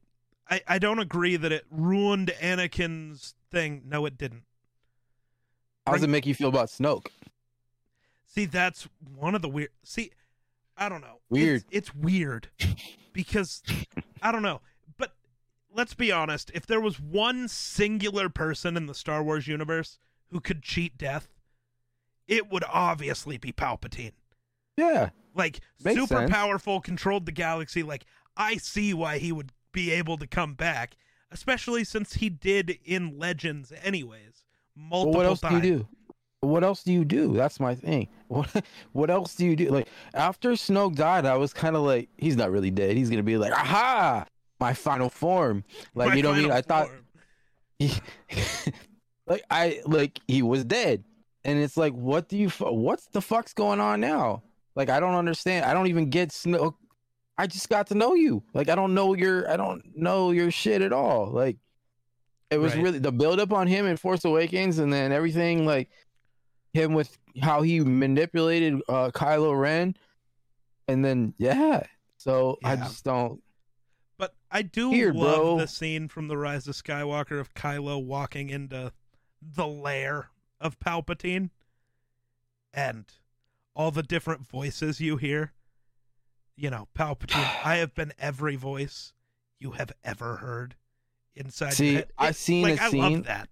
I, 0.49 0.61
I 0.67 0.79
don't 0.79 0.97
agree 0.99 1.35
that 1.37 1.51
it 1.51 1.65
ruined 1.69 2.31
Anakin's 2.41 3.35
thing. 3.51 3.83
No, 3.85 4.07
it 4.07 4.17
didn't. 4.17 4.43
How 5.89 5.95
does 5.95 6.03
it 6.03 6.09
make 6.09 6.25
you 6.25 6.35
feel 6.35 6.49
about 6.49 6.67
Snoke? 6.67 7.07
See, 8.25 8.45
that's 8.45 8.87
one 9.15 9.35
of 9.35 9.41
the 9.41 9.49
weird. 9.49 9.69
See, 9.83 10.11
I 10.77 10.87
don't 10.87 11.01
know. 11.01 11.19
Weird. 11.29 11.63
It's, 11.71 11.89
it's 11.89 11.95
weird 11.95 12.49
because 13.13 13.63
I 14.21 14.31
don't 14.31 14.43
know. 14.43 14.61
But 14.97 15.13
let's 15.73 15.93
be 15.93 16.11
honest. 16.11 16.51
If 16.53 16.65
there 16.67 16.79
was 16.79 16.99
one 16.99 17.47
singular 17.47 18.29
person 18.29 18.77
in 18.77 18.85
the 18.85 18.93
Star 18.93 19.23
Wars 19.23 19.47
universe 19.47 19.97
who 20.31 20.39
could 20.39 20.61
cheat 20.61 20.97
death, 20.97 21.27
it 22.27 22.51
would 22.51 22.63
obviously 22.71 23.37
be 23.37 23.51
Palpatine. 23.51 24.13
Yeah. 24.77 25.09
Like 25.35 25.61
Makes 25.83 25.99
super 25.99 26.19
sense. 26.19 26.31
powerful, 26.31 26.79
controlled 26.81 27.25
the 27.25 27.31
galaxy. 27.31 27.83
Like 27.83 28.05
I 28.37 28.57
see 28.57 28.93
why 28.93 29.17
he 29.17 29.31
would 29.31 29.51
be 29.71 29.91
able 29.91 30.17
to 30.17 30.27
come 30.27 30.53
back, 30.53 30.95
especially 31.31 31.83
since 31.83 32.15
he 32.15 32.29
did 32.29 32.77
in 32.85 33.17
Legends, 33.17 33.73
anyways. 33.83 34.43
Multiple 34.89 35.13
what 35.13 35.25
else 35.25 35.41
times. 35.41 35.61
do 35.61 35.67
you 35.67 35.77
do? 35.77 35.87
What 36.41 36.63
else 36.63 36.83
do 36.83 36.93
you 36.93 37.03
do? 37.03 37.33
That's 37.33 37.59
my 37.59 37.75
thing. 37.75 38.07
What 38.29 38.63
what 38.91 39.09
else 39.09 39.33
do 39.33 39.43
you 39.43 39.55
do? 39.55 39.69
Like 39.69 39.87
after 40.13 40.51
Snoke 40.51 40.95
died, 40.95 41.25
I 41.25 41.35
was 41.35 41.51
kind 41.51 41.75
of 41.75 41.81
like, 41.81 42.09
he's 42.19 42.35
not 42.35 42.51
really 42.51 42.69
dead. 42.69 42.95
He's 42.95 43.09
gonna 43.09 43.23
be 43.23 43.37
like, 43.37 43.51
aha, 43.51 44.25
my 44.59 44.73
final 44.73 45.09
form. 45.09 45.63
Like 45.95 46.09
My 46.09 46.15
you 46.15 46.21
know 46.21 46.29
what 46.29 46.37
I 46.37 46.41
mean? 46.41 46.51
I 46.51 46.61
thought 46.61 46.89
he, 47.79 47.91
like 49.27 49.43
I 49.49 49.81
like 49.85 50.19
he 50.27 50.43
was 50.43 50.63
dead, 50.63 51.03
and 51.43 51.57
it's 51.57 51.75
like, 51.75 51.93
what 51.93 52.29
do 52.29 52.37
you? 52.37 52.49
What's 52.49 53.07
the 53.07 53.21
fuck's 53.21 53.53
going 53.53 53.79
on 53.79 53.99
now? 53.99 54.43
Like 54.75 54.89
I 54.89 54.99
don't 54.99 55.15
understand. 55.15 55.65
I 55.65 55.73
don't 55.73 55.87
even 55.87 56.11
get 56.11 56.29
Snoke. 56.29 56.75
I 57.37 57.47
just 57.47 57.69
got 57.69 57.87
to 57.87 57.95
know 57.95 58.13
you. 58.13 58.43
Like 58.53 58.69
I 58.69 58.75
don't 58.75 58.93
know 58.93 59.15
your. 59.15 59.49
I 59.49 59.57
don't 59.57 59.81
know 59.95 60.31
your 60.31 60.51
shit 60.51 60.81
at 60.83 60.93
all. 60.93 61.31
Like 61.31 61.57
it 62.51 62.57
was 62.57 62.73
Right. 62.75 62.83
really 62.83 62.99
the 62.99 63.11
build 63.11 63.39
up 63.39 63.51
on 63.53 63.67
him 63.67 63.85
in 63.85 63.97
Force 63.97 64.25
Awakens, 64.25 64.79
and 64.79 64.91
then 64.91 65.11
everything 65.11 65.65
like 65.65 65.89
him 66.73 66.93
with 66.93 67.17
how 67.41 67.61
he 67.61 67.79
manipulated 67.79 68.75
uh 68.89 69.11
Kylo 69.11 69.59
Ren, 69.59 69.95
and 70.87 71.03
then 71.05 71.33
yeah. 71.37 71.83
So 72.17 72.57
I 72.63 72.75
just 72.75 73.03
don't. 73.05 73.41
But 74.17 74.35
I 74.51 74.61
do 74.63 74.89
Weird, 74.89 75.15
love 75.15 75.35
bro. 75.37 75.57
the 75.59 75.67
scene 75.67 76.09
from 76.09 76.27
The 76.27 76.37
Rise 76.37 76.67
of 76.67 76.75
Skywalker 76.75 77.39
of 77.39 77.53
Kylo 77.53 78.03
walking 78.03 78.49
into 78.49 78.91
the 79.41 79.65
lair 79.67 80.29
of 80.59 80.77
Palpatine 80.79 81.51
and 82.73 83.05
all 83.75 83.91
the 83.91 84.03
different 84.03 84.45
voices 84.45 84.99
you 84.99 85.15
hear. 85.15 85.53
You 86.57 86.69
know, 86.69 86.89
Palpatine, 86.97 87.49
I 87.65 87.77
have 87.77 87.95
been 87.95 88.11
every 88.19 88.57
voice 88.57 89.13
you 89.59 89.71
have 89.71 89.93
ever 90.03 90.37
heard 90.37 90.75
inside 91.39 91.73
See. 91.73 92.03
I 92.17 92.31
seen 92.31 92.63
like, 92.63 92.79
a 92.79 92.83
I 92.83 92.89
scene- 92.89 93.13
love 93.13 93.23
that. 93.25 93.49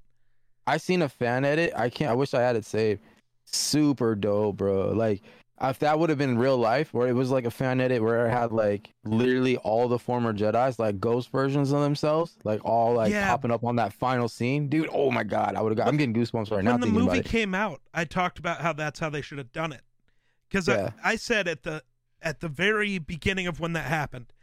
I 0.68 0.78
seen 0.78 1.02
a 1.02 1.10
fan 1.10 1.46
edit. 1.46 1.72
I 1.76 1.90
can't. 1.90 2.12
I 2.12 2.14
wish 2.14 2.34
I 2.34 2.42
had 2.42 2.56
it 2.56 2.66
saved. 2.66 3.02
Super 3.46 4.16
dope, 4.16 4.58
bro. 4.58 4.92
Like 4.92 5.22
if 5.62 5.80
that 5.80 5.98
would 5.98 6.10
have 6.10 6.20
been 6.20 6.38
real 6.38 6.58
life, 6.58 6.94
where 6.94 7.08
it 7.08 7.14
was 7.14 7.32
like 7.32 7.46
a 7.46 7.50
fan 7.52 7.80
edit 7.82 8.04
where 8.04 8.28
it 8.28 8.32
had 8.32 8.52
like 8.52 8.94
literally 9.06 9.58
all 9.58 9.88
the 9.88 9.98
former 9.98 10.34
Jedi's, 10.34 10.78
like 10.78 11.00
ghost 11.00 11.32
versions 11.32 11.72
of 11.72 11.80
themselves, 11.82 12.36
like 12.44 12.64
all 12.66 12.94
like 12.96 13.12
Yeah. 13.12 13.28
popping 13.30 13.50
up 13.52 13.64
on 13.64 13.78
that 13.78 13.94
final 13.94 14.28
scene, 14.28 14.68
dude. 14.68 14.90
Oh 14.92 15.10
my 15.10 15.24
god, 15.24 15.56
I 15.56 15.62
would 15.62 15.72
have 15.72 15.78
got. 15.78 15.88
I'm 15.88 15.98
getting 15.98 16.14
goosebumps 16.14 16.52
right 16.52 16.64
now 16.64 16.74
when 16.74 16.82
the 16.82 16.88
movie 16.88 17.22
came 17.24 17.56
out, 17.56 17.82
I 17.94 18.04
talked 18.06 18.38
about 18.38 18.60
how 18.62 18.74
that's 18.74 19.00
how 19.00 19.10
they 19.10 19.22
should 19.22 19.38
have 19.40 19.52
done 19.54 19.72
it. 19.72 19.82
Because 20.50 20.68
Yeah. 20.68 20.92
I, 21.04 21.14
I 21.14 21.16
said 21.16 21.48
at 21.48 21.64
the 21.64 21.82
at 22.22 22.40
the 22.42 22.50
very 22.50 23.00
beginning 23.00 23.48
of 23.48 23.60
when 23.60 23.74
that 23.74 23.86
happened, 23.86 24.34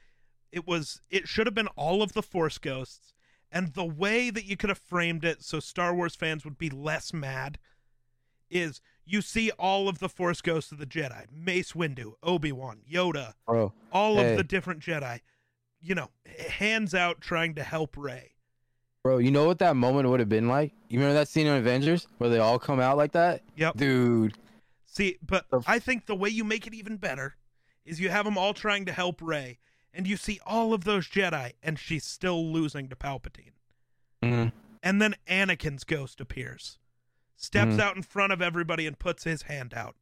it 0.50 0.66
was 0.66 1.00
it 1.10 1.28
should 1.28 1.46
have 1.46 1.54
been 1.54 1.68
all 1.76 2.02
of 2.02 2.12
the 2.14 2.22
Force 2.22 2.58
ghosts, 2.58 3.13
and 3.54 3.72
the 3.72 3.84
way 3.84 4.28
that 4.28 4.44
you 4.44 4.56
could 4.58 4.68
have 4.68 4.78
framed 4.78 5.24
it 5.24 5.42
so 5.42 5.60
Star 5.60 5.94
Wars 5.94 6.14
fans 6.14 6.44
would 6.44 6.58
be 6.58 6.68
less 6.68 7.12
mad 7.14 7.58
is 8.50 8.80
you 9.06 9.22
see 9.22 9.50
all 9.52 9.88
of 9.88 9.98
the 10.00 10.08
Force 10.08 10.40
ghosts 10.42 10.72
of 10.72 10.78
the 10.78 10.86
Jedi, 10.86 11.24
Mace 11.32 11.72
Windu, 11.72 12.14
Obi 12.22 12.52
Wan, 12.52 12.80
Yoda, 12.90 13.34
bro. 13.46 13.72
all 13.92 14.16
Hey. 14.16 14.32
of 14.32 14.36
the 14.36 14.44
different 14.44 14.80
Jedi, 14.80 15.20
you 15.80 15.94
know, 15.94 16.10
hands 16.50 16.94
out 16.94 17.20
trying 17.20 17.54
to 17.54 17.62
help 17.62 17.96
Rey. 17.96 18.32
Bro, 19.02 19.18
you 19.18 19.30
know 19.30 19.44
what 19.44 19.58
that 19.58 19.76
moment 19.76 20.08
would 20.08 20.20
have 20.20 20.28
been 20.30 20.48
like? 20.48 20.72
You 20.88 20.98
remember 20.98 21.14
that 21.18 21.28
scene 21.28 21.46
in 21.46 21.54
Avengers 21.56 22.08
where 22.18 22.30
they 22.30 22.38
all 22.38 22.58
come 22.58 22.80
out 22.80 22.96
like 22.96 23.12
that? 23.12 23.42
Yep. 23.56 23.76
Dude, 23.76 24.34
See, 24.86 25.18
but 25.26 25.46
I 25.66 25.78
think 25.80 26.06
the 26.06 26.14
way 26.14 26.28
you 26.28 26.44
make 26.44 26.66
it 26.66 26.74
even 26.74 26.96
better 26.96 27.34
is 27.84 28.00
you 28.00 28.08
have 28.10 28.24
them 28.24 28.38
all 28.38 28.54
trying 28.54 28.86
to 28.86 28.92
help 28.92 29.20
Rey, 29.20 29.58
and 29.94 30.06
you 30.06 30.16
see 30.16 30.40
all 30.44 30.74
of 30.74 30.84
those 30.84 31.08
Jedi, 31.08 31.52
and 31.62 31.78
she's 31.78 32.04
still 32.04 32.52
losing 32.52 32.88
to 32.88 32.96
Palpatine. 32.96 33.52
Mhm. 34.22 34.52
And 34.82 35.00
then 35.00 35.14
Anakin's 35.26 35.84
ghost 35.84 36.20
appears, 36.20 36.78
steps 37.36 37.74
Mhm. 37.76 37.80
out 37.80 37.96
in 37.96 38.02
front 38.02 38.32
of 38.32 38.42
everybody, 38.42 38.86
and 38.86 38.98
puts 38.98 39.24
his 39.24 39.42
hand 39.42 39.72
out. 39.74 39.96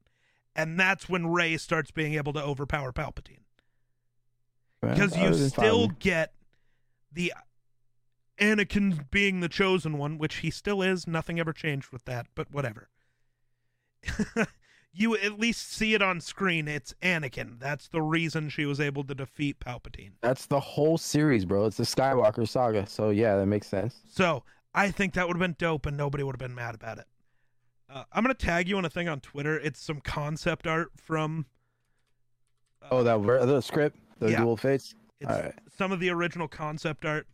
And 0.55 0.79
that's 0.79 1.09
when 1.09 1.29
Rey 1.29 1.57
starts 1.57 1.91
being 1.91 2.15
able 2.15 2.33
to 2.35 2.43
overpower 2.43 2.93
Palpatine. 2.93 3.45
Because 4.81 5.17
you 5.17 5.33
still 5.49 5.87
fun. 5.87 5.97
get 6.01 6.35
the 7.11 7.33
Anakin 8.39 9.09
being 9.11 9.41
the 9.41 9.49
chosen 9.49 9.97
one, 9.97 10.19
which 10.19 10.37
he 10.37 10.51
still 10.51 10.83
is. 10.83 11.07
Nothing 11.07 11.39
ever 11.39 11.53
changed 11.53 11.93
with 11.93 12.05
that, 12.07 12.27
but 12.35 12.51
whatever. 12.51 12.91
you 14.93 15.17
at 15.17 15.39
least 15.39 15.73
see 15.73 15.95
it 15.95 16.03
on 16.03 16.21
screen. 16.21 16.69
It's 16.69 16.95
Anakin. 17.03 17.59
That's 17.59 17.89
the 17.89 18.03
reason 18.03 18.49
she 18.51 18.67
was 18.67 18.79
able 18.81 19.05
to 19.05 19.15
defeat 19.15 19.59
Palpatine. 19.61 20.13
That's 20.21 20.47
the 20.47 20.61
whole 20.61 20.99
series, 20.99 21.45
bro. 21.45 21.65
It's 21.67 21.79
the 21.79 21.85
Skywalker 21.85 22.47
saga. 22.47 22.87
So 22.87 23.11
yeah, 23.11 23.37
that 23.37 23.47
makes 23.47 23.67
sense. 23.67 24.01
So 24.11 24.43
I 24.75 24.91
think 24.91 25.15
that 25.15 25.27
would 25.27 25.37
have 25.37 25.41
been 25.41 25.57
dope, 25.59 25.87
and 25.87 25.97
nobody 25.97 26.23
would 26.25 26.35
have 26.35 26.41
been 26.41 26.55
mad 26.55 26.75
about 26.75 26.99
it. 26.99 27.07
Uh, 27.91 28.05
I'm 28.13 28.23
gonna 28.25 28.35
tag 28.35 28.69
you 28.69 28.77
on 28.79 28.85
a 28.85 28.91
thing 28.91 29.09
on 29.09 29.21
Twitter. 29.21 29.59
It's 29.59 29.81
some 29.81 30.01
concept 30.01 30.67
art 30.67 30.91
from. 30.97 31.47
uh, 32.83 32.89
Oh, 32.91 33.03
that 33.03 33.19
ver- 33.21 33.45
the 33.47 33.61
script, 33.61 33.99
the 34.19 34.31
Yeah. 34.31 34.39
duel 34.41 34.57
fates. 34.57 34.95
It's 35.21 35.31
Alright. 35.31 35.55
some 35.77 35.93
of 35.93 36.01
the 36.01 36.11
original 36.11 36.49
concept 36.49 37.05
art. 37.05 37.27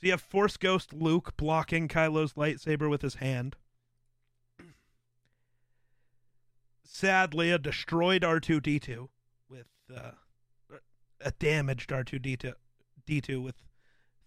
So 0.00 0.06
you 0.06 0.10
have 0.12 0.20
Force 0.20 0.56
Ghost 0.56 0.92
Luke 0.92 1.36
blocking 1.36 1.88
Kylo's 1.88 2.34
lightsaber 2.34 2.88
with 2.90 3.02
his 3.02 3.16
hand. 3.16 3.56
Sadly, 6.94 7.50
a 7.50 7.58
destroyed 7.58 8.22
R2D2 8.22 9.08
with 9.48 9.66
uh, 9.92 10.12
a 11.20 11.32
damaged 11.32 11.90
R2D2 11.90 12.54
D2 13.04 13.42
with 13.42 13.56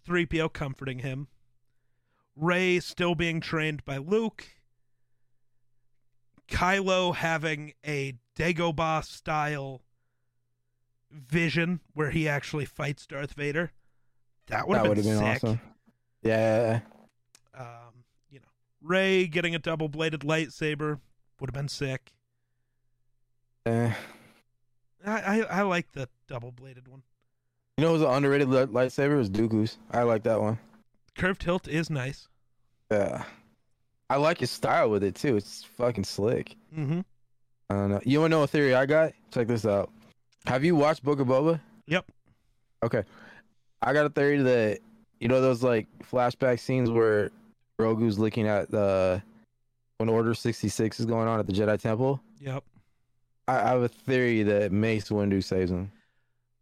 3PO 0.06 0.52
comforting 0.52 0.98
him. 0.98 1.28
Rey 2.36 2.78
still 2.78 3.14
being 3.14 3.40
trained 3.40 3.86
by 3.86 3.96
Luke. 3.96 4.44
Kylo 6.46 7.14
having 7.14 7.72
a 7.86 8.18
Dagobah 8.36 9.02
style 9.02 9.80
vision 11.10 11.80
where 11.94 12.10
he 12.10 12.28
actually 12.28 12.66
fights 12.66 13.06
Darth 13.06 13.32
Vader. 13.32 13.72
That 14.48 14.68
would 14.68 14.76
have 14.76 14.94
been, 14.94 15.04
been 15.04 15.16
sick. 15.16 15.24
awesome. 15.24 15.60
Yeah. 16.22 16.80
Um, 17.58 18.04
you 18.28 18.40
know, 18.40 18.48
Rey 18.82 19.26
getting 19.26 19.54
a 19.54 19.58
double 19.58 19.88
bladed 19.88 20.20
lightsaber 20.20 21.00
would 21.40 21.48
have 21.48 21.54
been 21.54 21.68
sick. 21.68 22.12
Eh. 23.68 23.92
I, 25.04 25.20
I 25.20 25.40
I 25.42 25.62
like 25.62 25.92
the 25.92 26.08
double 26.26 26.52
bladed 26.52 26.88
one. 26.88 27.02
You 27.76 27.84
know, 27.84 27.92
who's 27.92 28.02
an 28.02 28.08
underrated 28.08 28.48
li- 28.48 28.64
lightsaber? 28.64 29.12
It 29.12 29.16
was 29.16 29.30
Dooku's. 29.30 29.76
I 29.90 30.02
like 30.02 30.22
that 30.22 30.40
one. 30.40 30.58
Curved 31.16 31.42
hilt 31.42 31.68
is 31.68 31.90
nice. 31.90 32.28
Yeah. 32.90 33.24
I 34.08 34.16
like 34.16 34.38
his 34.38 34.50
style 34.50 34.88
with 34.88 35.04
it 35.04 35.14
too. 35.14 35.36
It's 35.36 35.64
fucking 35.76 36.04
slick. 36.04 36.56
Mm-hmm. 36.74 37.00
I 37.68 37.74
don't 37.74 37.90
know. 37.90 38.00
You 38.04 38.20
wanna 38.20 38.30
know 38.30 38.42
a 38.42 38.46
theory 38.46 38.74
I 38.74 38.86
got? 38.86 39.12
Check 39.30 39.48
this 39.48 39.66
out. 39.66 39.90
Have 40.46 40.64
you 40.64 40.74
watched 40.74 41.04
Book 41.04 41.20
of 41.20 41.28
Boba? 41.28 41.60
Yep. 41.88 42.10
Okay. 42.82 43.04
I 43.82 43.92
got 43.92 44.06
a 44.06 44.10
theory 44.10 44.38
that 44.38 44.78
you 45.20 45.28
know 45.28 45.42
those 45.42 45.62
like 45.62 45.86
flashback 46.10 46.58
scenes 46.58 46.90
where 46.90 47.30
Grogu's 47.78 48.18
looking 48.18 48.46
at 48.46 48.70
the 48.70 49.22
when 49.98 50.08
Order 50.08 50.32
sixty 50.32 50.70
six 50.70 50.98
is 50.98 51.04
going 51.04 51.28
on 51.28 51.38
at 51.38 51.46
the 51.46 51.52
Jedi 51.52 51.78
Temple. 51.78 52.20
Yep. 52.40 52.64
I, 53.48 53.56
I 53.62 53.68
have 53.70 53.82
a 53.82 53.88
theory 53.88 54.42
that 54.44 54.70
Mace 54.72 55.08
Windu 55.08 55.42
saves 55.42 55.70
him. 55.70 55.90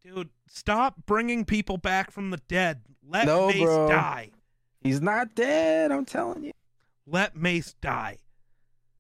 Dude, 0.04 0.30
stop 0.48 0.94
bringing 1.06 1.44
people 1.44 1.76
back 1.76 2.10
from 2.10 2.30
the 2.30 2.38
dead. 2.48 2.82
Let 3.06 3.26
No, 3.26 3.48
Mace 3.48 3.62
bro. 3.62 3.88
die. 3.88 4.30
He's 4.82 5.00
not 5.00 5.34
dead. 5.34 5.90
I'm 5.90 6.04
telling 6.04 6.44
you. 6.44 6.52
Let 7.06 7.36
Mace 7.36 7.74
die. 7.80 8.18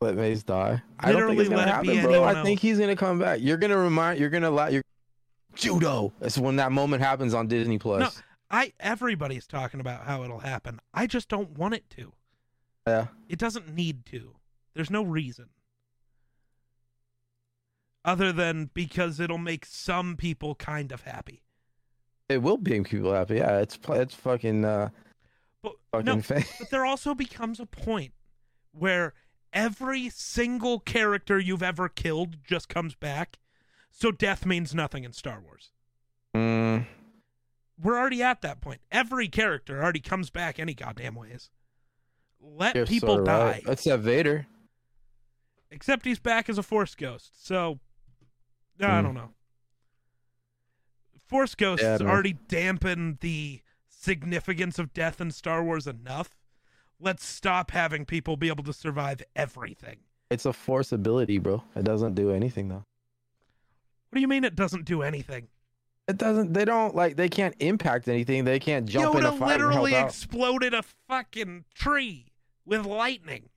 Let 0.00 0.16
Mace 0.16 0.42
die. 0.42 0.82
I 1.00 1.12
don't 1.12 1.28
think 1.28 1.38
Literally 1.38 1.38
it's 1.38 1.48
gonna 1.48 1.62
let 1.62 1.68
it 1.68 1.82
be 1.82 1.94
happen, 1.96 2.10
bro. 2.10 2.22
I 2.24 2.28
anyone 2.30 2.44
think 2.44 2.60
he's 2.60 2.78
gonna 2.78 2.96
come 2.96 3.18
back. 3.18 3.38
You're 3.40 3.56
gonna 3.56 3.78
remind. 3.78 4.20
You're 4.20 4.30
gonna 4.30 4.50
allow 4.50 4.66
your 4.66 4.82
judo. 5.54 6.12
That's 6.20 6.36
when 6.38 6.56
that 6.56 6.72
moment 6.72 7.02
happens 7.02 7.34
on 7.34 7.46
Disney 7.46 7.78
Plus. 7.78 8.00
No. 8.00 8.22
I 8.50 8.72
everybody's 8.78 9.46
talking 9.46 9.80
about 9.80 10.04
how 10.04 10.22
it'll 10.22 10.38
happen. 10.38 10.80
I 10.92 11.06
just 11.06 11.28
don't 11.28 11.56
want 11.58 11.74
it 11.74 11.88
to. 11.90 12.12
Yeah. 12.86 13.06
It 13.28 13.38
doesn't 13.38 13.74
need 13.74 14.06
to. 14.06 14.36
There's 14.74 14.90
no 14.90 15.02
reason. 15.02 15.48
Other 18.06 18.32
than 18.32 18.70
because 18.72 19.18
it'll 19.18 19.36
make 19.36 19.66
some 19.66 20.16
people 20.16 20.54
kind 20.54 20.92
of 20.92 21.02
happy. 21.02 21.42
It 22.28 22.40
will 22.40 22.56
make 22.56 22.88
people 22.88 23.12
happy. 23.12 23.36
Yeah, 23.36 23.58
it's 23.58 23.78
it's 23.88 24.14
fucking 24.14 24.64
uh, 24.64 24.90
But 25.60 25.72
fucking 25.90 26.06
no, 26.06 26.22
but 26.28 26.70
there 26.70 26.86
also 26.86 27.14
becomes 27.14 27.58
a 27.58 27.66
point 27.66 28.12
where 28.70 29.14
every 29.52 30.08
single 30.08 30.78
character 30.78 31.38
you've 31.38 31.64
ever 31.64 31.88
killed 31.88 32.36
just 32.44 32.68
comes 32.68 32.94
back. 32.94 33.38
So 33.90 34.12
death 34.12 34.46
means 34.46 34.72
nothing 34.74 35.02
in 35.02 35.12
Star 35.12 35.40
Wars. 35.40 35.72
Mm, 36.34 36.86
We're 37.82 37.98
already 37.98 38.22
at 38.22 38.40
that 38.42 38.60
point. 38.60 38.82
Every 38.92 39.26
character 39.26 39.82
already 39.82 40.00
comes 40.00 40.30
back 40.30 40.58
any 40.60 40.74
goddamn 40.74 41.14
ways. 41.16 41.50
Let 42.40 42.76
you're 42.76 42.86
people 42.86 43.16
sorta 43.16 43.24
die. 43.24 43.44
right. 43.44 43.62
Except 43.66 44.02
Vader. 44.02 44.46
Except 45.70 46.04
he's 46.04 46.20
back 46.20 46.48
as 46.48 46.58
a 46.58 46.62
Force 46.62 46.94
ghost. 46.94 47.44
So 47.44 47.80
I 48.80 48.98
Hmm. 48.98 49.04
don't 49.06 49.14
know. 49.14 49.30
Force 51.26 51.54
ghosts 51.54 51.82
Yeah, 51.82 51.94
I 51.94 51.98
don't 51.98 52.06
know. 52.06 52.12
already 52.12 52.34
dampen 52.34 53.18
the 53.20 53.62
significance 53.88 54.78
of 54.78 54.92
death 54.92 55.20
in 55.20 55.30
Star 55.32 55.62
Wars 55.64 55.86
enough. 55.86 56.36
Let's 57.00 57.24
stop 57.26 57.72
having 57.72 58.04
people 58.04 58.36
be 58.36 58.48
able 58.48 58.64
to 58.64 58.72
survive 58.72 59.22
everything. 59.34 59.98
It's 60.30 60.46
a 60.46 60.52
force 60.52 60.92
ability, 60.92 61.38
bro. 61.38 61.62
It 61.74 61.84
doesn't 61.84 62.14
do 62.14 62.30
anything 62.30 62.68
though. 62.68 62.84
What 64.10 64.14
do 64.14 64.20
you 64.20 64.28
mean 64.28 64.44
it 64.44 64.54
doesn't 64.54 64.84
do 64.84 65.02
anything? 65.02 65.48
It 66.08 66.16
doesn't. 66.18 66.52
They 66.52 66.64
don't 66.64 66.94
like. 66.94 67.16
They 67.16 67.28
can't 67.28 67.54
impact 67.58 68.06
anything. 68.08 68.44
They 68.44 68.60
can't 68.60 68.86
jump 68.86 69.16
in 69.16 69.24
a 69.24 69.32
Yoda 69.32 69.38
fight 69.38 69.52
and 69.54 69.60
help 69.62 69.72
literally 69.72 69.96
out. 69.96 70.06
exploded 70.06 70.72
a 70.72 70.82
fucking 70.82 71.64
tree 71.74 72.32
with 72.64 72.86
lightning. 72.86 73.50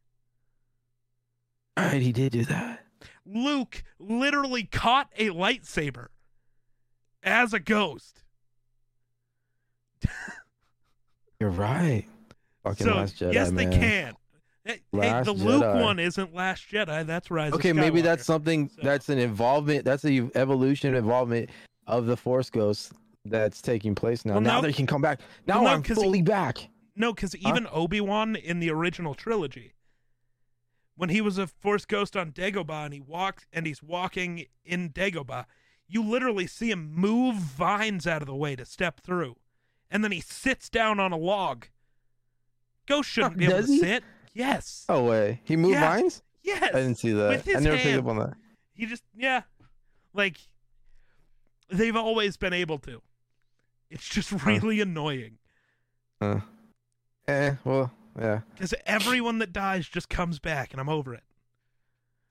Right, 1.78 2.02
he 2.02 2.12
did 2.12 2.32
do 2.34 2.44
that. 2.46 2.86
Luke 3.34 3.84
literally 4.00 4.64
caught 4.64 5.10
a 5.18 5.30
lightsaber 5.30 6.08
as 7.24 7.54
a 7.54 7.60
ghost. 7.60 8.24
You're 11.40 11.50
right. 11.50 12.06
Fucking 12.64 12.86
so 12.86 12.96
Last 12.96 13.16
Jedi, 13.20 13.34
yes, 13.34 13.52
man. 13.52 13.70
they 13.70 13.78
can. 13.78 14.14
Hey, 14.66 14.82
Last 14.92 15.26
the 15.26 15.34
Luke 15.34 15.64
one 15.82 16.00
isn't 16.00 16.34
Last 16.36 16.66
Jedi. 16.70 17.06
That's 17.06 17.32
Rise. 17.32 17.54
of 17.54 17.60
Okay, 17.60 17.74
maybe 17.74 18.02
that's 18.02 18.26
something. 18.26 18.70
So- 18.70 18.82
That's 18.84 19.10
an 19.10 19.18
involvement. 19.18 19.86
That's 19.86 20.04
the 20.04 20.30
evolution 20.36 20.96
involvement 20.96 21.50
of 21.88 22.06
the 22.06 22.18
Force 22.18 22.50
Ghost 22.50 22.92
that's 23.26 23.62
taking 23.62 23.96
place 23.96 24.26
now. 24.26 24.34
Well, 24.34 24.42
now 24.42 24.56
no- 24.62 24.68
they 24.68 24.74
can 24.74 24.86
come 24.86 25.02
back. 25.02 25.22
Now 25.48 25.56
well, 25.56 25.64
no, 25.66 25.70
I'm 25.72 25.84
'cause 25.84 25.98
he- 25.98 26.04
fully 26.04 26.22
back. 26.22 26.70
No, 26.96 27.14
because 27.14 27.34
even 27.36 27.66
Obi 27.72 28.02
Wan 28.02 28.36
in 28.36 28.60
the 28.60 28.70
original 28.72 29.14
trilogy, 29.14 29.74
when 31.00 31.08
he 31.08 31.22
was 31.22 31.38
a 31.38 31.48
Force 31.48 31.86
ghost 31.86 32.18
on 32.18 32.34
Dagobah 32.34 32.84
and 32.84 32.94
he 32.94 33.00
walks 33.00 33.46
and 33.54 33.66
he's 33.66 33.82
walking 33.82 34.48
in 34.66 34.90
Dagobah, 34.90 35.46
you 35.88 36.04
literally 36.04 36.46
see 36.46 36.72
him 36.72 36.92
move 36.94 37.36
vines 37.38 38.06
out 38.06 38.22
of 38.22 38.28
the 38.28 38.36
way 38.36 38.54
to 38.58 38.66
step 38.66 39.00
through, 39.00 39.38
and 39.90 40.04
then 40.04 40.12
he 40.12 40.20
sits 40.20 40.70
down 40.70 41.00
on 41.00 41.14
a 41.14 41.18
log. 41.18 41.68
Ghost 42.86 43.08
shouldn't 43.08 43.38
be 43.38 43.46
able 43.46 43.56
does 43.60 43.68
to 43.68 43.72
he? 43.72 43.80
sit. 43.80 44.04
Yes. 44.34 44.84
Oh 44.90 45.06
way, 45.06 45.40
he 45.46 45.56
moved 45.56 45.76
Yeah. 45.76 45.90
vines. 45.90 46.22
Yes. 46.44 46.64
I 46.64 46.80
didn't 46.80 46.96
see 46.96 47.14
that. 47.14 47.30
With 47.30 47.46
his 47.46 47.56
I 47.56 47.60
never 47.62 47.78
picked 47.78 47.88
hand. 47.88 48.00
up 48.02 48.08
on 48.08 48.18
that. 48.18 48.34
He 48.74 48.86
just 48.86 49.04
yeah, 49.16 49.44
like 50.14 50.36
they've 51.72 51.96
always 51.96 52.36
been 52.36 52.52
able 52.54 52.78
to. 52.80 53.02
It's 53.90 54.08
just 54.10 54.34
really 54.46 54.82
annoying 54.82 55.38
Uh, 56.20 56.42
eh, 57.30 57.56
well, 57.64 57.90
yeah, 58.20 58.42
because 58.54 58.74
everyone 58.86 59.40
that 59.40 59.54
dies 59.54 59.88
just 59.88 60.10
comes 60.10 60.40
back, 60.40 60.72
and 60.72 60.80
I'm 60.82 60.90
over 60.90 61.14
it. 61.14 61.24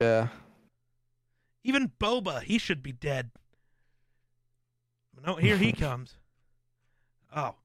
yeah. 0.01 0.29
Even 1.65 1.93
Boba, 2.01 2.43
he 2.43 2.57
should 2.59 2.83
be 2.83 2.93
dead. 2.93 3.31
No, 5.27 5.35
here 5.37 5.57
he 5.57 5.73
comes. 5.87 6.15
Oh. 7.35 7.57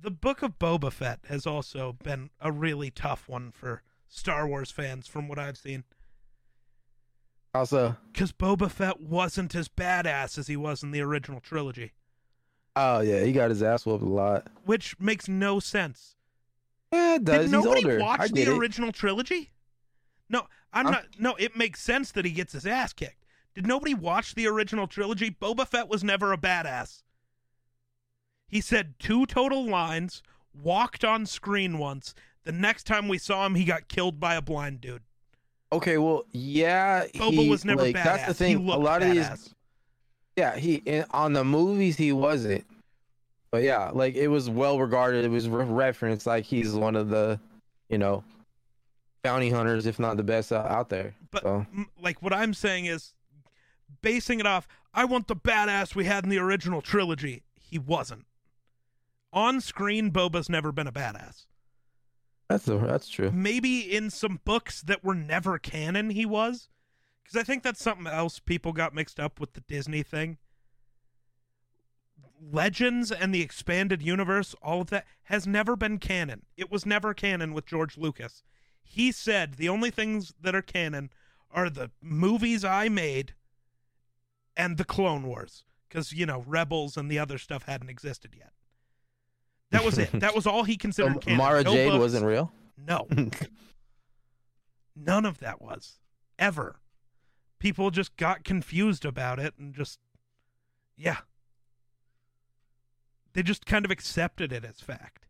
The 0.00 0.10
Book 0.10 0.42
of 0.42 0.58
Boba 0.58 0.92
Fett 0.92 1.20
has 1.28 1.46
also 1.46 1.94
been 2.04 2.28
a 2.38 2.52
really 2.52 2.90
tough 2.90 3.26
one 3.26 3.50
for 3.52 3.82
Star 4.06 4.46
Wars 4.46 4.70
fans 4.70 5.06
from 5.06 5.26
what 5.28 5.38
I've 5.38 5.56
seen. 5.56 5.84
Also, 7.54 7.96
Because 8.12 8.30
Boba 8.32 8.70
Fett 8.70 9.00
wasn't 9.00 9.54
as 9.54 9.68
badass 9.68 10.36
as 10.36 10.46
he 10.46 10.56
was 10.56 10.82
in 10.82 10.90
the 10.90 11.00
original 11.00 11.40
trilogy, 11.40 11.92
oh 12.76 13.00
yeah, 13.00 13.22
he 13.24 13.32
got 13.32 13.48
his 13.50 13.62
ass 13.62 13.86
whooped 13.86 14.02
a 14.04 14.08
lot. 14.08 14.46
which 14.64 14.98
makes 15.00 15.26
no 15.28 15.58
sense. 15.60 16.16
Yeah, 16.94 17.14
it 17.16 17.24
does. 17.24 17.34
Did 17.36 17.42
He's 17.42 17.52
nobody 17.52 17.84
older. 17.84 17.98
watch 18.00 18.30
the 18.30 18.42
it. 18.42 18.48
original 18.48 18.92
trilogy? 18.92 19.50
No, 20.28 20.46
I'm 20.72 20.86
not. 20.86 21.06
No, 21.18 21.34
it 21.36 21.56
makes 21.56 21.82
sense 21.82 22.12
that 22.12 22.24
he 22.24 22.30
gets 22.30 22.52
his 22.52 22.66
ass 22.66 22.92
kicked. 22.92 23.24
Did 23.54 23.66
nobody 23.66 23.94
watch 23.94 24.34
the 24.34 24.46
original 24.48 24.86
trilogy? 24.86 25.30
Boba 25.30 25.66
Fett 25.66 25.88
was 25.88 26.02
never 26.02 26.32
a 26.32 26.38
badass. 26.38 27.02
He 28.48 28.60
said 28.60 28.94
two 28.98 29.26
total 29.26 29.68
lines, 29.68 30.22
walked 30.52 31.04
on 31.04 31.26
screen 31.26 31.78
once. 31.78 32.14
The 32.44 32.52
next 32.52 32.84
time 32.84 33.08
we 33.08 33.18
saw 33.18 33.46
him, 33.46 33.54
he 33.54 33.64
got 33.64 33.88
killed 33.88 34.20
by 34.20 34.34
a 34.34 34.42
blind 34.42 34.80
dude. 34.80 35.02
Okay, 35.72 35.98
well, 35.98 36.24
yeah. 36.32 37.06
Boba 37.14 37.32
he, 37.32 37.48
was 37.48 37.64
never 37.64 37.82
like, 37.82 37.94
badass. 37.96 38.04
That's 38.04 38.38
the 38.38 38.46
He 38.46 38.54
thing. 38.54 38.68
A 38.68 38.76
lot 38.76 39.02
of 39.02 39.10
these, 39.12 39.54
yeah, 40.36 40.56
he 40.56 40.74
in, 40.76 41.04
on 41.10 41.32
the 41.32 41.44
movies 41.44 41.96
he 41.96 42.12
wasn't, 42.12 42.64
but 43.54 43.62
yeah, 43.62 43.90
like 43.94 44.16
it 44.16 44.26
was 44.26 44.50
well 44.50 44.80
regarded. 44.80 45.24
It 45.24 45.30
was 45.30 45.48
re- 45.48 45.64
referenced 45.64 46.26
like 46.26 46.44
he's 46.44 46.72
one 46.72 46.96
of 46.96 47.08
the, 47.08 47.38
you 47.88 47.98
know, 47.98 48.24
bounty 49.22 49.48
hunters, 49.48 49.86
if 49.86 50.00
not 50.00 50.16
the 50.16 50.24
best 50.24 50.50
out, 50.50 50.68
out 50.68 50.88
there. 50.88 51.14
But 51.30 51.44
so 51.44 51.64
like 52.02 52.20
what 52.20 52.32
I'm 52.32 52.52
saying 52.52 52.86
is, 52.86 53.14
basing 54.02 54.40
it 54.40 54.46
off, 54.46 54.66
I 54.92 55.04
want 55.04 55.28
the 55.28 55.36
badass 55.36 55.94
we 55.94 56.04
had 56.04 56.24
in 56.24 56.30
the 56.30 56.38
original 56.38 56.82
trilogy. 56.82 57.44
He 57.54 57.78
wasn't. 57.78 58.26
On 59.32 59.60
screen, 59.60 60.10
Boba's 60.10 60.48
never 60.48 60.72
been 60.72 60.88
a 60.88 60.92
badass. 60.92 61.46
that's 62.48 62.64
the, 62.64 62.76
that's 62.78 63.08
true. 63.08 63.30
Maybe 63.30 63.82
in 63.82 64.10
some 64.10 64.40
books 64.44 64.82
that 64.82 65.04
were 65.04 65.14
never 65.14 65.60
canon, 65.60 66.10
he 66.10 66.26
was. 66.26 66.68
Because 67.22 67.40
I 67.40 67.44
think 67.44 67.62
that's 67.62 67.80
something 67.80 68.08
else 68.08 68.40
people 68.40 68.72
got 68.72 68.96
mixed 68.96 69.20
up 69.20 69.38
with 69.38 69.52
the 69.52 69.60
Disney 69.60 70.02
thing. 70.02 70.38
Legends 72.40 73.10
and 73.10 73.34
the 73.34 73.42
expanded 73.42 74.02
universe, 74.02 74.54
all 74.62 74.82
of 74.82 74.90
that 74.90 75.06
has 75.24 75.46
never 75.46 75.76
been 75.76 75.98
canon. 75.98 76.42
It 76.56 76.70
was 76.70 76.84
never 76.84 77.14
canon 77.14 77.54
with 77.54 77.66
George 77.66 77.96
Lucas. 77.96 78.42
He 78.82 79.12
said 79.12 79.54
the 79.54 79.68
only 79.68 79.90
things 79.90 80.34
that 80.40 80.54
are 80.54 80.62
canon 80.62 81.10
are 81.50 81.70
the 81.70 81.90
movies 82.02 82.64
I 82.64 82.88
made 82.88 83.34
and 84.56 84.76
the 84.76 84.84
Clone 84.84 85.22
Wars. 85.26 85.64
Because, 85.88 86.12
you 86.12 86.26
know, 86.26 86.44
Rebels 86.46 86.96
and 86.96 87.10
the 87.10 87.18
other 87.18 87.38
stuff 87.38 87.64
hadn't 87.64 87.88
existed 87.88 88.34
yet. 88.36 88.50
That 89.70 89.84
was 89.84 89.96
it. 89.98 90.10
That 90.12 90.34
was 90.34 90.46
all 90.46 90.64
he 90.64 90.74
So 90.74 90.78
considered 90.78 91.20
canon. 91.20 91.38
Mara 91.38 91.62
No 91.62 91.72
Jade 91.72 91.90
books. 91.90 92.00
wasn't 92.00 92.26
real. 92.26 92.52
No. 92.76 93.06
None 94.96 95.24
of 95.24 95.38
that 95.40 95.60
was. 95.62 95.98
Ever. 96.38 96.80
People 97.58 97.90
just 97.90 98.16
got 98.16 98.44
confused 98.44 99.04
about 99.04 99.38
it 99.38 99.54
and 99.58 99.74
just, 99.74 99.98
yeah. 100.96 101.18
They 103.34 103.42
just 103.42 103.66
kind 103.66 103.84
of 103.84 103.90
accepted 103.90 104.52
it 104.52 104.64
as 104.64 104.80
fact. 104.80 105.26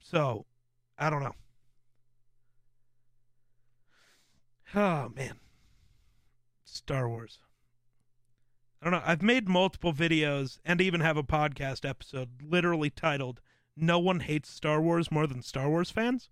So, 0.00 0.46
I 0.96 1.10
don't 1.10 1.22
know. 1.22 1.34
Oh, 4.74 5.10
man. 5.14 5.40
Star 6.64 7.08
Wars. 7.08 7.40
I 8.80 8.84
don't 8.84 8.92
know. 8.92 9.02
I've 9.04 9.22
made 9.22 9.48
multiple 9.48 9.92
videos 9.92 10.58
and 10.64 10.80
even 10.80 11.00
have 11.00 11.16
a 11.16 11.24
podcast 11.24 11.88
episode 11.88 12.28
literally 12.42 12.90
titled 12.90 13.40
No 13.76 13.98
One 13.98 14.20
Hates 14.20 14.48
Star 14.48 14.80
Wars 14.80 15.10
More 15.10 15.26
Than 15.26 15.42
Star 15.42 15.68
Wars 15.68 15.90
Fans. 15.90 16.28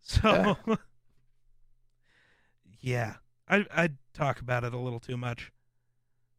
So 0.00 0.56
yeah. 2.80 3.14
I 3.48 3.66
I 3.70 3.90
talk 4.12 4.40
about 4.40 4.64
it 4.64 4.74
a 4.74 4.78
little 4.78 5.00
too 5.00 5.16
much. 5.16 5.52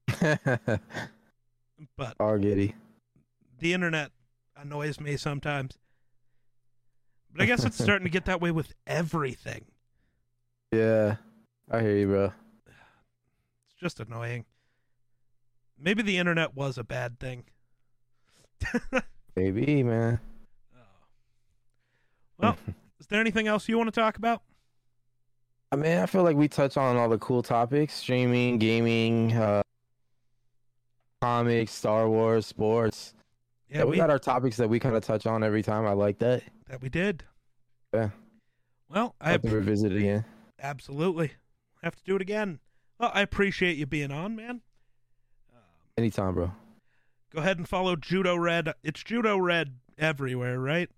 But 1.98 2.16
All 2.20 2.38
giddy. 2.38 2.74
the 3.60 3.74
internet 3.74 4.12
annoys 4.58 5.00
me 5.00 5.18
sometimes. 5.18 5.78
But 7.32 7.44
I 7.44 7.46
guess 7.46 7.66
it's 7.66 7.78
starting 7.84 8.06
to 8.06 8.12
get 8.12 8.26
that 8.26 8.42
way 8.42 8.52
with 8.52 8.74
everything. 8.88 9.66
Yeah, 10.72 11.18
I 11.70 11.82
hear 11.82 11.98
you, 11.98 12.08
bro. 12.08 12.26
It's 12.66 13.80
just 13.80 14.00
annoying. 14.00 14.46
Maybe 15.78 16.02
the 16.02 16.18
internet 16.18 16.56
was 16.56 16.78
a 16.78 16.84
bad 16.84 17.20
thing. 17.20 17.44
Maybe, 19.36 19.84
man. 19.84 20.20
Well, 22.38 22.58
is 23.00 23.08
there 23.08 23.20
anything 23.22 23.48
else 23.48 23.68
you 23.68 23.78
want 23.78 23.94
to 23.94 24.00
talk 24.00 24.18
about? 24.18 24.42
I 25.72 25.76
mean, 25.78 25.98
I 25.98 26.06
feel 26.06 26.24
like 26.24 26.38
we 26.38 26.48
touch 26.48 26.78
on 26.78 26.96
all 26.96 27.10
the 27.10 27.18
cool 27.18 27.44
topics: 27.44 27.94
streaming, 27.94 28.58
gaming, 28.58 29.34
uh, 29.34 29.62
comics, 31.26 31.72
Star 31.72 32.08
Wars, 32.08 32.46
sports. 32.46 33.14
Yeah, 33.70 33.80
Yeah, 33.80 33.84
we 33.86 33.92
we, 33.92 33.98
got 33.98 34.10
our 34.10 34.20
topics 34.20 34.58
that 34.58 34.70
we 34.70 34.80
kind 34.80 34.96
of 34.96 35.04
touch 35.04 35.26
on 35.26 35.44
every 35.44 35.64
time. 35.64 35.86
I 35.88 35.94
like 35.94 36.20
that. 36.20 36.44
that 36.70 36.82
we 36.82 36.90
did. 36.90 37.24
Yeah. 37.94 38.10
Well, 38.90 39.16
I 39.20 39.32
have 39.32 39.42
to 39.42 39.50
revisit 39.50 39.92
it 39.92 39.98
again. 40.00 40.26
absolutely 40.62 41.32
have 41.86 41.96
to 41.96 42.04
do 42.04 42.16
it 42.16 42.22
again. 42.22 42.60
Well, 43.00 43.12
I 43.14 43.22
appreciate 43.22 43.78
you 43.78 43.86
being 43.86 44.12
on, 44.12 44.36
man. 44.36 44.62
Um, 45.54 45.62
Anytime, 45.98 46.34
bro. 46.34 46.52
Go 47.34 47.42
ahead 47.42 47.58
and 47.58 47.68
follow 47.68 47.96
Judo 47.96 48.36
Red. 48.36 48.74
It's 48.84 49.04
Judo 49.04 49.38
Red 49.38 49.76
everywhere, 49.98 50.60
right? 50.60 50.90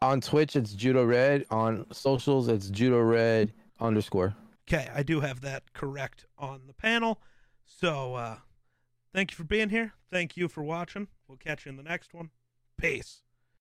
On 0.00 0.20
Twitch, 0.20 0.56
it's 0.56 0.72
Judo 0.72 1.04
Red. 1.04 1.46
On 1.50 1.86
socials, 1.92 2.48
it's 2.48 2.70
Judo 2.70 3.00
Red 3.00 3.52
underscore. 3.80 4.34
Okay, 4.68 4.88
I 4.94 5.02
do 5.02 5.20
have 5.20 5.40
that 5.40 5.72
correct 5.72 6.26
on 6.38 6.62
the 6.66 6.74
panel. 6.74 7.20
So, 7.78 8.14
uh, 8.14 8.36
thank 9.12 9.30
you 9.32 9.36
for 9.36 9.44
being 9.44 9.70
here. 9.70 9.94
Thank 10.10 10.36
you 10.36 10.48
for 10.48 10.62
watching. 10.62 11.08
We'll 11.26 11.38
catch 11.38 11.66
you 11.66 11.70
in 11.70 11.76
the 11.76 11.82
next 11.82 12.14
one. 12.14 12.30
Peace. 12.76 13.22